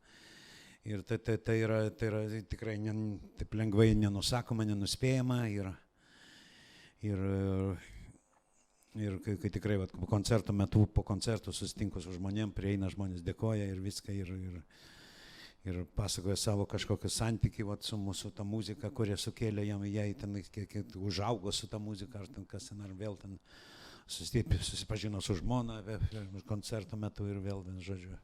Ir 0.85 1.01
tai, 1.01 1.17
tai, 1.17 1.39
tai, 1.41 1.57
yra, 1.63 1.79
tai 1.89 2.11
yra 2.11 2.21
tikrai 2.45 2.75
ne, 2.77 2.93
taip 3.39 3.55
lengvai 3.57 3.95
nenusakoma, 3.97 4.67
nenuspėjama. 4.69 5.39
Ir, 5.49 5.69
ir, 7.07 7.23
ir 9.07 9.15
kai, 9.25 9.37
kai 9.41 9.53
tikrai 9.55 9.79
vat, 9.81 9.95
koncerto 10.11 10.53
metu, 10.53 10.85
po 10.85 11.01
koncerto 11.07 11.55
susitinku 11.55 12.03
su 12.03 12.13
žmonėm, 12.13 12.53
prieina 12.53 12.91
žmonės, 12.93 13.25
dėkoja 13.25 13.65
ir 13.71 13.81
viską. 13.81 14.13
Ir, 14.13 14.35
ir, 14.35 14.59
ir 15.65 15.81
pasakoja 15.97 16.37
savo 16.37 16.67
kažkokį 16.69 17.09
santykį 17.09 17.65
vat, 17.71 17.87
su 17.87 17.97
mūsų 17.97 18.35
ta 18.37 18.45
muzika, 18.45 18.91
kurie 18.93 19.17
sukėlė 19.17 19.65
jam, 19.65 19.87
jai 19.89 20.11
ten, 20.13 20.37
kiek, 20.51 20.69
kiek 20.69 20.93
užaugo 21.01 21.49
su 21.55 21.71
ta 21.71 21.81
muzika, 21.81 22.21
ar 22.21 22.29
ten 22.29 22.45
kas 22.45 22.69
ten, 22.69 22.85
ar 22.85 22.93
vėl 22.93 23.17
ten 23.17 23.39
susipažino 24.05 25.21
su 25.21 25.35
žmona 25.39 25.81
koncerto 26.45 26.97
metu 26.97 27.27
ir 27.29 27.41
vėl, 27.43 27.63
žodžiu. 27.81 28.17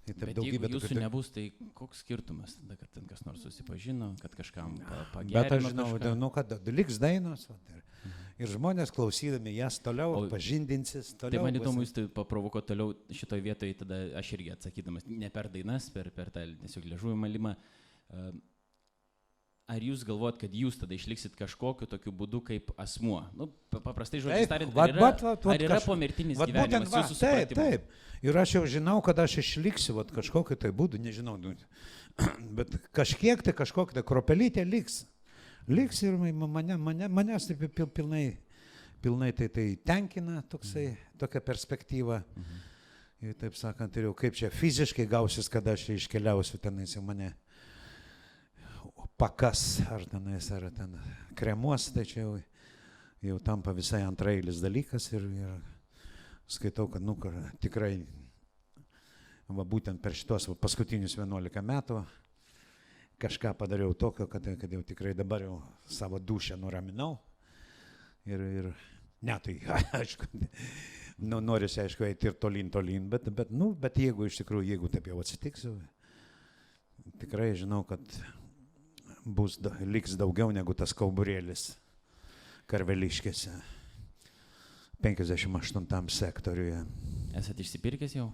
Tai 0.00 0.14
taip, 0.14 0.30
Bet 0.30 0.38
daugybė 0.38 0.66
jeigu 0.66 0.76
jūsų 0.78 0.88
tokių... 0.88 1.02
nebus, 1.02 1.28
tai 1.34 1.42
koks 1.76 2.00
skirtumas 2.02 2.54
tada, 2.56 2.76
kad 2.80 2.90
ten 2.94 3.06
kas 3.08 3.20
nors 3.26 3.42
susipažino, 3.44 4.08
kad 4.22 4.32
kažkam 4.34 4.78
pagerino? 5.12 5.36
Bet 5.36 5.52
aš 5.54 5.66
žinau, 5.68 5.86
kažką? 5.92 6.12
nu, 6.18 6.30
kad 6.34 6.54
liks 6.72 6.98
dainos 7.02 7.44
va, 7.50 7.56
ir, 7.68 7.82
mhm. 8.00 8.30
ir 8.40 8.52
žmonės 8.54 8.94
klausydami 8.96 9.52
jas 9.58 9.76
toliau 9.84 10.16
o, 10.16 10.22
pažindinsis. 10.32 11.12
Toliau 11.20 11.36
tai 11.36 11.44
man 11.44 11.60
įdomu, 11.60 11.84
jūs 11.84 11.92
tai 11.98 12.06
paprovokuo 12.16 12.64
toliau 12.64 12.96
šitoje 13.12 13.44
vietoje, 13.44 13.76
tada 13.84 14.00
aš 14.22 14.32
irgi 14.38 14.54
atsakydamas, 14.56 15.04
ne 15.06 15.30
per 15.36 15.50
dainas, 15.52 15.90
per, 15.92 16.08
per 16.16 16.32
tą 16.34 16.48
tiesiog 16.64 16.88
ležuvį 16.94 17.20
malimą. 17.20 17.54
Uh, 18.10 18.32
ar 19.70 19.84
jūs 19.84 20.02
galvojat, 20.06 20.38
kad 20.42 20.54
jūs 20.56 20.78
tada 20.80 20.96
išliksit 20.96 21.36
kažkokiu 21.38 21.86
tokiu 21.90 22.12
būdu 22.16 22.40
kaip 22.46 22.72
asmuo? 22.80 23.20
Nu, 23.36 23.48
paprastai 23.70 24.22
žodžiai 24.24 24.48
tariant, 24.50 24.74
ar 24.74 24.92
yra, 24.92 25.02
vat, 25.04 25.22
vat, 25.24 25.46
ar 25.54 25.64
yra 25.66 25.78
kaž... 25.78 25.86
pomirtinis 25.86 26.40
vat, 26.40 26.50
gyvenimas 26.50 26.90
va, 26.92 27.02
jūsų 27.04 27.18
taip, 27.20 27.54
taip. 27.58 27.86
Ir 28.26 28.36
aš 28.36 28.56
jau 28.58 28.64
žinau, 28.74 28.98
kad 29.04 29.20
aš 29.22 29.38
išliksiu 29.44 29.96
vat, 30.00 30.10
kažkokiu 30.14 30.58
tai 30.60 30.72
būdu, 30.76 31.00
nežinau, 31.02 31.36
nu, 31.40 31.54
bet 32.58 32.74
kažkiek 32.96 33.44
tai 33.46 33.54
kažkokia 33.56 34.00
tai 34.00 34.06
kropelytė 34.06 34.66
liks. 34.66 35.04
Liks 35.70 36.02
ir 36.02 36.16
mane, 36.18 36.74
mane, 36.80 37.06
manęs 37.12 37.46
taip 37.46 37.62
pil, 37.76 37.86
pilnai, 37.86 38.24
pilnai 39.04 39.30
tai, 39.36 39.50
tai 39.54 39.68
tenkina 39.86 40.40
toksai, 40.50 40.88
mhm. 40.90 41.20
tokia 41.20 41.44
perspektyva. 41.46 42.24
Mhm. 42.34 42.66
Ir 43.20 43.36
taip 43.36 43.52
sakant, 43.52 43.92
ir 44.00 44.08
jau 44.08 44.14
kaip 44.16 44.32
čia 44.32 44.48
fiziškai 44.48 45.04
gausis, 45.04 45.50
kada 45.52 45.74
aš 45.76 45.90
iškeliausiu 45.92 46.56
tenais 46.64 46.96
į 46.96 47.02
mane 47.04 47.34
pakas 49.20 49.82
ar 49.92 50.06
tenais, 50.08 50.46
ar 50.50 50.70
ten 50.72 50.94
kremuos, 51.36 51.90
tai 51.92 52.06
čia 52.08 52.22
jau, 52.22 52.38
jau 53.20 53.36
tampa 53.44 53.74
visai 53.76 54.00
antrailis 54.06 54.62
dalykas 54.64 55.10
ir, 55.12 55.26
ir 55.42 55.58
skaitau, 56.48 56.88
kad 56.88 57.04
nu, 57.04 57.18
tikrai 57.60 57.98
va, 59.52 59.66
būtent 59.74 60.00
per 60.00 60.16
šitos 60.16 60.48
va, 60.48 60.56
paskutinius 60.56 61.18
11 61.20 61.60
metų 61.68 62.00
kažką 63.20 63.52
padariau 63.60 63.92
tokio, 63.92 64.24
kad, 64.24 64.48
kad 64.56 64.72
jau 64.72 64.80
tikrai 64.88 65.12
dabar 65.12 65.44
jau 65.44 65.60
savo 65.84 66.16
dušę 66.16 66.56
nuraminau. 66.56 67.18
Ir, 68.24 68.40
ir 68.40 68.72
ne, 69.20 69.36
tai 69.44 69.60
aišku, 70.00 70.32
nu, 71.28 71.44
norisi 71.44 71.84
aišku 71.84 72.08
eiti 72.08 72.32
ir 72.32 72.40
tolin, 72.40 72.72
tolin, 72.72 73.12
bet, 73.12 73.28
bet, 73.36 73.52
nu, 73.52 73.74
bet 73.76 74.00
jeigu 74.00 74.32
iš 74.32 74.40
tikrųjų, 74.40 74.70
jeigu 74.72 74.88
taip 74.88 75.12
jau 75.12 75.20
atsitiksiu, 75.20 75.76
tikrai 77.20 77.52
žinau, 77.52 77.84
kad 77.84 78.00
bus, 79.34 79.58
liks 79.86 80.16
daugiau 80.18 80.50
negu 80.54 80.74
tas 80.76 80.92
kauburėlis 80.96 81.70
karveliškėse 82.70 83.52
58 85.02 86.12
sektoriuje. 86.12 86.82
Esate 87.38 87.64
išsipirkęs 87.64 88.16
jau? 88.18 88.28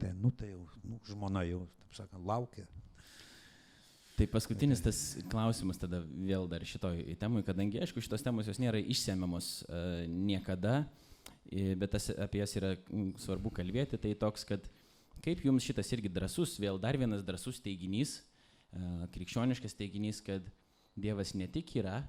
Tai, 0.00 0.12
nu, 0.16 0.30
tai 0.32 0.50
jau, 0.52 0.62
nu, 0.84 0.98
žmona 1.08 1.44
jau, 1.48 1.64
taip 1.82 1.98
sakant, 2.00 2.24
laukia. 2.26 2.66
Tai 4.16 4.26
paskutinis 4.32 4.80
tas 4.80 5.00
klausimas 5.28 5.80
tada 5.80 6.00
vėl 6.00 6.46
dar 6.48 6.64
šitoj 6.64 7.02
temui, 7.20 7.42
kadangi, 7.44 7.82
aišku, 7.84 8.00
šitos 8.04 8.24
temos 8.24 8.48
jos 8.48 8.60
nėra 8.62 8.80
išsiemiamos 8.80 9.50
uh, 9.66 10.06
niekada, 10.08 10.86
bet 11.52 11.92
tas, 11.92 12.08
apie 12.16 12.40
jas 12.40 12.56
yra 12.56 12.72
svarbu 13.20 13.52
kalbėti, 13.58 14.00
tai 14.00 14.14
toks, 14.16 14.46
kad 14.48 14.64
kaip 15.24 15.44
jums 15.44 15.66
šitas 15.68 15.92
irgi 15.92 16.08
drasus, 16.12 16.56
vėl 16.62 16.80
dar 16.80 16.96
vienas 16.96 17.24
drasus 17.28 17.60
teiginys, 17.60 18.22
uh, 18.22 18.35
krikščioniškas 19.14 19.76
teiginys, 19.78 20.22
kad 20.24 20.46
Dievas 20.96 21.34
ne 21.36 21.46
tik 21.52 21.74
yra, 21.76 22.00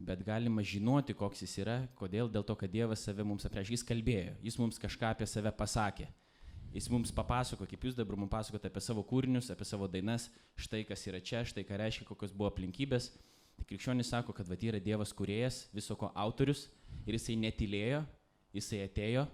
bet 0.00 0.22
galima 0.24 0.62
žinoti, 0.64 1.14
koks 1.16 1.42
jis 1.44 1.58
yra, 1.60 1.76
kodėl, 1.98 2.30
dėl 2.32 2.44
to, 2.46 2.56
kad 2.56 2.72
Dievas 2.72 3.04
save 3.04 3.24
mums 3.26 3.44
apreikšė, 3.44 3.76
jis 3.76 3.86
kalbėjo, 3.86 4.34
jis 4.46 4.56
mums 4.60 4.80
kažką 4.80 5.12
apie 5.12 5.28
save 5.28 5.52
pasakė. 5.56 6.08
Jis 6.70 6.86
mums 6.92 7.10
papasako, 7.10 7.66
kaip 7.66 7.82
jūs 7.84 7.96
dabar 7.98 8.16
mums 8.16 8.30
pasakote 8.30 8.70
apie 8.70 8.80
savo 8.84 9.02
kūrinius, 9.02 9.50
apie 9.50 9.66
savo 9.66 9.88
dainas, 9.90 10.28
štai 10.60 10.84
kas 10.86 11.02
yra 11.10 11.18
čia, 11.18 11.42
štai 11.44 11.64
ką 11.66 11.80
reiškia, 11.80 12.06
kokios 12.06 12.32
buvo 12.32 12.48
aplinkybės. 12.52 13.10
Tai 13.58 13.66
krikščionis 13.66 14.12
sako, 14.14 14.32
kad 14.32 14.48
va 14.48 14.56
yra 14.56 14.78
Dievas 14.80 15.12
kuriejas, 15.12 15.64
viso 15.74 15.96
ko 15.98 16.12
autorius 16.14 16.68
ir 17.04 17.18
jisai 17.18 17.34
netilėjo, 17.42 18.04
jisai 18.54 18.84
atėjo 18.86 19.26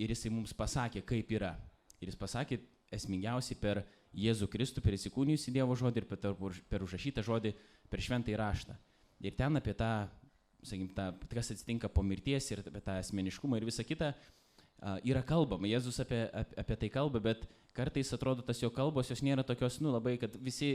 ir 0.00 0.14
jisai 0.16 0.32
mums 0.32 0.56
pasakė, 0.56 1.04
kaip 1.06 1.30
yra. 1.36 1.52
Ir 2.00 2.08
jis 2.08 2.18
pasakė 2.18 2.58
esmingiausiai 2.90 3.60
per 3.60 3.84
Jėzų 4.12 4.48
Kristų, 4.52 4.82
per 4.84 4.96
įsikūnijusį 4.98 5.54
Dievo 5.54 5.76
žodį 5.78 6.02
ir 6.02 6.08
per, 6.10 6.34
per 6.68 6.84
užrašytą 6.84 7.24
žodį 7.24 7.54
per 7.88 8.02
šventą 8.04 8.34
įraštą. 8.34 8.76
Ir 9.24 9.36
ten 9.38 9.56
apie 9.56 9.72
tą, 9.78 9.92
sakykim, 10.60 10.90
tą, 10.96 11.08
kas 11.30 11.52
atsitinka 11.54 11.88
po 11.88 12.04
mirties 12.04 12.50
ir 12.52 12.60
apie 12.64 12.82
tą 12.84 12.98
asmeniškumą 13.00 13.60
ir 13.60 13.68
visą 13.68 13.86
kitą 13.88 14.12
yra 15.06 15.22
kalbama. 15.24 15.68
Jėzus 15.70 16.00
apie, 16.02 16.24
apie, 16.28 16.58
apie 16.60 16.78
tai 16.82 16.90
kalba, 16.92 17.22
bet 17.22 17.46
kartais 17.76 18.12
atrodo 18.12 18.44
tas 18.44 18.60
jo 18.60 18.70
kalbos, 18.74 19.10
jos 19.10 19.22
nėra 19.24 19.44
tokios, 19.46 19.78
nu 19.80 19.92
labai, 19.94 20.16
kad 20.20 20.34
visi 20.42 20.74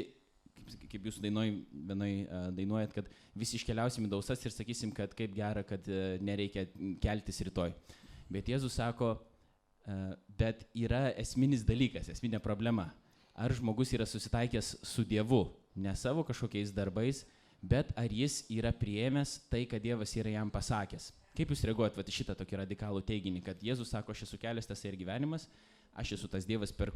kaip, 0.57 0.85
kaip 0.91 1.07
jūs 1.09 1.21
dainoj, 1.23 1.51
vienai 1.91 2.11
uh, 2.25 2.47
dainuojat, 2.55 2.93
kad 2.95 3.09
visi 3.37 3.59
iškeliausim 3.59 4.07
į 4.07 4.11
dausas 4.11 4.43
ir 4.43 4.53
sakysim, 4.55 4.93
kad 4.95 5.13
kaip 5.17 5.35
gera, 5.35 5.63
kad 5.67 5.85
uh, 5.91 6.15
nereikia 6.23 6.67
keltis 7.03 7.41
rytoj. 7.47 7.73
Bet 8.33 8.49
Jėzus 8.51 8.77
sako, 8.79 9.13
uh, 9.17 10.15
bet 10.39 10.65
yra 10.75 11.09
esminis 11.19 11.65
dalykas, 11.67 12.09
esminė 12.13 12.41
problema 12.43 12.89
ar 13.37 13.53
žmogus 13.53 13.93
yra 13.93 14.07
susitaikęs 14.09 14.75
su 14.81 15.05
Dievu, 15.05 15.45
ne 15.77 15.93
savo 15.95 16.23
kažkokiais 16.25 16.73
darbais, 16.73 17.21
bet 17.61 17.91
ar 17.97 18.09
jis 18.09 18.41
yra 18.49 18.73
priėmęs 18.73 19.37
tai, 19.51 19.65
kad 19.69 19.83
Dievas 19.83 20.15
yra 20.17 20.33
jam 20.33 20.49
pasakęs. 20.53 21.11
Kaip 21.37 21.53
jūs 21.53 21.61
reaguojat 21.69 21.97
va, 21.97 22.05
šitą 22.09 22.33
tokį 22.37 22.63
radikalų 22.63 23.03
teiginį, 23.05 23.43
kad 23.45 23.61
Jėzus 23.61 23.93
sako, 23.93 24.15
aš 24.15 24.25
esu 24.25 24.39
kelias 24.41 24.65
tas 24.65 24.81
ir 24.85 24.97
gyvenimas, 24.97 25.45
aš 25.93 26.15
esu 26.17 26.29
tas 26.33 26.47
Dievas, 26.49 26.73
per, 26.73 26.95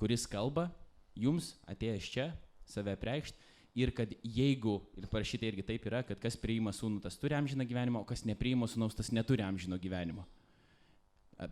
kuris 0.00 0.24
kalba 0.30 0.70
jums 1.14 1.52
atėjęs 1.68 2.08
čia, 2.14 2.30
save 2.64 2.96
preikšt, 3.00 3.36
ir 3.76 3.92
kad 3.92 4.12
jeigu, 4.22 4.78
ir 4.96 5.08
parašyta 5.10 5.48
irgi 5.50 5.66
taip 5.66 5.84
yra, 5.90 6.00
kad 6.06 6.20
kas 6.22 6.38
priima 6.40 6.72
sūnų, 6.72 7.02
tas 7.04 7.18
turi 7.20 7.36
amžiną 7.36 7.66
gyvenimą, 7.68 8.00
o 8.04 8.08
kas 8.08 8.24
nepriima 8.24 8.68
sūnaus, 8.70 8.96
tas 8.96 9.10
neturi 9.12 9.44
amžino 9.44 9.76
gyvenimo. 9.82 10.24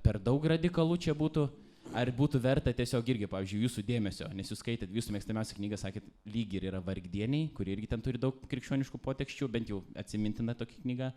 Per 0.03 0.21
daug 0.23 0.45
radikalų 0.47 1.01
čia 1.03 1.15
būtų, 1.19 1.49
Ar 1.91 2.09
būtų 2.15 2.39
verta 2.41 2.73
tiesiog 2.73 3.09
irgi, 3.13 3.27
pavyzdžiui, 3.29 3.65
jūsų 3.67 3.83
dėmesio, 3.85 4.29
nes 4.37 4.49
jūs 4.49 4.63
skaitėt, 4.63 4.93
jūsų 4.95 5.13
mėgstamiausia 5.17 5.57
knyga, 5.59 5.77
sakėt, 5.81 6.07
lyg 6.31 6.55
ir 6.57 6.69
yra 6.71 6.81
vargdieniai, 6.85 7.51
kuri 7.57 7.75
irgi 7.75 7.91
ten 7.91 8.05
turi 8.05 8.21
daug 8.23 8.39
krikščioniškų 8.49 9.01
potekščių, 9.03 9.49
bent 9.53 9.73
jau 9.73 9.83
atsimintina 9.99 10.55
tokia 10.57 10.79
knyga. 10.85 11.11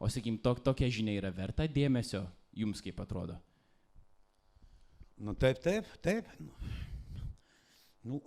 O, 0.00 0.08
sakykim, 0.10 0.36
to, 0.42 0.52
tokia 0.66 0.90
žinia 0.92 1.14
yra 1.20 1.30
verta 1.32 1.64
dėmesio 1.70 2.24
jums, 2.56 2.82
kaip 2.84 3.00
atrodo. 3.00 3.38
Nu 5.20 5.34
taip, 5.36 5.62
taip, 5.64 5.88
taip. 6.04 6.28
Nu, 8.02 8.20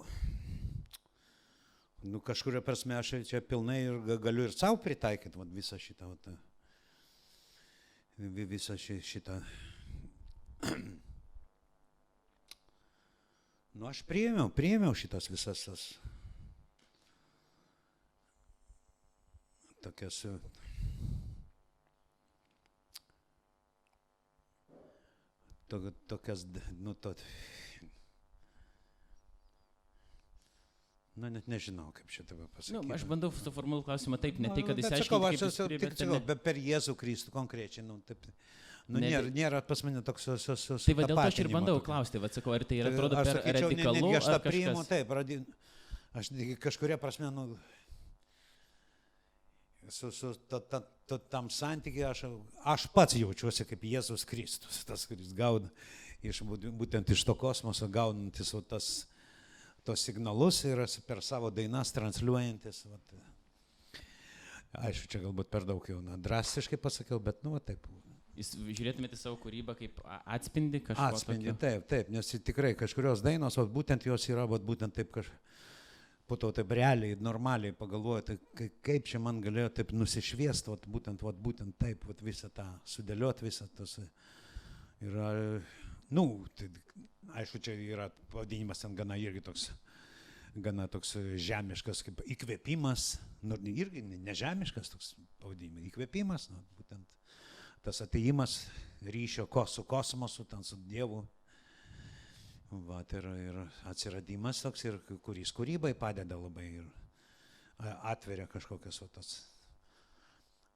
nu 2.06 2.22
kažkuria 2.22 2.62
prasme 2.62 2.98
aš 2.98 3.16
čia 3.30 3.42
pilnai 3.42 3.80
ir 3.84 4.18
galiu 4.22 4.46
ir 4.46 4.54
savo 4.54 4.78
pritaikyti 4.82 5.40
vat, 5.42 5.50
visą 5.54 5.80
šitą, 5.82 6.10
vat, 6.14 6.30
visą 8.54 8.78
šitą 8.78 9.42
Nu, 13.74 13.88
aš 13.90 14.04
priėmiau, 14.06 14.52
priėmiau 14.54 14.94
šitas 14.98 15.30
visas 15.34 15.64
tas 15.66 15.86
tokias 19.84 20.22
to, 25.68 25.91
tokias, 26.08 26.45
nu, 26.80 26.94
to, 26.94 27.16
Na, 31.14 31.30
net 31.30 31.45
nežinau, 31.45 31.91
kaip 31.94 32.10
šitą 32.10 32.34
Nu, 32.40 32.48
pasakyti. 32.56 32.94
aš 32.95 33.04
bandau 33.06 33.30
suformuoluoti 33.38 33.86
klausimą 33.86 34.18
taip, 34.18 34.40
ne 34.41 34.50
Nu, 34.50 34.56
tai, 34.58 34.64
kad 34.66 34.80
bet 34.80 34.88
jis 34.88 35.04
sakau, 35.06 35.20
aiškiai, 35.28 35.50
aš 35.52 35.60
esu 35.60 35.68
tik 35.70 35.94
sakau, 36.00 36.18
bet 36.26 36.40
per 36.41 36.58
Jėzų 36.58 36.95
Kristų 36.98 37.34
konkrečiai, 37.36 37.86
nu, 37.86 38.00
taip. 38.08 38.26
Nu, 38.88 39.00
Ne, 39.00 39.08
nėra, 39.10 39.24
bet- 39.30 39.36
nėra 39.38 39.60
pas 39.64 39.80
mane 39.88 40.02
toks 40.04 40.26
su, 40.28 40.34
su, 40.38 40.56
su, 40.60 40.78
Tai 40.86 40.94
va 41.00 41.06
dėl 41.08 41.16
to 41.16 41.22
aš 41.24 41.38
ir 41.40 41.48
bandau 41.54 41.78
tokio. 41.80 41.86
klausti, 41.88 42.20
va 42.20 42.28
sakau, 42.28 42.52
ar 42.54 42.66
tai 42.68 42.82
yra, 42.82 42.90
Tai 42.92 42.98
atrodo, 42.98 43.16
per 43.16 43.30
sakyčiau, 43.30 43.54
ne- 43.54 43.62
radikalu, 43.70 44.02
netgi 44.02 44.18
aš 44.20 44.26
tą 44.28 44.40
priimu, 44.44 44.84
taip, 44.90 45.14
radi... 45.16 45.38
aš 46.20 46.30
kažkuria 46.60 46.98
prasme, 47.00 47.30
nu, 47.32 47.46
su, 49.88 50.12
su 50.12 50.34
ta, 50.50 50.60
ta, 50.60 50.82
ta, 51.08 51.18
tam 51.18 51.50
santykiai 51.50 52.10
aš, 52.12 52.26
aš 52.76 52.88
pats 52.94 53.16
jaučiuosi 53.16 53.66
kaip 53.72 53.88
Jėzus 53.88 54.28
Kristus, 54.28 54.84
tas, 54.90 55.08
kuris 55.08 55.32
gauna 55.38 55.72
iš, 56.24 56.44
būtent 56.44 57.10
iš 57.16 57.24
to 57.28 57.36
kosmoso 57.40 57.88
gaunantis 57.88 58.54
va, 58.56 58.62
tas, 58.76 59.08
tos 59.84 60.04
signalus 60.08 60.62
ir 60.68 60.80
per 61.08 61.20
savo 61.24 61.50
dainas 61.52 61.92
transliuojantis. 61.96 62.86
Vat. 62.92 63.16
Aišku, 64.88 65.08
čia 65.12 65.20
galbūt 65.22 65.52
per 65.54 65.68
daug 65.68 65.84
jau 65.88 66.00
na, 66.02 66.16
drastiškai 66.18 66.80
pasakiau, 66.82 67.20
bet, 67.22 67.44
nu, 67.46 67.52
va, 67.54 67.60
taip. 67.62 67.84
Jūs 68.34 68.56
žiūrėtumėte 68.58 69.18
savo 69.20 69.38
kūrybą 69.44 69.76
kaip 69.78 70.00
atspindi 70.26 70.80
kažką. 70.82 71.10
Atspindi, 71.14 71.52
taip, 71.62 71.84
taip, 71.92 72.08
nes 72.10 72.32
tikrai 72.42 72.72
kažkurios 72.80 73.22
dainos, 73.22 73.58
o 73.62 73.66
būtent 73.70 74.08
jos 74.10 74.26
yra, 74.32 74.48
vat, 74.50 74.64
būtent 74.66 74.96
taip 74.98 75.12
kažkaip, 75.14 75.52
po 76.26 76.38
to 76.40 76.50
taip 76.56 76.72
realiai, 76.74 77.18
normaliai 77.22 77.76
pagalvoju, 77.78 78.24
tai 78.26 78.38
kai- 78.58 78.72
kaip 78.82 79.06
čia 79.06 79.20
man 79.22 79.42
galėjo 79.44 79.70
taip 79.78 79.92
nusišviesti, 79.94 80.72
vat, 80.72 80.88
būtent, 80.90 81.22
vat, 81.22 81.36
būtent 81.46 81.78
taip, 81.78 82.06
vat, 82.10 82.22
visą 82.26 82.50
tą 82.50 82.66
sudėlioti, 82.90 83.46
visą 83.46 83.68
tas 83.78 84.00
yra, 85.04 85.30
nu, 86.10 86.26
tai, 86.58 86.72
aišku, 87.38 87.62
čia 87.62 87.76
yra 87.78 88.10
pavadinimas 88.34 88.82
ten 88.82 88.96
gana 88.98 89.18
irgi 89.20 89.44
toks, 89.46 89.68
gana 90.56 90.88
toks 90.88 91.16
žemiškas 91.38 92.02
kaip 92.08 92.22
įkvėpimas, 92.34 93.20
nu, 93.44 93.58
irgi 93.70 94.02
ne- 94.06 94.18
nežemiškas 94.32 94.90
toks 94.96 95.14
pavadinimas, 95.44 95.92
įkvėpimas, 95.92 96.50
nu, 96.56 96.64
būtent 96.80 97.06
tas 97.84 98.02
ateimas 98.02 98.58
ryšio 99.04 99.46
ko, 99.52 99.66
su 99.68 99.84
kosmosu, 99.84 100.46
ten 100.46 100.64
su 100.64 100.76
Dievu. 100.76 101.24
Vat, 102.72 103.14
ir, 103.14 103.26
ir 103.38 103.58
atsiradimas 103.86 104.64
toks, 104.64 104.86
ir 104.88 104.98
kuris 105.22 105.52
kūrybai 105.54 105.94
padeda 106.00 106.40
labai 106.40 106.70
ir 106.80 106.88
atveria 108.10 108.48
kažkokias 108.50 109.02
va, 109.04 109.10
tas, 109.14 109.34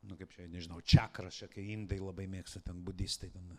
nu 0.05 0.17
kaip 0.19 0.35
čia, 0.35 0.45
nežinau, 0.51 0.81
čakras, 0.81 1.39
čia 1.39 1.47
kai 1.49 1.63
indai 1.73 1.97
labai 2.01 2.27
mėgsta, 2.29 2.61
ten 2.65 2.83
budistai, 2.85 3.31
ten 3.33 3.55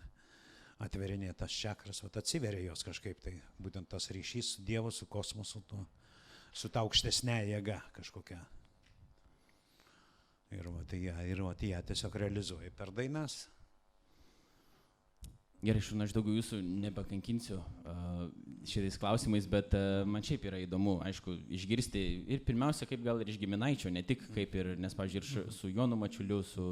atverinė 0.84 1.32
tas 1.38 1.50
čakras, 1.50 2.02
va, 2.04 2.12
atsiveria 2.20 2.68
jos 2.68 2.84
kažkaip, 2.86 3.24
tai 3.24 3.34
būtent 3.58 3.90
tas 3.90 4.10
ryšys 4.14 4.54
su 4.54 4.66
Dievu, 4.68 4.92
su 4.94 5.08
kosmosu, 5.10 5.64
tuo, 5.66 5.82
su 6.52 6.70
ta 6.70 6.84
aukštesnė 6.84 7.40
jėga 7.48 7.80
kažkokia. 7.96 8.44
Ir 10.56 10.64
va, 10.72 10.80
tai 10.88 11.02
ją, 11.04 11.14
ir 11.28 11.40
va, 11.44 11.52
tai 11.58 11.74
ją 11.74 11.80
tiesiog 11.90 12.14
realizuoja 12.22 12.70
per 12.76 12.92
dainas. 12.96 13.42
Gerai, 15.58 15.80
šūna, 15.82 16.06
aš 16.06 16.12
daugiau 16.14 16.36
jūsų 16.38 16.60
nebekankinsiu 16.62 17.56
uh, 17.58 18.20
šitais 18.68 18.94
klausimais, 19.02 19.48
bet 19.50 19.74
uh, 19.74 20.04
man 20.06 20.22
šiaip 20.22 20.46
yra 20.46 20.60
įdomu, 20.62 21.00
aišku, 21.02 21.34
išgirsti 21.58 22.02
ir 22.30 22.44
pirmiausia, 22.46 22.86
kaip 22.86 23.02
gal 23.02 23.18
ir 23.20 23.32
iš 23.32 23.40
giminaičio, 23.42 23.90
ne 23.90 24.04
tik 24.06 24.22
kaip 24.36 24.54
ir, 24.54 24.70
nes, 24.78 24.94
pažiūrėjau, 24.94 25.42
ir 25.48 25.56
su 25.56 25.72
Jonu 25.72 25.98
Mačiuliu, 25.98 26.38
su, 26.46 26.68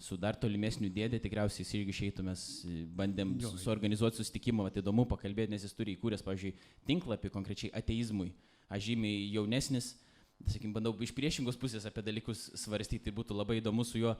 su 0.00 0.16
dar 0.16 0.38
tolimesniu 0.40 0.88
dėdė, 0.94 1.18
tikriausiai 1.20 1.66
jis 1.66 1.74
irgi 1.80 2.06
e, 2.06 2.76
bandėm 2.96 3.34
su, 3.42 3.56
suorganizuoti 3.66 4.22
susitikimą, 4.22 4.68
vat 4.68 4.78
įdomu 4.78 5.08
pakalbėti, 5.10 5.50
nes 5.52 5.66
jis 5.66 5.74
turi 5.74 5.98
įkūręs, 5.98 6.22
pažiūrėjau, 6.24 6.70
tinklapį 6.86 7.34
konkrečiai 7.34 7.74
ateizmui. 7.74 8.30
Aš 8.70 8.92
žymiai 8.92 9.26
jaunesnis, 9.34 9.96
sakykim, 10.48 10.72
bandau 10.74 10.92
iš 11.04 11.12
priešingos 11.16 11.58
pusės 11.60 11.84
apie 11.88 12.02
dalykus 12.04 12.46
svarstyti, 12.58 13.02
tai 13.06 13.12
būtų 13.16 13.36
labai 13.36 13.58
įdomu 13.60 13.84
su 13.86 14.00
juo 14.00 14.14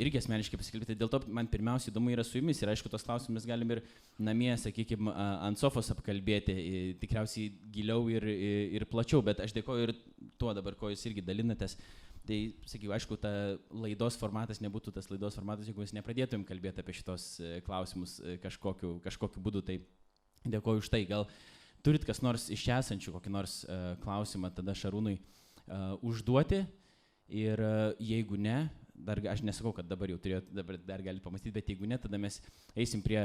irgi 0.00 0.20
asmeniškai 0.20 0.58
pasikalbėti. 0.60 0.96
Dėl 0.98 1.10
to 1.12 1.20
man 1.32 1.48
pirmiausia 1.50 1.90
įdomu 1.92 2.12
yra 2.12 2.24
su 2.26 2.38
jumis 2.38 2.60
ir 2.62 2.72
aišku, 2.72 2.90
tos 2.92 3.04
klausimus 3.06 3.46
galim 3.48 3.76
ir 3.76 3.82
namie, 4.18 4.52
sakykime, 4.60 5.12
ant 5.46 5.60
sofos 5.60 5.90
apkalbėti, 5.94 6.56
tikriausiai 7.02 7.52
giliau 7.74 8.08
ir, 8.12 8.26
ir 8.78 8.86
plačiau, 8.90 9.22
bet 9.26 9.42
aš 9.44 9.54
dėkoju 9.56 9.88
ir 9.88 9.94
tuo 10.40 10.54
dabar, 10.56 10.78
ko 10.78 10.92
jūs 10.92 11.06
irgi 11.10 11.24
dalinatės. 11.26 11.76
Tai, 12.26 12.38
sakyčiau, 12.66 12.90
aišku, 12.96 13.20
ta 13.22 13.30
laidos 13.70 14.16
formatas 14.18 14.58
nebūtų 14.58 14.96
tas 14.96 15.06
laidos 15.12 15.36
formatas, 15.38 15.68
jeigu 15.68 15.84
mes 15.84 15.92
nepradėtumėm 15.94 16.42
kalbėti 16.48 16.82
apie 16.82 16.96
šitos 16.98 17.26
e, 17.38 17.60
klausimus 17.62 18.16
e, 18.18 18.34
kažkokiu, 18.42 18.96
kažkokiu 19.04 19.42
būdu. 19.44 19.62
Tai 19.68 19.76
dėkoju 20.56 20.82
už 20.82 20.90
tai. 20.90 21.04
Gal 21.06 21.28
turit 21.86 22.02
kas 22.02 22.18
nors 22.26 22.48
iš 22.50 22.64
esančių 22.80 23.14
kokį 23.14 23.30
nors 23.30 23.60
uh, 23.68 23.92
klausimą 24.02 24.50
tada 24.56 24.74
Šarūnui 24.74 25.14
uh, 25.20 25.35
užduoti 26.02 26.64
ir 27.28 27.60
uh, 27.60 27.92
jeigu 27.98 28.38
ne, 28.38 28.68
dar 28.94 29.20
aš 29.30 29.42
nesakau, 29.42 29.72
kad 29.76 29.86
dabar 29.88 30.10
jau 30.10 30.18
turėjot, 30.22 30.48
dabar 30.54 30.78
dar 30.78 31.02
galite 31.04 31.24
pamastyti, 31.24 31.54
bet 31.54 31.68
jeigu 31.68 31.88
ne, 31.88 31.98
tada 31.98 32.18
mes 32.20 32.38
eisim 32.76 33.02
prie, 33.04 33.20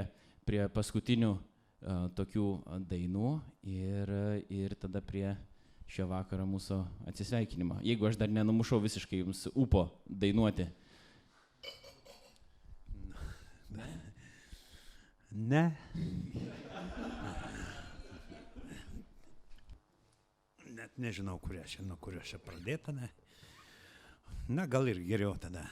prie 0.47 0.65
paskutinių 0.73 1.31
uh, 1.35 2.09
tokių 2.17 2.47
uh, 2.57 2.81
dainų 2.89 3.31
ir, 3.69 4.11
uh, 4.11 4.41
ir 4.49 4.75
tada 4.79 5.03
prie 5.05 5.29
šio 5.91 6.07
vakaro 6.07 6.45
mūsų 6.47 6.79
atsisveikinimo. 7.11 7.81
Jeigu 7.85 8.07
aš 8.07 8.19
dar 8.19 8.31
nenumušau 8.31 8.79
visiškai 8.83 9.21
jums 9.23 9.45
upo 9.53 9.89
dainuoti. 10.07 10.69
Ne. 15.31 15.65
Net 20.91 21.05
nežinau, 21.07 21.37
kuria 21.39 21.63
čia, 21.63 21.85
nuo 21.87 21.95
kurio 22.03 22.19
čia 22.19 22.35
pradėta. 22.43 22.91
Ne. 22.91 23.07
Na, 24.51 24.65
gal 24.67 24.89
ir 24.91 24.99
geriau 25.05 25.37
tada. 25.39 25.63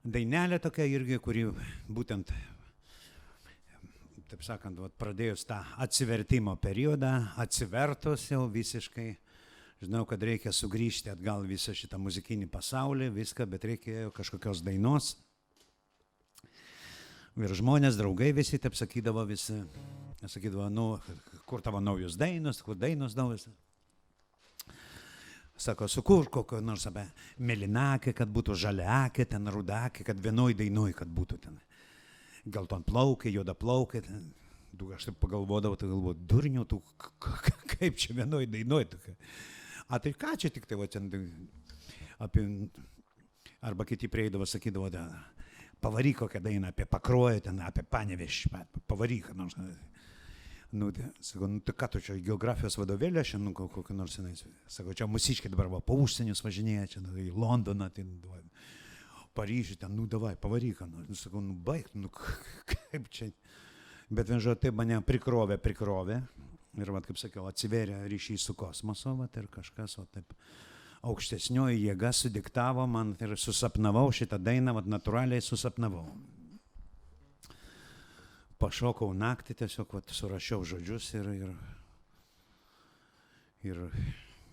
Dainelė 0.00 0.56
tokia 0.58 0.86
irgi, 0.88 1.18
kuri 1.20 1.42
būtent, 1.84 2.32
taip 4.30 4.46
sakant, 4.46 4.80
vat, 4.80 4.96
pradėjus 4.96 5.44
tą 5.44 5.58
atsivertimo 5.84 6.56
periodą, 6.56 7.12
atsivertus 7.36 8.30
jau 8.30 8.46
visiškai, 8.48 9.08
žinau, 9.84 10.06
kad 10.08 10.24
reikia 10.24 10.48
sugrįžti 10.48 11.12
atgal 11.12 11.44
visą 11.44 11.76
šitą 11.76 12.00
muzikinį 12.00 12.48
pasaulį, 12.48 13.12
viską, 13.20 13.44
bet 13.52 13.68
reikėjo 13.68 14.16
kažkokios 14.16 14.64
dainos. 14.64 15.18
Ir 17.36 17.52
žmonės, 17.52 18.00
draugai 18.00 18.32
visi, 18.32 18.56
taip 18.56 18.80
sakydavo 18.80 19.28
visi, 19.28 19.60
sakydavo, 20.24 20.72
nu, 20.72 20.94
kur 21.44 21.60
tavo 21.60 21.84
naujus 21.84 22.16
dainos, 22.16 22.64
kur 22.64 22.80
dainos 22.80 23.12
naujus. 23.18 23.50
Sako, 25.60 25.88
sukur 25.92 26.28
kokio 26.32 26.60
nors 26.64 26.86
apie 26.88 27.02
melinakę, 27.44 28.14
kad 28.16 28.30
būtų 28.32 28.54
žaliakė, 28.62 29.26
ten 29.28 29.48
rudakė, 29.52 30.06
kad 30.08 30.20
vienoj 30.24 30.54
dainoj, 30.56 30.94
kad 30.96 31.10
būtų 31.12 31.36
ten. 31.42 31.58
Gelton 32.48 32.84
plaukė, 32.86 33.28
juoda 33.34 33.52
plaukė. 33.52 34.00
Ten. 34.06 34.22
Du, 34.72 34.88
aš 34.96 35.10
taip 35.10 35.18
pagalvodavau, 35.20 35.76
tai 35.76 35.90
galvoju, 35.90 36.16
durnių, 36.30 36.64
tu 36.70 36.78
kaip 37.74 37.98
čia 38.00 38.16
vienoj 38.22 38.46
dainoj. 38.48 38.86
A 39.90 39.98
tai 40.00 40.14
ką 40.16 40.32
čia 40.40 40.48
tik 40.54 40.64
tai 40.70 40.78
va 40.80 40.88
ten 40.88 41.10
apie, 42.24 42.46
arba 43.60 43.84
kiti 43.84 44.08
prieidavo, 44.08 44.48
sakydavo, 44.48 44.88
da, 44.94 45.04
pavaryk 45.84 46.22
kokią 46.22 46.40
dainą 46.44 46.72
apie 46.72 46.86
pakruoją, 46.88 47.44
ten 47.50 47.60
apie 47.66 47.84
panevišį, 47.84 48.52
pavaryk, 48.88 49.32
nors. 49.36 49.58
Nu, 49.60 49.68
tai, 50.94 51.08
sakau, 51.24 51.48
nu, 51.50 51.60
tai 51.66 51.74
ką 51.74 51.88
tu 51.90 52.00
čia 52.06 52.14
geografijos 52.22 52.76
vadovėlė, 52.78 53.24
šiandien 53.26 53.50
nu, 53.50 53.54
ko- 53.58 53.66
kokį 53.72 53.96
nors, 53.98 54.14
senai, 54.18 54.36
sakau, 54.70 54.94
čia 54.94 55.08
musiškai 55.10 55.50
dabar 55.50 55.70
va, 55.72 55.80
po 55.82 55.96
užsienius 55.98 56.44
važinėja, 56.44 56.86
čia 56.94 57.02
nu, 57.02 57.14
į 57.18 57.32
Londoną, 57.34 57.90
tai, 57.94 58.06
nu, 58.06 58.20
Paryžių, 59.34 59.76
ten, 59.78 59.92
nu, 59.94 60.08
davai, 60.10 60.34
pavaryk, 60.38 60.80
nu, 60.90 61.04
nu, 61.06 61.16
sakau, 61.18 61.40
nu, 61.42 61.54
baig, 61.54 61.86
nu, 61.94 62.10
kaip 62.70 63.06
čia. 63.14 63.28
Bet 64.10 64.26
vienžo 64.26 64.56
taip 64.58 64.74
mane 64.74 64.98
prikrovė, 65.06 65.54
prikrovė. 65.62 66.18
Ir, 66.78 66.90
va, 66.94 67.00
kaip 67.02 67.18
sakiau, 67.18 67.46
atsiverė 67.50 68.00
ryšys 68.10 68.48
su 68.48 68.56
kosmosu, 68.58 69.14
va, 69.18 69.28
ir 69.38 69.46
kažkas, 69.50 69.96
va, 69.98 70.06
taip 70.10 70.34
aukštesnioji 71.06 71.86
jėga 71.86 72.10
sudiktavo 72.14 72.84
man 72.90 73.14
ir 73.22 73.36
susapnavau 73.38 74.10
šitą 74.14 74.38
dainą, 74.42 74.74
va, 74.76 74.82
natūraliai 74.98 75.42
susapnavau. 75.42 76.08
Pašokau 78.60 79.14
naktį, 79.16 79.56
tiesiog 79.62 79.94
va, 79.96 80.02
surašiau 80.12 80.64
žodžius 80.68 81.06
ir, 81.16 81.30
ir, 81.32 81.52
ir, 83.70 83.80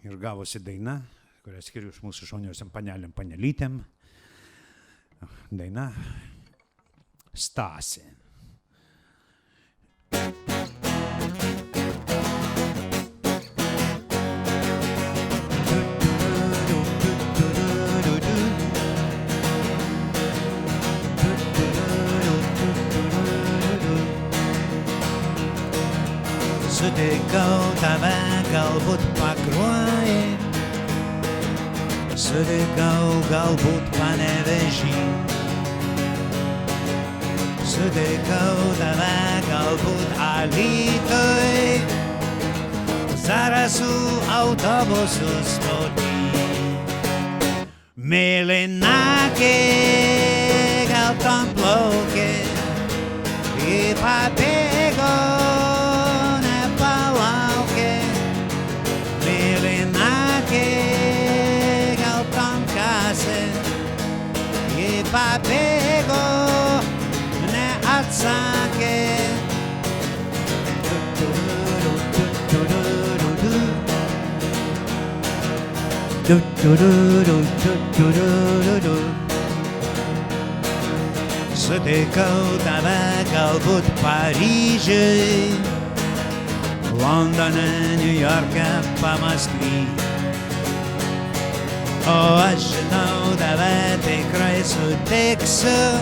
ir 0.07 0.19
gavosi 0.21 0.61
daina, 0.63 1.01
kurią 1.43 1.63
skiriu 1.65 1.91
iš 1.91 1.99
mūsų 2.05 2.29
šauniosiam 2.31 2.71
panelėm 2.71 3.11
panelytėm. 3.15 3.81
Daina 5.51 5.89
Stasi. 7.37 8.05
Sutikau 26.77 27.61
tave 27.81 28.17
galbūt 28.51 29.07
pakruoja 29.17 30.47
sutikau 32.17 33.21
galbūt 33.29 33.91
panevežį. 33.95 35.03
Sutikau 37.67 38.57
tave 38.79 39.19
galbūt 39.47 40.17
alytoj, 40.27 41.53
zarasų 43.25 43.93
autobusų 44.39 45.31
stotį. 45.53 46.11
Mėlynakė 48.07 49.55
gal 50.91 51.17
tam 51.23 51.49
plaukė, 51.57 52.29
į 53.67 53.81
pabėgo 54.01 55.36
pabėgo 65.11 66.23
neatsakė. 67.53 68.95
Sutikau 81.67 82.59
tave 82.63 82.99
galbūt 83.31 83.87
Paryžiui, 83.99 85.55
Londone, 86.99 87.69
New 87.99 88.15
York'e, 88.19 88.67
pamaskvy. 88.99 90.16
O 92.07 92.39
aš 92.39 92.71
žinau, 92.71 93.35
tave 93.35 93.99
tikrai 93.99 94.63
sutiksiu, 94.63 95.99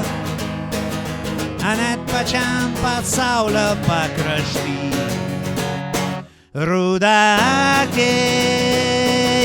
net 1.65 1.99
pačiam 2.11 2.69
pasaulio 2.77 3.73
pakrašty. 3.87 4.75
Rūda 6.53 7.15
akė, 7.81 8.11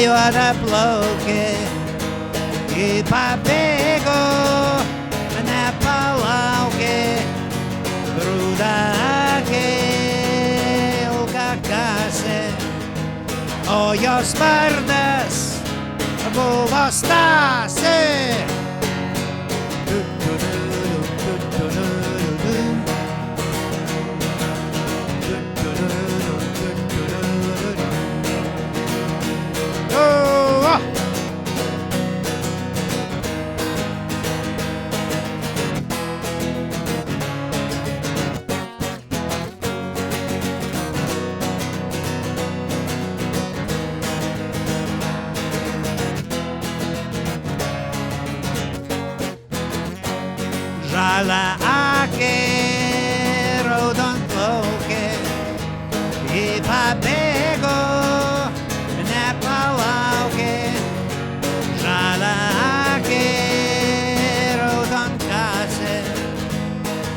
juoda 0.05 0.51
plaukė, 0.61 1.49
į 2.77 2.89
pabėgo, 3.09 4.21
nepalaukė. 5.49 6.99
Rūda 8.21 8.75
akė, 9.09 9.69
ilga 11.09 11.49
kasė, 11.71 12.43
o 13.73 13.81
jos 13.97 14.37
vardas 14.37 15.50
buvo 16.35 16.87
Stasė. 16.91 18.50
Žalia 51.21 51.57
akė, 51.69 52.29
raudon 53.67 54.23
plaukė, 54.33 55.01
į 56.33 56.45
pabėgo, 56.65 57.75
nepalaukė. 59.11 60.55
Žalia 61.83 62.33
akė, 62.71 63.21
raudon 64.63 65.21
kasė, 65.27 66.01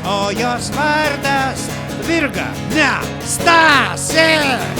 o 0.04 0.20
jos 0.36 0.68
vardas 0.76 1.64
Virga, 2.04 2.50
ne, 2.76 2.92
Stasė. 3.24 4.73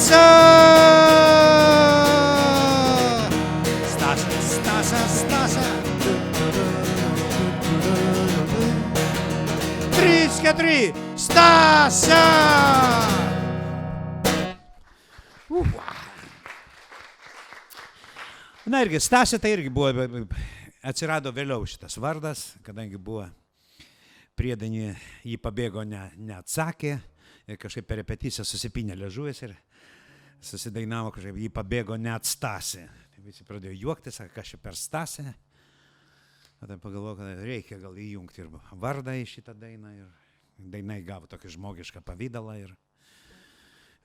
Stasio! 0.00 0.16
Stasas, 3.84 4.46
Stasas, 4.56 5.12
Stasas. 5.20 5.68
Trys, 9.92 10.40
keturi, 10.40 10.92
Stasio! 11.16 12.14
Na 18.70 18.80
irgi, 18.80 18.96
Stasė 19.04 19.36
tai 19.36 19.52
irgi 19.52 19.68
buvo, 19.68 19.92
atsirado 20.80 21.28
vėliau 21.28 21.68
šitas 21.68 22.00
vardas, 22.00 22.54
kadangi 22.64 22.96
buvo 22.96 23.28
priedainį, 24.40 24.94
jį 25.28 25.36
pabėgo, 25.44 25.84
ne, 25.84 26.06
neatsakė 26.16 26.96
kažkaip 27.60 27.84
per 27.84 28.00
repeticiją 28.00 28.46
susipinė 28.46 28.96
liežuvės 28.96 29.44
ir 29.44 29.58
susidainavo 30.44 31.12
kažkaip, 31.14 31.38
jį 31.40 31.50
pabėgo 31.54 31.96
net 32.00 32.28
Stasė. 32.28 32.86
Tai 33.14 33.24
visi 33.24 33.46
pradėjo 33.46 33.76
juoktis, 33.84 34.18
sako, 34.20 34.34
kas 34.34 34.52
čia 34.52 34.60
per 34.62 34.78
Stasę. 34.78 35.26
Tada 36.60 36.76
pagalvoju, 36.80 37.16
kad 37.16 37.44
reikia 37.44 37.78
gal 37.80 37.96
įjungti 37.96 38.42
ir 38.42 38.50
vardą 38.80 39.14
į 39.16 39.24
šitą 39.28 39.54
dainą 39.56 39.94
ir 39.96 40.08
dainai 40.60 41.00
gavo 41.04 41.28
tokį 41.30 41.54
žmogišką 41.54 42.02
pavydalą 42.04 42.56
ir, 42.60 42.74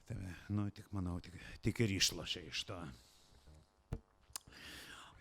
tai, 0.07 0.15
nu, 0.55 0.69
tik 0.71 0.87
manau, 0.95 1.17
tik, 1.23 1.35
tik 1.65 1.83
ir 1.83 1.97
išlošė 1.97 2.45
iš 2.47 2.63
to. 2.69 2.79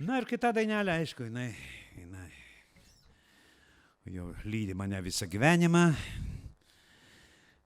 Na 0.04 0.18
ir 0.20 0.26
kita 0.30 0.52
dainelė, 0.54 0.98
aišku, 1.02 1.26
jinai, 1.26 1.50
jinai 1.98 2.30
jau 4.14 4.30
lydi 4.44 4.74
mane 4.76 4.98
visą 5.02 5.26
gyvenimą. 5.30 5.84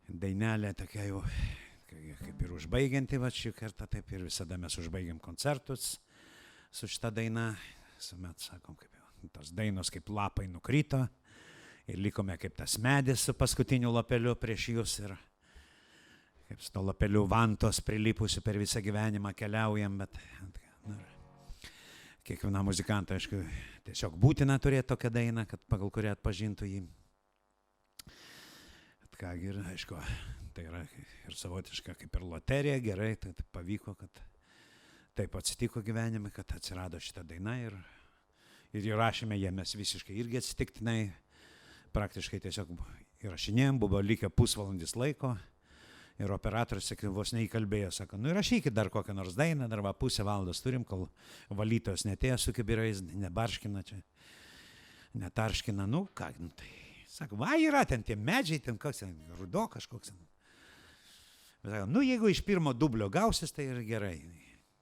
Dainelė 0.09 0.73
tokia 0.77 1.09
jau 1.09 1.23
kaip 2.39 2.47
ir 2.47 2.55
užbaigianti, 2.55 3.19
va 3.19 3.33
šį 3.35 3.51
kartą 3.51 3.87
taip 3.91 4.13
ir 4.15 4.23
visada 4.23 4.55
mes 4.55 4.77
užbaigiam 4.79 5.19
koncertus 5.19 5.97
su 6.71 6.87
šitą 6.87 7.11
dainą. 7.11 7.49
Visuomet 7.99 8.39
sakom, 8.39 8.77
kaip 8.79 8.95
jau 8.95 9.31
tos 9.35 9.51
dainos 9.51 9.91
kaip 9.91 10.07
lapai 10.15 10.47
nukrito 10.47 11.01
ir 11.91 11.99
likome 11.99 12.37
kaip 12.39 12.55
tas 12.55 12.77
medis 12.79 13.27
su 13.27 13.35
paskutiniu 13.35 13.91
lapeliu 13.91 14.37
prieš 14.39 14.69
jūs 14.77 14.95
ir 15.03 15.17
kaip 16.47 16.63
su 16.63 16.71
to 16.71 16.85
lapeliu 16.87 17.25
vantos 17.27 17.83
prilipusiu 17.83 18.45
per 18.47 18.61
visą 18.63 18.85
gyvenimą 18.87 19.35
keliaujam, 19.35 19.99
bet 19.99 20.23
nu, 20.87 20.95
ir 20.95 22.23
kiekvienam 22.23 22.71
muzikantui, 22.71 23.19
aišku, 23.19 23.43
tiesiog 23.91 24.15
būtina 24.15 24.61
turėti 24.63 24.93
tokią 24.95 25.11
dainą, 25.11 25.49
kad 25.51 25.67
pagal 25.67 25.91
kurią 25.91 26.15
atpažintų 26.15 26.71
jį. 26.71 26.87
Kągi 29.19 29.49
ir, 29.51 29.57
aišku, 29.67 29.99
tai 30.55 30.67
yra 30.69 30.83
ir 31.29 31.37
savotiška 31.37 31.95
kaip 31.99 32.19
ir 32.19 32.27
loterija, 32.27 32.79
gerai, 32.83 33.13
tai, 33.21 33.35
pavyko, 33.55 33.95
kad 33.99 34.23
taip 35.19 35.35
atsitiko 35.39 35.83
gyvenime, 35.85 36.31
kad 36.35 36.51
atsirado 36.55 37.01
šitą 37.03 37.25
dainą 37.27 37.57
ir, 37.67 37.77
ir 38.77 38.91
įrašėme 38.93 39.39
ją 39.39 39.53
mes 39.55 39.75
visiškai 39.79 40.17
irgi 40.23 40.41
atsitiktinai, 40.43 40.99
praktiškai 41.95 42.41
tiesiog 42.45 42.75
įrašinėjom, 43.27 43.81
buvo 43.83 44.01
likę 44.05 44.31
pusvalandis 44.31 44.95
laiko 44.99 45.35
ir 46.19 46.33
operatorius 46.35 46.91
sakė, 46.93 47.11
vos 47.15 47.33
neįkalbėjo, 47.35 47.91
sako, 47.95 48.19
nu 48.19 48.33
įrašykit 48.33 48.75
dar 48.75 48.91
kokią 48.95 49.15
nors 49.15 49.37
dainą, 49.39 49.69
dar 49.71 49.83
va 49.85 49.95
pusę 49.95 50.27
valandos 50.27 50.63
turim, 50.65 50.85
kol 50.87 51.07
valytojos 51.55 52.07
netėjo 52.09 52.39
su 52.43 52.55
kibirais, 52.55 53.03
nebarškina 53.03 53.85
čia, 53.87 54.01
netarškina, 55.19 55.87
nu 55.91 56.07
ką, 56.19 56.33
nu 56.43 56.51
tai, 56.59 56.73
sako, 57.11 57.39
va 57.43 57.55
yra 57.59 57.85
ten 57.89 58.03
tie 58.07 58.19
medžiai, 58.19 58.63
ten 58.63 58.79
koks 58.79 59.05
ten 59.05 59.15
rudo 59.39 59.67
kažkoks. 59.75 60.11
ten. 60.11 60.28
Bet 61.69 61.77
Sako, 61.77 61.91
nu 61.93 62.03
jeigu 62.03 62.29
iš 62.29 62.41
pirmo 62.41 62.73
dublio 62.73 63.11
gausis, 63.13 63.53
tai 63.53 63.67
ir 63.69 63.83
gerai. 63.85 64.17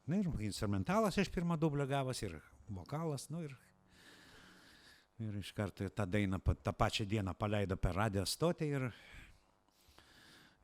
Na 0.06 0.20
ir 0.20 0.28
instrumentalas 0.46 1.16
iš 1.18 1.32
pirmo 1.34 1.56
dublio 1.58 1.86
gavosi 1.86 2.28
ir 2.28 2.36
vokalas, 2.68 3.26
nu 3.30 3.42
ir 3.42 3.56
Ir 5.16 5.38
iš 5.40 5.54
karto 5.56 5.88
tą 5.88 6.04
dainą 6.04 6.36
tą 6.38 6.72
pačią 6.76 7.06
dieną 7.08 7.32
paleido 7.34 7.78
per 7.80 7.94
radijo 7.96 8.26
stotį 8.28 8.66
ir, 8.68 8.82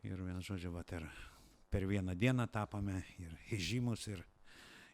ir 0.04 0.20
vienu 0.20 0.42
žodžiu, 0.44 0.74
va, 0.74 0.82
ir 0.92 1.06
per 1.72 1.86
vieną 1.88 2.12
dieną 2.14 2.46
tapome 2.52 2.98
ir 3.16 3.32
žymus, 3.56 4.04
ir, 4.12 4.20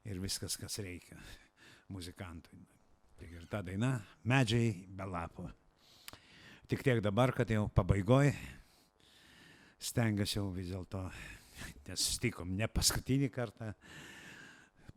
ir 0.07 0.21
viskas, 0.23 0.55
kas 0.57 0.79
reikia 0.79 1.19
muzikantui. 1.91 2.63
Tai 3.19 3.33
ir 3.35 3.49
ta 3.51 3.63
daina 3.67 3.97
Medžiai 4.23 4.87
be 4.95 5.11
lapo. 5.11 5.51
Tik 6.71 6.87
tiek 6.87 7.03
dabar, 7.03 7.35
kad 7.35 7.51
jau 7.51 7.67
pabaigoje 7.67 8.37
stengiuosi 9.79 10.39
jau 10.39 10.49
vis 10.55 10.73
dėlto, 10.73 11.03
nes 11.89 12.05
sustikom 12.05 12.55
ne 12.59 12.69
paskutinį 12.71 13.31
kartą, 13.35 13.73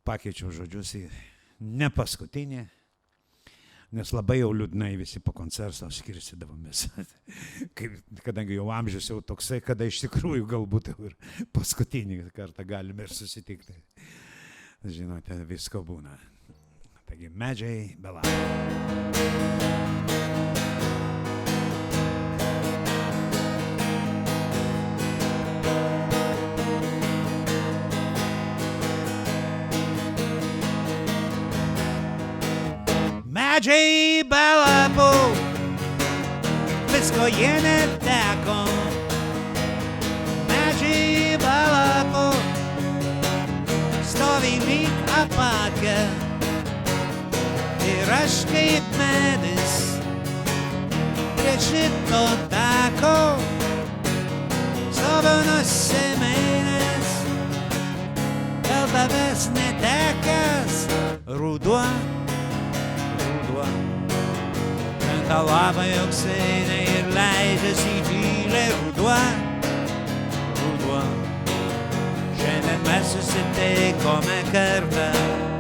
pakeičiau 0.08 0.52
žodžius 0.56 0.96
į 0.98 1.04
ne 1.82 1.90
paskutinį, 1.94 2.64
nes 3.98 4.14
labai 4.16 4.40
jau 4.40 4.50
liūdnai 4.56 4.94
visi 5.00 5.22
po 5.24 5.34
koncerto 5.36 5.90
skirsidavomės. 5.92 6.88
Kadangi 8.26 8.58
jau 8.58 8.70
amžius 8.74 9.12
jau 9.12 9.20
toksai, 9.22 9.62
kada 9.66 9.88
iš 9.88 10.02
tikrųjų 10.06 10.48
galbūt 10.56 10.94
jau 10.94 11.10
ir 11.12 11.18
paskutinį 11.54 12.24
kartą 12.36 12.66
galime 12.68 13.06
ir 13.06 13.14
susitikti. 13.14 13.78
Žinote, 14.82 15.38
visko 15.46 15.84
būna. 15.86 16.16
Taigi 17.06 17.30
medžiai 17.30 17.92
belą. 18.02 18.24
Medžiai 33.62 34.24
be 34.26 34.46
lapų, 34.58 35.10
visko 36.90 37.28
jie 37.30 37.52
neteko. 37.62 38.56
Medžiai 40.50 41.36
be 41.38 41.58
lapų, 41.70 42.24
stovi 44.10 44.56
lyg 44.66 45.12
apakę. 45.14 45.94
Ir 47.86 48.10
aš 48.16 48.40
kaip 48.50 48.88
medis, 48.98 49.76
prie 51.38 51.54
šito 51.62 52.22
tako, 52.56 53.20
stoviu 54.90 55.36
nusiminęs, 55.52 57.14
dėl 58.66 58.90
tavęs 58.96 59.46
netekęs, 59.54 60.82
ruduo 61.38 61.86
ruduo. 63.62 63.68
Krenta 65.00 65.42
lapai 65.44 65.92
auksiniai 66.00 66.86
ir 66.98 67.10
leidžiasi 67.16 67.94
į 67.98 68.02
tylę 68.08 68.64
ruduo. 68.76 69.18
Ruduo. 70.62 71.02
Šiandien 72.40 72.82
mes 72.88 73.14
susitikome 73.16 74.42
kartą 74.52 75.10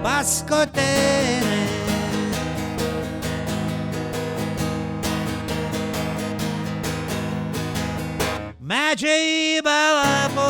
paskutinį. 0.03 1.59
Medžiai 8.71 9.59
be 9.65 9.79
lapų, 9.97 10.47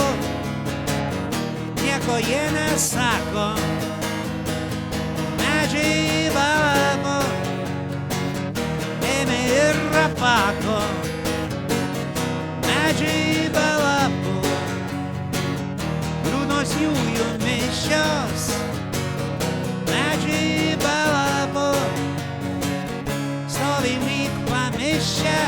nieko 1.82 2.20
jie 2.22 2.44
nesako 2.54 3.48
medžiai 5.72 6.30
balako, 6.34 6.71
ėmė 9.52 9.60
ir 9.60 9.80
rapako, 9.94 10.80
medžiai 12.66 13.50
balako, 13.52 14.36
liūdnos 16.28 16.76
jų 16.80 16.92
jų 17.16 17.28
mišios, 17.44 18.46
medžiai 19.90 20.78
balako, 20.84 21.68
stovi 23.48 23.98
lyg 24.06 24.40
pamišę, 24.50 25.40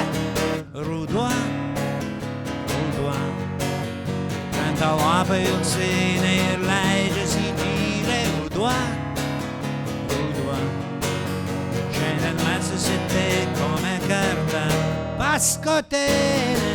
ruduo, 0.73 1.29
ruduo, 2.73 3.15
krenta 4.51 4.91
lapai 4.99 5.45
auksiniai 5.53 6.43
ir 6.51 6.67
leidžiasi 6.67 7.47
į 7.47 7.55
tylę 7.63 8.21
ruduo. 8.35 9.02
Šiandien 12.23 12.47
mes 12.47 12.67
susitikome 12.71 13.97
kartą 14.07 14.61
paskutinį. 15.19 16.71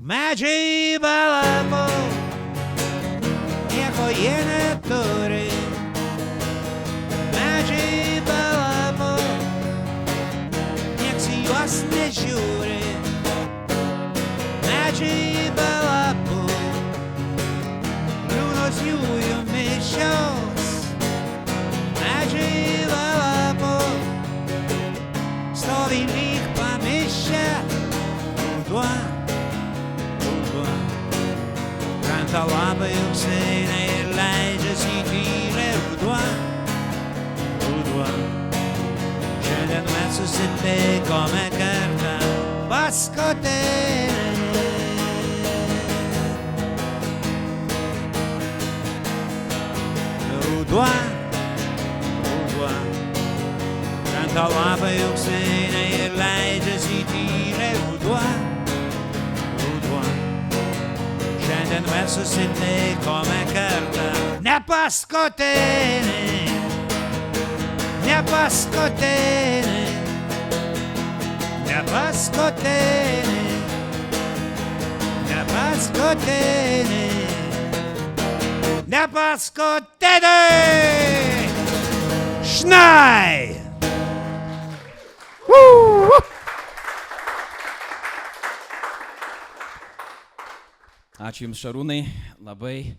Medžiai 0.00 0.96
balamo, 1.04 1.84
nieko 3.68 4.08
jie 4.16 4.40
neturi. 4.48 5.52
Medžiai 7.36 8.24
balamo, 8.32 9.14
nieks 11.04 11.28
į 11.36 11.44
juos 11.44 11.82
nežiūri. 11.92 12.80
Medžiai 14.64 15.12
balapų, 15.12 15.27
jų 19.88 19.98
mišios. 19.98 20.66
Medžiai 21.98 22.84
balapų, 22.90 23.76
stovi 25.54 26.04
lyg 26.08 26.44
pamišę, 26.56 27.46
ruduo, 28.38 28.84
ruduo. 30.24 30.66
Krenta 32.02 32.44
labai 32.44 32.92
auksiniai 32.92 33.88
ir 34.00 34.12
leidžiasi 34.18 34.92
į 34.92 35.04
tylę 35.08 35.68
ruduo, 35.78 36.20
ruduo. 37.64 38.10
Šiandien 39.42 39.84
mes 39.88 40.20
susitikome 40.20 41.48
kartą 41.56 42.18
paskutinį. 50.68 50.84
Ruduo, 50.84 50.88
ruduo. 52.24 52.70
Krenta 54.04 54.44
labai 54.52 54.96
auksiniai 55.02 55.88
ir 56.04 56.12
leidžiasi 56.18 56.98
į 57.00 57.04
tylę 57.08 57.68
ruduo, 57.78 58.20
ruduo. 59.62 60.02
Šiandien 61.46 61.88
mes 61.88 62.16
susitikome 62.18 63.40
kartą 63.54 64.08
ne 64.44 64.58
paskutinį, 64.68 66.20
ne 68.04 68.18
paskutinį, 68.28 69.80
ne 71.68 71.80
paskutinį, 71.88 73.40
ne 75.30 75.40
paskutinį, 75.54 77.27
ne 78.98 79.06
paskutinį. 79.14 80.38
Šnai! 82.42 83.54
Woo! 85.46 86.18
Ačiū 91.18 91.46
Jums, 91.46 91.60
Šarūnai. 91.60 92.00
Labai 92.42 92.96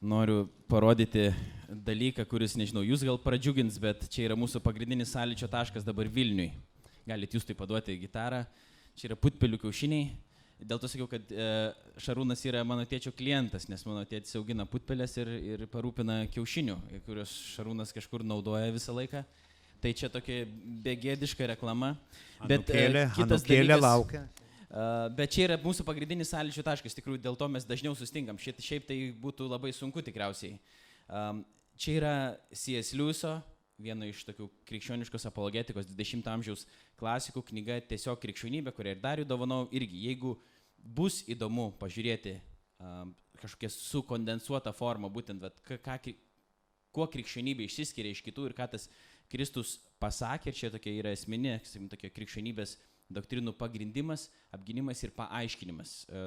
noriu 0.00 0.46
parodyti 0.70 1.28
dalyką, 1.68 2.24
kuris, 2.28 2.56
nežinau, 2.56 2.84
Jūs 2.86 3.04
gal 3.04 3.18
pradžiugins, 3.20 3.76
bet 3.82 4.06
čia 4.12 4.28
yra 4.28 4.38
mūsų 4.38 4.62
pagrindinis 4.64 5.12
sąlyčio 5.12 5.50
taškas 5.52 5.84
dabar 5.84 6.08
Vilniui. 6.08 6.52
Galite 7.08 7.36
Jūs 7.36 7.48
tai 7.48 7.58
paduoti 7.58 7.98
gitarą. 8.00 8.44
Čia 8.96 9.10
yra 9.10 9.20
putpelių 9.20 9.60
kiaušiniai. 9.60 10.27
Dėl 10.58 10.80
to 10.82 10.88
sakiau, 10.90 11.06
kad 11.10 11.28
e, 11.30 11.48
Šarūnas 12.02 12.40
yra 12.50 12.64
mano 12.66 12.82
tėčio 12.88 13.12
klientas, 13.14 13.68
nes 13.70 13.84
mano 13.86 14.02
tėtis 14.08 14.34
augina 14.38 14.66
putpelės 14.66 15.14
ir, 15.20 15.30
ir 15.54 15.66
parūpina 15.70 16.24
kiaušinių, 16.34 16.76
kuriuos 17.06 17.34
Šarūnas 17.54 17.94
kažkur 17.94 18.24
naudoja 18.26 18.72
visą 18.74 18.94
laiką. 18.96 19.22
Tai 19.78 19.92
čia 19.94 20.10
tokia 20.10 20.40
begėdiška 20.82 21.46
reklama. 21.52 21.92
Bet 22.42 22.66
e, 22.66 22.74
Anūkėlė, 22.74 23.04
kitas 23.14 23.46
dalykas- 23.46 23.84
laukia. 23.86 24.24
Uh, 24.68 25.06
Bet 25.16 25.30
čia 25.32 25.46
yra 25.46 25.56
mūsų 25.62 25.80
pagrindinis 25.86 26.28
sąlyčio 26.28 26.60
taškas, 26.66 26.92
tikrųjų 26.98 27.22
dėl 27.24 27.38
to 27.40 27.46
mes 27.48 27.64
dažniau 27.64 27.94
sustinkam. 27.96 28.36
Šiaip, 28.36 28.58
šiaip 28.60 28.84
tai 28.90 28.98
būtų 29.16 29.46
labai 29.48 29.70
sunku 29.72 30.02
tikriausiai. 30.04 30.58
Um, 31.08 31.40
Čia 31.78 31.92
yra 31.94 32.12
C.S. 32.50 32.90
Lewiso, 32.98 33.36
vieno 33.78 34.06
iš 34.08 34.24
tokių 34.26 34.48
krikščioniškos 34.68 35.26
apologetikos 35.30 35.88
20-ojo 35.90 36.34
amžiaus 36.34 36.64
klasikų 36.98 37.44
knyga 37.52 37.78
Tiesiog 37.86 38.18
krikščionybė, 38.22 38.74
kurią 38.74 38.96
ir 38.96 39.02
dar 39.02 39.22
įdovanau. 39.22 39.66
Irgi, 39.74 40.02
jeigu 40.08 40.34
bus 40.78 41.22
įdomu 41.30 41.70
pažiūrėti 41.78 42.36
um, 42.82 43.14
kažkokią 43.38 43.70
sukondensuotą 43.74 44.74
formą, 44.74 45.10
būtent, 45.14 45.42
vat, 45.42 45.62
ką, 45.62 45.98
kuo 46.94 47.06
krikščionybė 47.12 47.68
išsiskiria 47.68 48.14
iš 48.14 48.24
kitų 48.26 48.48
ir 48.50 48.56
ką 48.58 48.66
tas 48.74 48.88
Kristus 49.30 49.76
pasakė, 50.02 50.50
ir 50.50 50.58
čia 50.58 50.72
tokia 50.74 50.94
yra 50.98 51.12
esminė, 51.14 51.58
sakykim, 51.62 51.90
tokia 51.92 52.10
krikščionybės 52.16 52.78
doktrinų 53.12 53.54
pagrindimas, 53.56 54.26
apginimas 54.52 55.00
ir 55.04 55.14
paaiškinimas. 55.16 55.92
E, 56.08 56.24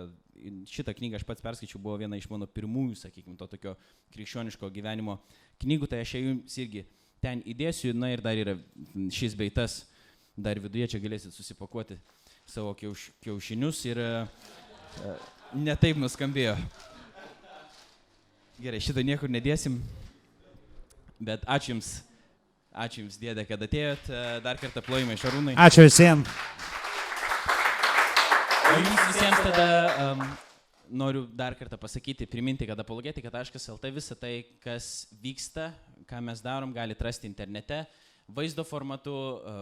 šitą 0.69 0.95
knygą 0.98 1.19
aš 1.19 1.26
pats 1.28 1.44
perskaičiau, 1.45 1.82
buvo 1.82 1.99
viena 2.02 2.18
iš 2.18 2.30
mano 2.32 2.48
pirmųjų, 2.49 2.98
sakykime, 3.03 3.38
to 3.38 3.49
tokio 3.52 3.76
krikščioniško 4.15 4.69
gyvenimo 4.73 5.19
knygų, 5.61 5.91
tai 5.91 6.02
aš 6.06 6.15
jums 6.18 6.57
irgi 6.61 6.86
ten 7.22 7.41
įdėsiu, 7.45 7.93
na 7.93 8.11
ir 8.14 8.22
dar 8.23 8.38
yra 8.38 8.56
šis 9.14 9.35
beitas, 9.38 9.84
dar 10.34 10.60
viduje 10.61 10.88
čia 10.93 11.02
galėsit 11.03 11.35
susipakuoti 11.35 11.99
savo 12.49 12.73
kiauš, 12.76 13.10
kiaušinius 13.23 13.84
ir 13.88 14.02
uh, 14.02 14.26
netaip 15.53 15.99
nuskambėjo. 16.02 16.56
Gerai, 18.61 18.81
šitą 18.84 19.06
niekur 19.06 19.31
nedėsim, 19.31 19.80
bet 21.22 21.45
ačiū 21.49 21.76
Jums, 21.76 21.93
ačiū 22.73 23.06
Jums, 23.06 23.18
dėdė, 23.22 23.45
kad 23.49 23.64
atėjot, 23.65 24.11
dar 24.45 24.60
kartą 24.61 24.84
plojimai 24.85 25.18
Šarūnai. 25.18 25.56
Ačiū 25.61 25.88
visiems. 25.88 26.30
O 28.69 28.76
Jums 28.77 29.02
visiems 29.10 29.41
tada 29.48 29.68
um, 30.03 30.22
noriu 30.91 31.26
dar 31.26 31.55
kartą 31.55 31.80
pasakyti, 31.80 32.27
priminti, 32.30 32.68
kad 32.68 32.80
apologetika.lt 32.80 33.91
visą 33.95 34.18
tai, 34.19 34.34
kas 34.63 35.07
vyksta, 35.23 35.72
ką 36.09 36.22
mes 36.27 36.43
darom, 36.43 36.73
galite 36.76 37.07
rasti 37.07 37.30
internete. 37.30 37.85
Vaizdo 38.31 38.63
formatu, 38.63 39.13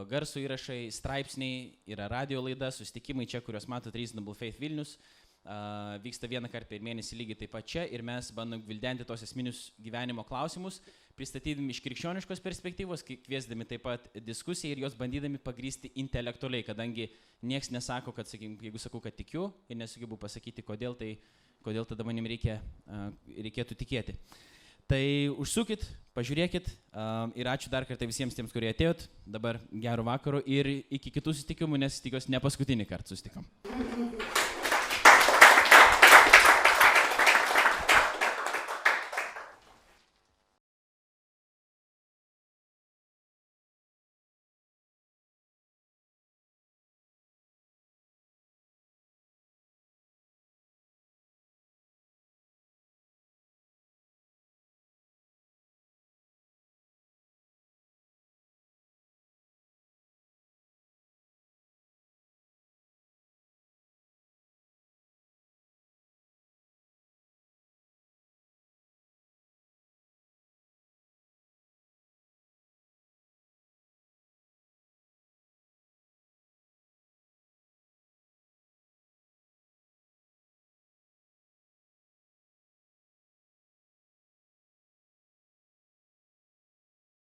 garso 0.10 0.42
įrašai, 0.42 0.90
straipsniai, 0.94 1.72
yra 1.90 2.10
radio 2.12 2.42
laida, 2.46 2.70
susitikimai 2.74 3.26
čia, 3.30 3.42
kuriuos 3.42 3.70
matote 3.70 3.98
Reasonable 3.98 4.36
Faith 4.38 4.60
Vilnius. 4.62 4.98
Uh, 5.40 5.96
vyksta 6.04 6.28
vieną 6.28 6.50
kartą 6.52 6.68
per 6.68 6.82
mėnesį 6.84 7.16
lygiai 7.16 7.38
taip 7.40 7.54
pat 7.54 7.66
čia 7.66 7.86
ir 7.88 8.04
mes 8.06 8.28
bandom 8.36 8.60
vildenti 8.68 9.06
tos 9.08 9.24
esminius 9.24 9.70
gyvenimo 9.80 10.26
klausimus, 10.28 10.82
pristatydami 11.20 11.76
iš 11.76 11.82
krikščioniškos 11.84 12.40
perspektyvos, 12.44 13.04
kviesdami 13.04 13.68
taip 13.68 13.84
pat 13.84 14.08
diskusiją 14.24 14.74
ir 14.74 14.86
jos 14.86 14.96
bandydami 15.00 15.42
pagrysti 15.44 15.92
intelektualiai, 16.00 16.64
kadangi 16.68 17.10
nieks 17.44 17.72
nesako, 17.76 18.16
kad, 18.16 18.30
sakykim, 18.32 18.56
jeigu 18.64 18.80
sakau, 18.80 19.04
kad 19.04 19.18
tikiu 19.18 19.50
ir 19.68 19.80
nesugebu 19.80 20.20
pasakyti, 20.22 20.64
kodėl, 20.66 20.96
tai 21.00 21.18
kodėl 21.66 21.88
tada 21.88 22.06
manim 22.08 22.28
reikia, 22.30 22.60
reikėtų 23.28 23.78
tikėti. 23.80 24.16
Tai 24.90 25.04
užsukit, 25.38 25.84
pažiūrėkit 26.18 26.72
ir 27.38 27.50
ačiū 27.52 27.70
dar 27.70 27.86
kartą 27.86 28.08
visiems 28.10 28.34
tiems, 28.34 28.50
kurie 28.56 28.72
atėjot. 28.72 29.06
Dabar 29.30 29.60
gerų 29.70 30.08
vakarų 30.08 30.42
ir 30.50 30.72
iki 30.90 31.14
kitų 31.20 31.36
susitikimų, 31.36 31.84
nes 31.86 32.02
tikiuosi 32.02 32.34
ne 32.34 32.42
paskutinį 32.42 32.90
kartą 32.90 33.14
susitikom. 33.14 33.46